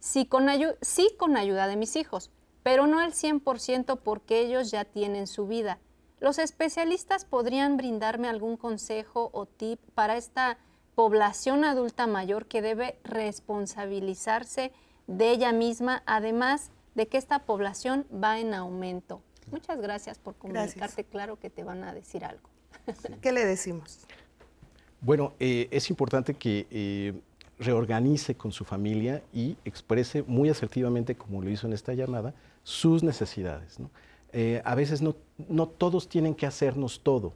Sí 0.00 0.24
con, 0.24 0.48
ayuda 0.48 1.66
de 1.66 1.76
mis 1.76 1.96
hijos, 1.96 2.30
pero 2.62 2.86
no 2.86 2.98
al 2.98 3.12
100% 3.12 3.98
porque 4.02 4.40
ellos 4.40 4.70
ya 4.70 4.86
tienen 4.86 5.26
su 5.26 5.46
vida. 5.46 5.78
Los 6.18 6.38
especialistas 6.38 7.26
podrían 7.26 7.76
brindarme 7.76 8.28
algún 8.28 8.56
consejo 8.56 9.28
o 9.34 9.44
tip 9.44 9.80
para 9.94 10.16
esta 10.16 10.56
población 10.94 11.62
adulta 11.64 12.06
mayor 12.06 12.46
que 12.46 12.62
debe 12.62 12.98
responsabilizarse 13.04 14.72
de 15.06 15.30
ella 15.30 15.52
misma, 15.52 16.02
además 16.06 16.70
de 16.94 17.06
que 17.06 17.18
esta 17.18 17.40
población 17.40 18.06
va 18.12 18.38
en 18.40 18.54
aumento. 18.54 19.22
Muchas 19.50 19.80
gracias 19.80 20.18
por 20.18 20.34
comunicarte, 20.34 21.04
claro 21.04 21.38
que 21.38 21.50
te 21.50 21.64
van 21.64 21.84
a 21.84 21.94
decir 21.94 22.24
algo. 22.24 22.48
¿Qué 23.20 23.32
le 23.32 23.44
decimos? 23.44 24.06
Bueno, 25.00 25.32
eh, 25.38 25.68
es 25.70 25.90
importante 25.90 26.34
que 26.34 26.66
eh, 26.70 27.20
reorganice 27.58 28.34
con 28.34 28.52
su 28.52 28.64
familia 28.64 29.22
y 29.32 29.56
exprese 29.64 30.22
muy 30.22 30.48
asertivamente, 30.48 31.14
como 31.14 31.42
lo 31.42 31.50
hizo 31.50 31.66
en 31.66 31.72
esta 31.72 31.94
llamada, 31.94 32.34
sus 32.62 33.02
necesidades. 33.02 33.78
Eh, 34.32 34.60
a 34.64 34.74
veces 34.74 35.00
no, 35.00 35.16
no 35.48 35.68
todos 35.68 36.08
tienen 36.08 36.34
que 36.34 36.46
hacernos 36.46 37.00
todo, 37.02 37.32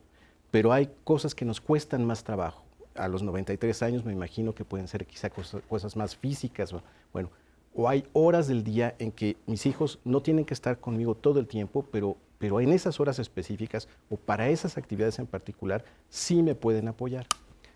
pero 0.51 0.73
hay 0.73 0.91
cosas 1.05 1.35
que 1.35 1.45
nos 1.45 1.61
cuestan 1.61 2.05
más 2.05 2.25
trabajo. 2.25 2.63
A 2.95 3.09
los 3.09 3.23
93 3.23 3.83
años 3.83 4.05
me 4.05 4.13
imagino 4.13 4.55
que 4.55 4.65
pueden 4.65 4.87
ser 4.87 5.07
quizá 5.07 5.31
cosas, 5.31 5.97
más 5.97 6.15
físicas. 6.15 6.75
Bueno, 7.13 7.31
o 7.75 7.89
hay 7.89 8.05
horas 8.13 8.49
del 8.49 8.65
día 8.65 8.95
en 8.99 9.13
que 9.13 9.37
mis 9.47 9.67
hijos 9.67 9.99
no 10.05 10.21
tienen 10.21 10.45
que 10.45 10.55
estar 10.55 10.79
conmigo 10.79 11.15
todo 11.15 11.41
el 11.41 11.47
tiempo, 11.47 11.87
pero, 11.91 12.17
pero 12.39 12.61
en 12.61 12.73
esas 12.73 13.01
horas 13.01 13.19
específicas 13.19 13.89
o 14.11 14.17
para 14.17 14.49
esas 14.49 14.77
actividades 14.77 15.19
en 15.19 15.27
particular 15.27 15.85
sí 16.09 16.43
me 16.43 16.55
pueden 16.55 16.89
apoyar. 16.89 17.27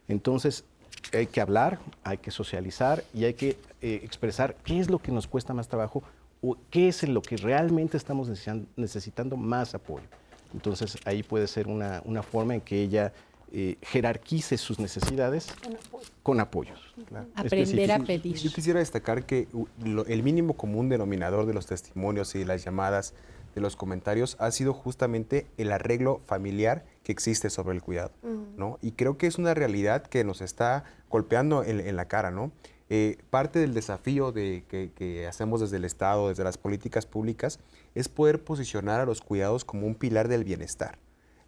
Entonces, 0.09 0.65
hay 1.13 1.27
que 1.27 1.41
hablar, 1.41 1.79
hay 2.05 2.19
que 2.19 2.31
socializar 2.31 3.05
y 3.15 3.25
hay 3.25 3.35
que 3.35 3.59
eh, 3.81 4.01
expresar 4.03 4.57
qué 4.65 4.79
es 4.79 4.91
lo 4.91 4.99
que 4.99 5.13
nos 5.13 5.27
cuesta 5.27 5.55
más 5.55 5.69
trabajo 5.69 6.03
o 6.43 6.57
qué 6.71 6.89
es 6.89 7.09
lo 7.09 7.23
que 7.23 7.37
realmente 7.37 7.97
estamos 7.97 8.31
necesitando 8.77 9.37
más 9.37 9.75
apoyo. 9.75 10.07
Entonces, 10.55 10.97
ahí 11.05 11.23
puede 11.23 11.47
ser 11.47 11.67
una, 11.67 12.03
forma 12.23 12.55
en 12.55 12.61
que 12.61 12.83
ella 12.83 13.13
eh, 13.53 13.77
jerarquice 13.83 14.59
sus 14.59 14.79
necesidades 14.79 15.49
con, 16.23 16.41
apoyos. 16.41 16.81
Aprender 17.35 17.93
a 17.93 17.99
pedir. 18.01 18.37
Yo 18.37 18.53
quisiera 18.53 18.81
destacar 18.81 19.25
que 19.25 19.49
el 20.07 20.23
mínimo 20.23 20.55
común 20.55 20.89
denominador 20.89 21.47
de 21.47 21.55
los 21.55 21.67
testimonios 21.67 22.35
y 22.35 22.41
de 22.41 22.45
las 22.45 22.65
llamadas 22.65 23.15
de 23.57 23.63
los 23.63 23.75
comentarios 23.75 24.37
ha 24.39 24.51
sido 24.51 24.75
justamente 24.75 25.47
el 25.57 25.73
arreglo 25.73 26.21
familiar 26.27 26.85
que 27.03 27.13
existe 27.13 27.49
sobre 27.49 27.75
el 27.75 27.83
cuidado, 27.83 28.13
¿no? 28.57 28.79
Y 28.83 28.93
creo 28.93 29.17
que 29.17 29.27
es 29.27 29.39
una 29.39 29.55
realidad 29.55 30.03
que 30.03 30.25
nos 30.25 30.43
está 30.43 30.85
golpeando 31.09 31.65
en, 31.65 31.97
la 31.97 32.05
cara, 32.07 32.31
¿no? 32.31 32.53
Eh, 32.91 33.17
parte 33.31 33.59
del 33.59 33.73
desafío 33.73 34.31
de, 34.31 34.65
que, 34.69 35.27
hacemos 35.27 35.63
desde 35.63 35.79
el 35.79 35.87
Estado, 35.87 36.29
desde 36.29 36.45
las 36.45 36.59
políticas 36.59 37.07
públicas, 37.07 37.59
es 37.95 38.09
poder 38.09 38.45
posicionar 38.45 39.01
a 39.01 39.07
los 39.07 39.23
cuidados 39.23 39.65
como 39.65 39.87
un 39.87 39.95
pilar 39.95 40.29
del 40.29 40.45
bienestar. 40.45 40.99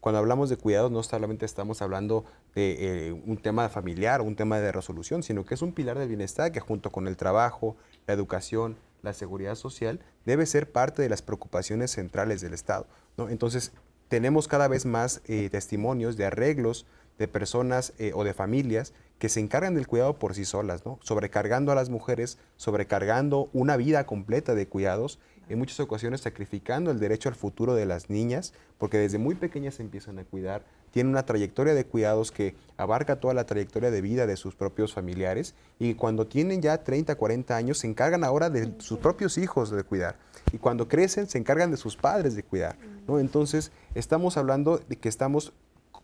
Cuando 0.00 0.18
hablamos 0.18 0.48
de 0.48 0.56
cuidados 0.56 0.90
no 0.90 1.02
solamente 1.02 1.44
estamos 1.44 1.82
hablando 1.82 2.24
de 2.54 3.08
eh, 3.08 3.12
un 3.12 3.36
tema 3.36 3.68
familiar, 3.68 4.20
un 4.20 4.36
tema 4.36 4.60
de 4.60 4.72
resolución, 4.72 5.22
sino 5.22 5.44
que 5.44 5.54
es 5.54 5.62
un 5.62 5.72
pilar 5.72 5.98
del 5.98 6.08
bienestar 6.08 6.52
que 6.52 6.60
junto 6.60 6.90
con 6.90 7.08
el 7.08 7.16
trabajo, 7.16 7.76
la 8.06 8.14
educación, 8.14 8.76
la 9.02 9.12
seguridad 9.12 9.54
social 9.54 10.00
debe 10.24 10.46
ser 10.46 10.70
parte 10.70 11.02
de 11.02 11.08
las 11.08 11.22
preocupaciones 11.22 11.92
centrales 11.92 12.40
del 12.40 12.54
Estado. 12.54 12.86
Entonces, 13.28 13.72
tenemos 14.08 14.48
cada 14.48 14.68
vez 14.68 14.86
más 14.86 15.20
eh, 15.26 15.48
testimonios 15.50 16.16
de 16.16 16.26
arreglos 16.26 16.86
de 17.18 17.28
personas 17.28 17.92
eh, 17.98 18.12
o 18.14 18.24
de 18.24 18.32
familias 18.32 18.92
que 19.18 19.28
se 19.28 19.40
encargan 19.40 19.74
del 19.74 19.88
cuidado 19.88 20.18
por 20.18 20.34
sí 20.34 20.44
solas, 20.44 20.86
¿no? 20.86 20.98
sobrecargando 21.02 21.72
a 21.72 21.74
las 21.74 21.90
mujeres, 21.90 22.38
sobrecargando 22.56 23.50
una 23.52 23.76
vida 23.76 24.06
completa 24.06 24.54
de 24.54 24.68
cuidados, 24.68 25.18
en 25.48 25.58
muchas 25.58 25.80
ocasiones 25.80 26.20
sacrificando 26.20 26.90
el 26.90 26.98
derecho 26.98 27.28
al 27.28 27.34
futuro 27.34 27.74
de 27.74 27.86
las 27.86 28.10
niñas, 28.10 28.52
porque 28.78 28.98
desde 28.98 29.18
muy 29.18 29.34
pequeñas 29.34 29.74
se 29.74 29.82
empiezan 29.82 30.18
a 30.18 30.24
cuidar, 30.24 30.62
tienen 30.90 31.12
una 31.12 31.24
trayectoria 31.24 31.74
de 31.74 31.84
cuidados 31.84 32.30
que 32.30 32.54
abarca 32.76 33.20
toda 33.20 33.34
la 33.34 33.44
trayectoria 33.44 33.90
de 33.90 34.00
vida 34.00 34.26
de 34.26 34.36
sus 34.36 34.54
propios 34.54 34.92
familiares 34.92 35.54
y 35.78 35.94
cuando 35.94 36.26
tienen 36.26 36.62
ya 36.62 36.82
30, 36.82 37.14
40 37.14 37.56
años 37.56 37.78
se 37.78 37.86
encargan 37.86 38.24
ahora 38.24 38.50
de 38.50 38.72
sus 38.78 38.98
propios 38.98 39.38
hijos 39.38 39.70
de 39.70 39.82
cuidar 39.82 40.16
y 40.52 40.58
cuando 40.58 40.88
crecen 40.88 41.28
se 41.28 41.38
encargan 41.38 41.70
de 41.70 41.76
sus 41.76 41.96
padres 41.96 42.34
de 42.34 42.42
cuidar. 42.42 42.76
¿no? 43.06 43.18
Entonces 43.18 43.72
estamos 43.94 44.36
hablando 44.36 44.78
de 44.78 44.96
que 44.96 45.08
estamos 45.08 45.52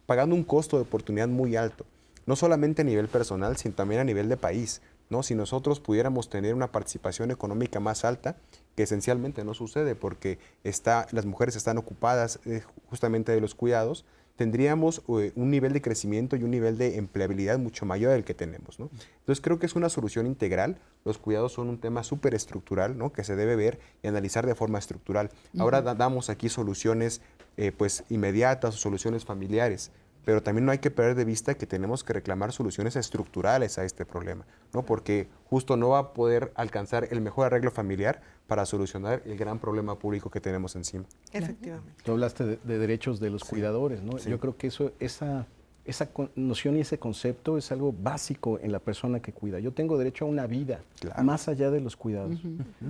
pagando 0.07 0.35
un 0.35 0.45
costo 0.45 0.77
de 0.77 0.83
oportunidad 0.83 1.29
muy 1.29 1.57
alto, 1.57 1.87
no 2.27 2.37
solamente 2.37 2.83
a 2.83 2.85
nivel 2.85 3.09
personal, 3.09 3.57
sino 3.57 3.75
también 3.75 4.01
a 4.01 4.05
nivel 4.05 4.29
de 4.29 4.37
país. 4.37 4.83
¿no? 5.11 5.23
Si 5.23 5.35
nosotros 5.35 5.81
pudiéramos 5.81 6.29
tener 6.29 6.55
una 6.55 6.73
participación 6.73 7.31
económica 7.31 7.81
más 7.81 8.05
alta, 8.05 8.37
que 8.74 8.84
esencialmente 8.84 9.44
no 9.44 9.55
sucede 9.55 9.94
porque 9.94 10.38
está, 10.62 11.06
las 11.12 11.26
mujeres 11.26 11.56
están 11.56 11.78
ocupadas 11.78 12.40
eh, 12.44 12.62
justamente 12.88 13.32
de 13.32 13.40
los 13.40 13.55
cuidados, 13.55 14.05
tendríamos 14.36 15.02
eh, 15.09 15.32
un 15.36 15.51
nivel 15.51 15.72
de 15.72 15.80
crecimiento 15.80 16.36
y 16.36 16.42
un 16.42 16.51
nivel 16.51 16.76
de 16.76 16.96
empleabilidad 16.96 17.59
mucho 17.59 17.86
mayor 17.86 18.12
del 18.12 18.24
que 18.24 18.34
tenemos. 18.34 18.80
¿no? 18.80 18.90
Entonces 19.20 19.40
creo 19.40 19.59
que 19.59 19.66
es 19.66 19.76
una 19.76 19.88
solución 19.88 20.26
integral. 20.26 20.78
Los 21.05 21.18
cuidados 21.18 21.52
son 21.52 21.68
un 21.68 21.78
tema 21.78 22.02
súper 22.02 22.34
estructural 22.34 22.98
¿no? 22.98 23.12
que 23.12 23.24
se 23.24 23.36
debe 23.36 23.56
ver 23.56 23.78
y 24.02 24.09
analizar 24.09 24.46
de 24.46 24.55
forma 24.55 24.78
estructural. 24.78 25.30
Ahora 25.59 25.82
damos 25.82 26.30
aquí 26.30 26.48
soluciones 26.48 27.20
eh, 27.56 27.70
pues, 27.70 28.05
inmediatas 28.09 28.74
o 28.74 28.78
soluciones 28.78 29.24
familiares 29.24 29.92
pero 30.24 30.42
también 30.42 30.64
no 30.64 30.72
hay 30.72 30.78
que 30.78 30.90
perder 30.90 31.14
de 31.14 31.24
vista 31.24 31.55
que 31.55 31.66
tenemos 31.66 32.02
que 32.02 32.12
reclamar 32.12 32.52
soluciones 32.52 32.96
estructurales 32.96 33.78
a 33.78 33.84
este 33.84 34.05
problema, 34.05 34.46
¿no? 34.72 34.84
porque 34.84 35.28
justo 35.44 35.76
no 35.76 35.90
va 35.90 35.98
a 35.98 36.12
poder 36.12 36.52
alcanzar 36.55 37.09
el 37.10 37.20
mejor 37.20 37.46
arreglo 37.46 37.70
familiar 37.70 38.20
para 38.46 38.66
solucionar 38.66 39.22
el 39.24 39.36
gran 39.36 39.59
problema 39.59 39.98
público 39.98 40.30
que 40.30 40.40
tenemos 40.40 40.76
encima. 40.76 41.05
Efectivamente. 41.32 41.92
Tú 42.02 42.12
hablaste 42.12 42.59
de, 42.62 42.78
derechos 42.78 43.20
de 43.20 43.30
los 43.30 43.44
cuidadores, 43.44 44.02
¿no? 44.02 44.18
Yo 44.18 44.38
creo 44.38 44.56
que 44.56 44.66
eso, 44.66 44.92
esa, 45.01 45.46
esa 45.84 46.09
noción 46.36 46.76
y 46.76 46.80
ese 46.80 46.98
concepto 46.98 47.56
es 47.56 47.72
algo 47.72 47.92
básico 47.92 48.59
en 48.62 48.72
la 48.72 48.80
persona 48.80 49.20
que 49.20 49.32
cuida. 49.32 49.60
Yo 49.60 49.72
tengo 49.72 49.96
derecho 49.96 50.26
a 50.26 50.28
una 50.28 50.46
vida 50.46 50.82
más 51.22 51.48
allá 51.48 51.70
de 51.70 51.80
los 51.80 51.96
cuidados. 51.96 52.38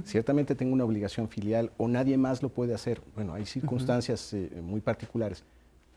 Ciertamente 0.05 0.55
tengo 0.55 0.73
una 0.73 0.85
obligación 0.85 1.29
filial 1.29 1.71
o 1.77 1.87
nadie 1.89 2.17
más 2.17 2.43
lo 2.43 2.49
puede 2.49 2.75
hacer. 2.75 3.01
Bueno, 3.15 3.35
hay 3.35 3.47
circunstancias 3.47 4.33
eh, 4.33 4.51
muy 4.63 4.81
particulares 4.81 5.45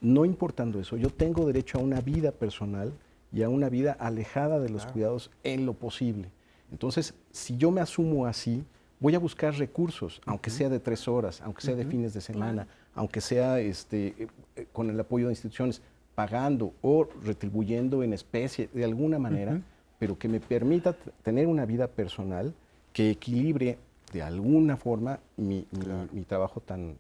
no 0.02 0.26
importando 0.26 0.80
eso, 0.80 0.98
yo 0.98 1.10
tengo 1.10 1.46
derecho 1.46 1.80
a 1.80 1.82
una 1.82 2.02
vida 2.02 2.32
personal 2.32 2.94
y 3.32 3.44
a 3.44 3.50
una 3.50 3.70
vida 3.70 3.96
alejada 4.00 4.60
de 4.60 4.70
los 4.70 4.86
cuidados 4.86 5.32
en 5.44 5.66
lo 5.66 5.74
posible. 5.74 6.30
Entonces, 6.72 7.14
si 7.32 7.58
yo 7.58 7.72
me 7.72 7.82
asumo 7.82 8.26
así, 8.26 8.64
voy 9.00 9.16
a 9.16 9.20
buscar 9.20 9.56
recursos, 9.56 10.22
aunque 10.26 10.50
sea 10.50 10.70
de 10.70 10.80
tres 10.80 11.08
horas, 11.08 11.42
aunque 11.42 11.62
sea 11.62 11.76
de 11.76 11.86
fines 11.86 12.14
de 12.14 12.22
semana, 12.22 12.68
aunque 12.96 13.22
sea 13.22 13.60
este, 13.60 14.08
eh, 14.18 14.28
eh, 14.56 14.68
con 14.72 14.90
el 14.90 15.00
apoyo 15.00 15.28
de 15.28 15.34
instituciones, 15.34 15.82
pagando 16.16 16.74
o 16.82 17.08
retribuyendo 17.24 18.02
en 18.02 18.14
especie 18.14 18.70
de 18.74 18.84
alguna 18.84 19.20
manera, 19.20 19.62
pero 20.00 20.18
que 20.18 20.28
me 20.28 20.40
permita 20.40 20.94
tener 21.22 21.48
una 21.48 21.66
vida 21.66 21.88
personal 21.88 22.54
que 22.92 23.12
equilibre 23.12 23.78
de 24.12 24.24
alguna 24.24 24.78
forma 24.78 25.20
mi, 25.36 25.68
mi 26.12 26.22
trabajo 26.24 26.60
tan, 26.60 26.98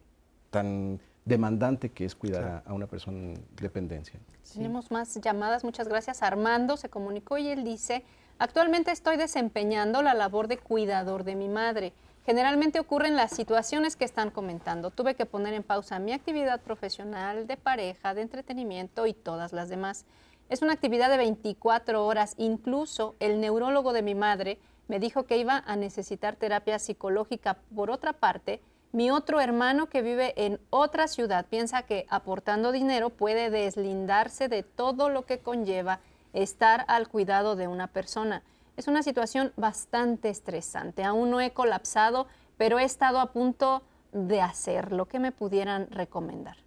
tan 0.52 0.99
demandante 1.28 1.90
que 1.90 2.06
es 2.06 2.16
cuidar 2.16 2.64
a, 2.66 2.74
una 2.74 2.88
persona 2.88 3.18
en 3.18 3.45
dependencia. 3.62 4.20
Tenemos 4.54 4.91
más 4.91 5.14
llamadas, 5.20 5.64
muchas 5.64 5.88
gracias. 5.88 6.24
Armando 6.24 6.78
se 6.78 6.90
comunicó 6.90 7.38
y 7.38 7.49
él 7.49 7.66
dice, 7.66 8.06
actualmente 8.40 8.91
estoy 8.91 9.18
desempeñando 9.18 10.02
la 10.02 10.14
labor 10.14 10.48
de 10.48 10.58
cuidador 10.58 11.26
de 11.26 11.36
mi 11.36 11.49
madre. 11.49 11.91
Generalmente 12.26 12.80
ocurren 12.80 13.16
las 13.16 13.32
situaciones 13.32 13.95
que 13.98 14.06
están 14.06 14.32
comentando. 14.32 14.90
Tuve 14.90 15.16
que 15.16 15.26
poner 15.26 15.54
en 15.54 15.64
pausa 15.64 15.99
mi 15.99 16.14
actividad 16.14 16.62
profesional, 16.62 17.45
de 17.45 17.58
pareja, 17.58 18.14
de 18.14 18.22
entretenimiento 18.22 19.06
y 19.06 19.14
todas 19.14 19.52
las 19.52 19.70
demás. 19.70 20.06
Es 20.49 20.62
una 20.62 20.74
actividad 20.74 21.10
de 21.10 21.18
24 21.18 22.06
horas. 22.06 22.36
Incluso 22.38 23.16
el 23.20 23.41
neurólogo 23.41 23.91
de 23.91 24.02
mi 24.02 24.16
madre 24.16 24.60
me 24.88 24.99
dijo 24.99 25.26
que 25.26 25.38
iba 25.38 25.62
a 25.66 25.76
necesitar 25.76 26.38
terapia 26.38 26.80
psicológica. 26.80 27.58
Por 27.76 27.91
otra 27.91 28.14
parte, 28.14 28.62
mi 28.91 29.11
otro 29.11 29.41
hermano 29.41 29.88
que 29.88 30.01
vive 30.01 30.34
en 30.38 30.59
otra 30.69 31.07
ciudad 31.07 31.45
piensa 31.45 31.84
que 31.84 32.05
aportando 32.09 32.72
dinero 32.72 33.09
puede 33.09 33.49
deslindarse 33.49 34.47
de 34.47 34.64
todo 34.64 35.09
lo 35.09 35.26
que 35.26 35.39
conlleva 35.39 35.99
estar 36.34 36.85
al 36.88 37.07
cuidado 37.07 37.55
de 37.55 37.68
una 37.68 37.88
persona. 37.88 38.43
Es 38.77 38.88
una 38.88 39.03
situación 39.03 39.51
bastante 39.57 40.30
estresante. 40.30 41.03
Aún 41.03 41.31
no 41.31 41.41
he 41.41 41.51
colapsado, 41.51 42.27
pero 42.57 42.80
he 42.80 42.84
estado 42.84 43.19
a 43.19 43.31
punto 43.34 43.84
de 44.11 44.41
hacerlo. 44.41 45.05
¿Qué 45.05 45.19
me 45.19 45.31
pudieran 45.31 45.88
recomendar? 45.91 46.57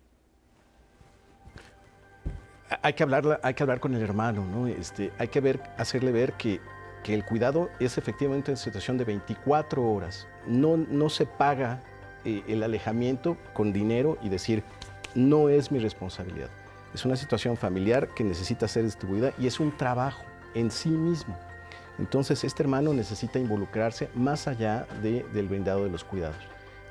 Hay 2.82 2.92
que 2.92 3.02
hablar, 3.02 3.40
hay 3.42 3.54
que 3.54 3.62
hablar 3.62 3.80
con 3.80 3.94
el 3.94 4.02
hermano, 4.02 4.44
¿no? 4.44 4.66
Este, 4.66 5.12
hay 5.18 5.28
que 5.28 5.60
hacerle 5.76 6.12
ver 6.12 6.34
que, 6.34 6.60
que 7.02 7.14
el 7.14 7.24
cuidado 7.24 7.68
es 7.80 7.98
efectivamente 7.98 8.50
en 8.50 8.56
situación 8.56 8.98
de 8.98 9.04
24 9.04 9.84
horas. 9.84 10.28
No, 10.46 10.76
no 10.76 11.08
se 11.08 11.26
paga 11.26 11.82
eh, 12.24 12.42
el 12.48 12.62
alejamiento 12.62 13.36
con 13.52 13.72
dinero 13.72 14.18
y 14.22 14.28
decir, 14.28 14.62
no 15.14 15.48
es 15.48 15.72
mi 15.72 15.78
responsabilidad. 15.78 16.48
Es 16.94 17.04
una 17.04 17.16
situación 17.16 17.56
familiar 17.56 18.08
que 18.08 18.24
necesita 18.24 18.66
ser 18.68 18.84
distribuida 18.84 19.32
y 19.38 19.46
es 19.46 19.60
un 19.60 19.76
trabajo 19.76 20.24
en 20.54 20.70
sí 20.70 20.88
mismo. 20.88 21.36
Entonces, 21.98 22.44
este 22.44 22.62
hermano 22.62 22.94
necesita 22.94 23.38
involucrarse 23.38 24.08
más 24.14 24.48
allá 24.48 24.86
del 25.02 25.48
brindado 25.48 25.84
de 25.84 25.90
los 25.90 26.02
cuidados. 26.02 26.42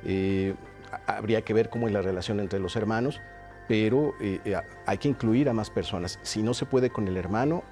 Eh, 0.06 0.53
habría 1.07 1.41
que 1.41 1.53
ver 1.53 1.69
cómo 1.69 1.88
es 1.88 1.93
la 1.93 2.01
relación 2.01 2.39
entre 2.39 2.60
los 2.60 2.76
hermanos, 2.76 3.19
pero 3.68 4.14
eh, 4.22 4.39
eh, 4.45 4.56
hay 4.85 4.97
que 4.97 5.07
incluir 5.07 5.49
a 5.49 5.53
más 5.53 5.69
personas. 5.69 6.19
Si 6.22 6.43
no 6.43 6.53
se 6.53 6.65
puede 6.65 6.89
con 6.89 7.07
el 7.07 7.18
hermano, 7.18 7.64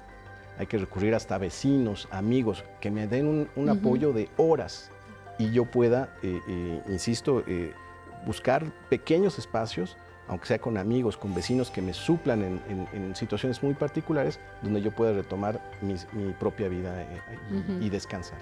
hay 0.58 0.66
que 0.66 0.78
recurrir 0.78 1.14
hasta 1.14 1.38
vecinos, 1.38 2.08
amigos, 2.10 2.64
que 2.80 2.90
me 2.90 3.06
den 3.06 3.48
un, 3.54 3.68
apoyo 3.68 4.12
de 4.12 4.28
horas 4.36 4.90
y 5.38 5.50
yo 5.50 5.64
pueda, 5.64 6.10
insisto, 6.88 7.44
buscar 8.24 8.64
pequeños 8.88 9.38
espacios 9.38 9.96
aunque 10.28 10.46
sea 10.46 10.58
con 10.58 10.76
amigos, 10.76 11.16
con 11.16 11.34
vecinos 11.34 11.70
que 11.70 11.82
me 11.82 11.92
suplan 11.92 12.42
en, 12.42 13.16
situaciones 13.16 13.62
muy 13.62 13.74
particulares, 13.74 14.38
donde 14.62 14.80
yo 14.82 14.90
pueda 14.92 15.12
retomar 15.12 15.60
mi, 15.80 15.96
propia 16.38 16.68
vida 16.68 17.02
eh, 17.02 17.20
y, 17.80 17.88
descansar. 17.88 18.38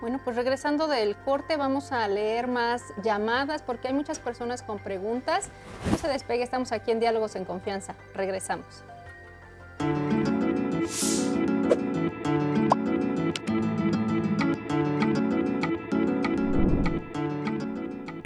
Bueno, 0.00 0.20
pues 0.22 0.36
regresando 0.36 0.86
del 0.86 1.16
corte, 1.16 1.56
vamos 1.56 1.90
a 1.90 2.06
leer 2.06 2.46
más 2.46 2.82
llamadas 3.02 3.62
porque 3.62 3.88
hay 3.88 3.94
muchas 3.94 4.18
personas 4.18 4.62
con 4.62 4.78
preguntas. 4.78 5.48
No 5.90 5.96
se 5.96 6.06
despegue, 6.08 6.42
estamos 6.42 6.70
aquí 6.72 6.90
en 6.90 7.00
Diálogos 7.00 7.34
en 7.34 7.46
Confianza. 7.46 7.94
Regresamos. 8.14 8.84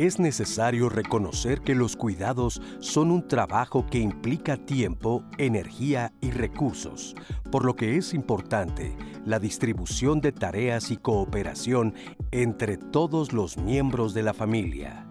Es 0.00 0.18
necesario 0.18 0.88
reconocer 0.88 1.60
que 1.60 1.74
los 1.74 1.94
cuidados 1.94 2.62
son 2.78 3.10
un 3.10 3.28
trabajo 3.28 3.84
que 3.84 3.98
implica 3.98 4.56
tiempo, 4.56 5.22
energía 5.36 6.14
y 6.22 6.30
recursos, 6.30 7.14
por 7.52 7.66
lo 7.66 7.76
que 7.76 7.98
es 7.98 8.14
importante 8.14 8.96
la 9.26 9.38
distribución 9.38 10.22
de 10.22 10.32
tareas 10.32 10.90
y 10.90 10.96
cooperación 10.96 11.94
entre 12.30 12.78
todos 12.78 13.34
los 13.34 13.58
miembros 13.58 14.14
de 14.14 14.22
la 14.22 14.32
familia. 14.32 15.06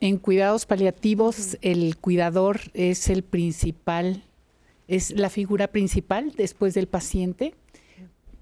En 0.00 0.16
cuidados 0.16 0.64
paliativos, 0.64 1.58
el 1.60 1.98
cuidador 1.98 2.60
es 2.72 3.10
el 3.10 3.22
principal 3.22 4.24
es 4.92 5.10
la 5.12 5.30
figura 5.30 5.68
principal 5.68 6.32
después 6.36 6.74
del 6.74 6.86
paciente 6.86 7.54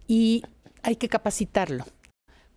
y 0.08 0.42
hay 0.82 0.96
que 0.96 1.08
capacitarlo 1.08 1.84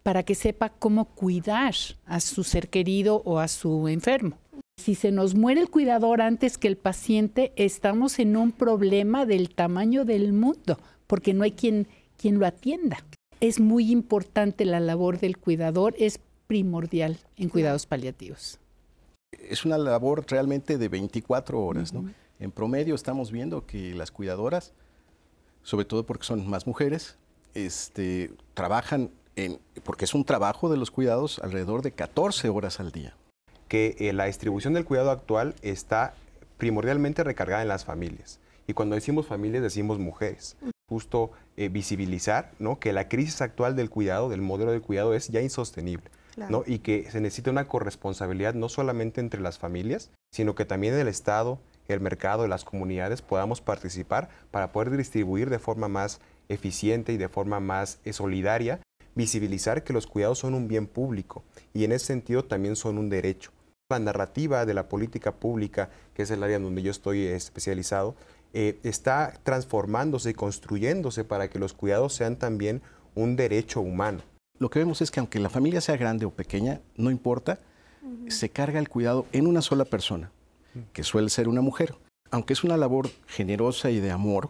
para 0.01 0.23
que 0.23 0.33
sepa 0.33 0.69
cómo 0.69 1.05
cuidar 1.05 1.75
a 2.07 2.19
su 2.19 2.43
ser 2.43 2.69
querido 2.69 3.21
o 3.23 3.37
a 3.37 3.47
su 3.47 3.87
enfermo. 3.87 4.39
Si 4.81 4.95
se 4.95 5.11
nos 5.11 5.35
muere 5.35 5.61
el 5.61 5.69
cuidador 5.69 6.21
antes 6.21 6.57
que 6.57 6.67
el 6.67 6.75
paciente, 6.75 7.53
estamos 7.55 8.17
en 8.17 8.35
un 8.35 8.51
problema 8.51 9.27
del 9.27 9.53
tamaño 9.53 10.05
del 10.05 10.33
mundo, 10.33 10.79
porque 11.05 11.35
no 11.35 11.43
hay 11.43 11.51
quien, 11.51 11.87
quien 12.17 12.39
lo 12.39 12.47
atienda. 12.47 12.97
Es 13.41 13.59
muy 13.59 13.91
importante 13.91 14.65
la 14.65 14.79
labor 14.79 15.19
del 15.19 15.37
cuidador, 15.37 15.93
es 15.99 16.19
primordial 16.47 17.19
en 17.37 17.49
cuidados 17.49 17.85
paliativos. 17.85 18.59
Es 19.37 19.65
una 19.65 19.77
labor 19.77 20.25
realmente 20.27 20.79
de 20.79 20.89
24 20.89 21.63
horas, 21.63 21.93
¿no? 21.93 22.09
En 22.39 22.51
promedio 22.51 22.95
estamos 22.95 23.31
viendo 23.31 23.65
que 23.65 23.93
las 23.93 24.11
cuidadoras, 24.11 24.73
sobre 25.61 25.85
todo 25.85 26.05
porque 26.05 26.25
son 26.25 26.47
más 26.49 26.67
mujeres, 26.67 27.17
este, 27.53 28.31
trabajan 28.53 29.11
en, 29.35 29.59
porque 29.83 30.05
es 30.05 30.13
un 30.13 30.25
trabajo 30.25 30.69
de 30.69 30.77
los 30.77 30.91
cuidados 30.91 31.39
alrededor 31.39 31.81
de 31.81 31.91
14 31.91 32.49
horas 32.49 32.79
al 32.79 32.91
día. 32.91 33.15
Que 33.67 33.95
eh, 33.99 34.13
la 34.13 34.25
distribución 34.25 34.73
del 34.73 34.85
cuidado 34.85 35.11
actual 35.11 35.55
está 35.61 36.13
primordialmente 36.57 37.23
recargada 37.23 37.61
en 37.61 37.67
las 37.67 37.85
familias. 37.85 38.39
Y 38.67 38.73
cuando 38.73 38.95
decimos 38.95 39.27
familias 39.27 39.63
decimos 39.63 39.99
mujeres. 39.99 40.55
Justo 40.89 41.31
eh, 41.57 41.69
visibilizar 41.69 42.51
¿no? 42.59 42.79
que 42.79 42.93
la 42.93 43.09
crisis 43.09 43.41
actual 43.41 43.75
del 43.75 43.89
cuidado, 43.89 44.29
del 44.29 44.41
modelo 44.41 44.71
de 44.71 44.79
cuidado, 44.79 45.13
es 45.13 45.29
ya 45.29 45.41
insostenible. 45.41 46.09
¿no? 46.49 46.63
Y 46.65 46.79
que 46.79 47.09
se 47.11 47.21
necesita 47.21 47.51
una 47.51 47.67
corresponsabilidad 47.67 48.53
no 48.55 48.67
solamente 48.67 49.21
entre 49.21 49.39
las 49.41 49.59
familias, 49.59 50.11
sino 50.31 50.55
que 50.55 50.65
también 50.65 50.95
el 50.95 51.07
Estado, 51.07 51.59
el 51.87 51.99
mercado, 51.99 52.47
las 52.47 52.63
comunidades 52.63 53.21
podamos 53.21 53.61
participar 53.61 54.29
para 54.51 54.71
poder 54.71 54.95
distribuir 54.95 55.49
de 55.49 55.59
forma 55.59 55.87
más 55.87 56.19
eficiente 56.49 57.13
y 57.13 57.17
de 57.17 57.29
forma 57.29 57.59
más 57.59 57.99
eh, 58.05 58.13
solidaria, 58.13 58.79
visibilizar 59.15 59.83
que 59.83 59.93
los 59.93 60.07
cuidados 60.07 60.39
son 60.39 60.53
un 60.53 60.67
bien 60.67 60.87
público 60.87 61.43
y 61.73 61.83
en 61.83 61.91
ese 61.91 62.07
sentido 62.07 62.45
también 62.45 62.75
son 62.75 62.97
un 62.97 63.09
derecho. 63.09 63.51
La 63.89 63.99
narrativa 63.99 64.65
de 64.65 64.73
la 64.73 64.87
política 64.89 65.33
pública, 65.33 65.89
que 66.13 66.23
es 66.23 66.31
el 66.31 66.41
área 66.41 66.59
donde 66.59 66.81
yo 66.81 66.91
estoy 66.91 67.25
especializado, 67.27 68.15
eh, 68.53 68.79
está 68.83 69.33
transformándose 69.43 70.31
y 70.31 70.33
construyéndose 70.33 71.23
para 71.23 71.49
que 71.49 71.59
los 71.59 71.73
cuidados 71.73 72.13
sean 72.13 72.37
también 72.37 72.81
un 73.15 73.35
derecho 73.35 73.81
humano. 73.81 74.21
Lo 74.59 74.69
que 74.69 74.79
vemos 74.79 75.01
es 75.01 75.11
que 75.11 75.19
aunque 75.19 75.39
la 75.39 75.49
familia 75.49 75.81
sea 75.81 75.97
grande 75.97 76.25
o 76.25 76.31
pequeña, 76.31 76.81
no 76.95 77.11
importa, 77.11 77.59
se 78.27 78.49
carga 78.49 78.79
el 78.79 78.89
cuidado 78.89 79.25
en 79.31 79.47
una 79.47 79.61
sola 79.61 79.85
persona 79.85 80.31
que 80.91 81.03
suele 81.03 81.29
ser 81.29 81.47
una 81.47 81.61
mujer. 81.61 81.95
Aunque 82.31 82.53
es 82.53 82.63
una 82.63 82.77
labor 82.77 83.09
generosa 83.27 83.91
y 83.91 83.99
de 83.99 84.11
amor, 84.11 84.49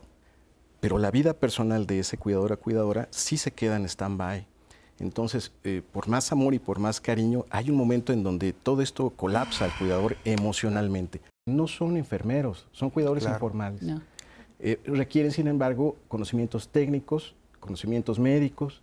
pero 0.79 0.97
la 0.97 1.11
vida 1.11 1.33
personal 1.33 1.85
de 1.87 1.99
ese 1.99 2.17
cuidadora 2.17 2.57
cuidadora 2.57 3.07
sí 3.11 3.37
se 3.37 3.51
queda 3.51 3.75
en 3.75 3.85
stand-by. 3.85 4.45
Entonces, 4.99 5.51
eh, 5.63 5.81
por 5.91 6.07
más 6.07 6.31
amor 6.31 6.53
y 6.53 6.59
por 6.59 6.79
más 6.79 7.01
cariño, 7.01 7.45
hay 7.49 7.69
un 7.69 7.75
momento 7.75 8.13
en 8.13 8.23
donde 8.23 8.53
todo 8.53 8.81
esto 8.81 9.09
colapsa 9.09 9.65
al 9.65 9.77
cuidador 9.77 10.17
emocionalmente. 10.23 11.21
No 11.45 11.67
son 11.67 11.97
enfermeros, 11.97 12.67
son 12.71 12.89
cuidadores 12.89 13.25
informales. 13.25 13.83
Eh, 14.59 14.79
requieren, 14.85 15.31
sin 15.31 15.47
embargo, 15.47 15.97
conocimientos 16.07 16.69
técnicos, 16.69 17.35
conocimientos 17.59 18.19
médicos 18.19 18.81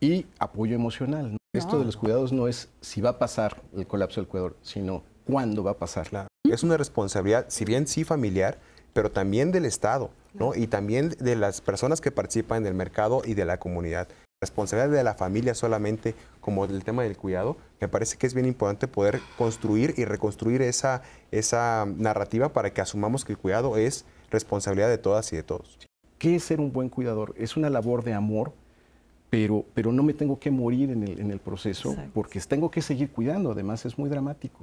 y 0.00 0.26
apoyo 0.38 0.74
emocional. 0.74 1.36
Esto 1.54 1.78
de 1.78 1.86
los 1.86 1.96
cuidados 1.96 2.32
no 2.32 2.48
es 2.48 2.68
si 2.82 3.00
va 3.00 3.10
a 3.10 3.18
pasar 3.18 3.62
el 3.74 3.86
colapso 3.86 4.20
del 4.20 4.28
cuidador, 4.28 4.56
sino 4.60 5.02
cuándo 5.24 5.64
va 5.64 5.70
a 5.70 5.78
pasar. 5.78 6.28
Es 6.52 6.62
una 6.62 6.76
responsabilidad, 6.76 7.46
si 7.48 7.64
bien 7.64 7.86
sí 7.86 8.04
familiar, 8.04 8.58
pero 8.92 9.10
también 9.10 9.52
del 9.52 9.64
Estado, 9.64 10.10
¿no? 10.34 10.54
Y 10.54 10.66
también 10.66 11.10
de 11.20 11.36
las 11.36 11.60
personas 11.60 12.00
que 12.00 12.10
participan 12.10 12.62
en 12.62 12.66
el 12.68 12.74
mercado 12.74 13.22
y 13.24 13.34
de 13.34 13.44
la 13.44 13.58
comunidad. 13.58 14.08
Responsabilidad 14.40 14.96
de 14.96 15.04
la 15.04 15.14
familia 15.14 15.54
solamente, 15.54 16.14
como 16.40 16.66
el 16.66 16.84
tema 16.84 17.02
del 17.02 17.16
cuidado, 17.16 17.56
me 17.80 17.88
parece 17.88 18.16
que 18.16 18.26
es 18.26 18.34
bien 18.34 18.46
importante 18.46 18.86
poder 18.86 19.20
construir 19.38 19.94
y 19.96 20.04
reconstruir 20.04 20.62
esa, 20.62 21.02
esa 21.30 21.86
narrativa 21.86 22.50
para 22.52 22.72
que 22.72 22.80
asumamos 22.80 23.24
que 23.24 23.32
el 23.32 23.38
cuidado 23.38 23.76
es 23.76 24.04
responsabilidad 24.30 24.88
de 24.88 24.98
todas 24.98 25.32
y 25.32 25.36
de 25.36 25.42
todos. 25.42 25.78
¿Qué 26.18 26.36
es 26.36 26.44
ser 26.44 26.60
un 26.60 26.72
buen 26.72 26.88
cuidador? 26.88 27.34
Es 27.38 27.56
una 27.56 27.70
labor 27.70 28.04
de 28.04 28.14
amor, 28.14 28.52
pero, 29.30 29.64
pero 29.74 29.92
no 29.92 30.02
me 30.02 30.14
tengo 30.14 30.38
que 30.38 30.50
morir 30.50 30.90
en 30.90 31.02
el, 31.02 31.18
en 31.20 31.30
el 31.30 31.38
proceso 31.38 31.94
porque 32.14 32.40
tengo 32.40 32.70
que 32.70 32.82
seguir 32.82 33.10
cuidando, 33.10 33.52
además 33.52 33.84
es 33.84 33.98
muy 33.98 34.08
dramático. 34.08 34.62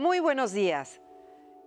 Muy 0.00 0.18
buenos 0.18 0.52
días. 0.52 0.98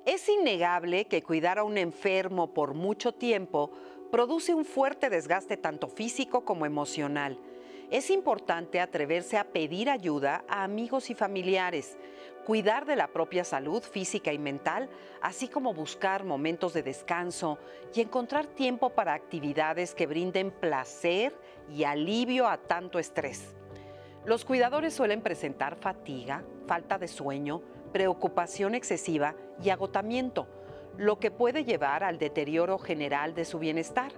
Es 0.07 0.27
innegable 0.27 1.05
que 1.05 1.21
cuidar 1.21 1.59
a 1.59 1.63
un 1.63 1.77
enfermo 1.77 2.51
por 2.51 2.73
mucho 2.73 3.11
tiempo 3.11 3.69
produce 4.11 4.55
un 4.55 4.65
fuerte 4.65 5.11
desgaste 5.11 5.55
tanto 5.55 5.87
físico 5.87 6.43
como 6.43 6.65
emocional. 6.65 7.37
Es 7.91 8.09
importante 8.09 8.79
atreverse 8.79 9.37
a 9.37 9.43
pedir 9.43 9.87
ayuda 9.87 10.43
a 10.47 10.63
amigos 10.63 11.11
y 11.11 11.13
familiares, 11.13 11.95
cuidar 12.43 12.87
de 12.87 12.95
la 12.95 13.09
propia 13.09 13.43
salud 13.43 13.83
física 13.83 14.33
y 14.33 14.39
mental, 14.39 14.89
así 15.21 15.47
como 15.47 15.75
buscar 15.75 16.23
momentos 16.23 16.73
de 16.73 16.81
descanso 16.81 17.59
y 17.93 18.01
encontrar 18.01 18.47
tiempo 18.47 18.89
para 18.89 19.13
actividades 19.13 19.93
que 19.93 20.07
brinden 20.07 20.49
placer 20.49 21.37
y 21.69 21.83
alivio 21.83 22.47
a 22.47 22.57
tanto 22.57 22.97
estrés. 22.97 23.53
Los 24.25 24.43
cuidadores 24.43 24.95
suelen 24.95 25.21
presentar 25.21 25.75
fatiga, 25.75 26.43
falta 26.65 26.97
de 26.97 27.07
sueño, 27.07 27.61
preocupación 27.93 28.75
excesiva 28.75 29.35
y 29.63 29.69
agotamiento, 29.69 30.47
lo 30.97 31.19
que 31.19 31.31
puede 31.31 31.63
llevar 31.63 32.03
al 32.03 32.17
deterioro 32.17 32.77
general 32.77 33.33
de 33.33 33.45
su 33.45 33.59
bienestar. 33.59 34.11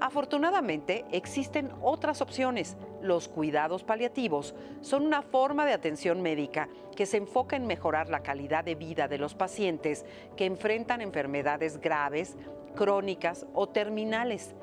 Afortunadamente, 0.00 1.04
existen 1.12 1.70
otras 1.82 2.20
opciones. 2.20 2.76
Los 3.00 3.28
cuidados 3.28 3.84
paliativos 3.84 4.54
son 4.80 5.06
una 5.06 5.22
forma 5.22 5.66
de 5.66 5.72
atención 5.72 6.22
médica 6.22 6.68
que 6.96 7.06
se 7.06 7.18
enfoca 7.18 7.56
en 7.56 7.66
mejorar 7.66 8.08
la 8.08 8.22
calidad 8.22 8.64
de 8.64 8.74
vida 8.74 9.08
de 9.08 9.18
los 9.18 9.34
pacientes 9.34 10.04
que 10.36 10.46
enfrentan 10.46 11.00
enfermedades 11.00 11.80
graves, 11.80 12.36
crónicas 12.74 13.46
o 13.54 13.68
terminales. 13.68 14.54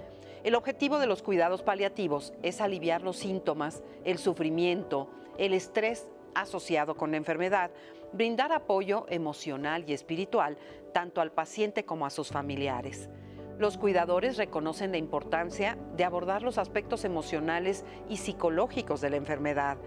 El 0.43 0.55
objetivo 0.55 0.99
de 0.99 1.07
los 1.07 1.21
cuidados 1.21 1.63
paliativos 1.63 2.33
es 2.43 2.61
aliviar 2.61 3.01
los 3.01 3.17
síntomas, 3.17 3.83
el 4.05 4.17
sufrimiento, 4.17 5.09
el 5.37 5.53
estrés 5.53 6.07
asociado 6.33 6.95
con 6.95 7.11
la 7.11 7.17
enfermedad, 7.17 7.71
brindar 8.13 8.51
apoyo 8.51 9.05
emocional 9.09 9.83
y 9.87 9.93
espiritual 9.93 10.57
tanto 10.93 11.21
al 11.21 11.31
paciente 11.31 11.85
como 11.85 12.05
a 12.05 12.09
sus 12.09 12.29
familiares. 12.29 13.09
Los 13.59 13.77
cuidadores 13.77 14.37
reconocen 14.37 14.91
la 14.91 14.97
importancia 14.97 15.77
de 15.97 16.05
abordar 16.05 16.43
los 16.43 16.57
aspectos 16.57 17.03
emocionales 17.03 17.83
y 18.07 18.15
psicológicos 18.15 19.01
de 19.01 19.09
la 19.09 19.17
enfermedad. 19.17 19.77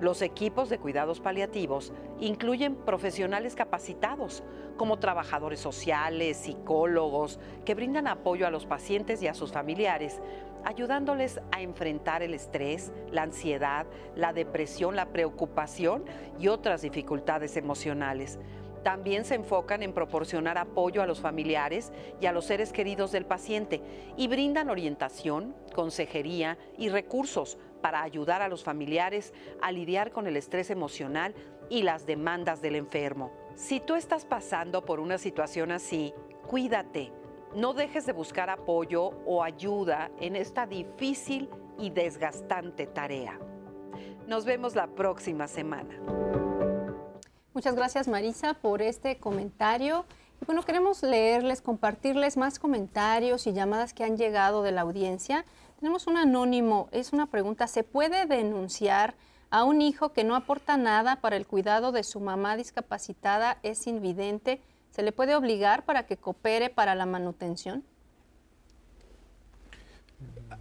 Los 0.00 0.22
equipos 0.22 0.68
de 0.68 0.78
cuidados 0.78 1.18
paliativos 1.18 1.92
incluyen 2.20 2.76
profesionales 2.76 3.56
capacitados, 3.56 4.44
como 4.76 5.00
trabajadores 5.00 5.58
sociales, 5.58 6.36
psicólogos, 6.36 7.40
que 7.64 7.74
brindan 7.74 8.06
apoyo 8.06 8.46
a 8.46 8.50
los 8.52 8.64
pacientes 8.64 9.20
y 9.22 9.26
a 9.26 9.34
sus 9.34 9.50
familiares, 9.50 10.20
ayudándoles 10.64 11.40
a 11.50 11.62
enfrentar 11.62 12.22
el 12.22 12.32
estrés, 12.32 12.92
la 13.10 13.22
ansiedad, 13.22 13.86
la 14.14 14.32
depresión, 14.34 14.94
la 14.94 15.06
preocupación 15.06 16.04
y 16.38 16.46
otras 16.46 16.82
dificultades 16.82 17.56
emocionales. 17.56 18.38
También 18.82 19.24
se 19.24 19.34
enfocan 19.34 19.82
en 19.82 19.92
proporcionar 19.92 20.58
apoyo 20.58 21.02
a 21.02 21.06
los 21.06 21.20
familiares 21.20 21.92
y 22.20 22.26
a 22.26 22.32
los 22.32 22.44
seres 22.44 22.72
queridos 22.72 23.12
del 23.12 23.26
paciente 23.26 23.82
y 24.16 24.28
brindan 24.28 24.70
orientación, 24.70 25.54
consejería 25.74 26.56
y 26.78 26.88
recursos 26.88 27.58
para 27.80 28.02
ayudar 28.02 28.42
a 28.42 28.48
los 28.48 28.64
familiares 28.64 29.32
a 29.60 29.72
lidiar 29.72 30.12
con 30.12 30.26
el 30.26 30.36
estrés 30.36 30.70
emocional 30.70 31.34
y 31.68 31.82
las 31.82 32.06
demandas 32.06 32.62
del 32.62 32.76
enfermo. 32.76 33.32
Si 33.54 33.80
tú 33.80 33.94
estás 33.94 34.24
pasando 34.24 34.84
por 34.84 35.00
una 35.00 35.18
situación 35.18 35.72
así, 35.72 36.12
cuídate. 36.46 37.12
No 37.54 37.72
dejes 37.72 38.06
de 38.06 38.12
buscar 38.12 38.50
apoyo 38.50 39.10
o 39.24 39.42
ayuda 39.42 40.10
en 40.20 40.36
esta 40.36 40.66
difícil 40.66 41.48
y 41.78 41.90
desgastante 41.90 42.86
tarea. 42.86 43.38
Nos 44.26 44.44
vemos 44.44 44.74
la 44.74 44.88
próxima 44.88 45.46
semana. 45.46 46.45
Muchas 47.56 47.74
gracias 47.74 48.06
Marisa 48.06 48.52
por 48.52 48.82
este 48.82 49.16
comentario. 49.16 50.04
Y 50.42 50.44
bueno, 50.44 50.62
queremos 50.62 51.02
leerles, 51.02 51.62
compartirles 51.62 52.36
más 52.36 52.58
comentarios 52.58 53.46
y 53.46 53.54
llamadas 53.54 53.94
que 53.94 54.04
han 54.04 54.18
llegado 54.18 54.62
de 54.62 54.72
la 54.72 54.82
audiencia. 54.82 55.46
Tenemos 55.80 56.06
un 56.06 56.18
anónimo, 56.18 56.90
es 56.92 57.14
una 57.14 57.24
pregunta, 57.28 57.66
¿se 57.66 57.82
puede 57.82 58.26
denunciar 58.26 59.14
a 59.48 59.64
un 59.64 59.80
hijo 59.80 60.12
que 60.12 60.22
no 60.22 60.36
aporta 60.36 60.76
nada 60.76 61.22
para 61.22 61.36
el 61.36 61.46
cuidado 61.46 61.92
de 61.92 62.04
su 62.04 62.20
mamá 62.20 62.58
discapacitada, 62.58 63.56
es 63.62 63.86
invidente? 63.86 64.60
¿Se 64.90 65.02
le 65.02 65.12
puede 65.12 65.34
obligar 65.34 65.86
para 65.86 66.04
que 66.04 66.18
coopere 66.18 66.68
para 66.68 66.94
la 66.94 67.06
manutención? 67.06 67.84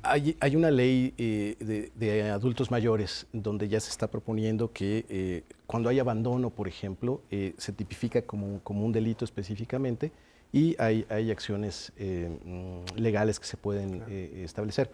Hay, 0.06 0.56
una 0.56 0.72
ley 0.72 1.14
eh, 1.18 1.92
de, 1.96 2.30
adultos 2.30 2.70
mayores 2.72 3.28
donde 3.34 3.68
ya 3.68 3.80
se 3.80 3.90
está 3.90 4.08
proponiendo 4.08 4.72
que 4.72 5.06
eh, 5.10 5.44
cuando 5.66 5.90
hay 5.90 6.00
abandono, 6.00 6.50
por 6.50 6.68
ejemplo, 6.68 7.22
eh, 7.32 7.54
se 7.58 7.72
tipifica 7.72 8.22
como, 8.22 8.60
como, 8.64 8.86
un 8.86 8.92
delito 8.92 9.26
específicamente 9.26 10.12
y 10.52 10.76
hay, 10.80 11.06
hay 11.10 11.32
acciones 11.32 11.92
mm, 11.98 12.98
legales 12.98 13.40
que 13.40 13.48
se 13.48 13.58
pueden 13.58 14.04
establecer. 14.10 14.92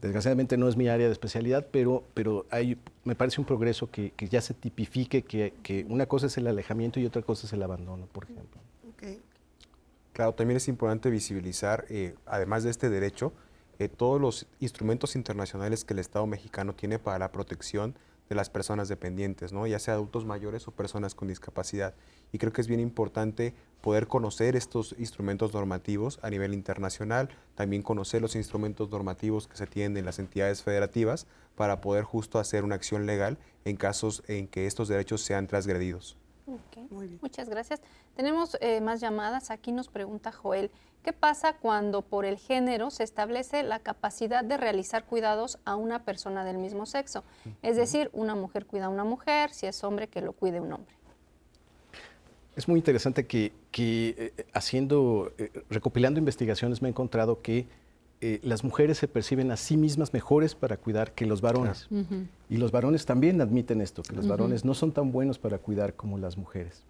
Desgraciadamente 0.00 0.56
no 0.56 0.68
es 0.68 0.76
mi 0.76 0.88
área 0.88 1.06
de 1.06 1.12
especialidad, 1.12 1.66
pero, 1.70 2.04
pero 2.14 2.46
hay, 2.50 2.76
me 3.04 3.14
parece 3.14 3.40
un 3.40 3.46
progreso 3.46 3.90
que, 3.90 4.10
que 4.12 4.28
ya 4.28 4.40
se 4.40 4.54
tipifique 4.54 5.22
que, 5.22 5.54
que, 5.62 5.86
una 5.88 6.06
cosa 6.06 6.26
es 6.26 6.36
el 6.38 6.46
alejamiento 6.46 6.98
y 6.98 7.06
otra 7.06 7.22
cosa 7.22 7.46
es 7.46 7.52
el 7.52 7.62
abandono, 7.62 8.06
por 8.06 8.24
ejemplo. 8.24 8.60
Claro, 10.12 10.34
también 10.34 10.58
es 10.58 10.68
importante 10.68 11.08
visibilizar, 11.08 11.86
además 12.26 12.64
de 12.64 12.70
este 12.70 12.90
derecho, 12.90 13.32
eh, 13.78 13.88
todos 13.88 14.20
los 14.20 14.46
instrumentos 14.60 15.16
internacionales 15.16 15.84
que 15.84 15.94
el 15.94 15.98
Estado 15.98 16.26
mexicano 16.26 16.74
tiene 16.74 16.98
para 16.98 17.18
la 17.18 17.32
protección 17.32 17.94
de 18.28 18.34
las 18.34 18.48
personas 18.48 18.88
dependientes, 18.88 19.52
¿no? 19.52 19.66
ya 19.66 19.78
sea 19.78 19.94
adultos 19.94 20.24
mayores 20.24 20.66
o 20.66 20.70
personas 20.70 21.14
con 21.14 21.28
discapacidad. 21.28 21.94
Y 22.32 22.38
creo 22.38 22.52
que 22.52 22.62
es 22.62 22.68
bien 22.68 22.80
importante 22.80 23.54
poder 23.82 24.06
conocer 24.06 24.56
estos 24.56 24.94
instrumentos 24.98 25.52
normativos 25.52 26.18
a 26.22 26.30
nivel 26.30 26.54
internacional, 26.54 27.28
también 27.54 27.82
conocer 27.82 28.22
los 28.22 28.34
instrumentos 28.34 28.90
normativos 28.90 29.48
que 29.48 29.56
se 29.56 29.66
tienen 29.66 29.98
en 29.98 30.06
las 30.06 30.18
entidades 30.18 30.62
federativas 30.62 31.26
para 31.56 31.80
poder 31.80 32.04
justo 32.04 32.38
hacer 32.38 32.64
una 32.64 32.76
acción 32.76 33.04
legal 33.04 33.36
en 33.64 33.76
casos 33.76 34.22
en 34.28 34.48
que 34.48 34.66
estos 34.66 34.88
derechos 34.88 35.20
sean 35.22 35.46
transgredidos. 35.46 36.16
Muchas 37.20 37.48
gracias. 37.48 37.80
Tenemos 38.16 38.56
eh, 38.60 38.80
más 38.80 39.00
llamadas. 39.00 39.50
Aquí 39.50 39.72
nos 39.72 39.88
pregunta 39.88 40.32
Joel, 40.32 40.70
¿qué 41.02 41.12
pasa 41.12 41.54
cuando 41.54 42.02
por 42.02 42.24
el 42.24 42.38
género 42.38 42.90
se 42.90 43.04
establece 43.04 43.62
la 43.62 43.80
capacidad 43.80 44.44
de 44.44 44.56
realizar 44.56 45.04
cuidados 45.04 45.58
a 45.64 45.76
una 45.76 46.04
persona 46.04 46.44
del 46.44 46.58
mismo 46.58 46.86
sexo? 46.86 47.24
Es 47.62 47.76
decir, 47.76 48.10
una 48.12 48.34
mujer 48.34 48.66
cuida 48.66 48.86
a 48.86 48.88
una 48.88 49.04
mujer, 49.04 49.50
si 49.52 49.66
es 49.66 49.82
hombre, 49.84 50.08
que 50.08 50.20
lo 50.20 50.32
cuide 50.32 50.60
un 50.60 50.72
hombre. 50.72 50.94
Es 52.54 52.68
muy 52.68 52.78
interesante 52.78 53.26
que, 53.26 53.52
eh, 53.72 54.32
haciendo, 54.52 55.32
eh, 55.38 55.50
recopilando 55.70 56.18
investigaciones 56.18 56.82
me 56.82 56.88
he 56.88 56.90
encontrado 56.90 57.40
que 57.40 57.66
eh, 58.20 58.38
las 58.44 58.62
mujeres 58.62 58.98
se 58.98 59.08
perciben 59.08 59.50
a 59.50 59.56
sí 59.56 59.76
mismas 59.76 60.12
mejores 60.12 60.54
para 60.54 60.76
cuidar 60.76 61.12
que 61.12 61.26
los 61.26 61.40
varones. 61.40 61.88
Y 62.48 62.58
los 62.58 62.70
varones 62.70 63.04
también 63.04 63.40
admiten 63.40 63.80
esto, 63.80 64.02
que 64.02 64.14
los 64.14 64.28
varones 64.28 64.64
no 64.64 64.74
son 64.74 64.92
tan 64.92 65.10
buenos 65.10 65.38
para 65.38 65.58
cuidar 65.58 65.94
como 65.94 66.18
las 66.18 66.36
mujeres. 66.36 66.84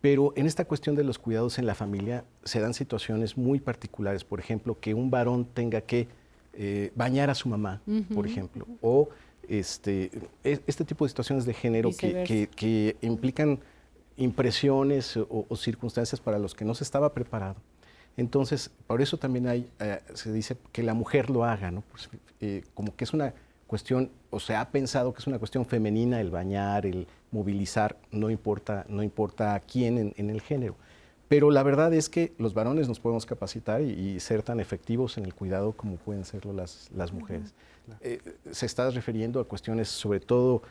Pero 0.00 0.32
en 0.36 0.46
esta 0.46 0.64
cuestión 0.64 0.94
de 0.94 1.04
los 1.04 1.18
cuidados 1.18 1.58
en 1.58 1.66
la 1.66 1.74
familia 1.74 2.24
se 2.44 2.60
dan 2.60 2.72
situaciones 2.72 3.36
muy 3.36 3.58
particulares. 3.58 4.24
Por 4.24 4.38
ejemplo, 4.38 4.78
que 4.80 4.94
un 4.94 5.10
varón 5.10 5.44
tenga 5.44 5.80
que 5.80 6.06
eh, 6.52 6.92
bañar 6.94 7.30
a 7.30 7.34
su 7.34 7.48
mamá, 7.48 7.82
por 8.14 8.26
ejemplo. 8.26 8.66
O 8.80 9.08
este, 9.48 10.10
e, 10.44 10.60
este 10.66 10.84
tipo 10.84 11.04
de 11.04 11.08
situaciones 11.08 11.46
de 11.46 11.54
género 11.54 11.90
que, 11.96 12.96
implican 13.00 13.58
impresiones 14.16 15.16
o, 15.16 15.56
circunstancias 15.56 16.20
para 16.20 16.38
los 16.38 16.54
que 16.54 16.64
no 16.64 16.74
se 16.74 16.84
estaba 16.84 17.12
preparado. 17.12 17.56
Entonces, 18.16 18.70
por 18.86 19.00
eso 19.00 19.16
también 19.16 19.46
hay, 19.46 19.70
eh, 19.78 20.00
se 20.14 20.32
dice 20.32 20.56
que 20.72 20.82
la 20.82 20.94
mujer 20.94 21.30
lo 21.30 21.44
haga, 21.44 21.70
¿no? 21.70 21.82
Pues, 21.92 22.10
eh, 22.40 22.64
como 22.74 22.94
que 22.96 23.04
es 23.04 23.12
una 23.12 23.32
cuestión, 23.68 24.10
o 24.30 24.40
se 24.40 24.56
ha 24.56 24.68
pensado 24.70 25.12
que 25.12 25.20
es 25.20 25.26
una 25.28 25.38
cuestión 25.38 25.64
femenina 25.64 26.20
el 26.20 26.30
bañar, 26.30 26.84
el 26.84 27.06
movilizar, 27.30 27.96
no 28.10 28.30
importa, 28.30 28.84
no 28.88 29.02
importa 29.02 29.60
quién 29.60 30.12
en, 30.16 30.30
el 30.30 30.40
género. 30.40 30.76
Pero 31.28 31.50
la 31.50 31.62
verdad 31.62 31.92
es 31.92 32.08
que 32.08 32.32
los 32.38 32.54
varones 32.54 32.88
nos 32.88 33.00
podemos 33.00 33.26
capacitar 33.26 33.82
y, 33.82 34.18
ser 34.20 34.42
tan 34.42 34.60
efectivos 34.60 35.18
en 35.18 35.24
el 35.24 35.34
cuidado 35.34 35.72
como 35.72 35.96
pueden 35.96 36.24
serlo 36.24 36.52
las, 36.52 36.90
las 36.94 37.12
mujeres. 37.12 37.54
Eh, 38.00 38.20
se 38.50 38.66
está 38.66 38.88
refiriendo 38.90 39.40
a 39.40 39.44
cuestiones 39.44 39.88
sobre 39.88 40.20
todo 40.20 40.62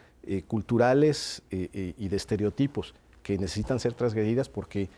culturales 0.48 1.42
y 1.52 2.08
de 2.10 2.16
estereotipos 2.18 2.94
que 3.24 3.38
necesitan 3.38 3.80
ser 3.80 3.94
transgredidas 3.94 4.50
porque 4.50 4.90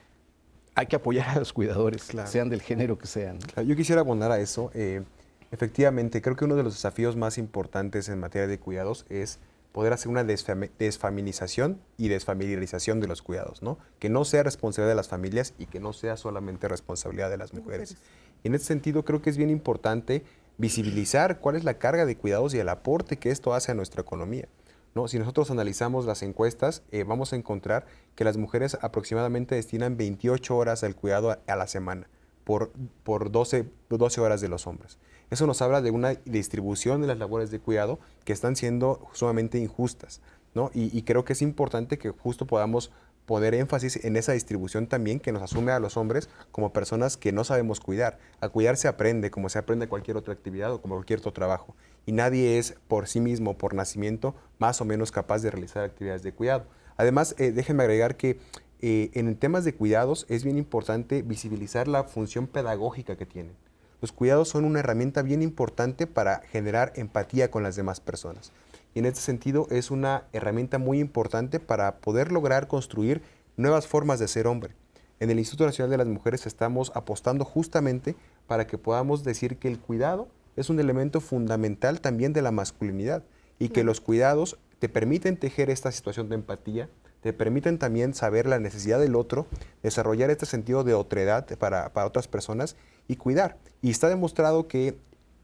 hay 0.76 0.86
que 0.86 0.96
apoyar 0.96 1.30
a 1.30 1.40
los 1.40 1.52
cuidadores, 1.52 2.08
sean 2.26 2.48
del 2.48 2.62
género 2.62 2.98
que 2.98 3.08
sean. 3.08 3.40
yo 3.66 3.76
quisiera 3.76 4.02
abonar 4.02 4.32
a 4.32 4.40
eso. 4.40 4.72
Eh, 4.74 5.04
efectivamente, 5.52 6.22
creo 6.22 6.36
que 6.36 6.46
uno 6.46 6.56
de 6.56 6.64
los 6.64 6.74
desafíos 6.74 7.16
más 7.16 7.38
importantes 7.38 8.08
en 8.08 8.20
materia 8.20 8.48
de 8.48 8.60
cuidados 8.60 9.06
es 9.10 9.40
poder 9.72 9.94
hacer 9.94 10.10
una 10.10 10.24
desfamilización 10.24 11.80
y 11.98 12.08
desfamiliarización 12.08 13.00
de 13.00 13.08
los 13.08 13.22
cuidados, 13.22 13.62
¿no? 13.62 13.78
Que 14.00 14.10
no 14.10 14.26
sea 14.26 14.44
responsabilidad 14.44 14.92
de 14.92 14.96
las 14.96 15.08
familias 15.08 15.54
y 15.60 15.68
que 15.68 15.80
no 15.80 15.94
sea 15.94 16.18
solamente 16.18 16.68
responsabilidad 16.68 17.30
de 17.30 17.38
las 17.38 17.54
mujeres. 17.54 17.98
Y 18.44 18.48
en 18.48 18.56
ese 18.56 18.66
sentido, 18.66 19.06
creo 19.06 19.22
que 19.22 19.30
es 19.30 19.38
bien 19.38 19.50
importante 19.50 20.24
visibilizar 20.58 21.40
cuál 21.40 21.56
es 21.56 21.64
la 21.64 21.76
carga 21.76 22.06
de 22.06 22.18
cuidados 22.18 22.54
y 22.54 22.60
el 22.60 22.70
aporte 22.70 23.18
que 23.18 23.32
esto 23.32 23.54
hace 23.54 23.72
a 23.72 23.76
nuestra 23.76 24.02
economía. 24.02 24.48
¿no? 24.96 25.08
Si 25.08 25.20
nosotros 25.20 25.52
analizamos 25.52 26.06
las 26.06 26.24
encuestas, 26.24 26.84
eh, 26.92 27.04
vamos 27.04 27.32
a 27.34 27.36
encontrar 27.36 27.86
que 28.16 28.24
las 28.24 28.38
mujeres 28.38 28.78
aproximadamente 28.82 29.56
destinan 29.56 29.98
28 29.98 30.58
horas 30.58 30.84
al 30.84 30.96
cuidado 30.96 31.38
a, 31.46 31.56
la 31.56 31.68
semana 31.68 32.10
por, 32.44 32.72
por 33.04 33.32
12, 33.32 33.70
12 33.90 34.22
horas 34.22 34.42
de 34.42 34.50
los 34.50 34.68
hombres. 34.68 34.98
Eso 35.30 35.46
nos 35.46 35.62
habla 35.62 35.82
de 35.82 35.92
una 35.92 36.16
distribución 36.26 37.02
de 37.02 37.08
las 37.08 37.18
labores 37.18 37.52
de 37.52 37.60
cuidado 37.60 38.00
que 38.26 38.34
están 38.34 38.56
siendo 38.56 39.08
sumamente 39.14 39.60
injustas. 39.60 40.22
¿no? 40.56 40.72
Y, 40.74 41.04
creo 41.04 41.26
que 41.26 41.34
es 41.34 41.42
importante 41.42 42.00
que 42.00 42.10
justo 42.10 42.48
podamos 42.48 42.92
poner 43.28 43.54
énfasis 43.54 44.04
en 44.04 44.18
esa 44.18 44.32
distribución 44.32 44.88
también 44.88 45.20
que 45.20 45.32
nos 45.32 45.44
asume 45.44 45.72
a 45.72 45.80
los 45.80 45.98
hombres 45.98 46.30
como 46.52 46.74
personas 46.74 47.16
que 47.16 47.32
no 47.32 47.44
sabemos 47.44 47.80
cuidar. 47.80 48.18
A 48.42 48.50
cuidar 48.50 48.76
se 48.76 48.88
aprende 48.88 49.30
como 49.30 49.50
se 49.50 49.60
aprende 49.60 49.88
cualquier 49.88 50.18
otra 50.18 50.34
actividad 50.34 50.74
o 50.74 50.82
como 50.82 50.96
cualquier 50.96 51.20
otro 51.20 51.32
trabajo. 51.32 51.76
Y 52.08 52.12
nadie 52.12 52.58
es 52.58 52.76
por 52.88 53.08
sí 53.08 53.20
mismo, 53.20 53.56
por 53.56 53.76
nacimiento, 53.76 54.34
más 54.58 54.82
o 54.82 54.86
menos 54.86 55.12
capaz 55.12 55.44
de 55.44 55.52
realizar 55.52 55.84
actividades 55.84 56.24
de 56.24 56.34
cuidado. 56.34 56.66
Además, 56.98 57.36
eh, 57.38 57.52
déjenme 57.52 57.84
agregar 57.84 58.18
que 58.18 58.40
eh, 58.82 59.12
en 59.14 59.36
temas 59.36 59.64
de 59.64 59.76
cuidados 59.76 60.26
es 60.28 60.44
bien 60.44 60.58
importante 60.58 61.22
visibilizar 61.22 61.88
la 61.88 62.06
función 62.06 62.48
pedagógica 62.48 63.16
que 63.16 63.28
tienen. 63.28 63.54
Los 64.02 64.12
cuidados 64.12 64.50
son 64.50 64.66
una 64.66 64.80
herramienta 64.80 65.22
bien 65.22 65.42
importante 65.42 66.08
para 66.08 66.42
generar 66.52 66.94
empatía 66.96 67.52
con 67.52 67.64
las 67.64 67.76
demás 67.76 68.00
personas. 68.00 68.52
Y 68.94 69.00
en 69.00 69.06
este 69.06 69.22
sentido 69.22 69.68
es 69.70 69.92
una 69.92 70.24
herramienta 70.34 70.78
muy 70.78 71.00
importante 71.00 71.60
para 71.60 71.98
poder 71.98 72.32
lograr 72.32 72.68
construir 72.68 73.22
nuevas 73.58 73.88
formas 73.88 74.20
de 74.20 74.28
ser 74.28 74.48
hombre. 74.48 74.74
En 75.20 75.30
el 75.30 75.40
Instituto 75.40 75.66
Nacional 75.66 75.92
de 75.92 75.98
las 75.98 76.08
Mujeres 76.08 76.48
estamos 76.48 76.92
apostando 76.96 77.44
justamente 77.44 78.16
para 78.48 78.68
que 78.68 78.78
podamos 78.78 79.24
decir 79.24 79.58
que 79.58 79.68
el 79.68 79.80
cuidado 79.80 80.30
es 80.56 80.70
un 80.70 80.80
elemento 80.80 81.20
fundamental 81.20 82.00
también 82.00 82.32
de 82.32 82.42
la 82.42 82.52
masculinidad 82.52 83.24
y 83.60 83.70
que 83.70 83.84
los 83.84 84.00
cuidados 84.00 84.58
te 84.80 84.88
permiten 84.88 85.36
tejer 85.36 85.70
esta 85.70 85.92
situación 85.92 86.30
de 86.30 86.36
empatía, 86.36 86.90
te 87.22 87.34
permiten 87.34 87.78
también 87.78 88.14
saber 88.14 88.46
la 88.46 88.60
necesidad 88.60 89.00
del 89.00 89.16
otro, 89.16 89.48
desarrollar 89.84 90.30
este 90.30 90.46
sentido 90.46 90.84
de 90.84 90.94
otredad 90.94 91.46
para, 91.58 91.92
para 91.94 92.08
otras 92.08 92.28
personas 92.28 92.76
y 93.08 93.16
cuidar. 93.16 93.58
Y 93.82 93.90
está 93.92 94.10
demostrado 94.10 94.68
que 94.68 94.98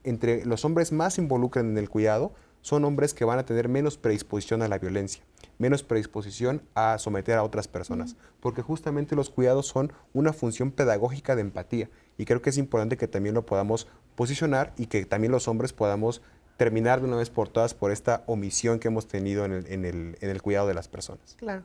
entre 0.04 0.46
los 0.46 0.64
hombres 0.66 0.92
más 0.92 1.18
involucran 1.18 1.72
en 1.72 1.78
el 1.78 1.90
cuidado 1.90 2.32
son 2.62 2.84
hombres 2.84 3.14
que 3.14 3.26
van 3.26 3.38
a 3.38 3.46
tener 3.46 3.70
menos 3.70 3.98
predisposición 3.98 4.64
a 4.64 4.68
la 4.68 4.80
violencia, 4.80 5.24
menos 5.60 5.84
predisposición 5.84 6.64
a 6.74 6.98
someter 6.98 7.38
a 7.38 7.44
otras 7.44 7.68
personas, 7.68 8.16
porque 8.40 8.64
justamente 8.64 9.16
los 9.16 9.30
cuidados 9.30 9.68
son 9.68 9.94
una 10.14 10.34
función 10.34 10.72
pedagógica 10.72 11.36
de 11.36 11.42
empatía 11.42 11.90
y 12.18 12.26
creo 12.26 12.42
que 12.42 12.50
es 12.50 12.58
importante 12.58 12.98
que 12.98 13.08
también 13.08 13.36
lo 13.36 13.46
podamos 13.46 13.88
posicionar 14.16 14.74
y 14.78 14.88
que 14.88 15.06
también 15.06 15.32
los 15.32 15.48
hombres 15.48 15.74
podamos 15.74 16.24
terminar 16.58 17.02
de 17.02 17.08
una 17.08 17.18
vez 17.18 17.30
por 17.30 17.50
todas 17.50 17.74
por 17.74 17.92
esta 17.92 18.24
omisión 18.28 18.80
que 18.80 18.88
hemos 18.88 19.08
tenido 19.08 19.46
en 19.46 19.52
el, 19.54 19.68
en 19.68 19.86
el, 19.86 20.18
en 20.22 20.30
el 20.30 20.42
cuidado 20.42 20.68
de 20.68 20.74
las 20.74 20.88
personas. 20.88 21.36
Claro. 21.38 21.64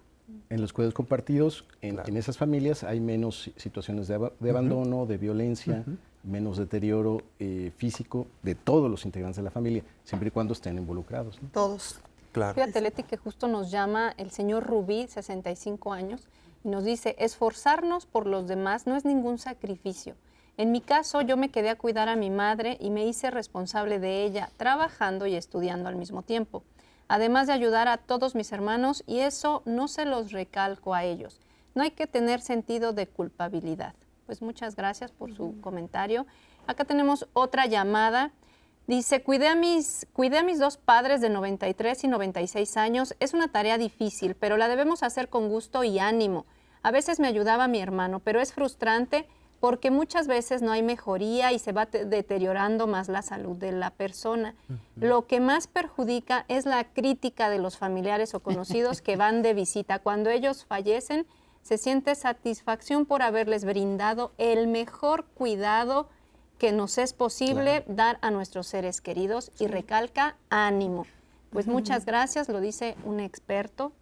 En 0.48 0.60
los 0.60 0.72
cuidados 0.72 0.94
compartidos, 0.94 1.64
en, 1.82 1.98
en 2.06 2.16
esas 2.16 2.38
familias 2.38 2.84
hay 2.84 3.00
menos 3.00 3.50
situaciones 3.56 4.06
de, 4.08 4.18
ab- 4.18 4.32
de 4.38 4.50
abandono, 4.50 5.06
de 5.06 5.18
violencia, 5.18 5.84
menos 6.22 6.56
deterioro 6.58 7.22
eh, 7.40 7.72
físico 7.76 8.26
de 8.42 8.54
todos 8.54 8.88
los 8.90 9.04
integrantes 9.04 9.38
de 9.38 9.42
la 9.42 9.50
familia, 9.50 9.82
siempre 10.04 10.28
y 10.28 10.30
cuando 10.30 10.52
estén 10.52 10.78
involucrados. 10.78 11.40
¿no? 11.42 11.48
Todos. 11.50 11.98
Claro. 12.32 12.54
Fíjate, 12.54 12.80
Leti, 12.80 13.02
que 13.02 13.16
justo 13.16 13.48
nos 13.48 13.72
llama 13.72 14.14
el 14.18 14.30
señor 14.30 14.64
Rubí, 14.64 15.08
65 15.08 15.92
años, 15.92 16.28
y 16.62 16.68
nos 16.68 16.84
dice, 16.84 17.16
esforzarnos 17.18 18.06
por 18.06 18.26
los 18.26 18.46
demás 18.46 18.86
no 18.86 18.94
es 18.96 19.04
ningún 19.04 19.38
sacrificio. 19.38 20.14
En 20.60 20.72
mi 20.72 20.82
caso, 20.82 21.22
yo 21.22 21.38
me 21.38 21.48
quedé 21.48 21.70
a 21.70 21.78
cuidar 21.78 22.10
a 22.10 22.16
mi 22.16 22.28
madre 22.28 22.76
y 22.80 22.90
me 22.90 23.06
hice 23.06 23.30
responsable 23.30 23.98
de 23.98 24.24
ella, 24.24 24.50
trabajando 24.58 25.24
y 25.24 25.34
estudiando 25.34 25.88
al 25.88 25.96
mismo 25.96 26.20
tiempo, 26.20 26.64
además 27.08 27.46
de 27.46 27.54
ayudar 27.54 27.88
a 27.88 27.96
todos 27.96 28.34
mis 28.34 28.52
hermanos, 28.52 29.02
y 29.06 29.20
eso 29.20 29.62
no 29.64 29.88
se 29.88 30.04
los 30.04 30.32
recalco 30.32 30.92
a 30.94 31.04
ellos. 31.04 31.40
No 31.74 31.82
hay 31.82 31.92
que 31.92 32.06
tener 32.06 32.42
sentido 32.42 32.92
de 32.92 33.06
culpabilidad. 33.06 33.94
Pues 34.26 34.42
muchas 34.42 34.76
gracias 34.76 35.12
por 35.12 35.34
su 35.34 35.58
comentario. 35.62 36.26
Acá 36.66 36.84
tenemos 36.84 37.26
otra 37.32 37.64
llamada. 37.64 38.30
Dice, 38.86 39.22
cuidé 39.22 39.48
a, 39.48 39.54
mis, 39.54 40.06
cuidé 40.12 40.36
a 40.36 40.42
mis 40.42 40.58
dos 40.58 40.76
padres 40.76 41.22
de 41.22 41.30
93 41.30 42.04
y 42.04 42.08
96 42.08 42.76
años. 42.76 43.16
Es 43.18 43.32
una 43.32 43.48
tarea 43.48 43.78
difícil, 43.78 44.34
pero 44.34 44.58
la 44.58 44.68
debemos 44.68 45.02
hacer 45.04 45.30
con 45.30 45.48
gusto 45.48 45.84
y 45.84 45.98
ánimo. 45.98 46.44
A 46.82 46.90
veces 46.90 47.18
me 47.18 47.28
ayudaba 47.28 47.66
mi 47.66 47.80
hermano, 47.80 48.20
pero 48.20 48.42
es 48.42 48.52
frustrante 48.52 49.26
porque 49.60 49.90
muchas 49.90 50.26
veces 50.26 50.62
no 50.62 50.72
hay 50.72 50.82
mejoría 50.82 51.52
y 51.52 51.58
se 51.58 51.72
va 51.72 51.86
te- 51.86 52.06
deteriorando 52.06 52.86
más 52.86 53.08
la 53.08 53.22
salud 53.22 53.56
de 53.56 53.72
la 53.72 53.90
persona. 53.90 54.54
Lo 54.96 55.26
que 55.26 55.38
más 55.38 55.66
perjudica 55.66 56.46
es 56.48 56.64
la 56.66 56.84
crítica 56.84 57.50
de 57.50 57.58
los 57.58 57.76
familiares 57.76 58.34
o 58.34 58.40
conocidos 58.40 59.02
que 59.02 59.16
van 59.16 59.42
de 59.42 59.52
visita. 59.54 59.98
Cuando 59.98 60.30
ellos 60.30 60.64
fallecen, 60.64 61.26
se 61.62 61.76
siente 61.76 62.14
satisfacción 62.14 63.04
por 63.04 63.20
haberles 63.22 63.66
brindado 63.66 64.32
el 64.38 64.66
mejor 64.66 65.26
cuidado 65.26 66.08
que 66.58 66.72
nos 66.72 66.96
es 66.98 67.12
posible 67.12 67.84
dar 67.86 68.18
a 68.22 68.30
nuestros 68.30 68.66
seres 68.66 69.00
queridos 69.00 69.50
y 69.58 69.66
recalca 69.66 70.36
ánimo. 70.48 71.06
Pues 71.50 71.66
muchas 71.66 72.06
gracias, 72.06 72.48
lo 72.48 72.60
dice 72.60 72.96
un 73.04 73.18
experto, 73.20 73.92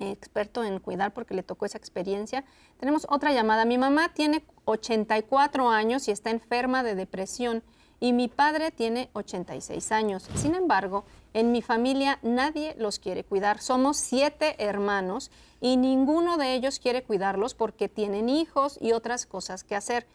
experto 0.00 0.64
en 0.64 0.78
cuidar 0.78 1.12
porque 1.12 1.34
le 1.34 1.42
tocó 1.42 1.66
esa 1.66 1.78
experiencia. 1.78 2.44
Tenemos 2.78 3.06
otra 3.08 3.32
llamada. 3.32 3.64
Mi 3.64 3.78
mamá 3.78 4.12
tiene 4.14 4.44
84 4.64 5.70
años 5.70 6.08
y 6.08 6.10
está 6.10 6.30
enferma 6.30 6.82
de 6.82 6.94
depresión 6.94 7.62
y 8.00 8.12
mi 8.12 8.28
padre 8.28 8.70
tiene 8.70 9.08
86 9.14 9.92
años. 9.92 10.28
Sin 10.34 10.54
embargo, 10.54 11.04
en 11.32 11.52
mi 11.52 11.62
familia 11.62 12.18
nadie 12.22 12.74
los 12.78 12.98
quiere 12.98 13.24
cuidar. 13.24 13.60
Somos 13.60 13.96
siete 13.96 14.56
hermanos 14.58 15.30
y 15.60 15.76
ninguno 15.76 16.36
de 16.36 16.54
ellos 16.54 16.78
quiere 16.78 17.02
cuidarlos 17.02 17.54
porque 17.54 17.88
tienen 17.88 18.28
hijos 18.28 18.78
y 18.80 18.92
otras 18.92 19.26
cosas 19.26 19.64
que 19.64 19.76
hacer. 19.76 20.06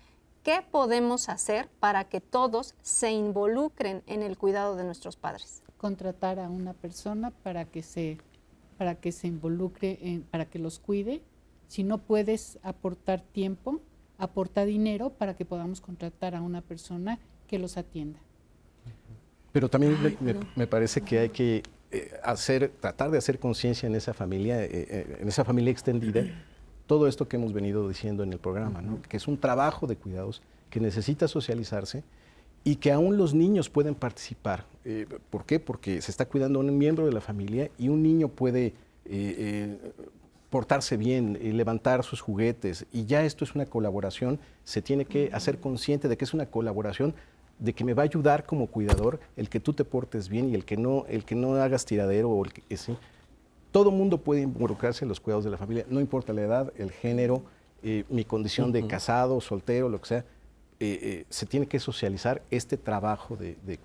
¿Qué 0.43 0.63
podemos 0.69 1.29
hacer 1.29 1.69
para 1.79 2.05
que 2.05 2.19
todos 2.19 2.73
se 2.81 3.11
involucren 3.11 4.01
en 4.07 4.23
el 4.23 4.37
cuidado 4.37 4.75
de 4.75 4.83
nuestros 4.83 5.15
padres? 5.15 5.61
Contratar 5.77 6.39
a 6.39 6.49
una 6.49 6.73
persona 6.73 7.29
para 7.29 7.65
que 7.65 7.83
se, 7.83 8.17
para 8.81 8.95
que 8.95 9.11
se 9.11 9.27
involucre, 9.27 9.99
en- 10.01 10.23
para 10.23 10.45
que 10.45 10.57
los 10.57 10.79
cuide. 10.79 11.21
Si 11.67 11.83
no 11.83 11.99
puedes 11.99 12.57
aportar 12.63 13.21
tiempo, 13.21 13.79
aporta 14.17 14.65
dinero 14.65 15.11
para 15.11 15.35
que 15.35 15.45
podamos 15.45 15.81
contratar 15.81 16.33
a 16.33 16.41
una 16.41 16.61
persona 16.61 17.19
que 17.47 17.59
los 17.59 17.77
atienda. 17.77 18.17
Pero 19.51 19.69
también 19.69 20.01
me- 20.01 20.17
me, 20.19 20.39
me 20.55 20.65
parece 20.65 21.01
que 21.01 21.19
hay 21.19 21.29
que 21.29 21.61
eh, 21.91 22.11
hacer, 22.23 22.71
tratar 22.79 23.11
de 23.11 23.19
hacer 23.19 23.37
conciencia 23.37 23.85
en 23.85 23.93
esa 23.93 24.15
familia, 24.15 24.63
eh, 24.65 24.69
eh, 24.71 25.17
en 25.19 25.27
esa 25.27 25.45
familia 25.45 25.69
extendida, 25.71 26.23
todo 26.87 27.07
esto 27.07 27.27
que 27.27 27.35
hemos 27.35 27.53
venido 27.53 27.87
diciendo 27.87 28.23
en 28.23 28.33
el 28.33 28.39
programa, 28.39 28.81
¿no? 28.81 28.99
que 29.03 29.17
es 29.17 29.27
un 29.27 29.37
trabajo 29.37 29.85
de 29.85 29.95
cuidados 29.95 30.41
que 30.71 30.79
necesita 30.79 31.27
socializarse 31.27 32.03
y 32.63 32.75
que 32.75 32.91
aún 32.91 33.17
los 33.17 33.33
niños 33.33 33.69
pueden 33.69 33.95
participar. 33.95 34.65
Eh, 34.85 35.07
¿Por 35.29 35.45
qué? 35.45 35.59
Porque 35.59 36.01
se 36.01 36.11
está 36.11 36.25
cuidando 36.25 36.59
a 36.59 36.63
un 36.63 36.77
miembro 36.77 37.05
de 37.05 37.11
la 37.11 37.21
familia 37.21 37.69
y 37.77 37.89
un 37.89 38.03
niño 38.03 38.27
puede 38.29 38.67
eh, 38.67 38.73
eh, 39.05 39.77
portarse 40.49 40.97
bien, 40.97 41.39
levantar 41.55 42.03
sus 42.03 42.21
juguetes 42.21 42.85
y 42.91 43.05
ya 43.05 43.23
esto 43.23 43.43
es 43.43 43.55
una 43.55 43.65
colaboración, 43.65 44.39
se 44.63 44.81
tiene 44.81 45.05
que 45.05 45.29
hacer 45.33 45.59
consciente 45.59 46.07
de 46.07 46.17
que 46.17 46.25
es 46.25 46.33
una 46.33 46.45
colaboración 46.45 47.15
de 47.59 47.73
que 47.73 47.83
me 47.83 47.93
va 47.93 48.03
a 48.03 48.05
ayudar 48.05 48.45
como 48.45 48.67
cuidador 48.67 49.19
el 49.37 49.49
que 49.49 49.59
tú 49.59 49.73
te 49.73 49.85
portes 49.85 50.29
bien 50.29 50.49
y 50.49 50.55
el 50.55 50.65
que 50.65 50.77
no, 50.77 51.05
el 51.07 51.25
que 51.25 51.35
no 51.35 51.55
hagas 51.55 51.85
tiradero 51.85 52.29
o 52.29 52.43
el 52.43 52.51
que 52.51 52.77
sí. 52.77 52.97
Todo 53.71 53.91
mundo 53.91 54.17
puede 54.17 54.41
involucrarse 54.41 55.05
en 55.05 55.09
los 55.09 55.19
cuidados 55.19 55.45
de 55.45 55.51
la 55.51 55.57
familia, 55.57 55.85
no 55.89 56.01
importa 56.01 56.33
la 56.33 56.41
edad, 56.41 56.73
el 56.75 56.91
género, 56.91 57.43
mi 58.09 58.25
condición 58.25 58.71
de 58.71 58.85
casado, 58.85 59.39
soltero, 59.41 59.89
lo 59.89 60.01
que 60.01 60.07
sea. 60.07 60.25
Eh, 60.81 60.99
eh, 61.03 61.25
se 61.29 61.45
tiene 61.45 61.67
que 61.67 61.79
socializar 61.79 62.41
este 62.49 62.75
trabajo 62.75 63.35
de, 63.35 63.55
de. 63.67 63.79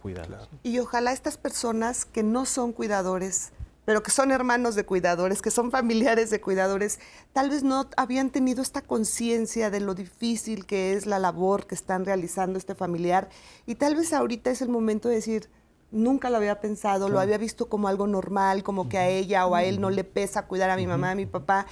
Y 0.63 0.79
ojalá 0.79 1.13
estas 1.13 1.37
personas 1.37 2.07
que 2.07 2.23
no 2.23 2.47
son 2.47 2.73
cuidadores, 2.73 3.53
pero 3.85 4.03
que 4.03 4.11
son 4.11 4.33
hermanos 4.33 4.75
de 4.77 4.87
cuidadores, 4.87 5.43
que 5.43 5.51
son 5.51 5.71
familiares 5.71 6.31
de 6.31 6.41
cuidadores, 6.41 6.99
tal 7.35 7.51
vez 7.51 7.65
no 7.65 7.91
habían 7.99 8.31
tenido 8.31 8.63
esta 8.63 8.81
conciencia 8.81 9.69
de 9.69 9.81
lo 9.81 9.95
difícil 9.95 10.65
que 10.65 10.95
es 10.95 11.05
la 11.05 11.19
labor 11.19 11.67
que 11.67 11.75
están 11.75 12.07
realizando 12.07 12.59
este 12.59 12.75
familiar. 12.75 13.29
Y 13.67 13.75
tal 13.75 13.95
vez 13.95 14.15
ahorita 14.15 14.51
es 14.51 14.63
el 14.63 14.71
momento 14.71 15.11
de 15.11 15.17
decir, 15.17 15.51
nunca 15.91 16.31
lo 16.31 16.39
había 16.39 16.63
pensado, 16.63 17.11
lo 17.11 17.21
había 17.21 17.37
visto 17.37 17.69
como 17.69 17.89
algo 17.89 18.07
normal, 18.07 18.63
como 18.63 18.89
que 18.89 18.97
a 18.97 19.07
ella 19.07 19.47
o 19.47 19.55
a 19.55 19.65
él 19.65 19.83
no 19.83 19.91
le 19.91 20.05
pesa 20.05 20.47
cuidar 20.47 20.71
a 20.71 20.77
mi 20.77 20.87
mamá, 20.87 21.11
a 21.11 21.15
mi 21.15 21.27
papá. 21.27 21.67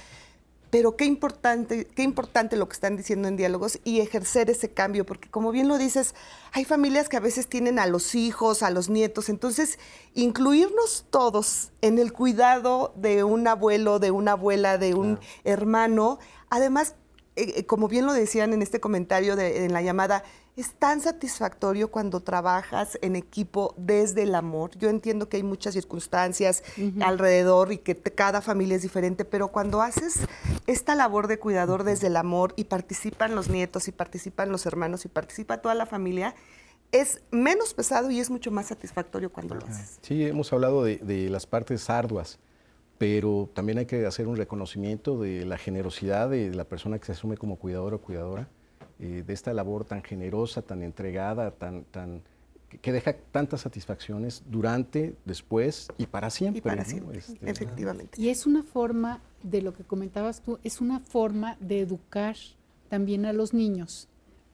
Pero 0.75 0.97
qué 0.97 1.05
importante, 1.05 1.87
qué 1.87 2.03
importante 2.03 2.57
lo 2.57 2.67
que 2.67 2.73
están 2.73 2.97
diciendo 2.97 3.29
en 3.29 3.37
diálogos 3.37 3.79
y 3.85 4.01
ejercer 4.01 4.49
ese 4.49 4.73
cambio, 4.73 5.05
porque 5.05 5.29
como 5.29 5.53
bien 5.53 5.69
lo 5.69 5.77
dices, 5.77 6.15
hay 6.51 6.65
familias 6.65 7.07
que 7.07 7.15
a 7.15 7.21
veces 7.21 7.47
tienen 7.47 7.79
a 7.79 7.87
los 7.87 8.13
hijos, 8.13 8.61
a 8.61 8.69
los 8.71 8.89
nietos, 8.89 9.29
entonces 9.29 9.79
incluirnos 10.15 11.05
todos 11.09 11.71
en 11.79 11.97
el 11.97 12.11
cuidado 12.11 12.91
de 12.97 13.23
un 13.23 13.47
abuelo, 13.47 13.99
de 13.99 14.11
una 14.11 14.33
abuela, 14.33 14.77
de 14.77 14.95
un 14.95 15.17
hermano, 15.45 16.19
además, 16.49 16.95
eh, 17.37 17.53
eh, 17.55 17.65
como 17.65 17.87
bien 17.87 18.05
lo 18.05 18.11
decían 18.11 18.51
en 18.51 18.61
este 18.61 18.81
comentario 18.81 19.37
de, 19.37 19.63
en 19.63 19.71
la 19.71 19.81
llamada, 19.81 20.25
es 20.55 20.73
tan 20.73 21.01
satisfactorio 21.01 21.91
cuando 21.91 22.21
trabajas 22.21 22.97
en 23.01 23.15
equipo 23.15 23.73
desde 23.77 24.23
el 24.23 24.35
amor. 24.35 24.71
Yo 24.77 24.89
entiendo 24.89 25.27
que 25.27 25.37
hay 25.37 25.43
muchas 25.43 25.73
circunstancias 25.73 26.63
alrededor 27.01 27.71
y 27.73 27.77
que 27.79 27.93
te- 27.95 28.11
cada 28.13 28.41
familia 28.41 28.75
es 28.77 28.81
diferente, 28.81 29.25
pero 29.25 29.49
cuando 29.49 29.81
haces 29.81 30.19
esta 30.65 30.95
labor 30.95 31.27
de 31.27 31.39
cuidador 31.39 31.83
desde 31.83 32.07
el 32.07 32.15
amor 32.15 32.53
y 32.55 32.65
participan 32.65 33.35
los 33.35 33.49
nietos 33.49 33.87
y 33.87 33.91
participan 33.91 34.49
los 34.51 34.65
hermanos 34.65 35.03
y 35.05 35.09
participa 35.09 35.61
toda 35.61 35.75
la 35.75 35.85
familia, 35.85 36.35
es 36.91 37.21
menos 37.31 37.73
pesado 37.73 38.09
y 38.09 38.19
es 38.21 38.29
mucho 38.29 38.51
más 38.51 38.67
satisfactorio 38.67 39.31
cuando 39.33 39.55
lo 39.55 39.65
haces. 39.65 39.99
Sí, 40.01 40.23
hemos 40.25 40.53
hablado 40.53 40.83
de, 40.83 40.97
de 40.97 41.29
las 41.29 41.45
partes 41.45 41.89
arduas, 41.89 42.39
pero 42.97 43.49
también 43.53 43.77
hay 43.79 43.85
que 43.87 44.05
hacer 44.05 44.27
un 44.27 44.37
reconocimiento 44.37 45.19
de 45.19 45.43
la 45.45 45.57
generosidad 45.57 46.29
de 46.29 46.51
la 46.55 46.63
persona 46.63 46.97
que 46.97 47.05
se 47.07 47.11
asume 47.11 47.35
como 47.35 47.57
cuidador 47.57 47.93
o 47.93 47.99
cuidadora, 47.99 48.47
eh, 48.99 49.23
de 49.25 49.33
esta 49.33 49.53
labor 49.53 49.85
tan 49.85 50.03
generosa, 50.03 50.61
tan 50.61 50.83
entregada, 50.83 51.51
tan, 51.51 51.83
tan, 51.85 52.21
que 52.81 52.91
deja 52.91 53.15
tantas 53.31 53.61
satisfacciones 53.61 54.43
durante, 54.49 55.15
después 55.25 55.89
y 55.97 56.05
para 56.05 56.29
siempre. 56.29 56.59
Y 56.59 56.61
para 56.61 56.85
siempre, 56.85 57.19
Este, 57.19 57.49
efectivamente. 57.49 58.21
Y 58.21 58.29
es 58.29 58.45
una 58.45 58.63
forma, 58.63 59.21
de 59.43 59.61
lo 59.61 59.73
que 59.73 59.83
comentabas 59.83 60.41
tú, 60.41 60.59
es 60.63 60.81
una 60.81 60.99
forma 61.01 61.57
de 61.59 61.81
educar 61.81 62.35
también 62.89 63.25
a 63.25 63.33
los 63.33 63.53
niños 63.53 64.07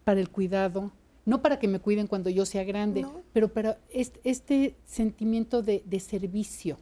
para 0.04 0.20
el 0.20 0.30
cuidado, 0.30 0.92
no 1.26 1.42
para 1.42 1.60
que 1.60 1.68
me 1.68 1.80
cuiden 1.80 2.08
cuando 2.08 2.30
yo 2.30 2.46
sea 2.46 2.64
grande, 2.64 3.06
pero 3.34 3.50
para 3.50 3.78
este, 3.90 4.20
este 4.24 4.76
sentimiento 4.86 5.62
de, 5.62 5.84
de 5.86 6.00
servicio, 6.00 6.78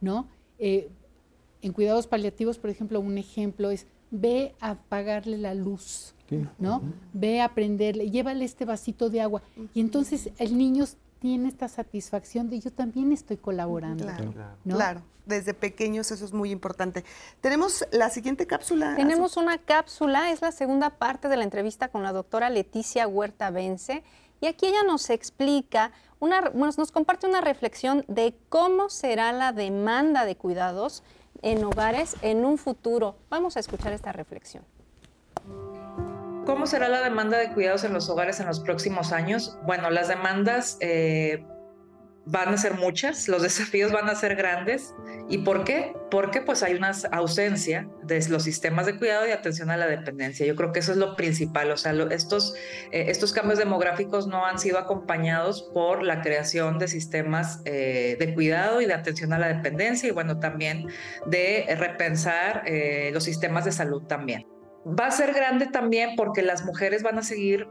¿no? 0.00 0.28
Eh, 0.58 0.88
en 1.62 1.72
cuidados 1.72 2.06
paliativos, 2.06 2.58
por 2.58 2.70
ejemplo, 2.70 3.00
un 3.00 3.18
ejemplo 3.18 3.70
es 3.70 3.86
ve 4.10 4.54
a 4.60 4.70
apagarle 4.70 5.38
la 5.38 5.54
luz, 5.54 6.14
¿no? 6.58 6.82
Ve 7.12 7.40
a 7.40 7.54
prenderle, 7.54 8.10
llévale 8.10 8.44
este 8.44 8.64
vasito 8.64 9.10
de 9.10 9.20
agua. 9.20 9.42
Y 9.74 9.80
entonces 9.80 10.30
el 10.38 10.56
niño 10.56 10.84
tiene 11.18 11.48
esta 11.48 11.68
satisfacción 11.68 12.50
de 12.50 12.60
yo 12.60 12.70
también 12.70 13.12
estoy 13.12 13.36
colaborando. 13.36 14.04
Claro, 14.04 14.34
¿no? 14.64 14.76
claro. 14.76 15.02
Desde 15.24 15.54
pequeños 15.54 16.12
eso 16.12 16.24
es 16.24 16.32
muy 16.32 16.52
importante. 16.52 17.04
Tenemos 17.40 17.84
la 17.90 18.10
siguiente 18.10 18.46
cápsula. 18.46 18.94
Tenemos 18.94 19.36
una 19.36 19.58
cápsula, 19.58 20.30
es 20.30 20.40
la 20.40 20.52
segunda 20.52 20.90
parte 20.90 21.28
de 21.28 21.36
la 21.36 21.42
entrevista 21.42 21.88
con 21.88 22.04
la 22.04 22.12
doctora 22.12 22.48
Leticia 22.48 23.08
Huerta 23.08 23.50
Vence. 23.50 24.04
Y 24.40 24.46
aquí 24.46 24.66
ella 24.66 24.84
nos 24.84 25.10
explica, 25.10 25.90
una, 26.20 26.50
bueno, 26.50 26.72
nos 26.76 26.92
comparte 26.92 27.26
una 27.26 27.40
reflexión 27.40 28.04
de 28.06 28.36
cómo 28.48 28.88
será 28.88 29.32
la 29.32 29.52
demanda 29.52 30.24
de 30.24 30.36
cuidados 30.36 31.02
en 31.42 31.64
hogares 31.64 32.16
en 32.22 32.44
un 32.44 32.58
futuro. 32.58 33.16
Vamos 33.30 33.56
a 33.56 33.60
escuchar 33.60 33.92
esta 33.92 34.12
reflexión. 34.12 34.64
¿Cómo 36.46 36.66
será 36.66 36.88
la 36.88 37.02
demanda 37.02 37.38
de 37.38 37.52
cuidados 37.52 37.82
en 37.82 37.92
los 37.92 38.08
hogares 38.08 38.38
en 38.38 38.46
los 38.46 38.60
próximos 38.60 39.10
años? 39.12 39.58
Bueno, 39.64 39.90
las 39.90 40.06
demandas 40.06 40.78
eh, 40.80 41.44
van 42.26 42.48
a 42.48 42.56
ser 42.58 42.74
muchas, 42.74 43.28
los 43.28 43.42
desafíos 43.48 43.92
van 43.92 44.08
a 44.08 44.14
ser 44.14 44.36
grandes. 44.36 44.94
¿Y 45.28 45.38
por 45.38 45.64
qué? 45.64 45.94
Porque 46.10 46.40
pues 46.40 46.62
hay 46.62 46.74
una 46.74 46.92
ausencia 47.12 47.88
de 48.02 48.28
los 48.28 48.44
sistemas 48.44 48.86
de 48.86 48.96
cuidado 48.98 49.26
y 49.26 49.30
atención 49.30 49.70
a 49.70 49.76
la 49.76 49.86
dependencia. 49.86 50.46
Yo 50.46 50.54
creo 50.54 50.72
que 50.72 50.80
eso 50.80 50.92
es 50.92 50.98
lo 50.98 51.16
principal. 51.16 51.70
O 51.70 51.76
sea, 51.76 51.92
estos, 52.10 52.54
eh, 52.92 53.06
estos 53.08 53.32
cambios 53.32 53.58
demográficos 53.58 54.26
no 54.26 54.44
han 54.44 54.58
sido 54.58 54.78
acompañados 54.78 55.70
por 55.72 56.02
la 56.02 56.20
creación 56.20 56.78
de 56.78 56.88
sistemas 56.88 57.60
eh, 57.64 58.16
de 58.18 58.34
cuidado 58.34 58.80
y 58.80 58.86
de 58.86 58.94
atención 58.94 59.32
a 59.32 59.38
la 59.38 59.48
dependencia 59.48 60.08
y 60.08 60.12
bueno, 60.12 60.38
también 60.38 60.86
de 61.26 61.66
repensar 61.78 62.62
eh, 62.66 63.10
los 63.12 63.24
sistemas 63.24 63.64
de 63.64 63.72
salud 63.72 64.02
también. 64.02 64.46
Va 64.86 65.06
a 65.06 65.10
ser 65.10 65.32
grande 65.32 65.66
también 65.66 66.10
porque 66.16 66.42
las 66.42 66.64
mujeres 66.64 67.02
van 67.02 67.18
a 67.18 67.22
seguir 67.22 67.66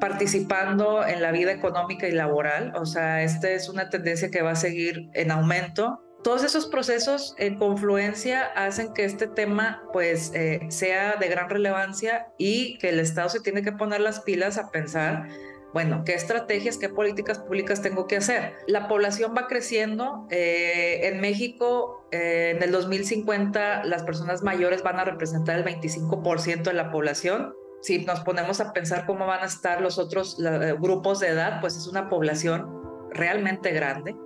participando 0.00 1.06
en 1.06 1.22
la 1.22 1.32
vida 1.32 1.52
económica 1.52 2.08
y 2.08 2.12
laboral. 2.12 2.72
O 2.76 2.86
sea, 2.86 3.22
esta 3.22 3.50
es 3.50 3.68
una 3.68 3.90
tendencia 3.90 4.30
que 4.30 4.42
va 4.42 4.52
a 4.52 4.56
seguir 4.56 5.08
en 5.14 5.30
aumento. 5.30 6.00
Todos 6.22 6.42
esos 6.42 6.66
procesos 6.66 7.34
en 7.38 7.58
confluencia 7.58 8.46
hacen 8.56 8.94
que 8.94 9.04
este 9.04 9.26
tema 9.26 9.82
pues 9.92 10.32
eh, 10.34 10.60
sea 10.70 11.16
de 11.16 11.28
gran 11.28 11.50
relevancia 11.50 12.28
y 12.38 12.78
que 12.78 12.88
el 12.88 12.98
Estado 12.98 13.28
se 13.28 13.40
tiene 13.40 13.62
que 13.62 13.72
poner 13.72 14.00
las 14.00 14.20
pilas 14.20 14.56
a 14.56 14.70
pensar 14.70 15.28
bueno, 15.74 16.04
¿qué 16.06 16.14
estrategias, 16.14 16.78
qué 16.78 16.88
políticas 16.88 17.40
públicas 17.40 17.82
tengo 17.82 18.06
que 18.06 18.16
hacer? 18.16 18.52
La 18.68 18.86
población 18.86 19.34
va 19.36 19.48
creciendo. 19.48 20.24
Eh, 20.30 21.08
en 21.08 21.20
México, 21.20 22.06
eh, 22.12 22.52
en 22.54 22.62
el 22.62 22.70
2050, 22.70 23.82
las 23.82 24.04
personas 24.04 24.44
mayores 24.44 24.84
van 24.84 25.00
a 25.00 25.04
representar 25.04 25.58
el 25.58 25.64
25% 25.64 26.62
de 26.62 26.74
la 26.74 26.92
población. 26.92 27.54
Si 27.84 27.98
nos 27.98 28.20
ponemos 28.20 28.62
a 28.62 28.72
pensar 28.72 29.04
cómo 29.04 29.26
van 29.26 29.42
a 29.42 29.44
estar 29.44 29.82
los 29.82 29.98
otros 29.98 30.38
eh, 30.40 30.74
grupos 30.80 31.20
de 31.20 31.28
edad, 31.28 31.60
pues 31.60 31.76
es 31.76 31.86
una 31.86 32.08
población 32.08 32.66
realmente 33.10 33.72
grande. 33.72 34.16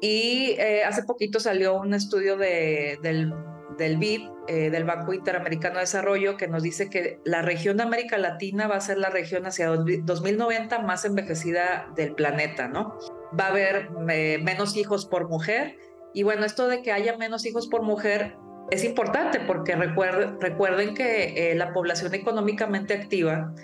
Y 0.00 0.56
eh, 0.58 0.82
hace 0.82 1.04
poquito 1.04 1.38
salió 1.38 1.76
un 1.76 1.94
estudio 1.94 2.36
de, 2.36 2.98
del, 3.02 3.96
BID, 3.98 4.20
eh, 4.48 4.70
del 4.70 4.82
Banco 4.82 5.12
Interamericano 5.12 5.76
de 5.76 5.82
Desarrollo, 5.82 6.36
que 6.36 6.48
nos 6.48 6.64
dice 6.64 6.90
que 6.90 7.20
la 7.24 7.40
región 7.40 7.76
de 7.76 7.84
América 7.84 8.18
Latina 8.18 8.66
va 8.66 8.74
a 8.74 8.80
ser 8.80 8.98
la 8.98 9.10
región 9.10 9.46
hacia 9.46 9.68
2090 9.68 10.80
más 10.80 11.04
envejecida 11.04 11.86
del 11.94 12.16
planeta, 12.16 12.66
¿no? 12.66 12.98
Va 13.38 13.44
a 13.44 13.50
haber 13.50 13.92
menos 13.92 14.76
hijos 14.76 15.06
por 15.06 15.28
mujer. 15.28 15.76
Y 16.14 16.24
bueno, 16.24 16.44
esto 16.44 16.66
de 16.66 16.82
que 16.82 16.90
haya 16.90 17.16
menos 17.16 17.46
hijos 17.46 17.68
por 17.68 17.82
mujer 17.82 18.34
es 18.70 18.84
importante 18.84 19.40
porque 19.40 19.76
recuerden, 19.76 20.94
que 20.94 21.52
eh, 21.52 21.54
la 21.54 21.72
población 21.72 22.14
económicamente 22.14 22.94
activa 22.94 23.54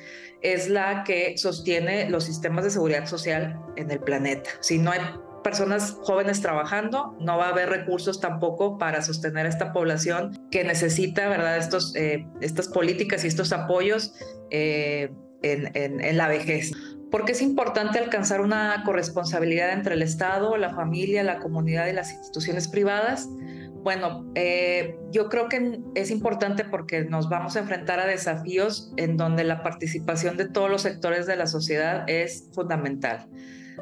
es 0.43 0.69
la 0.69 1.05
que 1.05 1.37
sostiene 1.39 2.11
los 2.11 2.25
sistemas 2.25 2.65
de 2.65 2.71
seguridad 2.71 3.07
social 3.07 3.61
en 3.77 3.91
el 3.91 4.01
planeta. 4.01 4.51
Si 4.61 4.79
no 4.79 4.91
hay 4.91 5.01
personas 5.43 5.97
jóvenes 6.03 6.41
trabajando, 6.41 7.17
no 7.21 7.37
va 7.37 7.47
a 7.47 7.49
haber 7.51 7.69
recursos 7.69 8.21
tampoco 8.21 8.79
para 8.79 9.03
sostener 9.03 9.47
a 9.47 9.49
esta 9.49 9.73
población 9.73 10.39
que 10.51 10.65
necesita, 10.65 11.29
¿verdad?, 11.29 11.59
Estos, 11.59 11.95
eh, 11.97 12.27
estas 12.41 12.69
políticas 12.69 13.25
y 13.25 13.29
estos 13.29 13.53
apoyos 13.53 14.15
eh, 14.51 15.11
en 15.43 16.17
la 16.17 16.29
vejez. 16.29 16.73
Porque 17.11 17.33
es 17.33 17.43
importante 17.43 17.99
alcanzar 17.99 18.41
una 18.41 18.83
corresponsabilidad 18.87 19.73
entre 19.73 19.95
el 19.95 20.03
Estado, 20.03 20.57
la 20.57 20.71
familia, 20.71 21.23
la 21.23 21.41
comunidad 21.41 21.89
y 21.89 21.93
las 21.93 22.11
instituciones 22.11 22.69
privadas. 22.69 23.29
Bueno, 23.83 24.31
eh, 24.37 24.97
yo 25.11 25.29
creo 25.29 25.49
que 25.49 25.81
es 25.95 26.11
importante 26.11 26.65
porque 26.65 27.05
nos 27.05 27.29
vamos 27.29 27.57
a 27.57 27.61
enfrentar 27.61 27.99
a 27.99 28.07
desafíos 28.07 28.93
en 28.97 29.17
donde 29.17 29.43
la 29.45 29.63
participación 29.63 30.37
de 30.37 30.49
todos 30.49 30.71
los 30.71 30.83
sectores 30.83 31.27
de 31.27 31.37
la 31.37 31.47
sociedad 31.47 32.09
es 32.09 32.49
fundamental. 32.53 33.27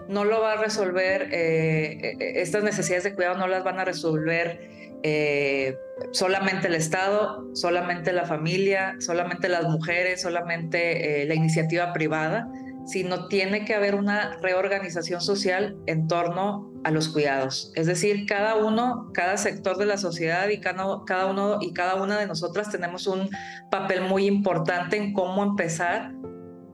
No 0.09 0.25
lo 0.25 0.41
va 0.41 0.55
a 0.55 0.57
resolver, 0.57 1.29
eh, 1.33 2.17
estas 2.19 2.65
necesidades 2.65 3.05
de 3.05 3.15
cuidado 3.15 3.37
no 3.37 3.47
las 3.47 3.63
van 3.63 3.79
a 3.79 3.85
resolver 3.85 4.81
eh, 5.03 5.79
solamente 6.13 6.69
el 6.69 6.75
Estado, 6.75 7.49
solamente 7.55 8.13
la 8.13 8.27
familia, 8.27 8.97
solamente 8.99 9.49
las 9.49 9.65
mujeres, 9.65 10.21
solamente 10.21 11.23
eh, 11.23 11.27
la 11.27 11.35
iniciativa 11.35 11.93
privada, 11.93 12.49
sino 12.87 13.29
tiene 13.29 13.65
que 13.65 13.75
haber 13.75 13.95
una 13.95 14.39
reorganización 14.41 15.21
social 15.21 15.77
en 15.87 16.09
torno 16.09 16.71
a 16.85 16.91
los 16.91 17.09
cuidados. 17.09 17.73
Es 17.75 17.87
decir, 17.87 18.27
cada 18.27 18.57
uno, 18.57 19.11
cada 19.13 19.37
sector 19.37 19.77
de 19.77 19.87
la 19.87 19.97
sociedad 19.97 20.49
y 20.49 20.61
cada, 20.61 20.87
uno 21.27 21.59
y 21.61 21.73
cada 21.73 22.03
una 22.03 22.19
de 22.19 22.27
nosotras 22.27 22.71
tenemos 22.71 23.07
un 23.07 23.29
papel 23.71 24.03
muy 24.03 24.27
importante 24.27 24.97
en 24.97 25.13
cómo 25.13 25.43
empezar 25.43 26.13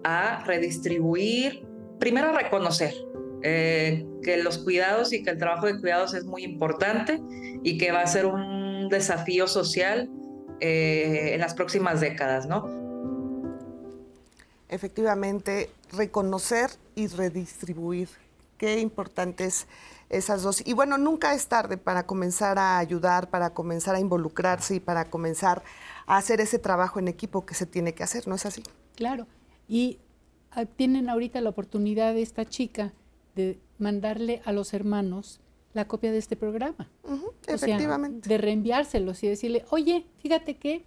a 0.05 0.45
redistribuir, 0.45 1.67
primero 1.99 2.33
reconocer 2.33 2.95
eh, 3.43 4.07
que 4.23 4.37
los 4.37 4.59
cuidados 4.59 5.13
y 5.13 5.23
que 5.23 5.31
el 5.31 5.39
trabajo 5.39 5.67
de 5.67 5.81
cuidados 5.81 6.15
es 6.15 6.25
muy 6.25 6.45
importante 6.45 7.21
y 7.63 7.79
que 7.79 7.91
va 7.91 8.03
a 8.03 8.07
ser 8.07 8.27
un 8.27 8.89
desafío 8.89 9.49
social 9.49 10.09
eh, 10.61 11.31
en 11.35 11.41
las 11.41 11.55
próximas 11.55 12.01
décadas, 12.01 12.47
¿no? 12.47 12.86
Efectivamente, 14.69 15.71
reconocer 15.93 16.71
y 16.95 17.07
redistribuir. 17.07 18.09
Qué 18.59 18.81
importantes 18.81 19.67
esas 20.09 20.43
dos. 20.43 20.67
Y 20.67 20.73
bueno, 20.73 20.99
nunca 20.99 21.35
es 21.35 21.47
tarde 21.49 21.77
para 21.77 22.07
comenzar 22.07 22.59
a 22.59 22.79
ayudar, 22.79 23.29
para 23.29 23.51
comenzar 23.51 23.95
a 23.95 24.01
involucrarse 24.01 24.77
y 24.77 24.81
para 24.81 25.11
comenzar 25.11 25.63
a 26.07 26.17
hacer 26.17 26.41
ese 26.41 26.59
trabajo 26.59 26.99
en 26.99 27.09
equipo 27.09 27.45
que 27.45 27.55
se 27.55 27.67
tiene 27.67 27.93
que 27.95 28.03
hacer, 28.03 28.27
¿no 28.27 28.35
es 28.35 28.47
así? 28.47 28.63
Claro. 28.95 29.27
Y 29.69 29.99
ah, 30.53 30.65
tienen 30.65 31.11
ahorita 31.11 31.41
la 31.41 31.51
oportunidad 31.51 32.15
de 32.15 32.23
esta 32.23 32.45
chica 32.45 32.93
de 33.35 33.61
mandarle 33.79 34.41
a 34.45 34.53
los 34.53 34.73
hermanos 34.73 35.41
la 35.75 35.87
copia 35.87 36.11
de 36.11 36.19
este 36.19 36.37
programa. 36.37 36.89
Uh 37.03 37.17
-huh, 37.17 37.33
efectivamente. 37.47 38.27
Sea, 38.27 38.37
de 38.37 38.43
reenviárselos 38.43 39.23
y 39.23 39.29
decirle, 39.29 39.65
oye, 39.71 40.07
fíjate 40.19 40.57
que 40.57 40.87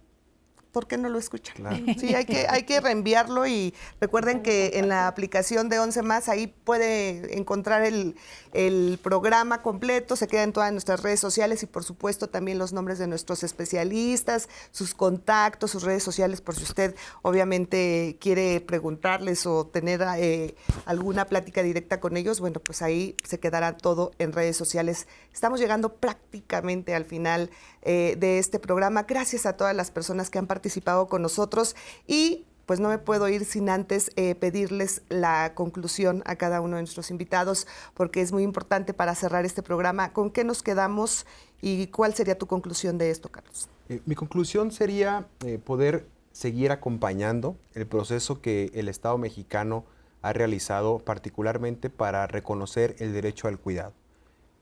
¿por 0.72 0.86
qué 0.86 0.96
no 0.98 1.08
lo 1.08 1.18
escuchan? 1.18 1.56
Claro. 1.56 1.76
Sí, 2.00 2.14
hay 2.14 2.24
que, 2.24 2.46
hay 2.48 2.62
que 2.62 2.80
reenviarlo 2.80 3.46
y 3.46 3.74
recuerden 4.00 4.42
que 4.42 4.72
en 4.74 4.88
la 4.88 5.06
aplicación 5.06 5.68
de 5.68 5.78
11 5.78 6.02
más 6.02 6.28
ahí 6.28 6.46
puede 6.46 7.36
encontrar 7.36 7.84
el, 7.84 8.16
el, 8.52 8.98
programa 9.02 9.60
completo, 9.60 10.16
se 10.16 10.28
queda 10.28 10.44
en 10.44 10.52
todas 10.52 10.72
nuestras 10.72 11.02
redes 11.02 11.20
sociales 11.20 11.62
y 11.62 11.66
por 11.66 11.84
supuesto 11.84 12.28
también 12.28 12.58
los 12.58 12.72
nombres 12.72 12.98
de 12.98 13.06
nuestros 13.06 13.42
especialistas, 13.42 14.48
sus 14.70 14.94
contactos, 14.94 15.70
sus 15.72 15.82
redes 15.82 16.02
sociales 16.02 16.40
por 16.40 16.54
si 16.54 16.62
usted 16.62 16.94
obviamente 17.22 18.16
quiere 18.20 18.60
preguntarles 18.60 19.46
o 19.46 19.66
tener 19.66 20.02
eh, 20.16 20.54
alguna 20.86 21.26
plática 21.26 21.62
directa 21.62 22.00
con 22.00 22.16
ellos, 22.16 22.40
bueno, 22.40 22.60
pues 22.60 22.82
ahí 22.82 23.16
se 23.24 23.38
quedará 23.38 23.76
todo 23.76 24.12
en 24.18 24.32
redes 24.32 24.56
sociales. 24.56 25.06
Estamos 25.32 25.60
llegando 25.60 25.94
prácticamente 25.94 26.94
al 26.94 27.04
final 27.04 27.50
eh, 27.82 28.16
de 28.18 28.38
este 28.38 28.58
programa. 28.58 29.04
Gracias 29.04 29.46
a 29.46 29.56
todas 29.56 29.74
las 29.74 29.90
personas 29.90 30.30
que 30.30 30.38
han 30.38 30.46
participado 30.46 31.08
con 31.08 31.22
nosotros 31.22 31.76
y 32.06 32.46
pues 32.66 32.78
no 32.78 32.88
me 32.88 32.98
puedo 32.98 33.28
ir 33.28 33.44
sin 33.44 33.68
antes 33.68 34.12
eh, 34.14 34.34
pedirles 34.34 35.02
la 35.08 35.54
conclusión 35.54 36.22
a 36.24 36.36
cada 36.36 36.60
uno 36.60 36.76
de 36.76 36.82
nuestros 36.82 37.10
invitados, 37.10 37.66
porque 37.94 38.20
es 38.20 38.30
muy 38.30 38.44
importante 38.44 38.94
para 38.94 39.14
cerrar 39.16 39.44
este 39.44 39.62
programa. 39.62 40.12
¿Con 40.12 40.30
qué 40.30 40.44
nos 40.44 40.62
quedamos 40.62 41.26
y 41.60 41.88
cuál 41.88 42.14
sería 42.14 42.38
tu 42.38 42.46
conclusión 42.46 42.96
de 42.96 43.10
esto, 43.10 43.28
Carlos? 43.28 43.68
Eh, 43.88 44.00
mi 44.06 44.14
conclusión 44.14 44.70
sería 44.70 45.26
poder 45.64 46.06
seguir 46.32 46.70
acompañando 46.70 47.56
el 47.74 47.86
proceso 47.86 48.40
que 48.40 48.70
el 48.74 48.88
Estado 48.88 49.18
mexicano 49.18 49.84
ha 50.22 50.32
realizado 50.32 50.98
particularmente 50.98 51.90
para 51.90 52.26
reconocer 52.26 52.94
el 52.98 53.12
derecho 53.12 53.48
al 53.48 53.58
cuidado. 53.58 53.92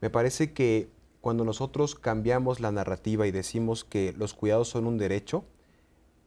Me 0.01 0.11
parece 0.11 0.53
que 0.53 0.89
cuando 1.29 1.45
nosotros 1.45 1.95
cambiamos 1.95 2.59
la 2.59 2.73
narrativa 2.73 3.27
y 3.27 3.33
decimos 3.33 3.85
que 3.85 4.15
los 4.17 4.33
cuidados 4.33 4.71
son 4.71 4.87
un 4.87 4.97
derecho, 4.97 5.45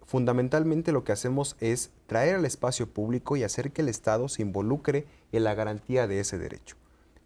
fundamentalmente 0.05 0.91
lo 0.91 1.03
que 1.03 1.11
hacemos 1.11 1.55
es 1.59 1.89
traer 2.05 2.35
al 2.35 2.45
espacio 2.45 2.85
público 2.85 3.35
y 3.35 3.41
hacer 3.41 3.71
que 3.71 3.81
el 3.81 3.89
Estado 3.89 4.29
se 4.29 4.43
involucre 4.43 5.07
en 5.31 5.43
la 5.43 5.55
garantía 5.55 6.05
de 6.05 6.19
ese 6.19 6.37
derecho. 6.37 6.75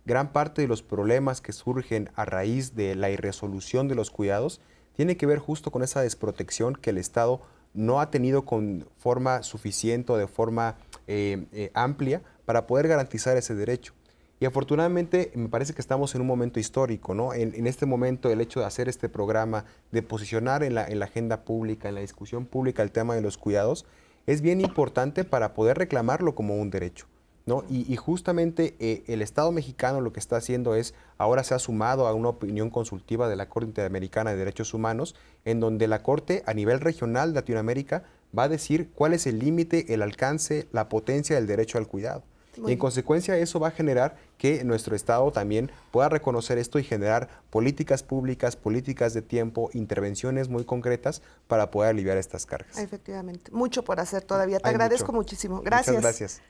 Gran 0.05 0.31
parte 0.31 0.61
de 0.61 0.69
los 0.69 0.83
problemas 0.83 1.41
que 1.41 1.51
surgen 1.51 2.11
a 2.15 2.23
raíz 2.23 2.75
de 2.75 2.95
la 2.95 3.09
irresolución 3.09 3.89
de 3.89 3.95
los 3.95 4.09
cuidados 4.09 4.61
tiene 4.95 5.17
que 5.17 5.25
ver 5.25 5.39
justo 5.39 5.69
con 5.69 5.83
esa 5.83 5.99
desprotección 5.99 6.75
que 6.75 6.91
el 6.91 6.97
Estado 6.97 7.41
no 7.73 7.99
ha 7.99 8.09
tenido 8.09 8.45
con 8.45 8.87
forma 8.95 9.43
suficiente 9.43 10.13
o 10.13 10.15
de 10.15 10.27
forma 10.27 10.77
eh, 11.07 11.45
eh, 11.51 11.71
amplia 11.73 12.21
para 12.45 12.67
poder 12.67 12.87
garantizar 12.87 13.35
ese 13.35 13.53
derecho. 13.53 13.93
Y 14.39 14.45
afortunadamente 14.45 15.31
me 15.35 15.47
parece 15.47 15.73
que 15.73 15.81
estamos 15.81 16.13
en 16.13 16.21
un 16.21 16.27
momento 16.27 16.59
histórico, 16.59 17.13
¿no? 17.13 17.33
En, 17.33 17.67
este 17.67 17.85
momento 17.85 18.29
el 18.29 18.41
hecho 18.41 18.59
de 18.59 18.65
hacer 18.65 18.89
este 18.89 19.07
programa, 19.07 19.65
de 19.91 20.01
posicionar 20.01 20.63
en 20.63 20.75
la, 20.75 20.85
en 20.85 20.99
la, 20.99 21.05
agenda 21.05 21.43
pública, 21.45 21.87
en 21.87 21.95
la 21.95 22.01
discusión 22.01 22.45
pública 22.45 22.83
el 22.83 22.91
tema 22.91 23.15
de 23.15 23.21
los 23.21 23.37
cuidados, 23.37 23.85
es 24.27 24.41
bien 24.41 24.59
importante 24.59 25.23
para 25.23 25.53
poder 25.53 25.77
reclamarlo 25.77 26.35
como 26.35 26.55
un 26.55 26.69
derecho. 26.69 27.07
¿no? 27.45 27.63
Y, 27.69 27.95
justamente 27.95 28.75
eh, 28.79 29.03
el 29.07 29.21
Estado 29.21 29.51
mexicano 29.51 30.01
lo 30.01 30.11
que 30.11 30.19
está 30.19 30.37
haciendo 30.37 30.75
es, 30.75 30.95
ahora 31.17 31.43
se 31.43 31.53
ha 31.53 31.59
sumado 31.59 32.07
a 32.07 32.13
una 32.13 32.29
opinión 32.29 32.71
consultiva 32.71 33.29
de 33.29 33.35
la 33.35 33.47
Corte 33.49 33.67
Interamericana 33.67 34.31
de 34.31 34.37
Derechos 34.37 34.73
Humanos, 34.73 35.15
en 35.45 35.59
donde 35.59 35.87
la 35.87 36.01
Corte 36.01 36.43
a 36.47 36.53
nivel 36.53 36.79
regional 36.79 37.29
de 37.29 37.41
Latinoamérica 37.41 38.03
va 38.37 38.43
a 38.43 38.49
decir 38.49 38.89
cuál 38.95 39.13
es 39.13 39.27
el 39.27 39.39
límite, 39.39 39.93
el 39.93 40.01
alcance, 40.01 40.67
la 40.71 40.89
potencia 40.89 41.35
del 41.35 41.45
derecho 41.45 41.77
al 41.77 41.87
cuidado. 41.87 42.23
Y 42.67 42.71
en 42.71 42.77
consecuencia 42.77 43.37
eso 43.37 43.59
va 43.59 43.69
a 43.69 43.71
generar 43.71 44.15
que 44.37 44.63
nuestro 44.63 44.95
Estado 44.95 45.31
también 45.31 45.71
pueda 45.91 46.09
reconocer 46.09 46.57
esto 46.57 46.79
y 46.79 46.83
generar 46.83 47.29
políticas 47.49 48.03
públicas, 48.03 48.55
políticas 48.55 49.13
de 49.13 49.21
tiempo, 49.21 49.69
intervenciones 49.73 50.49
muy 50.49 50.65
concretas 50.65 51.21
para 51.47 51.71
poder 51.71 51.91
aliviar 51.91 52.17
estas 52.17 52.45
cargas. 52.45 52.77
Efectivamente, 52.77 53.51
mucho 53.51 53.83
por 53.83 53.99
hacer 53.99 54.23
todavía. 54.23 54.59
Te 54.59 54.69
agradezco 54.69 55.11
muchísimo. 55.11 55.61
Gracias. 55.61 55.95
Muchas 55.95 56.03
gracias. 56.03 56.41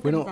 Bueno, 0.00 0.24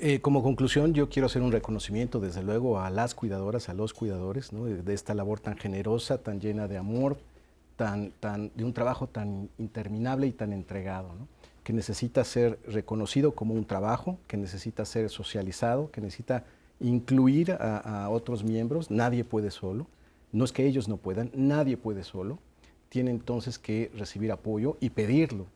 eh, 0.00 0.20
como 0.20 0.42
conclusión, 0.42 0.92
yo 0.92 1.08
quiero 1.08 1.26
hacer 1.26 1.40
un 1.42 1.52
reconocimiento, 1.52 2.18
desde 2.18 2.42
luego, 2.42 2.80
a 2.80 2.90
las 2.90 3.14
cuidadoras, 3.14 3.68
a 3.68 3.74
los 3.74 3.94
cuidadores, 3.94 4.50
de, 4.50 4.94
esta 4.94 5.14
labor 5.14 5.38
tan 5.38 5.56
generosa, 5.56 6.18
tan 6.18 6.40
llena 6.40 6.66
de 6.66 6.78
amor, 6.78 7.16
tan, 7.76 8.12
tan, 8.20 8.50
de 8.54 8.64
un 8.64 8.72
trabajo 8.72 9.06
tan 9.06 9.48
interminable 9.58 10.26
y 10.26 10.32
tan 10.32 10.52
entregado, 10.52 11.10
que 11.62 11.72
necesita 11.72 12.24
ser 12.24 12.58
reconocido 12.66 13.34
como 13.34 13.54
un 13.54 13.64
trabajo, 13.64 14.18
que 14.26 14.36
necesita 14.36 14.84
ser 14.84 15.08
socializado, 15.10 15.90
que 15.90 16.00
necesita 16.00 16.44
incluir 16.80 17.52
a, 17.52 18.04
a 18.04 18.10
otros 18.10 18.44
miembros. 18.44 18.90
Nadie 18.90 19.24
puede 19.24 19.50
solo. 19.50 19.86
No 20.32 20.44
es 20.44 20.52
que 20.52 20.66
ellos 20.66 20.88
no 20.88 20.96
puedan, 20.96 21.30
nadie 21.34 21.76
puede 21.76 22.04
solo. 22.04 22.38
Tiene 22.88 23.10
entonces 23.10 23.58
que 23.58 23.90
recibir 23.94 24.30
apoyo 24.30 24.76
y 24.80 24.90
pedirlo 24.90 25.46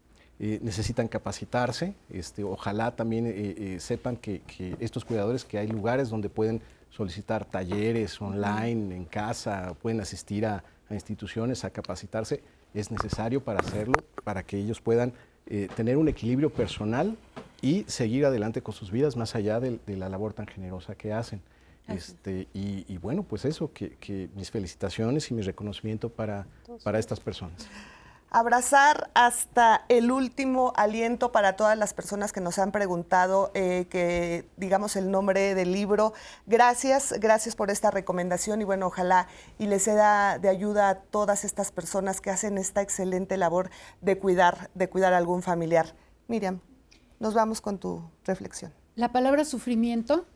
eh, 0.40 0.60
necesitan 0.62 1.08
capacitarse. 1.08 1.94
Este, 2.08 2.44
ojalá 2.44 2.94
también 2.94 3.26
eh, 3.26 3.32
eh, 3.34 3.80
sepan 3.80 4.16
que, 4.16 4.40
estos 4.78 5.04
cuidadores, 5.04 5.44
que 5.44 5.58
hay 5.58 5.66
lugares 5.66 6.10
donde 6.10 6.28
pueden 6.28 6.62
solicitar 6.90 7.44
talleres 7.44 8.20
online, 8.22 8.94
en 8.94 9.04
casa, 9.04 9.74
pueden 9.82 10.00
asistir 10.00 10.46
a, 10.46 10.62
instituciones 10.94 11.64
a 11.64 11.70
capacitarse. 11.70 12.42
Es 12.74 12.90
necesario 12.90 13.42
para 13.42 13.60
hacerlo, 13.60 13.94
para 14.24 14.42
que 14.42 14.58
ellos 14.58 14.80
puedan 14.80 15.12
tener 15.76 15.96
un 15.96 16.08
equilibrio 16.08 16.50
personal 16.50 17.16
y 17.62 17.84
seguir 17.88 18.26
adelante 18.26 18.60
con 18.60 18.74
sus 18.74 18.90
vidas 18.90 19.16
más 19.16 19.34
allá 19.34 19.60
de, 19.60 19.78
la 19.86 20.10
labor 20.10 20.34
tan 20.34 20.46
generosa 20.46 20.94
que 20.94 21.12
hacen. 21.12 21.40
Este, 21.88 22.48
y, 22.52 22.98
bueno, 22.98 23.22
pues 23.22 23.46
eso, 23.46 23.72
que, 23.72 24.28
mis 24.34 24.50
felicitaciones 24.50 25.30
y 25.30 25.34
mi 25.34 25.40
reconocimiento 25.40 26.10
para, 26.10 26.46
para 26.84 26.98
estas 26.98 27.18
personas 27.18 27.66
abrazar 28.30 29.10
hasta 29.14 29.84
el 29.88 30.10
último 30.10 30.72
aliento 30.76 31.32
para 31.32 31.56
todas 31.56 31.78
las 31.78 31.94
personas 31.94 32.32
que 32.32 32.40
nos 32.40 32.58
han 32.58 32.72
preguntado 32.72 33.50
eh, 33.54 33.86
que 33.90 34.48
digamos 34.56 34.96
el 34.96 35.10
nombre 35.10 35.54
del 35.54 35.72
libro. 35.72 36.12
Gracias, 36.46 37.14
gracias 37.18 37.56
por 37.56 37.70
esta 37.70 37.90
recomendación 37.90 38.60
y 38.60 38.64
bueno, 38.64 38.86
ojalá 38.86 39.28
y 39.58 39.66
les 39.66 39.82
sea 39.82 40.38
de 40.38 40.48
ayuda 40.48 40.90
a 40.90 40.94
todas 40.96 41.44
estas 41.44 41.72
personas 41.72 42.20
que 42.20 42.30
hacen 42.30 42.58
esta 42.58 42.82
excelente 42.82 43.36
labor 43.36 43.70
de 44.00 44.18
cuidar, 44.18 44.70
de 44.74 44.88
cuidar 44.88 45.14
a 45.14 45.18
algún 45.18 45.42
familiar. 45.42 45.94
Miriam, 46.26 46.60
nos 47.18 47.34
vamos 47.34 47.60
con 47.60 47.78
tu 47.78 48.10
reflexión. 48.24 48.72
La 48.94 49.12
palabra 49.12 49.44
sufrimiento 49.44 50.26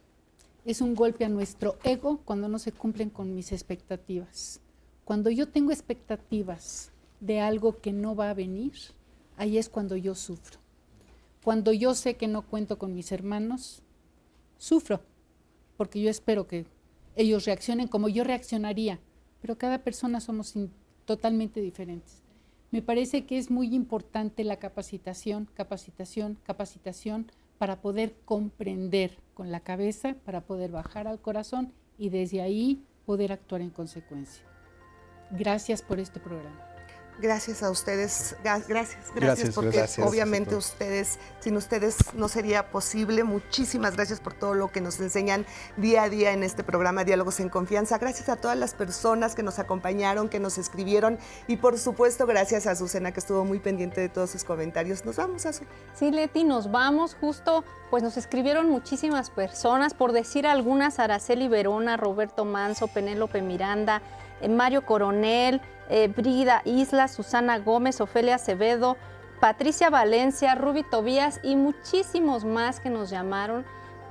es 0.64 0.80
un 0.80 0.94
golpe 0.94 1.24
a 1.24 1.28
nuestro 1.28 1.76
ego 1.82 2.20
cuando 2.24 2.48
no 2.48 2.58
se 2.58 2.72
cumplen 2.72 3.10
con 3.10 3.34
mis 3.34 3.52
expectativas. 3.52 4.60
Cuando 5.04 5.30
yo 5.30 5.48
tengo 5.48 5.72
expectativas 5.72 6.91
de 7.22 7.38
algo 7.38 7.80
que 7.80 7.92
no 7.92 8.16
va 8.16 8.30
a 8.30 8.34
venir, 8.34 8.72
ahí 9.36 9.56
es 9.56 9.68
cuando 9.68 9.96
yo 9.96 10.16
sufro. 10.16 10.58
Cuando 11.44 11.72
yo 11.72 11.94
sé 11.94 12.16
que 12.16 12.26
no 12.26 12.42
cuento 12.42 12.78
con 12.78 12.94
mis 12.94 13.12
hermanos, 13.12 13.82
sufro, 14.58 15.00
porque 15.76 16.02
yo 16.02 16.10
espero 16.10 16.48
que 16.48 16.66
ellos 17.14 17.44
reaccionen 17.44 17.86
como 17.86 18.08
yo 18.08 18.24
reaccionaría, 18.24 18.98
pero 19.40 19.56
cada 19.56 19.84
persona 19.84 20.20
somos 20.20 20.54
totalmente 21.04 21.60
diferentes. 21.60 22.22
Me 22.72 22.82
parece 22.82 23.24
que 23.24 23.38
es 23.38 23.50
muy 23.50 23.72
importante 23.72 24.42
la 24.42 24.56
capacitación, 24.56 25.48
capacitación, 25.54 26.38
capacitación 26.42 27.30
para 27.58 27.80
poder 27.80 28.16
comprender 28.24 29.18
con 29.34 29.52
la 29.52 29.60
cabeza, 29.60 30.16
para 30.24 30.40
poder 30.40 30.72
bajar 30.72 31.06
al 31.06 31.20
corazón 31.20 31.72
y 31.98 32.08
desde 32.08 32.40
ahí 32.40 32.82
poder 33.06 33.30
actuar 33.30 33.60
en 33.60 33.70
consecuencia. 33.70 34.44
Gracias 35.30 35.82
por 35.82 36.00
este 36.00 36.18
programa. 36.18 36.71
Gracias 37.18 37.62
a 37.62 37.70
ustedes, 37.70 38.36
gracias, 38.42 39.12
gracias, 39.14 39.54
porque 39.54 39.84
obviamente 40.02 40.56
ustedes, 40.56 41.18
sin 41.40 41.56
ustedes 41.56 41.96
no 42.14 42.28
sería 42.28 42.70
posible. 42.70 43.22
Muchísimas 43.22 43.94
gracias 43.94 44.18
por 44.18 44.34
todo 44.34 44.54
lo 44.54 44.72
que 44.72 44.80
nos 44.80 44.98
enseñan 44.98 45.46
día 45.76 46.02
a 46.04 46.08
día 46.08 46.32
en 46.32 46.42
este 46.42 46.64
programa 46.64 47.04
Diálogos 47.04 47.38
en 47.38 47.48
Confianza. 47.48 47.98
Gracias 47.98 48.28
a 48.28 48.36
todas 48.36 48.56
las 48.56 48.74
personas 48.74 49.34
que 49.34 49.42
nos 49.42 49.58
acompañaron, 49.58 50.28
que 50.28 50.40
nos 50.40 50.58
escribieron 50.58 51.18
y 51.46 51.58
por 51.58 51.78
supuesto 51.78 52.26
gracias 52.26 52.66
a 52.66 52.74
Susana 52.74 53.12
que 53.12 53.20
estuvo 53.20 53.44
muy 53.44 53.60
pendiente 53.60 54.00
de 54.00 54.08
todos 54.08 54.30
sus 54.30 54.42
comentarios. 54.42 55.04
Nos 55.04 55.16
vamos, 55.16 55.46
a 55.46 55.52
su... 55.52 55.64
Sí, 55.94 56.10
Leti, 56.10 56.44
nos 56.44 56.72
vamos. 56.72 57.14
Justo, 57.20 57.64
pues 57.90 58.02
nos 58.02 58.16
escribieron 58.16 58.68
muchísimas 58.68 59.30
personas, 59.30 59.94
por 59.94 60.12
decir 60.12 60.46
algunas, 60.46 60.98
Araceli 60.98 61.46
Verona, 61.46 61.96
Roberto 61.96 62.44
Manso, 62.44 62.88
Penélope 62.88 63.42
Miranda, 63.42 64.02
eh, 64.40 64.48
Mario 64.48 64.84
Coronel, 64.84 65.60
eh, 65.88 66.08
Brida 66.08 66.62
Isla, 66.64 67.08
Susana 67.08 67.58
Gómez, 67.58 68.00
Ofelia 68.00 68.36
Acevedo, 68.36 68.96
Patricia 69.40 69.90
Valencia, 69.90 70.54
Ruby 70.54 70.84
Tobías 70.84 71.40
y 71.42 71.56
muchísimos 71.56 72.44
más 72.44 72.80
que 72.80 72.90
nos 72.90 73.10
llamaron. 73.10 73.64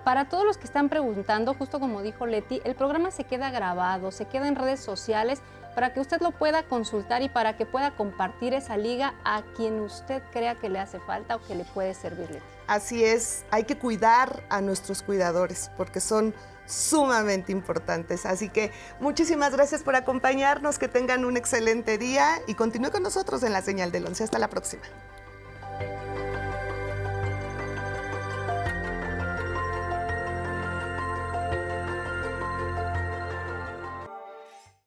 Para 0.03 0.27
todos 0.27 0.43
los 0.43 0.57
que 0.57 0.65
están 0.65 0.89
preguntando, 0.89 1.53
justo 1.53 1.79
como 1.79 2.01
dijo 2.01 2.25
Leti, 2.25 2.59
el 2.65 2.75
programa 2.75 3.11
se 3.11 3.23
queda 3.23 3.51
grabado, 3.51 4.11
se 4.11 4.25
queda 4.25 4.47
en 4.47 4.55
redes 4.55 4.79
sociales 4.79 5.41
para 5.75 5.93
que 5.93 5.99
usted 5.99 6.19
lo 6.21 6.31
pueda 6.31 6.63
consultar 6.63 7.21
y 7.21 7.29
para 7.29 7.55
que 7.55 7.65
pueda 7.65 7.91
compartir 7.91 8.53
esa 8.53 8.77
liga 8.77 9.13
a 9.23 9.43
quien 9.55 9.79
usted 9.79 10.21
crea 10.31 10.55
que 10.55 10.69
le 10.69 10.79
hace 10.79 10.99
falta 10.99 11.37
o 11.37 11.41
que 11.41 11.55
le 11.55 11.63
puede 11.63 11.93
servir, 11.93 12.29
Leti. 12.29 12.43
Así 12.67 13.03
es, 13.03 13.45
hay 13.51 13.63
que 13.63 13.77
cuidar 13.77 14.43
a 14.49 14.61
nuestros 14.61 15.01
cuidadores 15.01 15.71
porque 15.77 15.99
son 15.99 16.33
sumamente 16.71 17.51
importantes. 17.51 18.25
Así 18.25 18.49
que 18.49 18.71
muchísimas 18.99 19.53
gracias 19.53 19.83
por 19.83 19.95
acompañarnos, 19.95 20.79
que 20.79 20.87
tengan 20.87 21.25
un 21.25 21.37
excelente 21.37 21.97
día 21.97 22.41
y 22.47 22.55
continúe 22.55 22.91
con 22.91 23.03
nosotros 23.03 23.43
en 23.43 23.53
la 23.53 23.61
señal 23.61 23.91
del 23.91 24.07
11. 24.07 24.23
Hasta 24.23 24.39
la 24.39 24.49
próxima. 24.49 24.83